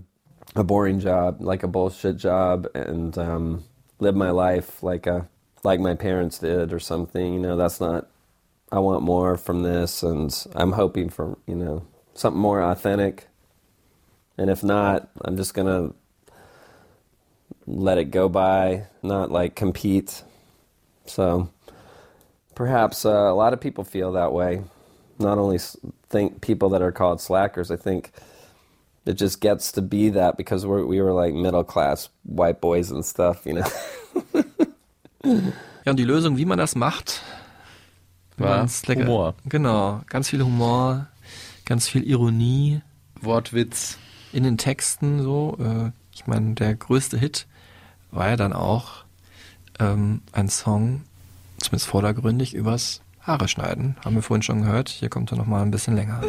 a 0.55 0.65
boring 0.65 1.01
job, 1.01 1.41
like 1.41 1.63
a 1.63 1.69
bullshit 1.69 2.17
job, 2.17 2.67
and 2.75 3.17
um, 3.19 3.65
live 3.99 4.17
my 4.17 4.31
life 4.31 4.83
like 4.83 5.07
a 5.07 5.29
like 5.65 5.81
my 5.81 5.95
parents 5.95 6.39
did 6.39 6.73
or 6.73 6.81
something. 6.81 7.35
You 7.35 7.41
know, 7.41 7.57
that's 7.57 7.81
not. 7.81 8.09
I 8.71 8.81
want 8.81 9.03
more 9.03 9.37
from 9.37 9.63
this, 9.63 10.03
and 10.03 10.35
I'm 10.55 10.73
hoping 10.73 11.09
for 11.09 11.39
you 11.47 11.55
know 11.55 11.87
something 12.15 12.41
more 12.41 12.63
authentic. 12.63 13.29
And 14.37 14.51
if 14.51 14.63
not, 14.63 15.09
I'm 15.23 15.37
just 15.37 15.55
gonna 15.55 15.93
let 17.67 17.99
it 17.99 18.07
go 18.07 18.29
by, 18.29 18.85
not 19.03 19.31
like 19.31 19.55
compete. 19.55 20.23
So 21.07 21.51
perhaps 22.55 23.05
uh, 23.05 23.11
a 23.11 23.35
lot 23.35 23.53
of 23.53 23.61
people 23.61 23.85
feel 23.85 24.13
that 24.13 24.33
way. 24.33 24.63
Not 25.19 25.39
only 25.39 25.59
think 26.09 26.41
people 26.41 26.69
that 26.71 26.83
are 26.83 26.93
called 26.93 27.21
slackers, 27.21 27.71
I 27.71 27.77
think 27.77 28.13
it 29.05 29.19
just 29.21 29.41
gets 29.41 29.73
to 29.73 29.83
be 29.83 30.11
that 30.13 30.37
because 30.37 30.67
we're, 30.67 30.85
we 30.87 31.01
were 31.03 31.13
like 31.13 31.35
middle 31.35 31.65
class 31.65 32.11
white 32.25 32.61
boys 32.61 32.91
and 32.91 33.05
stuff, 33.05 33.45
you 33.47 33.55
know. 33.55 33.65
Ja, 35.85 35.91
und 35.91 35.97
die 35.99 36.05
Lösung, 36.05 36.37
wie 36.37 36.45
man 36.45 36.59
das 36.59 36.75
macht, 36.75 37.23
War 38.37 38.59
man's 38.59 38.87
lecker- 38.87 39.03
Humor. 39.05 39.35
Genau, 39.47 40.01
ganz 40.09 40.29
viel 40.29 40.43
Humor, 40.43 41.07
ganz 41.65 41.89
viel 41.89 42.03
Ironie 42.05 42.81
Wortwitz. 43.21 43.99
in 44.33 44.45
den 44.45 44.59
Texten 44.59 45.23
so. 45.23 45.57
Äh, 45.61 45.91
ich 46.15 46.27
meine, 46.27 46.55
der 46.55 46.75
größte 46.75 47.17
Hit 47.19 47.47
war 48.11 48.29
ja 48.29 48.37
dann 48.37 48.53
auch 48.53 49.05
ähm, 49.81 50.23
ein 50.33 50.49
Song, 50.49 51.03
zumindest 51.59 51.89
vordergründig, 51.89 52.55
übers 52.55 53.01
Haare 53.23 53.49
schneiden. 53.49 53.97
Haben 54.05 54.15
wir 54.17 54.23
vorhin 54.23 54.43
schon 54.43 54.63
gehört. 54.63 54.89
Hier 54.89 55.09
kommt 55.09 55.33
er 55.33 55.39
nochmal 55.39 55.63
ein 55.63 55.71
bisschen 55.71 55.95
länger. 55.97 56.21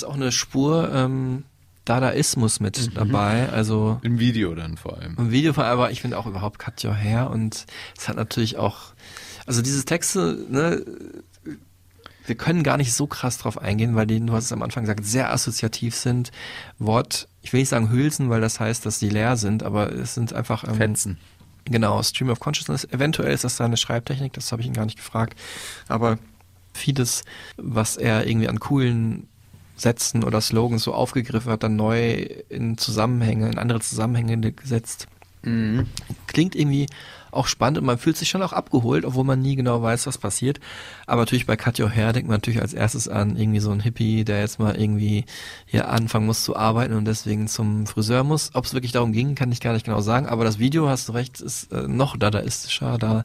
Ist 0.00 0.04
auch 0.04 0.14
eine 0.14 0.32
Spur 0.32 0.90
ähm, 0.92 1.44
Dadaismus 1.84 2.60
mit 2.60 2.96
dabei. 2.96 3.48
Also 3.50 3.98
Im 4.02 4.18
Video 4.18 4.54
dann 4.54 4.76
vor 4.76 4.98
allem. 4.98 5.16
Im 5.18 5.30
Video 5.30 5.52
vor 5.52 5.64
allem, 5.64 5.72
aber 5.72 5.90
ich 5.90 6.00
finde 6.00 6.18
auch 6.18 6.26
überhaupt 6.26 6.58
Cut 6.58 6.84
Your 6.84 6.94
Hair 6.94 7.30
und 7.30 7.66
es 7.96 8.08
hat 8.08 8.16
natürlich 8.16 8.56
auch, 8.56 8.94
also 9.46 9.62
diese 9.62 9.84
Texte, 9.84 10.44
ne, 10.48 10.84
wir 12.26 12.34
können 12.36 12.62
gar 12.62 12.76
nicht 12.76 12.94
so 12.94 13.06
krass 13.06 13.38
drauf 13.38 13.58
eingehen, 13.58 13.96
weil 13.96 14.06
die, 14.06 14.20
du 14.20 14.32
hast 14.32 14.44
es 14.44 14.52
am 14.52 14.62
Anfang 14.62 14.84
gesagt, 14.84 15.04
sehr 15.04 15.32
assoziativ 15.32 15.94
sind. 15.96 16.30
Wort, 16.78 17.28
ich 17.42 17.52
will 17.52 17.60
nicht 17.60 17.70
sagen 17.70 17.90
Hülsen, 17.90 18.30
weil 18.30 18.40
das 18.40 18.60
heißt, 18.60 18.86
dass 18.86 19.00
sie 19.00 19.08
leer 19.08 19.36
sind, 19.36 19.62
aber 19.62 19.92
es 19.92 20.14
sind 20.14 20.32
einfach 20.32 20.64
ähm, 20.64 20.74
Fetzen. 20.74 21.18
Genau, 21.64 22.02
Stream 22.02 22.30
of 22.30 22.40
Consciousness. 22.40 22.84
Eventuell 22.84 23.32
ist 23.32 23.44
das 23.44 23.56
seine 23.56 23.76
Schreibtechnik, 23.76 24.32
das 24.32 24.52
habe 24.52 24.62
ich 24.62 24.68
ihn 24.68 24.74
gar 24.74 24.84
nicht 24.84 24.96
gefragt. 24.96 25.38
Aber 25.88 26.18
vieles, 26.72 27.24
was 27.56 27.96
er 27.96 28.26
irgendwie 28.26 28.48
an 28.48 28.60
coolen 28.60 29.28
Sätzen 29.80 30.24
oder 30.24 30.40
Slogans 30.40 30.82
so 30.82 30.92
aufgegriffen 30.92 31.50
hat, 31.52 31.62
dann 31.62 31.76
neu 31.76 32.26
in 32.48 32.76
Zusammenhänge, 32.78 33.48
in 33.48 33.58
andere 33.58 33.80
Zusammenhänge 33.80 34.52
gesetzt. 34.52 35.08
Klingt 36.26 36.54
irgendwie 36.54 36.86
auch 37.32 37.46
spannend 37.46 37.78
und 37.78 37.84
man 37.84 37.96
fühlt 37.96 38.16
sich 38.16 38.28
schon 38.28 38.42
auch 38.42 38.52
abgeholt, 38.52 39.04
obwohl 39.04 39.24
man 39.24 39.40
nie 39.40 39.56
genau 39.56 39.80
weiß, 39.82 40.06
was 40.06 40.18
passiert. 40.18 40.60
Aber 41.06 41.22
natürlich 41.22 41.46
bei 41.46 41.56
Your 41.78 41.88
Hair 41.88 42.12
denkt 42.12 42.28
man 42.28 42.36
natürlich 42.36 42.60
als 42.60 42.74
erstes 42.74 43.08
an 43.08 43.36
irgendwie 43.36 43.60
so 43.60 43.70
ein 43.70 43.80
Hippie, 43.80 44.24
der 44.24 44.40
jetzt 44.40 44.58
mal 44.58 44.76
irgendwie 44.76 45.24
hier 45.66 45.88
anfangen 45.88 46.26
muss 46.26 46.44
zu 46.44 46.56
arbeiten 46.56 46.94
und 46.94 47.04
deswegen 47.06 47.48
zum 47.48 47.86
Friseur 47.86 48.24
muss. 48.24 48.50
Ob 48.54 48.64
es 48.64 48.74
wirklich 48.74 48.92
darum 48.92 49.12
ging, 49.12 49.34
kann 49.34 49.52
ich 49.52 49.60
gar 49.60 49.72
nicht 49.72 49.86
genau 49.86 50.00
sagen. 50.00 50.26
Aber 50.26 50.44
das 50.44 50.58
Video, 50.58 50.88
hast 50.88 51.08
du 51.08 51.12
recht, 51.12 51.40
ist 51.40 51.72
äh, 51.72 51.88
noch 51.88 52.16
dadaistischer. 52.16 52.98
Da 52.98 53.24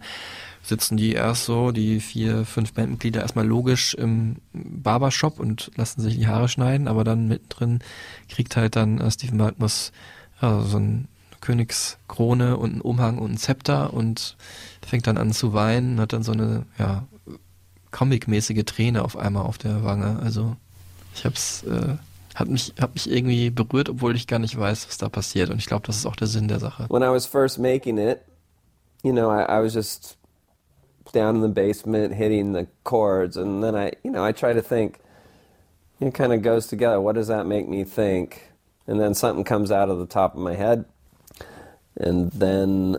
sitzen 0.65 0.97
die 0.97 1.13
erst 1.13 1.45
so, 1.45 1.71
die 1.71 1.99
vier, 1.99 2.43
fünf 2.43 2.73
Bandmitglieder 2.73 3.21
erstmal 3.21 3.45
logisch 3.45 3.93
im 3.93 4.37
Barbershop 4.53 5.39
und 5.39 5.71
lassen 5.75 6.01
sich 6.01 6.17
die 6.17 6.27
Haare 6.27 6.49
schneiden, 6.49 6.87
aber 6.87 7.03
dann 7.03 7.27
mittendrin 7.27 7.79
kriegt 8.29 8.55
halt 8.55 8.75
dann 8.75 8.99
äh, 8.99 9.11
Stephen 9.11 9.37
Malkmus 9.37 9.91
ja, 10.41 10.61
so 10.61 10.77
ein 10.77 11.07
Königskrone 11.41 12.57
und 12.57 12.71
einen 12.71 12.81
Umhang 12.81 13.19
und 13.19 13.33
ein 13.33 13.37
Zepter 13.37 13.93
und 13.93 14.35
fängt 14.85 15.05
dann 15.05 15.17
an 15.17 15.31
zu 15.33 15.53
weinen, 15.53 15.99
hat 15.99 16.13
dann 16.13 16.23
so 16.23 16.31
eine, 16.31 16.65
ja, 16.79 17.05
comic-mäßige 17.91 18.65
Träne 18.65 19.03
auf 19.03 19.15
einmal 19.15 19.45
auf 19.45 19.59
der 19.59 19.83
Wange. 19.83 20.19
Also 20.21 20.55
ich 21.13 21.25
hab's, 21.25 21.63
äh, 21.63 21.95
hat 22.33 22.47
mich, 22.49 22.73
hat 22.79 22.95
mich 22.95 23.09
irgendwie 23.09 23.51
berührt, 23.51 23.89
obwohl 23.89 24.15
ich 24.15 24.27
gar 24.27 24.39
nicht 24.39 24.59
weiß, 24.59 24.87
was 24.87 24.97
da 24.97 25.09
passiert. 25.09 25.51
Und 25.51 25.59
ich 25.59 25.67
glaube, 25.67 25.85
das 25.85 25.97
ist 25.97 26.05
auch 26.07 26.15
der 26.15 26.27
Sinn 26.27 26.47
der 26.47 26.59
Sache. 26.59 26.87
When 26.89 27.03
I 27.03 27.11
was 27.11 27.27
first 27.27 27.59
making 27.59 27.97
it, 27.97 28.19
you 29.03 29.13
know, 29.13 29.29
I, 29.31 29.43
I 29.43 29.63
was 29.63 29.73
just 29.75 30.17
down 31.11 31.35
in 31.35 31.41
the 31.41 31.47
basement 31.47 32.13
hitting 32.13 32.53
the 32.53 32.67
chords, 32.83 33.37
and 33.37 33.63
then 33.63 33.75
I, 33.75 33.93
you 34.03 34.11
know, 34.11 34.23
I 34.23 34.31
try 34.31 34.53
to 34.53 34.61
think. 34.61 34.99
It 36.01 36.13
kind 36.13 36.33
of 36.33 36.41
goes 36.41 36.67
together. 36.67 36.99
What 36.99 37.15
does 37.15 37.27
that 37.27 37.45
make 37.45 37.69
me 37.69 37.85
think? 37.85 38.51
And 38.85 38.99
then 38.99 39.13
something 39.13 39.45
comes 39.45 39.71
out 39.71 39.89
of 39.89 39.97
the 39.97 40.05
top 40.05 40.33
of 40.35 40.41
my 40.41 40.53
head, 40.53 40.85
and 41.95 42.31
then 42.31 42.97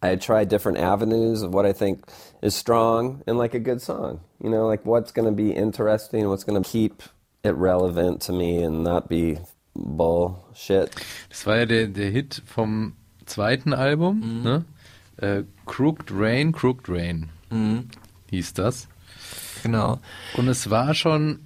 I 0.00 0.14
try 0.16 0.44
different 0.44 0.78
avenues 0.78 1.42
of 1.42 1.52
what 1.52 1.66
I 1.66 1.72
think 1.72 2.04
is 2.40 2.54
strong 2.54 3.22
and 3.26 3.36
like 3.36 3.54
a 3.54 3.58
good 3.58 3.82
song. 3.82 4.20
You 4.42 4.50
know, 4.50 4.66
like 4.66 4.86
what's 4.86 5.10
going 5.10 5.26
to 5.26 5.32
be 5.32 5.50
interesting, 5.50 6.28
what's 6.28 6.44
going 6.44 6.62
to 6.62 6.68
keep 6.68 7.02
it 7.42 7.54
relevant 7.54 8.22
to 8.22 8.32
me 8.32 8.62
and 8.62 8.84
not 8.84 9.08
be 9.08 9.38
bullshit. 9.74 10.94
Das 11.28 11.46
war 11.46 11.56
ja 11.56 11.66
der, 11.66 11.88
der 11.88 12.10
Hit 12.10 12.42
vom 12.46 12.94
zweiten 13.26 13.72
Album, 13.72 14.20
mhm. 14.20 14.42
ne? 14.42 14.64
Äh, 15.16 15.42
Crooked 15.66 16.12
Rain, 16.12 16.52
Crooked 16.52 16.88
Rain 16.88 17.30
hieß 18.30 18.52
das. 18.54 18.88
Genau. 19.62 20.00
Und 20.34 20.48
es 20.48 20.70
war 20.70 20.94
schon 20.94 21.40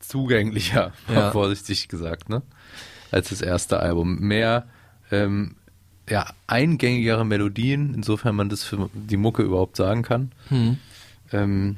zugänglicher, 0.00 0.92
Ja. 1.12 1.30
vorsichtig 1.30 1.88
gesagt, 1.88 2.28
ne? 2.28 2.42
Als 3.10 3.28
das 3.28 3.40
erste 3.42 3.80
Album. 3.80 4.18
Mehr 4.20 4.66
ähm, 5.10 5.56
ja, 6.08 6.26
eingängigere 6.46 7.24
Melodien, 7.24 7.94
insofern 7.94 8.34
man 8.34 8.48
das 8.48 8.64
für 8.64 8.88
die 8.94 9.16
Mucke 9.16 9.42
überhaupt 9.42 9.76
sagen 9.76 10.02
kann. 10.02 10.32
Hm. 10.48 10.78
Ähm, 11.32 11.76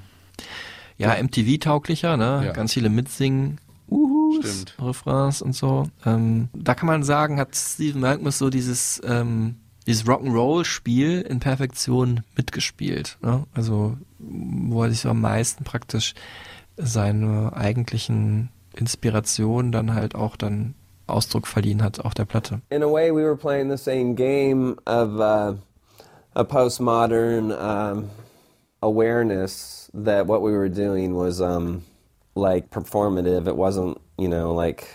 Ja, 0.96 1.20
MTV-tauglicher, 1.22 2.16
ne? 2.16 2.42
Ja. 2.46 2.52
Ganz 2.52 2.72
viele 2.74 2.88
Mitsingen. 2.88 3.58
Uhus, 3.88 4.44
Stimmt. 4.44 4.76
Refrains 4.80 5.42
und 5.42 5.54
so. 5.54 5.88
Ähm, 6.06 6.48
da 6.54 6.74
kann 6.74 6.86
man 6.86 7.02
sagen, 7.02 7.38
hat 7.38 7.54
Steven 7.54 8.00
Malkmus 8.00 8.38
so 8.38 8.48
dieses, 8.48 9.00
ähm, 9.04 9.56
dieses 9.86 10.06
Rock'n'Roll-Spiel 10.06 11.22
in 11.22 11.40
Perfektion 11.40 12.22
mitgespielt. 12.36 13.18
Ne? 13.22 13.44
Also, 13.54 13.96
wo 14.18 14.82
er 14.82 14.90
sich 14.90 15.00
so 15.00 15.10
am 15.10 15.20
meisten 15.20 15.64
praktisch 15.64 16.14
seine 16.76 17.52
eigentlichen 17.54 18.50
Inspirationen 18.74 19.72
dann 19.72 19.94
halt 19.94 20.14
auch 20.14 20.36
dann 20.36 20.74
Ausdruck 21.06 21.46
verliehen 21.46 21.82
hat 21.82 22.00
auf 22.00 22.14
der 22.14 22.24
Platte. 22.24 22.60
in 22.70 22.82
a 22.82 22.90
way, 22.90 23.10
we 23.10 23.22
were 23.22 23.36
playing 23.36 23.70
the 23.70 23.76
same 23.76 24.14
game 24.14 24.76
of 24.86 25.20
uh, 25.20 25.54
a 26.34 26.44
postmodern 26.44 27.52
um, 27.52 28.10
awareness 28.82 29.90
that 29.92 30.26
what 30.26 30.40
we 30.42 30.52
were 30.52 30.70
doing 30.70 31.14
was 31.14 31.40
um, 31.40 31.82
like 32.34 32.70
performative. 32.70 33.46
It 33.46 33.56
wasn't, 33.56 34.00
you 34.18 34.28
know, 34.28 34.54
like 34.54 34.88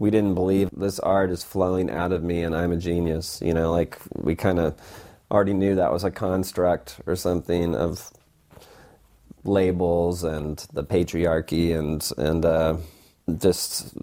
we 0.00 0.10
didn't 0.10 0.34
believe 0.34 0.70
this 0.72 0.98
art 0.98 1.30
is 1.30 1.44
flowing 1.44 1.90
out 1.90 2.10
of 2.10 2.24
me 2.24 2.42
and 2.42 2.56
I'm 2.56 2.72
a 2.72 2.76
genius. 2.76 3.40
You 3.44 3.54
know, 3.54 3.70
like 3.70 3.98
we 4.16 4.34
kind 4.34 4.58
of 4.58 4.74
already 5.30 5.52
knew 5.52 5.76
that 5.76 5.92
was 5.92 6.02
a 6.02 6.10
construct 6.10 7.00
or 7.06 7.14
something 7.14 7.76
of 7.76 8.10
labels 9.44 10.24
and 10.24 10.58
the 10.72 10.82
patriarchy 10.82 11.78
and 11.78 12.10
and 12.16 12.44
uh, 12.44 12.76
just 13.36 13.94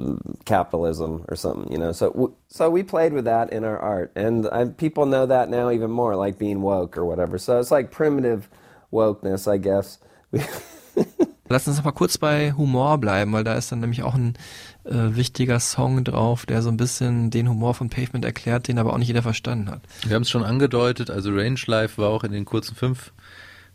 capitalism 0.45 1.25
or 1.27 1.35
something, 1.35 1.71
you 1.71 1.79
know. 1.79 1.91
So 1.91 2.35
so 2.47 2.69
we 2.69 2.83
played 2.83 3.11
with 3.11 3.25
that 3.25 3.51
in 3.51 3.63
our 3.63 3.79
art, 3.79 4.11
and 4.15 4.47
I, 4.51 4.65
people 4.65 5.07
know 5.07 5.25
that 5.25 5.49
now 5.49 5.71
even 5.71 5.89
more, 5.89 6.15
like 6.15 6.37
being 6.37 6.61
woke 6.61 6.95
or 6.95 7.05
whatever. 7.05 7.39
So 7.39 7.59
it's 7.59 7.71
like 7.71 7.89
primitive 7.89 8.47
wokeness, 8.93 9.51
I 9.51 9.57
guess. 9.57 9.97
Lass 11.49 11.67
uns 11.67 11.81
mal 11.81 11.91
kurz 11.91 12.17
bei 12.17 12.51
Humor 12.51 12.97
bleiben, 12.97 13.31
weil 13.31 13.45
da 13.45 13.53
ist 13.53 13.71
dann 13.71 13.79
nämlich 13.79 14.03
auch 14.03 14.15
ein 14.15 14.33
äh, 14.87 15.15
wichtiger 15.15 15.59
Song 15.59 16.03
drauf, 16.03 16.45
der 16.45 16.61
so 16.61 16.69
ein 16.69 16.77
bisschen 16.77 17.29
den 17.29 17.49
Humor 17.49 17.73
von 17.73 17.89
Pavement 17.89 18.25
erklärt, 18.25 18.67
den 18.67 18.79
aber 18.79 18.93
auch 18.93 18.97
nicht 18.97 19.07
jeder 19.07 19.23
verstanden 19.23 19.69
hat. 19.69 19.81
Wir 20.05 20.15
haben 20.15 20.23
es 20.23 20.29
schon 20.29 20.43
angedeutet, 20.43 21.09
also 21.09 21.31
Range 21.31 21.59
Life 21.65 22.01
war 22.01 22.09
auch 22.09 22.23
in 22.23 22.31
den 22.31 22.45
kurzen 22.45 22.75
fünf 22.75 23.11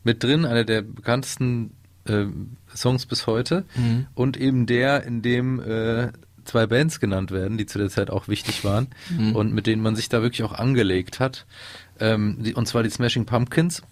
mit 0.04 0.22
drin, 0.22 0.44
einer 0.44 0.64
der 0.64 0.82
bekanntesten 0.82 1.72
äh, 2.06 2.24
Songs 2.74 3.06
bis 3.06 3.26
heute. 3.26 3.64
Mhm. 3.76 4.06
Und 4.14 4.36
eben 4.36 4.66
der, 4.66 5.04
in 5.04 5.22
dem 5.22 5.60
äh, 5.60 6.10
zwei 6.44 6.66
Bands 6.66 6.98
genannt 6.98 7.30
werden, 7.30 7.56
die 7.56 7.66
zu 7.66 7.78
der 7.78 7.88
Zeit 7.88 8.10
auch 8.10 8.26
wichtig 8.26 8.64
waren 8.64 8.88
Mhm. 9.16 9.36
und 9.36 9.52
mit 9.54 9.66
denen 9.66 9.82
man 9.82 9.94
sich 9.94 10.08
da 10.08 10.22
wirklich 10.22 10.42
auch 10.42 10.52
angelegt 10.52 11.20
hat. 11.20 11.46
Ähm, 12.00 12.38
die, 12.40 12.54
und 12.54 12.66
zwar 12.66 12.82
die 12.82 12.90
Smashing 12.90 13.26
Pumpkins 13.26 13.82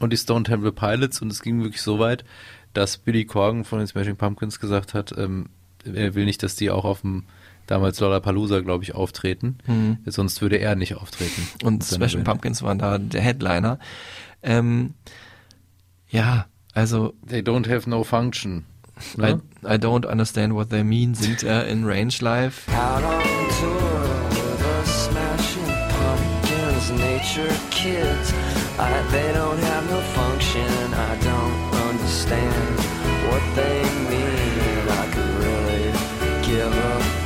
und 0.00 0.12
die 0.12 0.16
Stone 0.16 0.44
Temple 0.44 0.72
Pilots. 0.72 1.20
Und 1.20 1.30
es 1.30 1.42
ging 1.42 1.62
wirklich 1.62 1.82
so 1.82 1.98
weit, 1.98 2.24
dass 2.72 2.96
Billy 2.96 3.24
Corgan 3.26 3.64
von 3.64 3.78
den 3.78 3.88
Smashing 3.88 4.16
Pumpkins 4.16 4.60
gesagt 4.60 4.94
hat, 4.94 5.14
ähm, 5.18 5.50
er 5.94 6.14
will 6.14 6.24
nicht, 6.24 6.42
dass 6.42 6.56
die 6.56 6.70
auch 6.70 6.84
auf 6.84 7.00
dem 7.02 7.24
damals 7.66 8.00
Lollapalooza, 8.00 8.60
glaube 8.60 8.84
ich, 8.84 8.94
auftreten. 8.94 9.58
Mhm. 9.66 9.98
Sonst 10.06 10.40
würde 10.40 10.56
er 10.56 10.74
nicht 10.74 10.94
auftreten. 10.96 11.46
Und 11.64 11.84
Smashing. 11.84 12.24
Pumpkins 12.24 12.62
waren 12.62 12.78
da 12.78 12.98
der 12.98 13.20
Headliner. 13.20 13.78
Ähm, 14.42 14.94
ja, 16.08 16.46
also 16.74 17.12
They 17.28 17.40
don't 17.40 17.68
have 17.68 17.88
no 17.88 18.04
function. 18.04 18.64
I, 19.16 19.20
Ne? 19.20 19.42
I 19.64 19.74
don't 19.76 20.06
understand 20.06 20.54
what 20.54 20.70
they 20.70 20.82
mean, 20.82 21.14
singt 21.14 21.42
er 21.44 21.66
in 21.66 21.84
Range 21.84 22.14
Life. 22.20 22.70
Out 22.72 23.02
on 23.04 23.22
tour 23.60 24.02
with 24.30 24.58
the 24.58 24.90
smashing 24.90 25.72
pumpkins, 25.92 26.90
nature 26.98 27.54
kids. 27.70 28.32
I, 28.78 28.90
they 29.12 29.32
don't 29.34 29.58
have 29.58 29.84
no 29.90 30.00
function. 30.14 30.94
I 30.94 31.16
don't 31.22 31.90
understand 31.90 32.78
what 33.30 33.42
they 33.54 33.82
mean. 34.08 34.27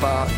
A 0.02 0.26
fuck. 0.26 0.28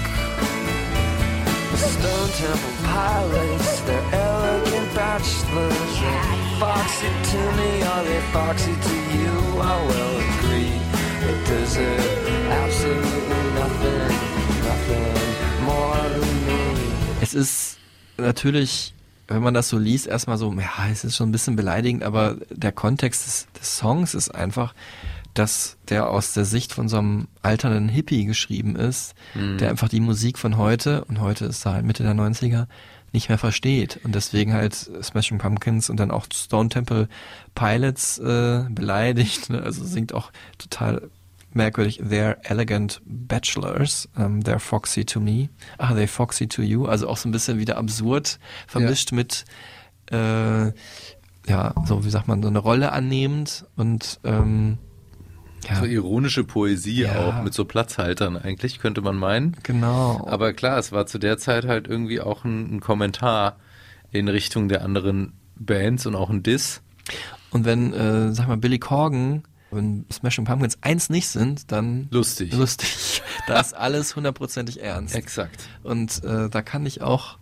The 1.70 1.76
Stone 1.76 2.30
Temple 2.40 2.74
Pilots, 2.84 3.80
they're 3.80 4.08
elegant 4.12 4.94
bachelors. 4.94 5.92
They're 6.00 6.60
foxy 6.60 7.10
to 7.30 7.40
me, 7.58 7.82
are 7.82 8.04
they 8.04 8.20
foxy 8.32 8.74
to 8.88 8.96
you? 9.16 9.32
I 9.60 9.74
will 9.88 10.14
agree. 10.28 10.74
It 11.28 11.38
deserve 11.46 12.50
absolutely 12.50 13.42
nothing, 13.60 14.08
nothing 14.68 15.14
more 15.64 16.08
than 16.20 16.46
me. 16.46 17.22
Es 17.22 17.34
ist 17.34 17.78
natürlich, 18.18 18.94
wenn 19.28 19.42
man 19.42 19.54
das 19.54 19.68
so 19.68 19.78
liest, 19.78 20.06
erstmal 20.06 20.36
so, 20.36 20.52
ja, 20.52 20.88
es 20.90 21.04
ist 21.04 21.16
schon 21.16 21.30
ein 21.30 21.32
bisschen 21.32 21.56
beleidigend, 21.56 22.02
aber 22.02 22.36
der 22.50 22.72
Kontext 22.72 23.26
des, 23.26 23.46
des 23.58 23.78
Songs 23.78 24.14
ist 24.14 24.34
einfach, 24.34 24.74
dass 25.34 25.76
der 25.88 26.08
aus 26.10 26.32
der 26.32 26.44
Sicht 26.44 26.72
von 26.72 26.88
so 26.88 26.98
einem 26.98 27.28
alternden 27.42 27.88
Hippie 27.88 28.24
geschrieben 28.24 28.76
ist, 28.76 29.14
Mhm. 29.34 29.58
der 29.58 29.70
einfach 29.70 29.88
die 29.88 30.00
Musik 30.00 30.38
von 30.38 30.56
heute, 30.56 31.04
und 31.06 31.20
heute 31.20 31.44
ist 31.46 31.66
er 31.66 31.72
halt 31.74 31.84
Mitte 31.84 32.02
der 32.04 32.14
90er, 32.14 32.66
nicht 33.12 33.28
mehr 33.28 33.38
versteht. 33.38 34.00
Und 34.04 34.14
deswegen 34.14 34.52
halt 34.52 34.74
Smashing 35.02 35.38
Pumpkins 35.38 35.88
und 35.90 35.98
dann 35.98 36.10
auch 36.10 36.26
Stone 36.32 36.68
Temple 36.68 37.08
Pilots 37.54 38.18
äh, 38.18 38.64
beleidigt, 38.70 39.50
ne? 39.50 39.62
also 39.62 39.84
singt 39.84 40.12
auch 40.14 40.32
total 40.58 41.10
merkwürdig, 41.52 42.00
they're 42.02 42.36
elegant 42.42 43.00
bachelors, 43.06 44.08
um, 44.16 44.40
they're 44.40 44.58
foxy 44.58 45.04
to 45.04 45.20
me, 45.20 45.48
ah, 45.78 45.92
they're 45.92 46.08
foxy 46.08 46.48
to 46.48 46.62
you, 46.62 46.86
also 46.86 47.08
auch 47.08 47.16
so 47.16 47.28
ein 47.28 47.32
bisschen 47.32 47.58
wieder 47.58 47.76
absurd 47.76 48.40
vermischt 48.66 49.12
mit, 49.12 49.44
äh, 50.10 50.66
ja, 51.46 51.74
so 51.86 52.04
wie 52.04 52.10
sagt 52.10 52.26
man, 52.26 52.42
so 52.42 52.48
eine 52.48 52.58
Rolle 52.58 52.90
annehmend. 52.92 53.66
Und 53.76 54.18
ähm, 54.24 54.78
Ja. 55.68 55.76
So 55.76 55.84
ironische 55.86 56.44
Poesie 56.44 57.02
Ja. 57.02 57.16
auch, 57.26 57.42
mit 57.42 57.54
so 57.54 57.64
Platzhaltern 57.64 58.36
eigentlich, 58.36 58.78
könnte 58.78 59.00
man 59.00 59.16
meinen. 59.16 59.56
Genau. 59.62 60.26
Aber 60.28 60.52
klar, 60.52 60.78
es 60.78 60.92
war 60.92 61.06
zu 61.06 61.18
der 61.18 61.38
Zeit 61.38 61.66
halt 61.66 61.86
irgendwie 61.86 62.20
auch 62.20 62.44
ein, 62.44 62.76
ein 62.76 62.80
Kommentar 62.80 63.56
in 64.10 64.28
Richtung 64.28 64.68
der 64.68 64.82
anderen 64.82 65.32
Bands 65.56 66.06
und 66.06 66.14
auch 66.14 66.30
ein 66.30 66.42
Diss. 66.42 66.82
Und 67.50 67.64
wenn, 67.64 67.92
äh, 67.92 68.32
sag 68.32 68.48
mal, 68.48 68.56
Billy 68.56 68.78
Corgan, 68.78 69.42
wenn 69.70 70.04
Smashing 70.12 70.44
Pumpkins 70.44 70.78
eins 70.82 71.10
nicht 71.10 71.28
sind, 71.28 71.70
dann 71.72 72.08
Lustig. 72.10 72.52
lustig. 72.52 73.22
Da 73.46 73.60
ist 73.60 73.74
alles 73.76 74.16
hundertprozentig 74.16 74.80
ernst. 74.82 75.14
Exakt. 75.14 75.68
Und 75.82 76.22
äh, 76.24 76.48
da 76.48 76.62
kann 76.62 76.86
ich 76.86 77.02
auch, 77.02 77.36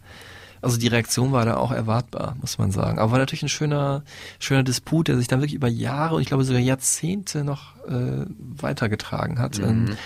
also 0.62 0.78
die 0.78 0.86
Reaktion 0.86 1.32
war 1.32 1.44
da 1.44 1.56
auch 1.56 1.72
erwartbar, 1.72 2.36
muss 2.40 2.56
man 2.56 2.70
sagen. 2.70 2.98
Aber 2.98 3.12
war 3.12 3.18
natürlich 3.18 3.42
ein 3.42 3.48
schöner, 3.48 4.02
schöner 4.38 4.62
Disput, 4.62 5.08
der 5.08 5.18
sich 5.18 5.26
dann 5.28 5.40
wirklich 5.40 5.54
über 5.54 5.68
Jahre 5.68 6.14
und 6.14 6.22
ich 6.22 6.28
glaube 6.28 6.44
sogar 6.44 6.60
Jahrzehnte 6.60 7.44
noch 7.44 7.76
äh, 7.86 8.24
weitergetragen 8.38 9.38
hat. 9.38 9.58
Mhm. 9.58 9.64
Ähm, 9.64 9.96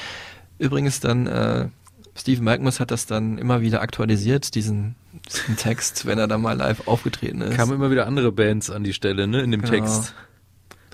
übrigens 0.58 1.00
dann, 1.00 1.26
äh, 1.26 1.68
Steve 2.16 2.42
Malkmus 2.42 2.80
hat 2.80 2.90
das 2.90 3.04
dann 3.04 3.36
immer 3.36 3.60
wieder 3.60 3.82
aktualisiert, 3.82 4.54
diesen, 4.54 4.94
diesen 5.30 5.56
Text, 5.56 6.06
wenn 6.06 6.18
er 6.18 6.26
da 6.26 6.38
mal 6.38 6.56
live 6.56 6.88
aufgetreten 6.88 7.42
ist. 7.42 7.54
Kamen 7.56 7.74
immer 7.74 7.90
wieder 7.90 8.06
andere 8.06 8.32
Bands 8.32 8.70
an 8.70 8.82
die 8.82 8.94
Stelle, 8.94 9.26
ne, 9.26 9.42
in 9.42 9.50
dem 9.50 9.60
Genau. 9.60 9.72
Text. 9.72 10.14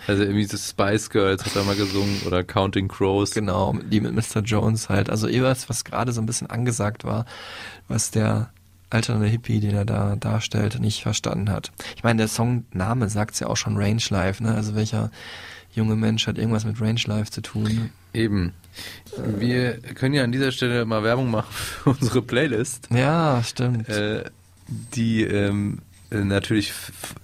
Also 0.09 0.25
irgendwie 0.25 0.47
das 0.47 0.69
Spice 0.71 1.11
Girls 1.11 1.45
hat 1.45 1.55
er 1.55 1.63
mal 1.63 1.77
gesungen 1.77 2.23
oder 2.27 2.43
Counting 2.43 2.89
Crows. 2.89 3.31
Genau, 3.31 3.77
die 3.89 4.01
mit 4.01 4.13
Mr. 4.15 4.41
Jones 4.43 4.89
halt. 4.89 5.09
Also 5.09 5.29
irgendwas, 5.29 5.69
was 5.69 5.85
gerade 5.85 6.13
so 6.13 6.21
ein 6.21 6.27
bisschen 6.27 6.51
angesagt 6.51 7.05
war, 7.05 7.25
was 7.87 8.11
der 8.11 8.51
alternde 8.93 9.27
Hippie, 9.27 9.61
den 9.61 9.75
er 9.75 9.85
da 9.85 10.17
darstellt, 10.17 10.81
nicht 10.81 11.03
verstanden 11.03 11.51
hat. 11.51 11.73
Ich 11.97 12.03
meine, 12.05 12.19
der 12.19 12.29
Songname 12.29 13.09
sagt's 13.09 13.41
ja 13.41 13.47
auch 13.49 13.57
schon 13.57 13.77
Range 13.77 14.03
Life, 14.11 14.43
ne? 14.43 14.55
Also 14.55 14.75
welcher 14.75 15.11
junge 15.75 15.97
Mensch 15.97 16.27
hat 16.27 16.39
irgendwas 16.39 16.65
mit 16.65 16.81
Range 16.81 17.01
Life 17.07 17.31
zu 17.31 17.41
tun? 17.41 17.91
Eben. 18.13 18.53
Wir 19.39 19.75
können 19.95 20.15
ja 20.15 20.25
an 20.25 20.33
dieser 20.33 20.53
Stelle 20.53 20.85
mal 20.85 21.03
Werbung 21.03 21.31
machen 21.31 21.53
für 21.53 21.91
unsere 21.91 22.23
Playlist. 22.23 22.89
Ja, 22.91 23.43
stimmt. 23.45 23.89
Äh, 23.89 24.25
die 24.69 25.23
ähm, 25.25 25.79
äh, 26.11 26.17
natürlich 26.19 26.71
f- 26.71 27.15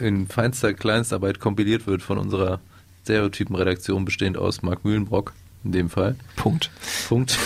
in 0.00 0.26
feinster 0.28 0.72
Kleinstarbeit 0.74 1.40
kompiliert 1.40 1.86
wird 1.86 2.02
von 2.02 2.18
unserer 2.18 2.60
Stereotypenredaktion, 3.04 4.04
bestehend 4.04 4.36
aus 4.36 4.62
Marc 4.62 4.84
Mühlenbrock 4.84 5.32
in 5.64 5.72
dem 5.72 5.88
Fall. 5.90 6.16
Punkt. 6.36 6.70
Punkt. 7.08 7.38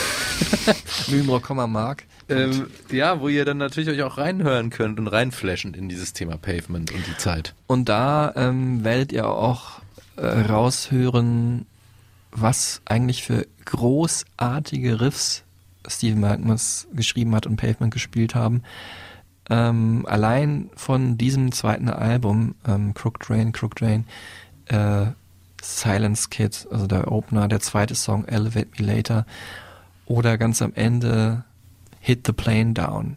Mühlenbrock, 1.09 1.49
Mark. 1.69 2.05
Ähm, 2.29 2.68
ja, 2.91 3.20
wo 3.20 3.29
ihr 3.29 3.45
dann 3.45 3.59
natürlich 3.59 3.91
euch 3.91 4.03
auch 4.03 4.18
reinhören 4.18 4.70
könnt 4.70 4.99
und 4.99 5.09
reinflashen 5.09 5.75
in 5.75 5.89
dieses 5.89 6.12
Thema 6.12 6.37
Pavement 6.37 6.93
und 6.93 7.07
die 7.07 7.16
Zeit. 7.16 7.55
Und 7.66 7.89
da 7.89 8.33
ähm, 8.37 8.85
werdet 8.85 9.12
ihr 9.12 9.29
auch 9.29 9.81
äh, 10.16 10.27
raushören, 10.27 11.66
was 12.31 12.81
eigentlich 12.85 13.23
für 13.23 13.47
großartige 13.64 15.01
Riffs 15.01 15.45
Steve 15.87 16.16
Malkmus 16.16 16.87
geschrieben 16.95 17.35
hat 17.35 17.47
und 17.47 17.57
Pavement 17.57 17.93
gespielt 17.93 18.35
haben. 18.35 18.62
Ähm, 19.51 20.07
allein 20.09 20.70
von 20.77 21.18
diesem 21.18 21.53
zweiten 21.53 21.89
Album, 21.89 22.55
ähm, 22.66 22.95
Crook 22.95 23.18
Drain, 23.20 23.53
Crook 23.53 23.75
Drain, 23.75 24.07
äh, 24.66 25.07
Silence 25.61 26.29
Kid, 26.29 26.66
also 26.70 26.87
der 26.87 27.11
Opener, 27.11 27.49
der 27.49 27.61
zweite 27.61 27.95
Song 27.95 28.25
Elevate 28.27 28.68
Me 28.79 28.95
Later 28.95 29.27
oder 30.07 30.39
ganz 30.39 30.62
am 30.62 30.73
Ende 30.75 31.45
Hit 32.03 32.24
the 32.24 32.32
Plane 32.32 32.72
Down. 32.72 33.16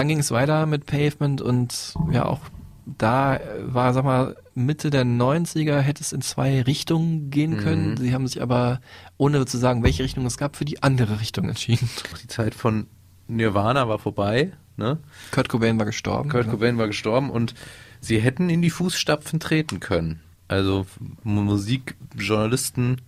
Dann 0.00 0.08
ging 0.08 0.20
es 0.20 0.30
weiter 0.30 0.64
mit 0.64 0.86
Pavement 0.86 1.42
und 1.42 1.92
ja 2.10 2.24
auch 2.24 2.40
da 2.86 3.38
war, 3.66 3.92
sag 3.92 4.02
mal, 4.02 4.34
Mitte 4.54 4.88
der 4.88 5.04
90er 5.04 5.80
hätte 5.80 6.02
es 6.02 6.14
in 6.14 6.22
zwei 6.22 6.62
Richtungen 6.62 7.30
gehen 7.30 7.58
können. 7.58 7.90
Mhm. 7.90 7.96
Sie 7.98 8.14
haben 8.14 8.26
sich 8.26 8.40
aber, 8.40 8.80
ohne 9.18 9.44
zu 9.44 9.58
sagen, 9.58 9.82
welche 9.82 10.02
Richtung 10.02 10.24
es 10.24 10.38
gab, 10.38 10.56
für 10.56 10.64
die 10.64 10.82
andere 10.82 11.20
Richtung 11.20 11.50
entschieden. 11.50 11.90
Die 12.22 12.28
Zeit 12.28 12.54
von 12.54 12.86
Nirvana 13.28 13.88
war 13.88 13.98
vorbei. 13.98 14.52
Ne? 14.78 14.96
Kurt 15.32 15.50
Cobain 15.50 15.78
war 15.78 15.84
gestorben. 15.84 16.30
Kurt 16.30 16.46
Ja. 16.46 16.52
Cobain 16.52 16.78
war 16.78 16.86
gestorben 16.86 17.28
und 17.28 17.54
sie 18.00 18.22
hätten 18.22 18.48
in 18.48 18.62
die 18.62 18.70
Fußstapfen 18.70 19.38
treten 19.38 19.80
können. 19.80 20.20
Also 20.48 20.86
Musikjournalisten, 21.24 23.02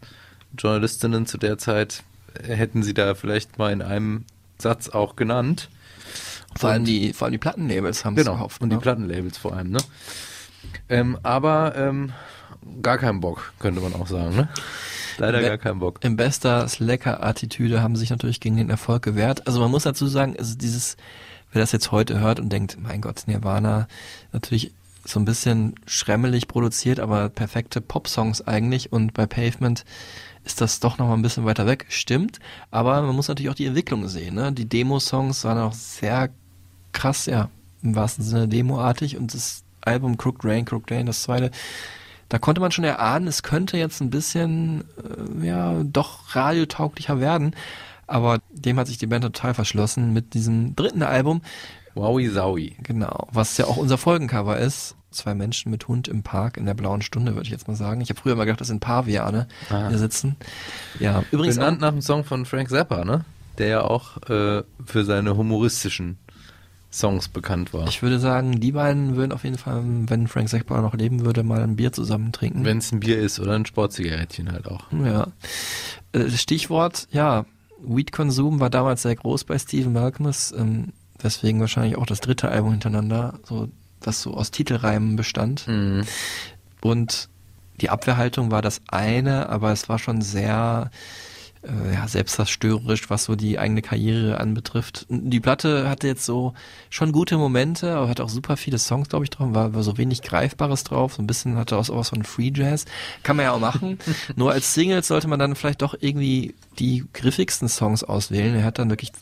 Journalistinnen 0.59 1.24
zu 1.24 1.38
der 1.38 1.57
Zeit 1.57 2.05
hätten 2.43 2.82
sie 2.82 2.93
da 2.93 3.14
vielleicht 3.14 3.57
mal 3.57 3.72
in 3.72 3.80
einem 3.80 4.26
Satz 4.59 4.90
auch 4.90 5.16
genannt. 5.16 5.70
Vor 6.57 6.70
allem 6.70 6.84
die, 6.84 7.12
vor 7.12 7.26
allem 7.26 7.32
die 7.32 7.38
Plattenlabels 7.38 8.05
haben 8.05 8.16
es 8.16 8.24
Genau, 8.24 8.36
gehofft. 8.36 8.61
und 8.62 8.70
die 8.70 8.76
ne? 8.76 8.82
Plattenlabels 8.82 9.38
vor 9.38 9.55
allem, 9.55 9.70
ne? 9.70 9.78
Ähm, 10.88 11.18
aber 11.22 11.74
ähm, 11.76 12.12
gar 12.82 12.98
keinen 12.98 13.20
Bock, 13.20 13.53
könnte 13.59 13.80
man 13.80 13.94
auch 13.94 14.07
sagen, 14.07 14.36
ne? 14.36 14.48
Leider 15.18 15.40
Be- 15.40 15.46
gar 15.48 15.59
keinen 15.59 15.78
Bock. 15.80 16.03
In 16.05 16.16
bester 16.16 16.66
Slacker-Attitüde 16.68 17.82
haben 17.82 17.96
sich 17.96 18.11
natürlich 18.11 18.40
gegen 18.40 18.57
den 18.57 18.70
Erfolg 18.70 19.03
gewehrt. 19.03 19.46
Also 19.46 19.61
man 19.61 19.70
muss 19.70 19.82
dazu 19.82 20.07
sagen, 20.07 20.36
also 20.38 20.57
dieses, 20.57 20.96
wer 21.53 21.61
das 21.61 21.72
jetzt 21.72 21.92
heute 21.92 22.20
hört 22.20 22.40
und 22.40 22.50
denkt, 22.50 22.78
mein 22.80 23.00
Gott, 23.00 23.24
Nirvana, 23.26 23.88
natürlich 24.32 24.72
so 25.05 25.18
ein 25.18 25.24
bisschen 25.24 25.74
schremmelig 25.86 26.46
produziert, 26.48 27.00
aber 27.00 27.28
perfekte 27.28 27.80
Pop-Songs 27.80 28.40
eigentlich 28.46 28.92
und 28.92 29.12
bei 29.14 29.26
Pavement 29.26 29.84
ist 30.44 30.61
das 30.61 30.80
doch 30.80 30.98
noch 30.98 31.09
mal 31.09 31.14
ein 31.14 31.22
bisschen 31.22 31.44
weiter 31.44 31.66
weg. 31.66 31.86
Stimmt, 31.88 32.38
aber 32.70 33.03
man 33.03 33.14
muss 33.14 33.28
natürlich 33.28 33.50
auch 33.50 33.55
die 33.57 33.66
Entwicklung 33.66 34.07
sehen. 34.09 34.34
Ne? 34.36 34.53
Die 34.53 34.68
Demo-Songs 34.68 35.44
waren 35.44 35.59
auch 35.59 35.72
sehr 35.72 36.30
krass, 36.93 37.26
ja, 37.26 37.49
im 37.82 37.95
wahrsten 37.95 38.24
Sinne 38.24 38.49
demoartig 38.49 39.16
und 39.16 39.34
das 39.34 39.62
Album 39.80 40.16
Crooked 40.16 40.45
Rain, 40.45 40.64
Crooked 40.64 40.90
Rain, 40.93 41.07
das 41.07 41.22
zweite, 41.22 41.51
da 42.28 42.38
konnte 42.38 42.61
man 42.61 42.70
schon 42.72 42.84
erahnen, 42.84 43.26
es 43.26 43.43
könnte 43.43 43.76
jetzt 43.76 44.01
ein 44.01 44.11
bisschen, 44.11 44.84
äh, 45.43 45.47
ja, 45.47 45.82
doch 45.84 46.34
radiotauglicher 46.34 47.20
werden. 47.20 47.55
Aber 48.07 48.40
dem 48.51 48.78
hat 48.78 48.86
sich 48.88 48.99
die 48.99 49.07
Band 49.07 49.24
total 49.24 49.55
verschlossen 49.55 50.12
mit 50.12 50.34
diesem 50.34 50.74
dritten 50.76 51.03
Album. 51.03 51.40
Wowie 51.95 52.30
Zowie. 52.32 52.76
Genau, 52.82 53.28
was 53.32 53.57
ja 53.59 53.66
auch 53.66 53.76
unser 53.76 53.99
Folgencover 53.99 54.59
ist. 54.59 54.97
Zwei 55.11 55.34
Menschen 55.34 55.70
mit 55.70 55.88
Hund 55.88 56.09
im 56.09 56.22
Park 56.22 56.57
in 56.57 56.64
der 56.64 56.72
blauen 56.74 57.03
Stunde, 57.03 57.34
würde 57.34 57.45
ich 57.45 57.51
jetzt 57.53 57.68
mal 57.68 57.76
sagen. 57.76 58.01
Ich 58.01 58.09
habe 58.09 58.18
früher 58.20 58.34
mal 58.34 58.45
gedacht, 58.45 58.61
das 58.62 58.68
sind 58.68 58.80
Paviane, 58.80 59.47
Ah. 59.68 59.82
die 59.84 59.88
hier 59.90 59.99
sitzen. 59.99 60.36
Ja, 60.99 61.22
übrigens 61.32 61.57
Benannt 61.57 61.80
nach 61.82 61.88
einem 61.88 62.01
Song 62.01 62.24
von 62.24 62.47
Frank 62.47 62.70
Zappa, 62.70 63.05
ne? 63.05 63.24
Der 63.59 63.66
ja 63.68 63.80
auch 63.82 64.16
äh, 64.30 64.62
für 64.86 65.05
seine 65.05 65.36
humoristischen 65.36 66.16
Songs 66.93 67.28
bekannt 67.28 67.72
war. 67.72 67.88
ich 67.88 68.03
würde 68.03 68.18
sagen, 68.18 68.61
die 68.61 68.72
beiden 68.72 69.16
würden 69.16 69.32
auf 69.32 69.45
jeden 69.45 69.57
Fall, 69.57 69.82
wenn 69.84 70.28
Frank 70.28 70.50
Zappa 70.50 70.80
noch 70.83 70.95
leben 70.95 71.25
würde, 71.25 71.42
mal 71.42 71.62
ein 71.62 71.76
Bier 71.76 71.92
zusammen 71.92 72.33
trinken. 72.33 72.64
Wenn 72.64 72.79
es 72.79 72.92
ein 72.92 73.00
Bier 73.00 73.18
ist 73.18 73.41
oder 73.41 73.54
ein 73.54 73.64
Sportzigarettchen 73.64 74.53
halt 74.53 74.67
auch. 74.67 74.92
Ja. 74.92 75.29
Äh, 76.12 76.29
Stichwort, 76.30 77.08
ja, 77.11 77.46
Weed-Konsum 77.83 78.61
war 78.61 78.71
damals 78.71 79.03
sehr 79.03 79.17
groß 79.17 79.45
bei 79.45 79.58
Stephen 79.58 79.95
Malcolmus, 79.95 80.53
ähm, 80.53 80.92
deswegen 81.22 81.61
wahrscheinlich 81.61 81.96
auch 81.96 82.07
das 82.07 82.21
dritte 82.21 82.49
Album 82.49 82.72
hintereinander, 82.72 83.41
so, 83.45 83.68
das 84.00 84.21
so 84.21 84.34
aus 84.34 84.50
Titelreimen 84.50 85.17
bestand. 85.17 85.67
Mhm. 85.67 86.04
Und 86.83 87.29
die 87.80 87.91
Abwehrhaltung 87.91 88.50
war 88.50 88.62
das 88.62 88.83
eine, 88.88 89.49
aber 89.49 89.72
es 89.72 89.88
war 89.88 89.99
schon 89.99 90.21
sehr 90.21 90.91
äh, 91.63 91.95
ja, 91.95 92.09
selbstzerstörerisch, 92.09 93.09
was 93.11 93.25
so 93.25 93.37
die 93.37 93.59
eigene 93.59 93.83
Karriere 93.83 94.39
anbetrifft. 94.39 95.07
Die 95.09 95.41
Platte 95.41 95.89
hatte 95.89 96.07
jetzt 96.07 96.25
so 96.25 96.55
schon 96.91 97.13
gute 97.13 97.39
Momente, 97.39 97.95
aber 97.95 98.09
hat 98.09 98.21
auch 98.21 98.29
super 98.29 98.57
viele 98.57 98.79
Songs, 98.79 99.09
glaube 99.09 99.25
ich, 99.25 99.30
drauf, 99.30 99.55
war, 99.55 99.75
war 99.75 99.83
so 99.83 99.99
wenig 99.99 100.22
Greifbares 100.22 100.84
drauf, 100.84 101.14
so 101.14 101.22
ein 101.22 101.26
bisschen 101.26 101.57
hatte 101.57 101.76
auch 101.76 101.84
sowas 101.84 102.11
von 102.11 102.25
Free 102.25 102.53
Jazz. 102.55 102.84
Kann 103.22 103.37
man 103.37 103.45
ja 103.45 103.53
auch 103.53 103.61
machen. 103.61 103.99
Nur 104.37 104.53
als 104.53 104.75
Singles 104.75 105.09
sollte 105.09 105.29
man 105.29 105.39
dann 105.39 105.55
vielleicht 105.55 105.83
doch 105.83 105.95
irgendwie 105.99 106.55
die 106.79 107.05
griffigsten 107.13 107.68
Songs 107.68 108.03
auswählen. 108.05 108.57
Er 108.57 108.64
hat 108.64 108.79
dann 108.79 108.91
wirklich 108.91 109.13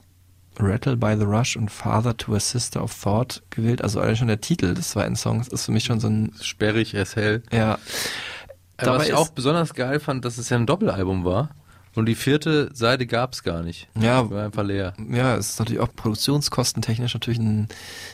Rattle 0.58 0.96
by 0.96 1.16
the 1.18 1.24
Rush 1.24 1.56
und 1.56 1.70
Father 1.70 2.16
to 2.16 2.34
a 2.34 2.40
Sister 2.40 2.82
of 2.82 2.94
Thought 2.94 3.42
gewählt. 3.50 3.82
Also 3.82 4.00
allein 4.00 4.16
schon 4.16 4.28
der 4.28 4.40
Titel 4.40 4.74
des 4.74 4.90
zweiten 4.90 5.16
Songs 5.16 5.48
ist 5.48 5.64
für 5.66 5.72
mich 5.72 5.84
schon 5.84 6.00
so 6.00 6.08
ein, 6.08 6.32
Sperrig 6.40 6.94
as 6.96 7.16
hell. 7.16 7.42
ja. 7.52 7.78
Dabei 8.76 9.00
Was 9.00 9.08
ich 9.08 9.14
auch 9.14 9.28
besonders 9.28 9.74
geil 9.74 10.00
fand, 10.00 10.24
dass 10.24 10.38
es 10.38 10.48
ja 10.48 10.56
ein 10.56 10.64
Doppelalbum 10.64 11.22
war. 11.22 11.50
Und 12.00 12.06
die 12.06 12.14
vierte 12.14 12.70
Seite 12.72 13.06
gab 13.06 13.34
es 13.34 13.42
gar 13.42 13.62
nicht. 13.62 13.86
Ja. 14.00 14.22
Die 14.22 14.30
war 14.30 14.46
einfach 14.46 14.64
leer. 14.64 14.94
Ja, 15.12 15.36
es 15.36 15.50
ist 15.50 15.58
natürlich 15.58 15.82
auch 15.82 15.94
produktionskostentechnisch 15.94 17.12
natürlich 17.12 17.38
ein, 17.38 17.68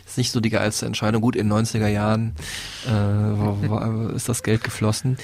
ist 0.05 0.19
nicht 0.19 0.33
so 0.33 0.41
die 0.41 0.51
geilste 0.51 0.87
Entscheidung. 0.87 1.23
Gut, 1.23 1.37
in 1.37 1.49
den 1.49 1.57
90er 1.57 1.87
Jahren 1.87 2.35
äh, 2.85 2.91
war, 2.91 3.71
war, 3.71 4.11
ist 4.17 4.29
das 4.29 4.43
Geld 4.43 4.65
geflossen. 4.65 5.19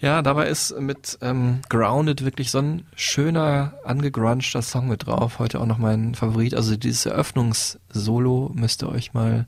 Ja, 0.00 0.22
dabei 0.22 0.48
ist 0.48 0.74
mit 0.80 1.18
ähm, 1.20 1.60
Grounded 1.68 2.24
wirklich 2.24 2.50
so 2.50 2.60
ein 2.60 2.86
schöner, 2.96 3.74
angegrunchter 3.84 4.62
Song 4.62 4.88
mit 4.88 5.04
drauf. 5.04 5.38
Heute 5.38 5.60
auch 5.60 5.66
noch 5.66 5.76
mein 5.76 6.14
Favorit. 6.14 6.54
Also 6.54 6.74
dieses 6.78 7.04
Eröffnungssolo 7.04 8.52
müsst 8.54 8.82
ihr 8.82 8.88
euch 8.88 9.12
mal, 9.12 9.44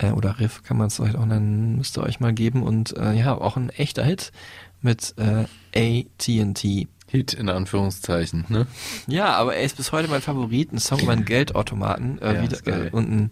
äh, 0.00 0.10
oder 0.10 0.40
Riff 0.40 0.64
kann 0.64 0.78
man 0.78 0.88
es 0.88 0.96
vielleicht 0.96 1.14
auch 1.14 1.26
nennen, 1.26 1.76
müsst 1.76 1.96
ihr 1.96 2.02
euch 2.02 2.18
mal 2.18 2.32
geben. 2.32 2.64
Und 2.64 2.96
äh, 2.96 3.12
ja, 3.12 3.38
auch 3.38 3.56
ein 3.56 3.70
echter 3.70 4.02
Hit 4.02 4.32
mit 4.80 5.14
äh, 5.16 5.44
AT&T. 5.76 6.88
Hit 7.12 7.34
in 7.34 7.50
Anführungszeichen, 7.50 8.46
ne? 8.48 8.66
Ja, 9.06 9.34
aber 9.34 9.54
er 9.54 9.64
ist 9.64 9.76
bis 9.76 9.92
heute 9.92 10.08
mein 10.08 10.22
Favorit. 10.22 10.72
Ein 10.72 10.78
Song 10.78 10.98
über 10.98 11.12
einen 11.12 11.26
Geldautomaten 11.26 12.18
äh, 12.22 12.36
Ja, 12.36 12.42
wieder, 12.42 12.86
äh, 12.86 12.88
und 12.90 13.10
ein 13.10 13.30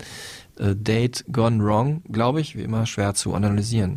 äh, 0.59 0.77
Date 0.77 1.25
Gone 1.33 1.65
Wrong, 1.65 2.03
glaube 2.13 2.43
ich, 2.43 2.57
wie 2.57 2.63
immer 2.63 2.85
schwer 2.85 3.15
zu 3.15 3.33
analysieren. 3.33 3.95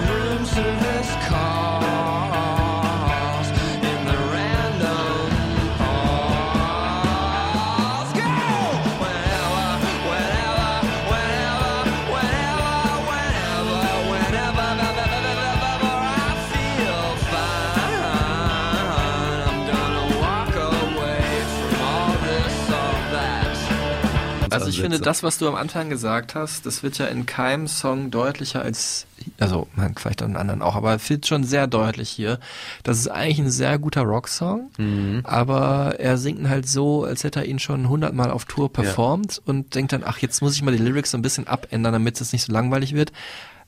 Also 24.53 24.67
ich 24.69 24.79
finde, 24.81 24.99
das, 24.99 25.23
was 25.23 25.37
du 25.37 25.47
am 25.47 25.55
Anfang 25.55 25.89
gesagt 25.89 26.35
hast, 26.35 26.65
das 26.65 26.83
wird 26.83 26.97
ja 26.97 27.05
in 27.07 27.25
keinem 27.25 27.67
Song 27.67 28.11
deutlicher 28.11 28.61
als, 28.61 29.05
also 29.39 29.67
man, 29.75 29.95
vielleicht 29.95 30.21
an 30.21 30.35
anderen 30.35 30.61
auch, 30.61 30.75
aber 30.75 30.97
wird 31.09 31.25
schon 31.27 31.43
sehr 31.43 31.67
deutlich 31.67 32.09
hier. 32.09 32.39
Das 32.83 32.97
ist 32.99 33.07
eigentlich 33.09 33.39
ein 33.39 33.51
sehr 33.51 33.77
guter 33.79 34.01
Rocksong, 34.03 34.69
Mhm. 34.77 35.21
aber 35.23 35.99
er 35.99 36.17
singt 36.17 36.39
ihn 36.39 36.49
halt 36.49 36.67
so, 36.67 37.03
als 37.03 37.23
hätte 37.23 37.39
er 37.39 37.45
ihn 37.45 37.59
schon 37.59 37.89
hundertmal 37.89 38.31
auf 38.31 38.45
Tour 38.45 38.71
performt 38.71 39.41
und 39.45 39.75
denkt 39.75 39.93
dann, 39.93 40.03
ach, 40.05 40.19
jetzt 40.19 40.41
muss 40.41 40.55
ich 40.55 40.61
mal 40.63 40.75
die 40.75 40.83
Lyrics 40.83 41.11
so 41.11 41.17
ein 41.17 41.21
bisschen 41.21 41.47
abändern, 41.47 41.93
damit 41.93 42.19
es 42.21 42.33
nicht 42.33 42.43
so 42.45 42.53
langweilig 42.53 42.93
wird. 42.93 43.11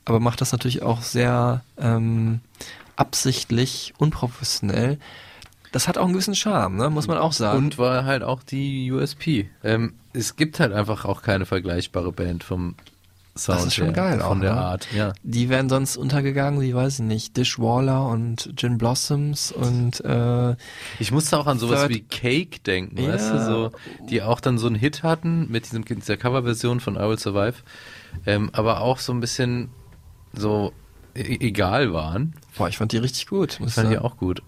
Aber 0.04 0.20
macht 0.20 0.40
das 0.40 0.52
natürlich 0.52 0.82
auch 0.82 1.02
sehr 1.02 1.62
ähm, 1.78 2.40
absichtlich, 2.96 3.92
unprofessionell. 3.98 4.98
Das 5.76 5.88
hat 5.88 5.98
auch 5.98 6.04
einen 6.04 6.14
gewissen 6.14 6.34
Charme, 6.34 6.76
ne? 6.76 6.88
muss 6.88 7.06
man 7.06 7.18
auch 7.18 7.34
sagen. 7.34 7.58
Und 7.58 7.76
war 7.76 8.06
halt 8.06 8.22
auch 8.22 8.42
die 8.42 8.90
USP. 8.90 9.50
Ähm, 9.62 9.92
es 10.14 10.36
gibt 10.36 10.58
halt 10.58 10.72
einfach 10.72 11.04
auch 11.04 11.20
keine 11.20 11.44
vergleichbare 11.44 12.12
Band 12.12 12.42
vom 12.44 12.76
Sound 13.36 13.58
Das 13.58 13.66
ist 13.66 13.74
schon 13.74 13.92
geil 13.92 14.20
von 14.20 14.38
auch, 14.38 14.40
der 14.40 14.54
ne? 14.54 14.58
Art. 14.60 14.88
Ja. 14.96 15.12
Die 15.22 15.50
wären 15.50 15.68
sonst 15.68 15.98
untergegangen, 15.98 16.62
wie 16.62 16.74
weiß 16.74 17.00
ich 17.00 17.04
nicht, 17.04 17.36
Dishwaller 17.36 18.06
und 18.08 18.54
Gin 18.56 18.78
Blossoms 18.78 19.52
und 19.52 20.02
äh, 20.02 20.56
Ich 20.98 21.12
musste 21.12 21.36
auch 21.38 21.46
an 21.46 21.58
sowas 21.58 21.82
Third- 21.82 21.90
wie 21.90 22.00
Cake 22.00 22.60
denken, 22.60 22.98
Ja. 22.98 23.12
weißt 23.12 23.32
du, 23.34 23.44
so, 23.44 23.72
die 24.08 24.22
auch 24.22 24.40
dann 24.40 24.56
so 24.56 24.66
einen 24.68 24.76
Hit 24.76 25.02
hatten 25.02 25.46
mit 25.50 25.66
diesem, 25.66 25.84
dieser 25.84 26.16
Coverversion 26.16 26.80
von 26.80 26.96
I 26.96 27.00
Will 27.00 27.18
Survive, 27.18 27.56
ähm, 28.24 28.48
aber 28.54 28.80
auch 28.80 28.98
so 28.98 29.12
ein 29.12 29.20
bisschen 29.20 29.68
so 30.32 30.72
e 31.14 31.36
egal 31.46 31.92
waren. 31.92 32.32
boah, 32.56 32.68
ich 32.70 32.78
fand 32.78 32.92
die 32.92 32.96
richtig 32.96 33.26
gut. 33.26 33.60
Ich 33.62 33.74
fand 33.74 33.90
die 33.90 33.94
sagen. 33.96 33.98
auch 34.06 34.16
gut. 34.16 34.40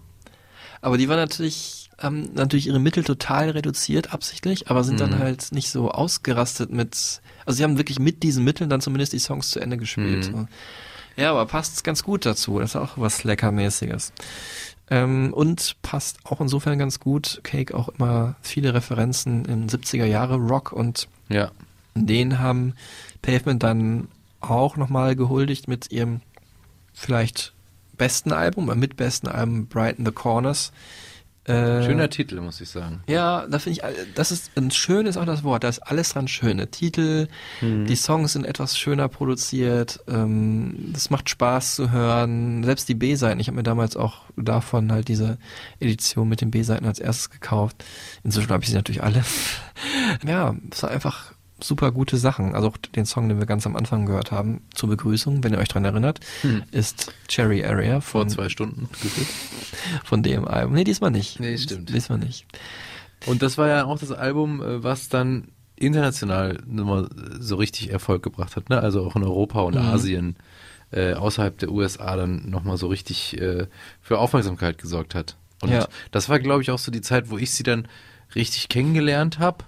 Aber 0.81 0.97
die 0.97 1.09
waren 1.09 1.17
natürlich, 1.17 1.89
haben 1.97 2.33
natürlich 2.33 2.67
ihre 2.67 2.79
Mittel 2.79 3.03
total 3.03 3.49
reduziert, 3.49 4.13
absichtlich, 4.13 4.69
aber 4.69 4.83
sind 4.83 4.95
Mhm. 4.95 4.99
dann 5.11 5.19
halt 5.19 5.51
nicht 5.51 5.69
so 5.71 5.91
ausgerastet 5.91 6.71
mit, 6.71 7.21
also 7.45 7.57
sie 7.57 7.63
haben 7.63 7.77
wirklich 7.77 7.99
mit 7.99 8.23
diesen 8.23 8.43
Mitteln 8.43 8.69
dann 8.69 8.81
zumindest 8.81 9.13
die 9.13 9.19
Songs 9.19 9.49
zu 9.49 9.59
Ende 9.59 9.77
gespielt. 9.77 10.31
Mhm. 10.31 10.47
Ja, 11.17 11.31
aber 11.31 11.45
passt 11.45 11.83
ganz 11.83 12.03
gut 12.03 12.25
dazu. 12.25 12.59
Das 12.59 12.71
ist 12.71 12.75
auch 12.77 12.91
was 12.97 13.25
Leckermäßiges. 13.25 14.13
Ähm, 14.89 15.33
und 15.33 15.75
passt 15.81 16.17
auch 16.23 16.39
insofern 16.39 16.79
ganz 16.79 16.99
gut. 17.01 17.41
Cake 17.43 17.75
auch 17.75 17.89
immer 17.89 18.35
viele 18.41 18.73
Referenzen 18.73 19.43
in 19.45 19.67
70er 19.69 20.05
Jahre 20.05 20.35
Rock 20.37 20.71
und 20.71 21.07
Ja. 21.27 21.51
den 21.93 22.39
haben 22.39 22.73
Pavement 23.21 23.61
dann 23.61 24.07
auch 24.39 24.77
nochmal 24.77 25.17
gehuldigt 25.17 25.67
mit 25.67 25.91
ihrem 25.91 26.21
vielleicht 26.93 27.53
besten 27.99 28.33
Album, 28.33 28.71
äh, 28.71 28.75
mit 28.75 28.97
besten 28.97 29.27
Album 29.27 29.67
Brighten 29.67 30.03
the 30.05 30.11
Corners. 30.11 30.71
Äh, 31.45 31.83
Schöner 31.83 32.09
Titel, 32.09 32.41
muss 32.41 32.61
ich 32.61 32.69
sagen. 32.69 33.01
Ja, 33.07 33.47
da 33.49 33.57
finde 33.57 33.79
ich, 33.79 33.83
äh, 33.83 34.05
das 34.13 34.31
ist 34.31 34.51
ein 34.55 34.69
schön 34.71 35.07
ist 35.07 35.17
auch 35.17 35.25
das 35.25 35.43
Wort, 35.43 35.63
da 35.63 35.69
ist 35.69 35.79
alles 35.79 36.09
dran 36.13 36.27
schön. 36.27 36.57
Der 36.57 36.69
Titel, 36.69 37.27
Mhm. 37.61 37.85
die 37.85 37.95
Songs 37.95 38.33
sind 38.33 38.45
etwas 38.45 38.77
schöner 38.77 39.07
produziert, 39.07 39.99
ähm, 40.07 40.91
das 40.93 41.09
macht 41.09 41.27
Spaß 41.29 41.75
zu 41.75 41.91
hören. 41.91 42.63
Selbst 42.63 42.87
die 42.87 42.93
B-Seiten, 42.93 43.39
ich 43.39 43.47
habe 43.47 43.55
mir 43.57 43.63
damals 43.63 43.95
auch 43.97 44.23
davon 44.35 44.91
halt 44.91 45.07
diese 45.07 45.37
Edition 45.79 46.29
mit 46.29 46.41
den 46.41 46.51
B-Seiten 46.51 46.85
als 46.85 46.99
erstes 46.99 47.31
gekauft. 47.31 47.83
Inzwischen 48.23 48.49
habe 48.51 48.63
ich 48.63 48.69
sie 48.69 48.75
natürlich 48.75 49.01
alle. 49.01 49.23
ja, 50.27 50.55
es 50.71 50.83
war 50.83 50.91
einfach 50.91 51.33
super 51.63 51.91
gute 51.91 52.17
Sachen. 52.17 52.55
Also 52.55 52.67
auch 52.69 52.77
den 52.77 53.05
Song, 53.05 53.29
den 53.29 53.39
wir 53.39 53.45
ganz 53.45 53.65
am 53.65 53.75
Anfang 53.75 54.05
gehört 54.05 54.31
haben, 54.31 54.61
zur 54.73 54.89
Begrüßung, 54.89 55.43
wenn 55.43 55.53
ihr 55.53 55.59
euch 55.59 55.67
dran 55.67 55.85
erinnert, 55.85 56.19
Hm. 56.41 56.63
ist 56.71 57.13
Cherry 57.27 57.63
Area 57.65 58.01
Vor 58.01 58.21
von, 58.21 58.29
zwei 58.29 58.49
Stunden 58.49 58.89
von 60.03 60.23
dem 60.23 60.47
Album. 60.47 60.73
Nee, 60.73 60.83
diesmal 60.83 61.11
nicht. 61.11 61.39
Nee, 61.39 61.57
stimmt. 61.57 61.89
Diesmal 61.89 62.17
nicht. 62.19 62.45
Und 63.25 63.41
das 63.41 63.57
war 63.57 63.67
ja 63.67 63.85
auch 63.85 63.99
das 63.99 64.11
Album, 64.11 64.61
äh, 64.61 64.83
was 64.83 65.09
dann 65.09 65.49
international 65.75 66.59
nochmal 66.67 67.09
so 67.39 67.55
richtig 67.55 67.89
Erfolg 67.91 68.23
gebracht 68.23 68.55
hat, 68.55 68.69
ne? 68.69 68.79
Also 68.81 69.05
auch 69.05 69.15
in 69.15 69.23
Europa 69.23 69.61
und 69.61 69.75
Mhm. 69.75 69.81
Asien, 69.81 70.35
äh, 70.91 71.13
außerhalb 71.13 71.57
der 71.57 71.71
USA 71.71 72.15
dann 72.15 72.49
nochmal 72.49 72.77
so 72.77 72.87
richtig 72.87 73.39
äh, 73.39 73.67
für 74.01 74.17
Aufmerksamkeit 74.19 74.77
gesorgt 74.77 75.15
hat. 75.15 75.35
Und 75.61 75.69
Ja. 75.71 75.87
das 76.11 76.29
war, 76.29 76.39
glaube 76.39 76.61
ich, 76.63 76.71
auch 76.71 76.79
so 76.79 76.91
die 76.91 77.01
Zeit, 77.01 77.29
wo 77.29 77.37
ich 77.37 77.51
sie 77.51 77.63
dann 77.63 77.87
richtig 78.35 78.69
kennengelernt 78.69 79.39
habe. 79.39 79.65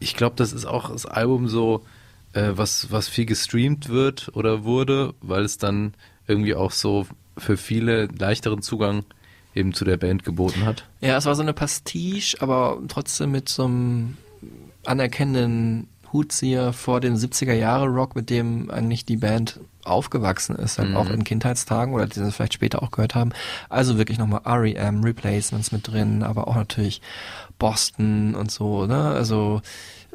Ich 0.00 0.14
glaube, 0.14 0.36
das 0.36 0.52
ist 0.52 0.64
auch 0.66 0.90
das 0.90 1.06
Album 1.06 1.48
so, 1.48 1.84
äh, 2.32 2.50
was, 2.54 2.90
was 2.90 3.08
viel 3.08 3.26
gestreamt 3.26 3.88
wird 3.88 4.30
oder 4.34 4.64
wurde, 4.64 5.14
weil 5.20 5.44
es 5.44 5.58
dann 5.58 5.94
irgendwie 6.26 6.54
auch 6.54 6.70
so 6.72 7.06
für 7.38 7.56
viele 7.56 8.06
leichteren 8.06 8.62
Zugang 8.62 9.04
eben 9.54 9.72
zu 9.74 9.84
der 9.84 9.96
Band 9.96 10.24
geboten 10.24 10.64
hat. 10.64 10.84
Ja, 11.00 11.16
es 11.16 11.26
war 11.26 11.34
so 11.34 11.42
eine 11.42 11.52
Pastiche, 11.52 12.40
aber 12.40 12.78
trotzdem 12.88 13.30
mit 13.30 13.48
so 13.48 13.64
einem 13.64 14.16
anerkennenden 14.84 15.88
Hutzieher 16.12 16.72
vor 16.72 17.00
dem 17.00 17.14
70er 17.14 17.54
Jahre 17.54 17.86
Rock, 17.86 18.14
mit 18.14 18.30
dem 18.30 18.70
eigentlich 18.70 19.04
die 19.04 19.16
Band 19.16 19.58
aufgewachsen 19.84 20.56
ist, 20.56 20.78
halt 20.78 20.90
Mhm. 20.90 20.96
auch 20.96 21.10
in 21.10 21.24
Kindheitstagen 21.24 21.92
oder 21.94 22.06
die 22.06 22.20
sie 22.20 22.32
vielleicht 22.32 22.54
später 22.54 22.82
auch 22.82 22.90
gehört 22.90 23.14
haben. 23.14 23.32
Also 23.68 23.98
wirklich 23.98 24.18
nochmal 24.18 24.40
R.E.M., 24.44 25.02
Replacements 25.02 25.72
mit 25.72 25.88
drin, 25.88 26.22
aber 26.22 26.48
auch 26.48 26.54
natürlich 26.54 27.02
Boston 27.58 28.34
und 28.34 28.50
so, 28.50 28.86
ne? 28.86 29.08
Also, 29.08 29.62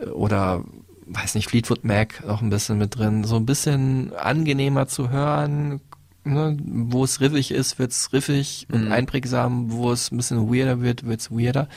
äh, 0.01 0.05
oder 0.07 0.63
weiß 1.07 1.35
nicht, 1.35 1.49
Fleetwood 1.49 1.83
Mac 1.83 2.23
auch 2.27 2.41
ein 2.41 2.49
bisschen 2.51 2.77
mit 2.77 2.97
drin. 2.97 3.23
So 3.23 3.35
ein 3.35 3.45
bisschen 3.45 4.13
angenehmer 4.15 4.87
zu 4.87 5.09
hören, 5.09 5.81
ne? 6.23 6.55
wo 6.63 7.03
es 7.03 7.19
riffig 7.19 7.49
ist, 7.51 7.79
wird's 7.79 8.13
riffig 8.13 8.67
und 8.71 8.85
Mhm. 8.85 8.91
einprägsam, 8.91 9.71
wo 9.71 9.91
es 9.91 10.11
ein 10.11 10.17
bisschen 10.17 10.53
weirder 10.53 10.81
wird, 10.81 11.05
wird's 11.07 11.31
weirder. 11.31 11.67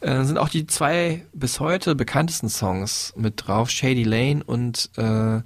Äh, 0.00 0.22
sind 0.24 0.38
auch 0.38 0.48
die 0.48 0.66
zwei 0.68 1.24
bis 1.32 1.58
heute 1.58 1.94
bekanntesten 1.96 2.48
Songs 2.48 3.12
mit 3.16 3.34
drauf, 3.46 3.68
Shady 3.70 4.04
Lane 4.04 4.44
und 4.44 4.90
äh, 4.96 5.40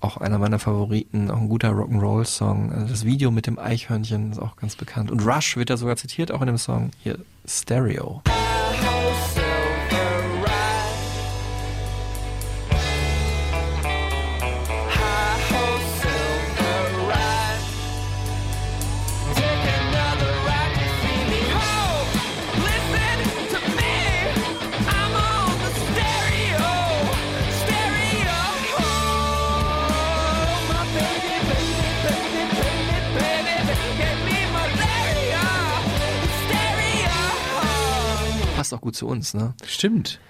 auch 0.00 0.16
einer 0.16 0.38
meiner 0.38 0.58
Favoriten, 0.58 1.30
auch 1.30 1.36
ein 1.42 1.48
guter 1.50 1.72
Rock'n'Roll-Song. 1.72 2.72
Also 2.72 2.86
das 2.86 3.04
Video 3.04 3.30
mit 3.30 3.46
dem 3.46 3.58
Eichhörnchen 3.58 4.32
ist 4.32 4.38
auch 4.38 4.56
ganz 4.56 4.76
bekannt. 4.76 5.10
Und 5.10 5.20
Rush 5.26 5.58
wird 5.58 5.68
da 5.68 5.76
sogar 5.76 5.96
zitiert, 5.96 6.32
auch 6.32 6.40
in 6.40 6.46
dem 6.46 6.56
Song. 6.56 6.90
Hier, 7.02 7.18
Stereo. 7.46 8.22
Passt 38.70 38.78
auch 38.78 38.82
gut 38.82 38.94
zu 38.94 39.08
uns, 39.08 39.34
ne? 39.34 39.54
Stimmt. 39.66 40.20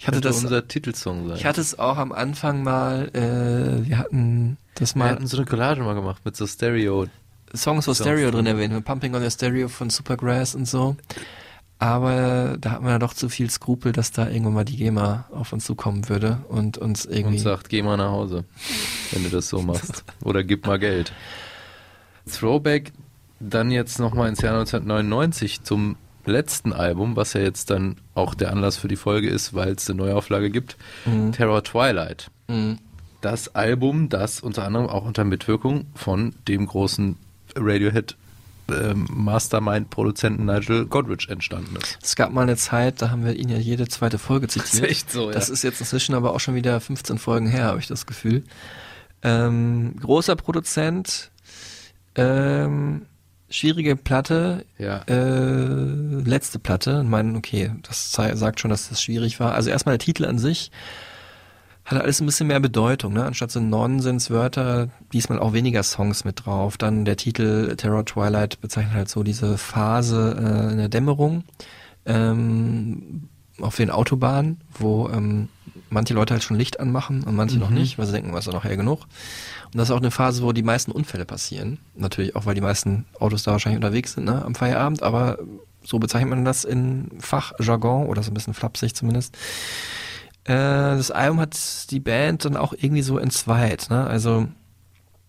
Ich 0.00 0.08
hatte 0.08 0.20
das, 0.20 0.42
unser 0.42 0.66
Titelsong 0.66 1.28
sein. 1.28 1.36
ich 1.36 1.46
hatte 1.46 1.60
es 1.60 1.78
auch 1.78 1.98
am 1.98 2.10
Anfang 2.10 2.64
mal, 2.64 3.10
äh, 3.14 3.88
wir 3.88 3.98
hatten 3.98 4.56
das 4.74 4.96
Wir 4.96 4.98
mal 5.04 5.10
hatten 5.10 5.28
so 5.28 5.36
eine 5.36 5.46
Collage 5.46 5.82
mal 5.82 5.94
gemacht 5.94 6.22
mit 6.24 6.34
so 6.34 6.48
Stereo. 6.48 7.06
Songs, 7.54 7.86
wo 7.86 7.94
Songs 7.94 7.98
Stereo 7.98 8.32
drin 8.32 8.44
drin. 8.44 8.56
erwähnt, 8.56 8.74
mit 8.74 8.84
Pumping 8.84 9.14
on 9.14 9.22
the 9.22 9.30
Stereo 9.30 9.68
von 9.68 9.88
Supergrass 9.88 10.56
und 10.56 10.66
so. 10.66 10.96
Aber 11.78 12.56
da 12.60 12.72
hat 12.72 12.82
man 12.82 12.90
ja 12.90 12.98
doch 12.98 13.14
zu 13.14 13.28
viel 13.28 13.48
Skrupel, 13.50 13.92
dass 13.92 14.10
da 14.10 14.28
irgendwann 14.28 14.54
mal 14.54 14.64
die 14.64 14.78
GEMA 14.78 15.26
auf 15.30 15.52
uns 15.52 15.64
zukommen 15.64 16.08
würde 16.08 16.38
und 16.48 16.78
uns 16.78 17.04
irgendwie. 17.04 17.36
und 17.36 17.38
sagt, 17.38 17.68
geh 17.68 17.82
mal 17.82 17.96
nach 17.96 18.10
Hause, 18.10 18.46
wenn 19.12 19.22
du 19.22 19.30
das 19.30 19.48
so 19.48 19.62
machst. 19.62 20.02
Oder 20.24 20.42
gib 20.42 20.66
mal 20.66 20.80
Geld. 20.80 21.12
Throwback, 22.28 22.92
dann 23.38 23.70
jetzt 23.70 24.00
nochmal 24.00 24.28
ins 24.28 24.40
Jahr 24.40 24.58
1999 24.58 25.62
zum 25.62 25.96
letzten 26.26 26.72
Album, 26.72 27.16
was 27.16 27.32
ja 27.32 27.40
jetzt 27.40 27.70
dann 27.70 27.96
auch 28.14 28.34
der 28.34 28.50
Anlass 28.50 28.76
für 28.76 28.88
die 28.88 28.96
Folge 28.96 29.28
ist, 29.28 29.54
weil 29.54 29.70
es 29.72 29.88
eine 29.88 29.98
Neuauflage 29.98 30.50
gibt, 30.50 30.76
Mhm. 31.04 31.32
Terror 31.32 31.62
Twilight. 31.64 32.30
Mhm. 32.48 32.78
Das 33.20 33.54
Album, 33.54 34.08
das 34.08 34.40
unter 34.40 34.64
anderem 34.64 34.88
auch 34.88 35.04
unter 35.04 35.24
Mitwirkung 35.24 35.86
von 35.94 36.34
dem 36.46 36.66
großen 36.66 37.16
Radiohead 37.56 38.16
ähm, 38.68 39.06
Mastermind-Produzenten 39.10 40.44
Nigel 40.44 40.86
Godrich 40.86 41.28
entstanden 41.28 41.76
ist. 41.76 41.98
Es 42.02 42.16
gab 42.16 42.32
mal 42.32 42.42
eine 42.42 42.56
Zeit, 42.56 43.00
da 43.00 43.10
haben 43.10 43.24
wir 43.24 43.34
ihn 43.36 43.48
ja 43.48 43.58
jede 43.58 43.86
zweite 43.88 44.18
Folge 44.18 44.48
zitiert. 44.48 44.84
ist 44.84 44.90
echt 44.90 45.12
so, 45.12 45.26
ja. 45.28 45.32
Das 45.32 45.48
ist 45.48 45.62
jetzt 45.62 45.80
inzwischen 45.80 46.14
aber 46.14 46.34
auch 46.34 46.40
schon 46.40 46.54
wieder 46.56 46.80
15 46.80 47.18
Folgen 47.18 47.46
her, 47.46 47.64
habe 47.64 47.78
ich 47.78 47.86
das 47.86 48.06
Gefühl. 48.06 48.42
Ähm, 49.22 49.94
großer 50.00 50.34
Produzent, 50.36 51.30
ähm, 52.16 53.02
schwierige 53.48 53.96
Platte, 53.96 54.64
Ja. 54.78 55.02
äh, 55.06 56.22
letzte 56.24 56.58
Platte. 56.58 57.00
Ich 57.04 57.08
meine, 57.08 57.36
okay, 57.38 57.70
das 57.86 58.12
sagt 58.12 58.60
schon, 58.60 58.70
dass 58.70 58.88
das 58.88 59.00
schwierig 59.02 59.38
war. 59.40 59.54
Also 59.54 59.70
erstmal 59.70 59.96
der 59.98 60.04
Titel 60.04 60.24
an 60.24 60.38
sich 60.38 60.70
hat 61.84 62.00
alles 62.02 62.20
ein 62.20 62.26
bisschen 62.26 62.48
mehr 62.48 62.58
Bedeutung, 62.58 63.12
ne? 63.12 63.24
Anstatt 63.24 63.52
so 63.52 63.60
Nonsenswörter, 63.60 64.88
diesmal 65.12 65.38
auch 65.38 65.52
weniger 65.52 65.84
Songs 65.84 66.24
mit 66.24 66.44
drauf. 66.44 66.76
Dann 66.76 67.04
der 67.04 67.16
Titel 67.16 67.76
Terror 67.76 68.04
Twilight 68.04 68.60
bezeichnet 68.60 68.94
halt 68.94 69.08
so 69.08 69.22
diese 69.22 69.56
Phase 69.56 70.36
äh, 70.68 70.72
in 70.72 70.78
der 70.78 70.88
Dämmerung 70.88 71.44
ähm, 72.04 73.28
auf 73.60 73.76
den 73.76 73.90
Autobahnen, 73.90 74.60
wo 74.78 75.08
ähm, 75.08 75.48
manche 75.88 76.14
Leute 76.14 76.34
halt 76.34 76.42
schon 76.42 76.56
Licht 76.58 76.80
anmachen 76.80 77.22
und 77.22 77.36
manche 77.36 77.58
noch 77.58 77.70
Mhm. 77.70 77.76
nicht, 77.76 77.98
weil 77.98 78.06
sie 78.06 78.12
denken, 78.12 78.32
was 78.32 78.46
ist 78.46 78.52
noch 78.52 78.64
hell 78.64 78.76
genug. 78.76 79.00
Und 79.66 79.76
das 79.76 79.88
ist 79.88 79.94
auch 79.94 80.00
eine 80.00 80.10
Phase, 80.10 80.42
wo 80.42 80.52
die 80.52 80.62
meisten 80.62 80.92
Unfälle 80.92 81.24
passieren. 81.24 81.78
Natürlich 81.94 82.36
auch, 82.36 82.46
weil 82.46 82.54
die 82.54 82.60
meisten 82.60 83.06
Autos 83.18 83.42
da 83.42 83.52
wahrscheinlich 83.52 83.82
unterwegs 83.82 84.12
sind, 84.12 84.24
ne, 84.24 84.44
am 84.44 84.54
Feierabend, 84.54 85.02
aber 85.02 85.38
so 85.84 85.98
bezeichnet 85.98 86.30
man 86.30 86.44
das 86.44 86.64
in 86.64 87.10
Fachjargon 87.20 88.06
oder 88.06 88.22
so 88.22 88.30
ein 88.30 88.34
bisschen 88.34 88.54
flapsig 88.54 88.94
zumindest. 88.94 89.36
Äh, 90.44 90.52
das 90.52 91.10
Album 91.10 91.40
hat 91.40 91.90
die 91.90 92.00
Band 92.00 92.44
dann 92.44 92.56
auch 92.56 92.72
irgendwie 92.72 93.02
so 93.02 93.18
entzweit, 93.18 93.88
ne? 93.90 94.06
Also 94.06 94.48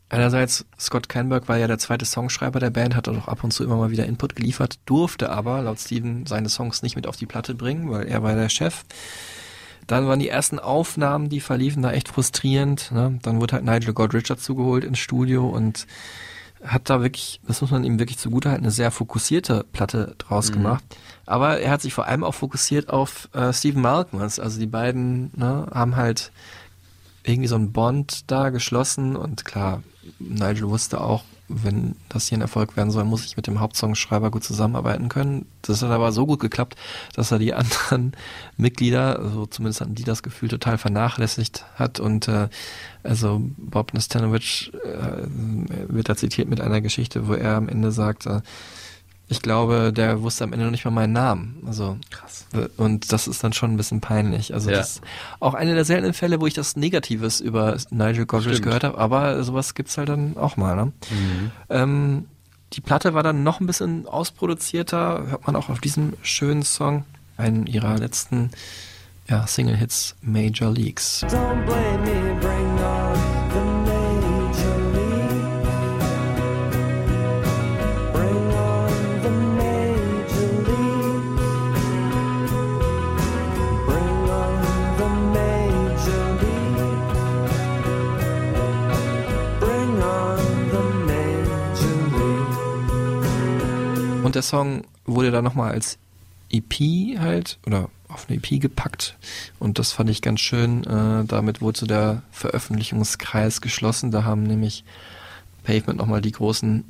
einerseits 0.09 0.65
Scott 0.79 1.09
Canberg 1.09 1.47
war 1.47 1.57
ja 1.57 1.67
der 1.67 1.79
zweite 1.79 2.05
Songschreiber 2.05 2.59
der 2.59 2.69
Band, 2.69 2.95
hat 2.95 3.07
auch 3.09 3.27
ab 3.27 3.43
und 3.43 3.51
zu 3.51 3.63
immer 3.63 3.77
mal 3.77 3.91
wieder 3.91 4.05
Input 4.05 4.35
geliefert, 4.35 4.79
durfte 4.85 5.29
aber 5.29 5.61
laut 5.61 5.79
Steven 5.79 6.25
seine 6.25 6.49
Songs 6.49 6.81
nicht 6.81 6.95
mit 6.95 7.07
auf 7.07 7.17
die 7.17 7.25
Platte 7.25 7.55
bringen, 7.55 7.89
weil 7.89 8.07
er 8.07 8.23
war 8.23 8.35
der 8.35 8.49
Chef. 8.49 8.83
Dann 9.87 10.07
waren 10.07 10.19
die 10.19 10.29
ersten 10.29 10.59
Aufnahmen, 10.59 11.29
die 11.29 11.39
verliefen 11.39 11.81
da 11.81 11.91
echt 11.91 12.09
frustrierend. 12.09 12.91
Ne? 12.91 13.19
Dann 13.21 13.39
wurde 13.41 13.55
halt 13.55 13.65
Nigel 13.65 13.93
Godrich 13.93 14.23
dazugeholt 14.25 14.83
ins 14.83 14.99
Studio 14.99 15.47
und 15.47 15.87
hat 16.63 16.89
da 16.89 17.01
wirklich, 17.01 17.39
das 17.47 17.61
muss 17.61 17.71
man 17.71 17.83
ihm 17.83 17.99
wirklich 17.99 18.17
zugutehalten, 18.17 18.65
eine 18.65 18.71
sehr 18.71 18.91
fokussierte 18.91 19.63
Platte 19.71 20.15
draus 20.17 20.49
Mhm. 20.49 20.53
gemacht. 20.55 20.83
Aber 21.25 21.59
er 21.59 21.71
hat 21.71 21.81
sich 21.81 21.93
vor 21.93 22.05
allem 22.07 22.23
auch 22.23 22.33
fokussiert 22.33 22.89
auf 22.89 23.29
äh, 23.33 23.53
Stephen 23.53 23.81
Malkmus. 23.81 24.39
Also 24.39 24.59
die 24.59 24.65
beiden 24.67 25.31
ne, 25.35 25.67
haben 25.73 25.95
halt 25.95 26.31
irgendwie 27.23 27.47
so 27.47 27.55
einen 27.55 27.71
Bond 27.73 28.29
da 28.31 28.49
geschlossen 28.49 29.15
und 29.15 29.45
klar, 29.45 29.83
Nigel 30.19 30.69
wusste 30.69 31.01
auch, 31.01 31.23
wenn 31.49 31.95
das 32.09 32.27
hier 32.27 32.37
ein 32.37 32.41
Erfolg 32.41 32.75
werden 32.75 32.91
soll, 32.91 33.05
muss 33.05 33.25
ich 33.25 33.37
mit 33.37 33.47
dem 33.47 33.59
Hauptsongschreiber 33.59 34.31
gut 34.31 34.43
zusammenarbeiten 34.43 35.07
können. 35.07 35.45
Das 35.61 35.81
hat 35.81 35.91
aber 35.91 36.11
so 36.11 36.25
gut 36.25 36.39
geklappt, 36.39 36.75
dass 37.13 37.31
er 37.31 37.39
die 37.39 37.53
anderen 37.55 38.13
Mitglieder, 38.57 39.19
also 39.19 39.45
zumindest 39.45 39.81
hatten 39.81 39.95
die 39.95 40.03
das 40.03 40.23
Gefühl, 40.23 40.49
total 40.49 40.77
vernachlässigt 40.77 41.65
hat 41.75 41.99
und 41.99 42.27
äh, 42.27 42.49
also 43.03 43.41
Bob 43.57 43.93
Nastanovich 43.93 44.71
äh, 44.83 45.27
wird 45.87 46.09
da 46.09 46.15
zitiert 46.15 46.49
mit 46.49 46.59
einer 46.59 46.81
Geschichte, 46.81 47.27
wo 47.27 47.33
er 47.33 47.55
am 47.55 47.69
Ende 47.69 47.91
sagt, 47.91 48.25
äh, 48.25 48.41
ich 49.29 49.41
glaube, 49.41 49.91
der 49.93 50.21
wusste 50.21 50.43
am 50.45 50.53
Ende 50.53 50.65
noch 50.65 50.71
nicht 50.71 50.85
mal 50.85 50.91
meinen 50.91 51.13
Namen. 51.13 51.61
Also 51.67 51.97
krass. 52.09 52.45
Und 52.77 53.11
das 53.11 53.27
ist 53.27 53.43
dann 53.43 53.51
schon 53.53 53.73
ein 53.73 53.77
bisschen 53.77 53.99
peinlich. 53.99 54.53
Also 54.53 54.69
Ja. 54.69 54.77
das 54.77 54.91
ist 54.95 55.01
auch 55.39 55.53
einer 55.53 55.75
der 55.75 55.83
seltenen 55.85 56.13
Fälle, 56.13 56.39
wo 56.39 56.47
ich 56.47 56.53
das 56.53 56.75
Negatives 56.77 57.41
über 57.41 57.75
Nigel 57.89 58.25
Godrich 58.25 58.61
gehört 58.61 58.83
habe, 58.85 58.97
aber 58.97 59.43
sowas 59.43 59.75
gibt's 59.75 59.97
halt 59.97 60.09
dann 60.09 60.37
auch 60.37 60.55
mal. 60.55 60.75
Ne? 60.75 60.85
Mhm. 61.09 61.51
Ähm, 61.69 62.25
die 62.73 62.81
Platte 62.81 63.13
war 63.13 63.23
dann 63.23 63.43
noch 63.43 63.59
ein 63.59 63.67
bisschen 63.67 64.07
ausproduzierter, 64.07 65.25
hört 65.27 65.45
man 65.47 65.55
auch 65.55 65.69
auf 65.69 65.79
diesem 65.79 66.13
schönen 66.21 66.63
Song, 66.63 67.03
einen 67.37 67.65
ihrer 67.65 67.97
letzten 67.97 68.51
ja, 69.29 69.45
Single-Hits, 69.45 70.15
Major 70.21 70.71
Leagues. 70.71 71.23
Don't 71.25 71.65
blame 71.65 72.01
me, 72.03 72.39
bring 72.39 72.79
on 72.79 73.26
der 94.37 94.43
Song 94.43 94.83
wurde 95.05 95.31
dann 95.31 95.43
nochmal 95.43 95.71
als 95.71 95.97
EP 96.51 97.19
halt 97.19 97.57
oder 97.65 97.89
auf 98.07 98.27
eine 98.29 98.37
EP 98.37 98.61
gepackt 98.61 99.17
und 99.59 99.79
das 99.79 99.91
fand 99.91 100.09
ich 100.09 100.21
ganz 100.21 100.39
schön. 100.39 100.83
Äh, 100.85 101.25
damit 101.25 101.59
wurde 101.61 101.79
so 101.79 101.85
der 101.85 102.21
Veröffentlichungskreis 102.31 103.59
geschlossen. 103.61 104.11
Da 104.11 104.23
haben 104.23 104.43
nämlich 104.43 104.83
Pavement 105.63 105.97
nochmal 105.99 106.21
die 106.21 106.31
großen 106.31 106.85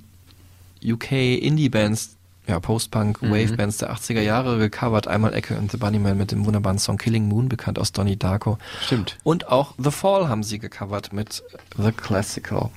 UK 0.84 1.12
Indie-Bands, 1.42 2.18
ja 2.48 2.60
Post-Punk, 2.60 3.22
Mhm. 3.24 3.32
Wave-Bands 3.32 3.78
der 3.78 3.92
80er 3.92 4.22
Jahre 4.22 4.60
gecovert. 4.60 5.08
Einmal 5.08 5.34
Echo 5.34 5.56
and 5.56 5.72
the 5.72 5.78
Bunnyman 5.78 6.18
mit 6.18 6.32
dem 6.32 6.46
wunderbaren 6.46 6.78
Song 6.78 6.98
Killing 6.98 7.28
Moon, 7.28 7.50
bekannt 7.50 7.80
aus 7.80 7.92
Donnie 7.94 8.16
Darko. 8.18 8.60
Stimmt. 8.86 9.18
Und 9.24 9.48
auch 9.48 9.74
The 9.80 9.92
Fall 9.92 10.30
haben 10.30 10.44
sie 10.44 10.60
gecovert 10.60 11.14
mit 11.14 11.44
The 11.78 11.92
Classical. 11.92 12.70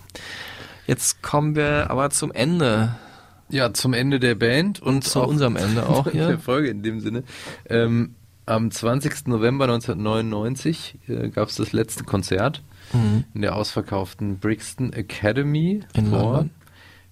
Jetzt 0.87 1.23
kommen 1.23 1.55
wir 1.57 1.91
aber 1.91 2.09
zum 2.11 2.33
Ende 2.33 2.95
Ja, 3.51 3.73
zum 3.75 3.93
Ende 3.95 4.21
der 4.21 4.35
Band 4.35 4.81
und, 4.81 4.97
Und 4.97 5.05
zu 5.05 5.21
unserem 5.23 5.57
Ende 5.57 5.89
auch 5.89 6.09
hier. 6.13 6.29
Der 6.29 6.39
Folge 6.39 6.69
in 6.69 6.83
dem 6.83 7.01
Sinne. 7.01 7.25
Ähm, 7.69 8.15
am 8.47 8.71
20. 8.71 9.27
November 9.29 9.65
1999 9.65 10.99
äh, 11.09 11.29
gab 11.31 11.49
es 11.49 11.57
das 11.57 11.73
letzte 11.73 12.05
Konzert 12.05 12.63
Mhm. 12.93 13.23
in 13.35 13.43
der 13.43 13.55
ausverkauften 13.55 14.39
Brixton 14.39 14.93
Academy 14.93 15.85
In 15.95 16.09
vor 16.09 16.19
London. 16.23 16.51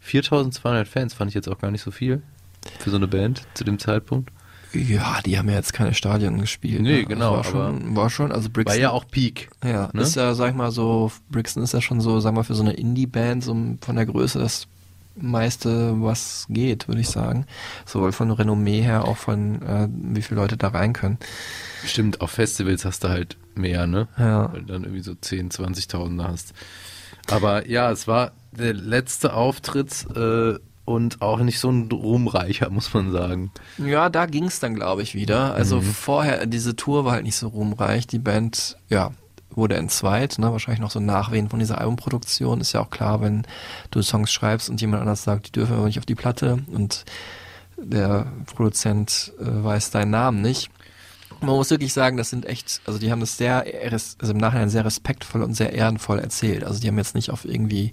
4200 0.00 0.88
Fans. 0.88 1.14
Fand 1.14 1.30
ich 1.30 1.36
jetzt 1.36 1.48
auch 1.48 1.58
gar 1.58 1.70
nicht 1.70 1.82
so 1.82 1.92
viel 1.92 2.22
für 2.80 2.90
so 2.90 2.96
eine 2.96 3.06
Band 3.06 3.42
zu 3.54 3.62
dem 3.62 3.78
Zeitpunkt. 3.78 4.30
Ja, 4.74 5.20
die 5.24 5.38
haben 5.38 5.48
ja 5.48 5.54
jetzt 5.54 5.72
keine 5.72 5.94
Stadien 5.94 6.40
gespielt. 6.40 6.82
Nee, 6.82 7.02
ne? 7.02 7.04
genau, 7.04 7.36
Das 7.36 7.54
war 7.54 7.70
schon, 7.72 7.96
war 7.96 8.10
schon, 8.10 8.32
also 8.32 8.50
Brixton. 8.50 8.74
War 8.74 8.80
ja 8.80 8.90
auch 8.90 9.06
Peak. 9.08 9.48
Ja, 9.64 9.88
ne? 9.92 10.02
ist 10.02 10.16
ja, 10.16 10.34
sag 10.34 10.50
ich 10.50 10.56
mal 10.56 10.70
so, 10.72 11.10
Brixton 11.30 11.62
ist 11.62 11.72
ja 11.72 11.80
schon 11.80 12.00
so, 12.00 12.18
sag 12.20 12.34
mal, 12.34 12.42
für 12.42 12.54
so 12.56 12.62
eine 12.62 12.72
Indie-Band 12.74 13.44
so 13.44 13.54
von 13.80 13.96
der 13.96 14.04
Größe 14.06 14.38
das 14.40 14.66
meiste, 15.20 16.00
was 16.02 16.46
geht, 16.48 16.88
würde 16.88 17.00
ich 17.00 17.08
sagen. 17.08 17.46
Sowohl 17.86 18.12
von 18.12 18.30
Renommee 18.30 18.80
her, 18.82 19.04
auch 19.04 19.16
von 19.16 19.62
äh, 19.62 19.88
wie 19.90 20.22
viele 20.22 20.40
Leute 20.40 20.56
da 20.56 20.68
rein 20.68 20.92
können. 20.92 21.18
Stimmt, 21.84 22.20
auf 22.20 22.30
Festivals 22.30 22.84
hast 22.84 23.04
du 23.04 23.08
halt 23.08 23.36
mehr, 23.54 23.86
ne? 23.86 24.08
Ja. 24.18 24.52
Weil 24.52 24.60
du 24.62 24.72
dann 24.72 24.84
irgendwie 24.84 25.02
so 25.02 25.14
10, 25.14 25.50
20.000 25.50 26.22
hast. 26.26 26.52
Aber 27.30 27.68
ja, 27.68 27.90
es 27.90 28.06
war 28.08 28.32
der 28.52 28.72
letzte 28.74 29.34
Auftritt 29.34 30.06
äh, 30.16 30.54
und 30.84 31.20
auch 31.20 31.38
nicht 31.40 31.58
so 31.60 31.70
ein 31.70 31.90
ruhmreicher, 31.92 32.70
muss 32.70 32.94
man 32.94 33.12
sagen. 33.12 33.50
Ja, 33.76 34.08
da 34.08 34.24
ging's 34.26 34.58
dann, 34.60 34.74
glaube 34.74 35.02
ich, 35.02 35.14
wieder. 35.14 35.54
Also 35.54 35.76
Mhm. 35.76 35.82
vorher, 35.82 36.46
diese 36.46 36.74
Tour 36.76 37.04
war 37.04 37.12
halt 37.12 37.24
nicht 37.24 37.36
so 37.36 37.48
ruhmreich. 37.48 38.06
Die 38.06 38.18
Band, 38.18 38.76
ja, 38.88 39.12
wurde 39.58 39.76
entzweit, 39.76 40.38
ne? 40.38 40.50
wahrscheinlich 40.50 40.80
noch 40.80 40.90
so 40.90 41.00
Nachwehen 41.00 41.50
von 41.50 41.58
dieser 41.58 41.78
Albumproduktion. 41.78 42.60
Ist 42.60 42.72
ja 42.72 42.80
auch 42.80 42.90
klar, 42.90 43.20
wenn 43.20 43.46
du 43.90 44.00
Songs 44.00 44.32
schreibst 44.32 44.70
und 44.70 44.80
jemand 44.80 45.02
anders 45.02 45.24
sagt, 45.24 45.48
die 45.48 45.52
dürfen 45.52 45.76
aber 45.76 45.84
nicht 45.84 45.98
auf 45.98 46.06
die 46.06 46.14
Platte 46.14 46.60
und 46.72 47.04
der 47.76 48.26
Produzent 48.46 49.32
äh, 49.38 49.44
weiß 49.64 49.90
deinen 49.90 50.10
Namen 50.10 50.40
nicht. 50.40 50.70
Man 51.40 51.50
muss 51.50 51.70
wirklich 51.70 51.92
sagen, 51.92 52.16
das 52.16 52.30
sind 52.30 52.46
echt, 52.46 52.80
also 52.86 52.98
die 52.98 53.12
haben 53.12 53.20
das 53.20 53.36
sehr, 53.36 53.64
also 53.90 54.32
im 54.32 54.38
Nachhinein 54.38 54.70
sehr 54.70 54.84
respektvoll 54.84 55.42
und 55.42 55.54
sehr 55.54 55.72
ehrenvoll 55.72 56.18
erzählt. 56.18 56.64
Also 56.64 56.80
die 56.80 56.88
haben 56.88 56.98
jetzt 56.98 57.14
nicht 57.14 57.30
auf 57.30 57.44
irgendwie 57.44 57.92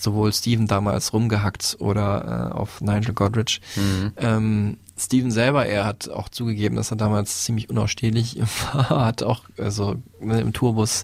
sowohl 0.00 0.32
Steven 0.32 0.66
damals 0.66 1.12
rumgehackt 1.12 1.76
oder 1.80 2.50
äh, 2.50 2.54
auf 2.54 2.80
Nigel 2.80 3.14
Godrich. 3.14 3.60
Mhm. 3.76 4.12
Ähm, 4.16 4.76
Steven 4.98 5.30
selber, 5.30 5.66
er 5.66 5.84
hat 5.84 6.08
auch 6.08 6.28
zugegeben, 6.28 6.76
dass 6.76 6.90
er 6.90 6.96
damals 6.96 7.44
ziemlich 7.44 7.68
unausstehlich 7.68 8.40
war, 8.72 9.06
hat 9.06 9.22
auch 9.22 9.42
also 9.58 9.96
ne, 10.20 10.40
im 10.40 10.52
Tourbus 10.52 11.02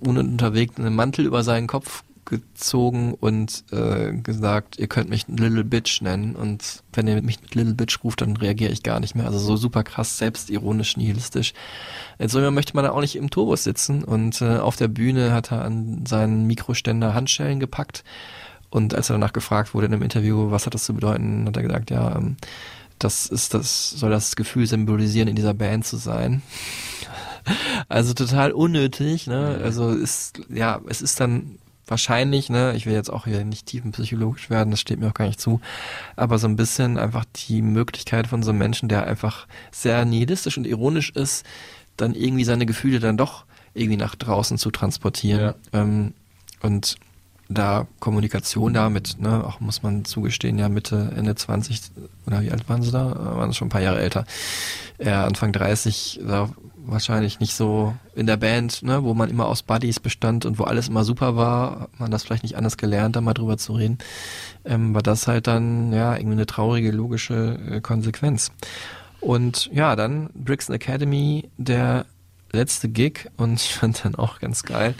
ununterwegs 0.00 0.76
einen 0.78 0.94
Mantel 0.94 1.26
über 1.26 1.42
seinen 1.42 1.66
Kopf 1.66 2.02
gezogen 2.38 3.14
und 3.14 3.64
äh, 3.72 4.12
gesagt, 4.12 4.78
ihr 4.78 4.86
könnt 4.86 5.08
mich 5.08 5.26
Little 5.28 5.64
Bitch 5.64 6.02
nennen 6.02 6.36
und 6.36 6.82
wenn 6.92 7.06
ihr 7.06 7.20
mich 7.22 7.40
mit 7.40 7.54
Little 7.54 7.74
Bitch 7.74 8.02
ruft, 8.04 8.20
dann 8.20 8.36
reagiere 8.36 8.72
ich 8.72 8.82
gar 8.82 9.00
nicht 9.00 9.14
mehr. 9.14 9.26
Also 9.26 9.38
so 9.38 9.56
super 9.56 9.82
krass 9.82 10.18
selbstironisch, 10.18 10.96
nihilistisch. 10.96 11.54
So 12.18 12.38
jemand 12.38 12.56
möchte 12.56 12.74
man 12.74 12.84
da 12.84 12.92
auch 12.92 13.00
nicht 13.00 13.16
im 13.16 13.30
Tourbus 13.30 13.64
sitzen 13.64 14.04
und 14.04 14.40
äh, 14.40 14.58
auf 14.58 14.76
der 14.76 14.88
Bühne 14.88 15.32
hat 15.32 15.52
er 15.52 15.64
an 15.64 16.04
seinen 16.06 16.46
Mikroständer 16.46 17.14
Handschellen 17.14 17.60
gepackt 17.60 18.04
Und 18.70 18.94
als 18.94 19.10
er 19.10 19.14
danach 19.14 19.32
gefragt 19.32 19.74
wurde 19.74 19.86
in 19.86 19.92
einem 19.92 20.02
Interview, 20.02 20.50
was 20.50 20.66
hat 20.66 20.74
das 20.74 20.84
zu 20.84 20.94
bedeuten, 20.94 21.46
hat 21.46 21.56
er 21.56 21.62
gesagt, 21.62 21.90
ja, 21.90 22.16
ähm, 22.16 22.36
das 22.98 23.26
ist 23.26 23.54
das, 23.54 23.90
soll 23.90 24.10
das 24.10 24.36
Gefühl 24.36 24.66
symbolisieren, 24.66 25.28
in 25.28 25.36
dieser 25.36 25.54
Band 25.54 25.86
zu 25.86 25.96
sein. 25.96 26.42
Also 27.90 28.14
total 28.14 28.52
unnötig, 28.52 29.26
ne? 29.26 29.60
Also 29.62 29.90
ist, 29.90 30.40
ja, 30.48 30.80
es 30.88 31.02
ist 31.02 31.20
dann 31.20 31.58
wahrscheinlich, 31.86 32.50
ne, 32.50 32.74
ich 32.76 32.86
will 32.86 32.94
jetzt 32.94 33.10
auch 33.10 33.24
hier 33.24 33.44
nicht 33.44 33.66
tiefenpsychologisch 33.66 34.50
werden, 34.50 34.70
das 34.70 34.80
steht 34.80 35.00
mir 35.00 35.08
auch 35.08 35.14
gar 35.14 35.26
nicht 35.26 35.40
zu, 35.40 35.60
aber 36.16 36.38
so 36.38 36.46
ein 36.46 36.56
bisschen 36.56 36.98
einfach 36.98 37.24
die 37.48 37.62
Möglichkeit 37.62 38.26
von 38.26 38.42
so 38.42 38.50
einem 38.50 38.58
Menschen, 38.58 38.88
der 38.88 39.06
einfach 39.06 39.46
sehr 39.70 40.04
nihilistisch 40.04 40.56
und 40.56 40.66
ironisch 40.66 41.10
ist, 41.10 41.44
dann 41.96 42.14
irgendwie 42.14 42.44
seine 42.44 42.66
Gefühle 42.66 43.00
dann 43.00 43.16
doch 43.16 43.44
irgendwie 43.74 43.96
nach 43.96 44.14
draußen 44.14 44.58
zu 44.58 44.70
transportieren. 44.70 45.54
Ähm, 45.72 46.14
und 46.62 46.96
da 47.48 47.86
Kommunikation 48.00 48.72
damit, 48.72 49.20
ne, 49.20 49.44
auch 49.44 49.60
muss 49.60 49.82
man 49.82 50.04
zugestehen, 50.04 50.58
ja 50.58 50.68
Mitte, 50.68 51.12
Ende 51.16 51.34
20, 51.34 51.80
oder 52.26 52.40
wie 52.40 52.50
alt 52.50 52.68
waren 52.68 52.82
sie 52.82 52.90
da? 52.90 53.36
Waren 53.36 53.50
sie 53.50 53.56
schon 53.56 53.66
ein 53.66 53.70
paar 53.70 53.82
Jahre 53.82 54.00
älter. 54.00 54.24
Er 54.98 55.24
Anfang 55.24 55.52
30, 55.52 56.20
da 56.26 56.50
wahrscheinlich 56.86 57.40
nicht 57.40 57.54
so 57.54 57.94
in 58.14 58.26
der 58.26 58.36
Band, 58.36 58.82
ne, 58.82 59.02
wo 59.02 59.14
man 59.14 59.30
immer 59.30 59.46
aus 59.46 59.62
Buddies 59.62 60.00
bestand 60.00 60.44
und 60.44 60.58
wo 60.58 60.64
alles 60.64 60.88
immer 60.88 61.04
super 61.04 61.36
war, 61.36 61.80
hat 61.80 62.00
man 62.00 62.10
das 62.10 62.22
vielleicht 62.22 62.42
nicht 62.42 62.56
anders 62.56 62.76
gelernt, 62.76 63.16
da 63.16 63.20
mal 63.20 63.34
drüber 63.34 63.56
zu 63.58 63.72
reden, 63.74 63.98
ähm, 64.64 64.94
war 64.94 65.02
das 65.02 65.26
halt 65.26 65.46
dann, 65.46 65.92
ja, 65.92 66.14
irgendwie 66.14 66.32
eine 66.32 66.46
traurige, 66.46 66.90
logische 66.90 67.58
äh, 67.70 67.80
Konsequenz. 67.80 68.52
Und 69.20 69.70
ja, 69.72 69.96
dann 69.96 70.30
Brixton 70.34 70.76
Academy, 70.76 71.50
der 71.56 72.06
letzte 72.52 72.88
Gig 72.88 73.30
und 73.36 73.54
ich 73.60 73.74
fand 73.74 74.04
dann 74.04 74.14
auch 74.14 74.38
ganz 74.38 74.62
geil, 74.62 74.94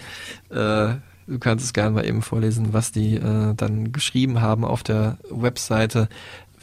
äh, 0.51 0.95
Du 1.27 1.39
kannst 1.39 1.65
es 1.65 1.73
gerne 1.73 1.91
mal 1.91 2.07
eben 2.07 2.21
vorlesen, 2.21 2.75
was 2.75 2.93
die 2.93 3.17
äh, 3.17 3.55
dann 3.55 3.93
geschrieben 3.93 4.43
haben 4.43 4.65
auf 4.65 4.83
der 4.83 5.17
Webseite, 5.31 6.09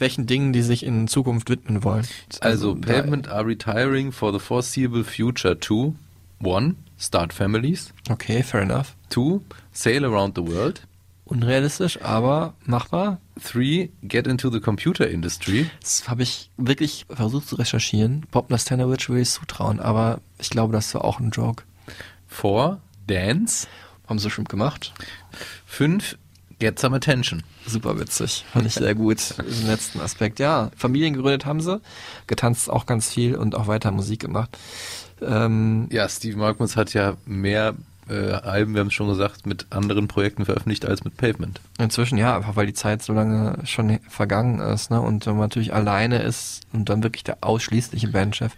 welchen 0.02 0.26
Dingen 0.26 0.52
die 0.52 0.60
sich 0.62 0.84
in 0.84 1.08
Zukunft 1.08 1.48
widmen 1.48 1.82
wollen. 1.82 2.06
Also, 2.40 2.74
da- 2.74 2.92
Pavement 2.92 3.28
are 3.28 3.46
retiring 3.46 4.12
for 4.12 4.32
the 4.32 4.38
foreseeable 4.38 5.04
future 5.04 5.58
to 5.58 5.94
one, 6.40 6.74
start 6.98 7.32
families. 7.32 7.94
Okay, 8.10 8.42
fair 8.42 8.60
enough. 8.62 8.94
Two, 9.08 9.42
sail 9.72 10.04
around 10.04 10.36
the 10.36 10.46
world. 10.46 10.82
Unrealistisch, 11.24 12.02
aber 12.02 12.52
machbar. 12.66 13.18
Three, 13.42 13.90
get 14.02 14.26
into 14.26 14.50
the 14.50 14.60
computer 14.60 15.08
industry. 15.08 15.70
Das 15.80 16.06
habe 16.08 16.24
ich 16.24 16.50
wirklich 16.58 17.06
versucht 17.08 17.48
zu 17.48 17.56
recherchieren. 17.56 18.26
Bob 18.30 18.50
Nastanovich 18.50 19.08
will 19.08 19.22
ich 19.22 19.30
zutrauen, 19.30 19.80
aber 19.80 20.20
ich 20.38 20.50
glaube, 20.50 20.72
das 20.74 20.92
war 20.94 21.04
auch 21.04 21.20
ein 21.20 21.30
Joke. 21.30 21.62
Four, 22.26 22.80
dance. 23.06 23.66
Haben 24.08 24.18
sie 24.18 24.30
schon 24.30 24.44
gemacht. 24.44 24.92
Fünf, 25.64 26.18
get 26.62 26.78
some 26.78 26.94
attention. 26.94 27.42
Super 27.66 27.98
witzig. 27.98 28.44
Fand 28.52 28.66
ich 28.66 28.74
sehr 28.74 28.94
gut. 28.94 29.34
Im 29.38 29.66
letzten 29.66 30.00
Aspekt. 30.00 30.38
Ja, 30.38 30.70
Familien 30.76 31.12
gegründet 31.12 31.44
haben 31.44 31.60
sie. 31.60 31.80
Getanzt 32.28 32.70
auch 32.70 32.86
ganz 32.86 33.12
viel 33.12 33.34
und 33.34 33.56
auch 33.56 33.66
weiter 33.66 33.90
Musik 33.90 34.20
gemacht. 34.20 34.56
Ähm, 35.20 35.88
Ja, 35.90 36.08
Steve 36.08 36.36
Markmus 36.36 36.76
hat 36.76 36.94
ja 36.94 37.16
mehr 37.26 37.74
äh, 38.08 38.32
Alben, 38.32 38.74
wir 38.74 38.80
haben 38.80 38.88
es 38.88 38.94
schon 38.94 39.08
gesagt, 39.08 39.44
mit 39.44 39.66
anderen 39.70 40.06
Projekten 40.06 40.44
veröffentlicht 40.44 40.86
als 40.86 41.02
mit 41.04 41.16
Pavement. 41.16 41.60
Inzwischen 41.78 42.16
ja, 42.16 42.36
einfach 42.36 42.54
weil 42.54 42.66
die 42.66 42.74
Zeit 42.74 43.02
so 43.02 43.12
lange 43.12 43.58
schon 43.64 43.98
vergangen 44.08 44.60
ist, 44.60 44.90
ne? 44.90 45.00
Und 45.00 45.26
wenn 45.26 45.34
man 45.34 45.42
natürlich 45.44 45.74
alleine 45.74 46.22
ist 46.22 46.62
und 46.72 46.88
dann 46.88 47.02
wirklich 47.02 47.24
der 47.24 47.38
ausschließliche 47.40 48.08
Bandchef, 48.08 48.52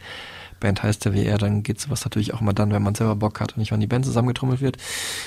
Band 0.60 0.82
heißt 0.82 1.04
ja 1.04 1.12
wie 1.12 1.24
er, 1.24 1.38
dann 1.38 1.62
geht 1.62 1.80
sowas 1.80 2.04
natürlich 2.04 2.32
auch 2.32 2.40
immer 2.40 2.54
dann, 2.54 2.72
wenn 2.72 2.82
man 2.82 2.94
selber 2.94 3.16
Bock 3.16 3.40
hat 3.40 3.52
und 3.52 3.58
nicht, 3.58 3.70
wenn 3.72 3.80
die 3.80 3.86
Band 3.86 4.06
zusammengetrommelt 4.06 4.60
wird. 4.60 4.78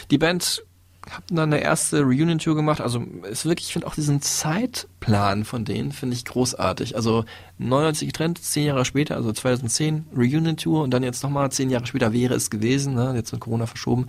Die 0.09 0.17
Band 0.17 0.63
hat 1.09 1.23
dann 1.29 1.53
eine 1.53 1.61
erste 1.61 2.01
Reunion-Tour 2.01 2.55
gemacht, 2.55 2.81
also 2.81 3.01
ist 3.29 3.45
wirklich, 3.45 3.67
ich 3.67 3.73
finde 3.73 3.87
auch 3.87 3.95
diesen 3.95 4.21
Zeitplan 4.21 5.45
von 5.45 5.65
denen, 5.65 5.91
finde 5.91 6.15
ich 6.15 6.25
großartig. 6.25 6.95
Also 6.95 7.25
99 7.57 8.07
getrennt, 8.09 8.43
zehn 8.43 8.65
Jahre 8.65 8.85
später, 8.85 9.15
also 9.15 9.31
2010 9.31 10.05
Reunion-Tour 10.15 10.83
und 10.83 10.91
dann 10.91 11.03
jetzt 11.03 11.23
nochmal 11.23 11.51
zehn 11.51 11.69
Jahre 11.69 11.85
später 11.85 12.13
wäre 12.13 12.33
es 12.33 12.49
gewesen, 12.49 12.93
ne? 12.93 13.13
jetzt 13.15 13.31
mit 13.31 13.41
Corona 13.41 13.65
verschoben. 13.65 14.07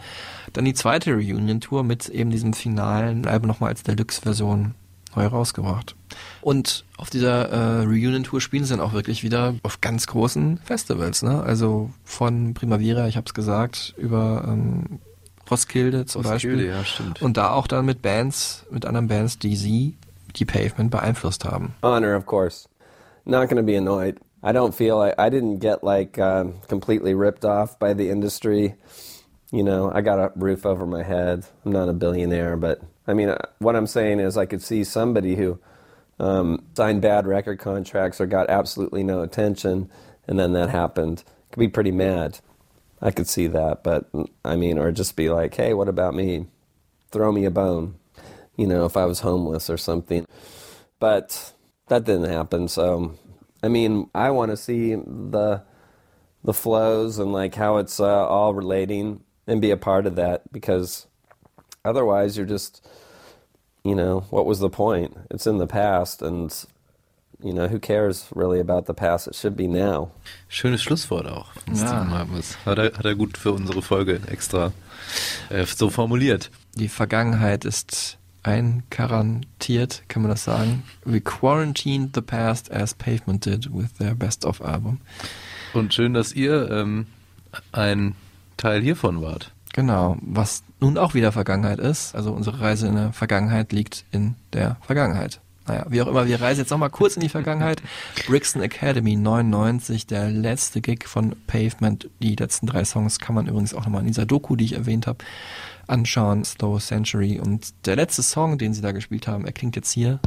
Dann 0.52 0.64
die 0.64 0.74
zweite 0.74 1.12
Reunion-Tour 1.12 1.84
mit 1.84 2.08
eben 2.08 2.30
diesem 2.30 2.52
finalen 2.52 3.26
Album 3.26 3.48
nochmal 3.48 3.70
als 3.70 3.82
Deluxe-Version 3.82 4.74
neu 5.16 5.26
rausgebracht. 5.26 5.96
Und 6.40 6.84
auf 6.96 7.10
dieser 7.10 7.48
äh, 7.48 7.84
Reunion-Tour 7.84 8.40
spielen 8.40 8.64
sie 8.64 8.70
dann 8.70 8.80
auch 8.80 8.92
wirklich 8.92 9.22
wieder 9.22 9.54
auf 9.62 9.80
ganz 9.80 10.06
großen 10.06 10.58
Festivals, 10.64 11.22
ne? 11.22 11.42
Also 11.42 11.90
von 12.04 12.54
Primavera, 12.54 13.08
ich 13.08 13.16
habe 13.16 13.26
es 13.26 13.34
gesagt, 13.34 13.94
über 13.96 14.44
ähm, 14.46 15.00
Roskilde 15.50 16.06
zum 16.06 16.22
Roskilde, 16.24 16.56
Beispiel. 16.56 16.70
ja, 16.70 16.84
stimmt. 16.84 17.22
Und 17.22 17.36
da 17.36 17.50
auch 17.52 17.66
dann 17.66 17.84
mit 17.86 18.02
Bands, 18.02 18.64
mit 18.70 18.86
anderen 18.86 19.08
Bands, 19.08 19.38
die 19.38 19.56
sie, 19.56 19.96
die 20.36 20.44
Pavement 20.44 20.90
beeinflusst 20.90 21.44
haben. 21.44 21.74
honor, 21.82 22.14
of 22.16 22.26
course. 22.26 22.68
Not 23.24 23.48
going 23.48 23.56
to 23.56 23.62
be 23.62 23.76
annoyed. 23.76 24.18
I 24.42 24.52
don't 24.52 24.74
feel 24.74 24.96
like 24.96 25.14
I 25.18 25.28
didn't 25.30 25.58
get 25.58 25.82
like 25.82 26.18
um, 26.18 26.54
completely 26.68 27.12
ripped 27.14 27.44
off 27.44 27.78
by 27.78 27.92
the 27.92 28.08
industry. 28.10 28.74
You 29.50 29.64
know, 29.64 29.90
I 29.92 30.00
got 30.02 30.18
a 30.18 30.30
roof 30.36 30.64
over 30.64 30.86
my 30.86 31.02
head. 31.02 31.44
I'm 31.64 31.72
not 31.72 31.88
a 31.88 31.92
billionaire, 31.92 32.56
but 32.56 32.80
I 33.06 33.14
mean, 33.14 33.30
uh, 33.30 33.38
what 33.58 33.74
I'm 33.74 33.86
saying 33.86 34.20
is, 34.20 34.36
I 34.36 34.46
could 34.46 34.62
see 34.62 34.84
somebody 34.84 35.34
who 35.34 35.58
um, 36.20 36.64
signed 36.76 37.02
bad 37.02 37.26
record 37.26 37.58
contracts 37.58 38.20
or 38.20 38.26
got 38.26 38.48
absolutely 38.50 39.02
no 39.02 39.22
attention, 39.22 39.90
and 40.26 40.38
then 40.38 40.52
that 40.52 40.68
happened. 40.68 41.24
Could 41.50 41.60
be 41.60 41.68
pretty 41.68 41.92
mad. 41.92 42.38
I 43.00 43.10
could 43.10 43.28
see 43.28 43.46
that, 43.48 43.82
but 43.82 44.08
I 44.44 44.56
mean, 44.56 44.78
or 44.78 44.90
just 44.90 45.16
be 45.16 45.30
like, 45.30 45.54
hey, 45.54 45.74
what 45.74 45.88
about 45.88 46.14
me? 46.14 46.46
Throw 47.10 47.32
me 47.32 47.44
a 47.44 47.50
bone. 47.50 47.94
You 48.56 48.66
know, 48.66 48.84
if 48.84 48.96
I 48.96 49.04
was 49.04 49.20
homeless 49.20 49.70
or 49.70 49.76
something. 49.76 50.26
But 50.98 51.52
that 51.86 52.04
didn't 52.04 52.30
happen. 52.30 52.66
So, 52.66 53.14
I 53.62 53.68
mean, 53.68 54.10
I 54.14 54.30
want 54.30 54.50
to 54.50 54.56
see 54.56 54.94
the 54.94 55.62
the 56.44 56.54
flows 56.54 57.18
and 57.18 57.32
like 57.32 57.54
how 57.56 57.76
it's 57.78 58.00
uh, 58.00 58.26
all 58.26 58.54
relating 58.54 59.22
and 59.46 59.60
be 59.60 59.70
a 59.70 59.76
part 59.76 60.06
of 60.06 60.16
that 60.16 60.50
because 60.52 61.06
otherwise 61.84 62.36
you're 62.36 62.46
just 62.46 62.86
you 63.84 63.94
know 63.94 64.20
what 64.30 64.46
was 64.46 64.60
the 64.60 64.70
point 64.70 65.16
it's 65.30 65.46
in 65.46 65.58
the 65.58 65.66
past 65.66 66.22
and 66.22 66.64
you 67.42 67.52
know 67.52 67.68
who 67.68 67.78
cares 67.78 68.26
really 68.34 68.60
about 68.60 68.84
the 68.86 68.92
past 68.94 69.26
it 69.28 69.34
should 69.34 69.56
be 69.56 69.66
now 69.68 70.10
Schönes 70.48 70.82
Schlusswort 70.82 71.26
auch. 71.26 71.52
von 71.64 71.74
Ja. 71.74 71.86
Steve 71.86 72.04
Markmus. 72.04 72.56
Hat 72.64 72.78
er, 72.78 72.84
hat 72.96 73.04
er 73.04 73.14
gut 73.14 73.36
für 73.38 73.52
unsere 73.52 73.82
Folge 73.82 74.20
extra 74.26 74.72
äh, 75.50 75.64
so 75.66 75.90
formuliert. 75.90 76.50
Die 76.74 76.88
Vergangenheit 76.88 77.64
ist 77.64 78.18
einkarantiert, 78.42 80.02
kann 80.08 80.22
man 80.22 80.30
das 80.30 80.44
sagen. 80.44 80.82
We 81.04 81.20
quarantined 81.20 82.14
the 82.14 82.20
past 82.22 82.70
as 82.72 82.94
Pavement 82.94 83.44
did 83.44 83.72
with 83.72 83.92
their 83.98 84.14
Best 84.14 84.44
of 84.44 84.62
Album. 84.62 85.00
Und 85.74 85.92
schön, 85.94 86.14
dass 86.14 86.32
ihr 86.32 86.70
ähm, 86.70 87.06
ein 87.72 88.14
Teil 88.56 88.80
hiervon 88.82 89.22
wart. 89.22 89.52
Genau, 89.74 90.16
was 90.22 90.62
nun 90.80 90.98
auch 90.98 91.14
wieder 91.14 91.30
Vergangenheit 91.32 91.78
ist. 91.78 92.14
Also 92.14 92.32
unsere 92.32 92.60
Reise 92.60 92.86
in 92.88 92.94
der 92.96 93.12
Vergangenheit 93.12 93.72
liegt 93.72 94.04
in 94.10 94.34
der 94.52 94.76
Vergangenheit. 94.80 95.40
Naja, 95.68 95.86
wie 95.88 96.02
auch 96.02 96.06
immer, 96.06 96.26
wir 96.26 96.40
reisen 96.40 96.60
jetzt 96.60 96.70
nochmal 96.70 96.90
kurz 96.90 97.16
in 97.16 97.20
die 97.20 97.28
Vergangenheit. 97.28 97.82
Brixton 98.26 98.62
Academy 98.62 99.16
99, 99.16 100.06
der 100.06 100.30
letzte 100.30 100.80
Gig 100.80 101.06
von 101.06 101.36
Pavement. 101.46 102.08
Die 102.20 102.34
letzten 102.34 102.66
drei 102.66 102.84
Songs 102.84 103.18
kann 103.18 103.34
man 103.34 103.46
übrigens 103.46 103.74
auch 103.74 103.84
nochmal 103.84 104.00
in 104.00 104.08
dieser 104.08 104.26
Doku, 104.26 104.56
die 104.56 104.64
ich 104.64 104.72
erwähnt 104.72 105.06
habe, 105.06 105.18
anschauen. 105.86 106.44
Slow 106.44 106.80
Century. 106.80 107.38
Und 107.38 107.74
der 107.86 107.96
letzte 107.96 108.22
Song, 108.22 108.58
den 108.58 108.72
sie 108.72 108.80
da 108.80 108.92
gespielt 108.92 109.28
haben, 109.28 109.44
er 109.44 109.52
klingt 109.52 109.76
jetzt 109.76 109.92
hier. 109.92 110.20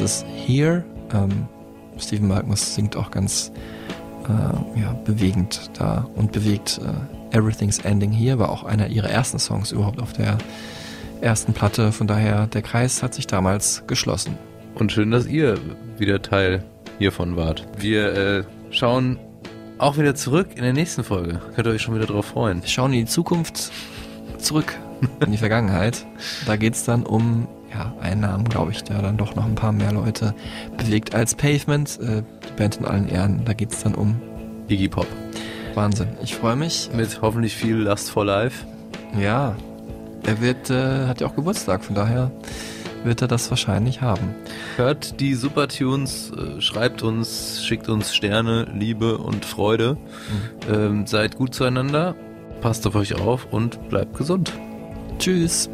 Das 0.00 0.22
ist 0.22 0.26
Here. 0.46 0.82
Ähm, 1.12 1.46
Stephen 1.98 2.26
Malkmus 2.26 2.74
singt 2.74 2.96
auch 2.96 3.10
ganz 3.10 3.52
äh, 4.24 4.80
ja, 4.80 4.94
bewegend 5.04 5.70
da 5.78 6.08
und 6.14 6.32
bewegt 6.32 6.80
äh, 6.82 7.36
Everything's 7.36 7.80
Ending 7.80 8.10
Here, 8.10 8.38
war 8.38 8.48
auch 8.48 8.64
einer 8.64 8.86
ihrer 8.86 9.10
ersten 9.10 9.38
Songs 9.38 9.72
überhaupt 9.72 10.00
auf 10.00 10.14
der 10.14 10.38
ersten 11.20 11.52
Platte. 11.52 11.92
Von 11.92 12.06
daher, 12.06 12.46
der 12.46 12.62
Kreis 12.62 13.02
hat 13.02 13.12
sich 13.12 13.26
damals 13.26 13.82
geschlossen. 13.86 14.38
Und 14.74 14.90
schön, 14.90 15.10
dass 15.10 15.26
ihr 15.26 15.58
wieder 15.98 16.22
Teil 16.22 16.64
hiervon 16.98 17.36
wart. 17.36 17.66
Wir 17.76 18.14
äh, 18.14 18.44
schauen 18.70 19.18
auch 19.76 19.98
wieder 19.98 20.14
zurück 20.14 20.48
in 20.56 20.62
der 20.62 20.72
nächsten 20.72 21.04
Folge. 21.04 21.42
Könnt 21.54 21.66
ihr 21.66 21.74
euch 21.74 21.82
schon 21.82 21.94
wieder 21.94 22.06
drauf 22.06 22.24
freuen. 22.24 22.62
Wir 22.62 22.70
schauen 22.70 22.94
in 22.94 23.00
die 23.00 23.04
Zukunft 23.04 23.70
zurück, 24.38 24.78
in 25.22 25.32
die 25.32 25.38
Vergangenheit. 25.38 26.06
Da 26.46 26.56
geht's 26.56 26.84
dann 26.84 27.02
um 27.02 27.48
ja, 28.02 28.14
Namen, 28.14 28.44
glaube 28.44 28.72
ich, 28.72 28.82
der 28.84 29.00
dann 29.02 29.16
doch 29.16 29.34
noch 29.34 29.46
ein 29.46 29.54
paar 29.54 29.72
mehr 29.72 29.92
Leute 29.92 30.34
bewegt 30.76 31.14
als 31.14 31.34
Pavement. 31.34 31.98
Äh, 32.00 32.22
die 32.48 32.52
Band 32.56 32.76
in 32.76 32.84
allen 32.84 33.08
Ehren. 33.08 33.42
Da 33.44 33.52
geht's 33.52 33.82
dann 33.82 33.94
um 33.94 34.20
Iggy 34.68 34.88
Pop. 34.88 35.06
Wahnsinn. 35.74 36.08
Ich 36.22 36.34
freue 36.34 36.56
mich. 36.56 36.90
Mit 36.94 37.20
hoffentlich 37.22 37.54
viel 37.54 37.76
Lust 37.76 38.10
for 38.10 38.24
Life. 38.24 38.64
Ja, 39.18 39.54
Er 40.24 40.40
wird, 40.42 40.68
äh, 40.68 41.06
hat 41.06 41.20
ja 41.22 41.26
auch 41.26 41.34
Geburtstag, 41.34 41.82
von 41.82 41.94
daher 41.94 42.30
wird 43.04 43.22
er 43.22 43.28
das 43.28 43.48
wahrscheinlich 43.48 44.02
haben. 44.02 44.34
Hört 44.76 45.18
die 45.18 45.34
Supertunes, 45.34 46.30
äh, 46.32 46.60
schreibt 46.60 47.02
uns, 47.02 47.64
schickt 47.64 47.88
uns 47.88 48.14
Sterne, 48.14 48.66
Liebe 48.74 49.16
und 49.16 49.46
Freude. 49.46 49.96
Ähm, 50.70 51.06
seid 51.06 51.36
gut 51.36 51.54
zueinander, 51.54 52.14
passt 52.60 52.86
auf 52.86 52.94
euch 52.94 53.14
auf 53.14 53.46
und 53.50 53.88
bleibt 53.88 54.16
gesund. 54.16 54.52
Tschüss. 55.18 55.70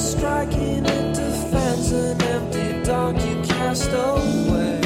Striking 0.00 0.86
it 0.86 1.14
defends 1.14 1.92
an 1.92 2.22
empty 2.22 2.82
dog 2.82 3.20
you 3.20 3.42
cast 3.42 3.90
away. 3.92 4.79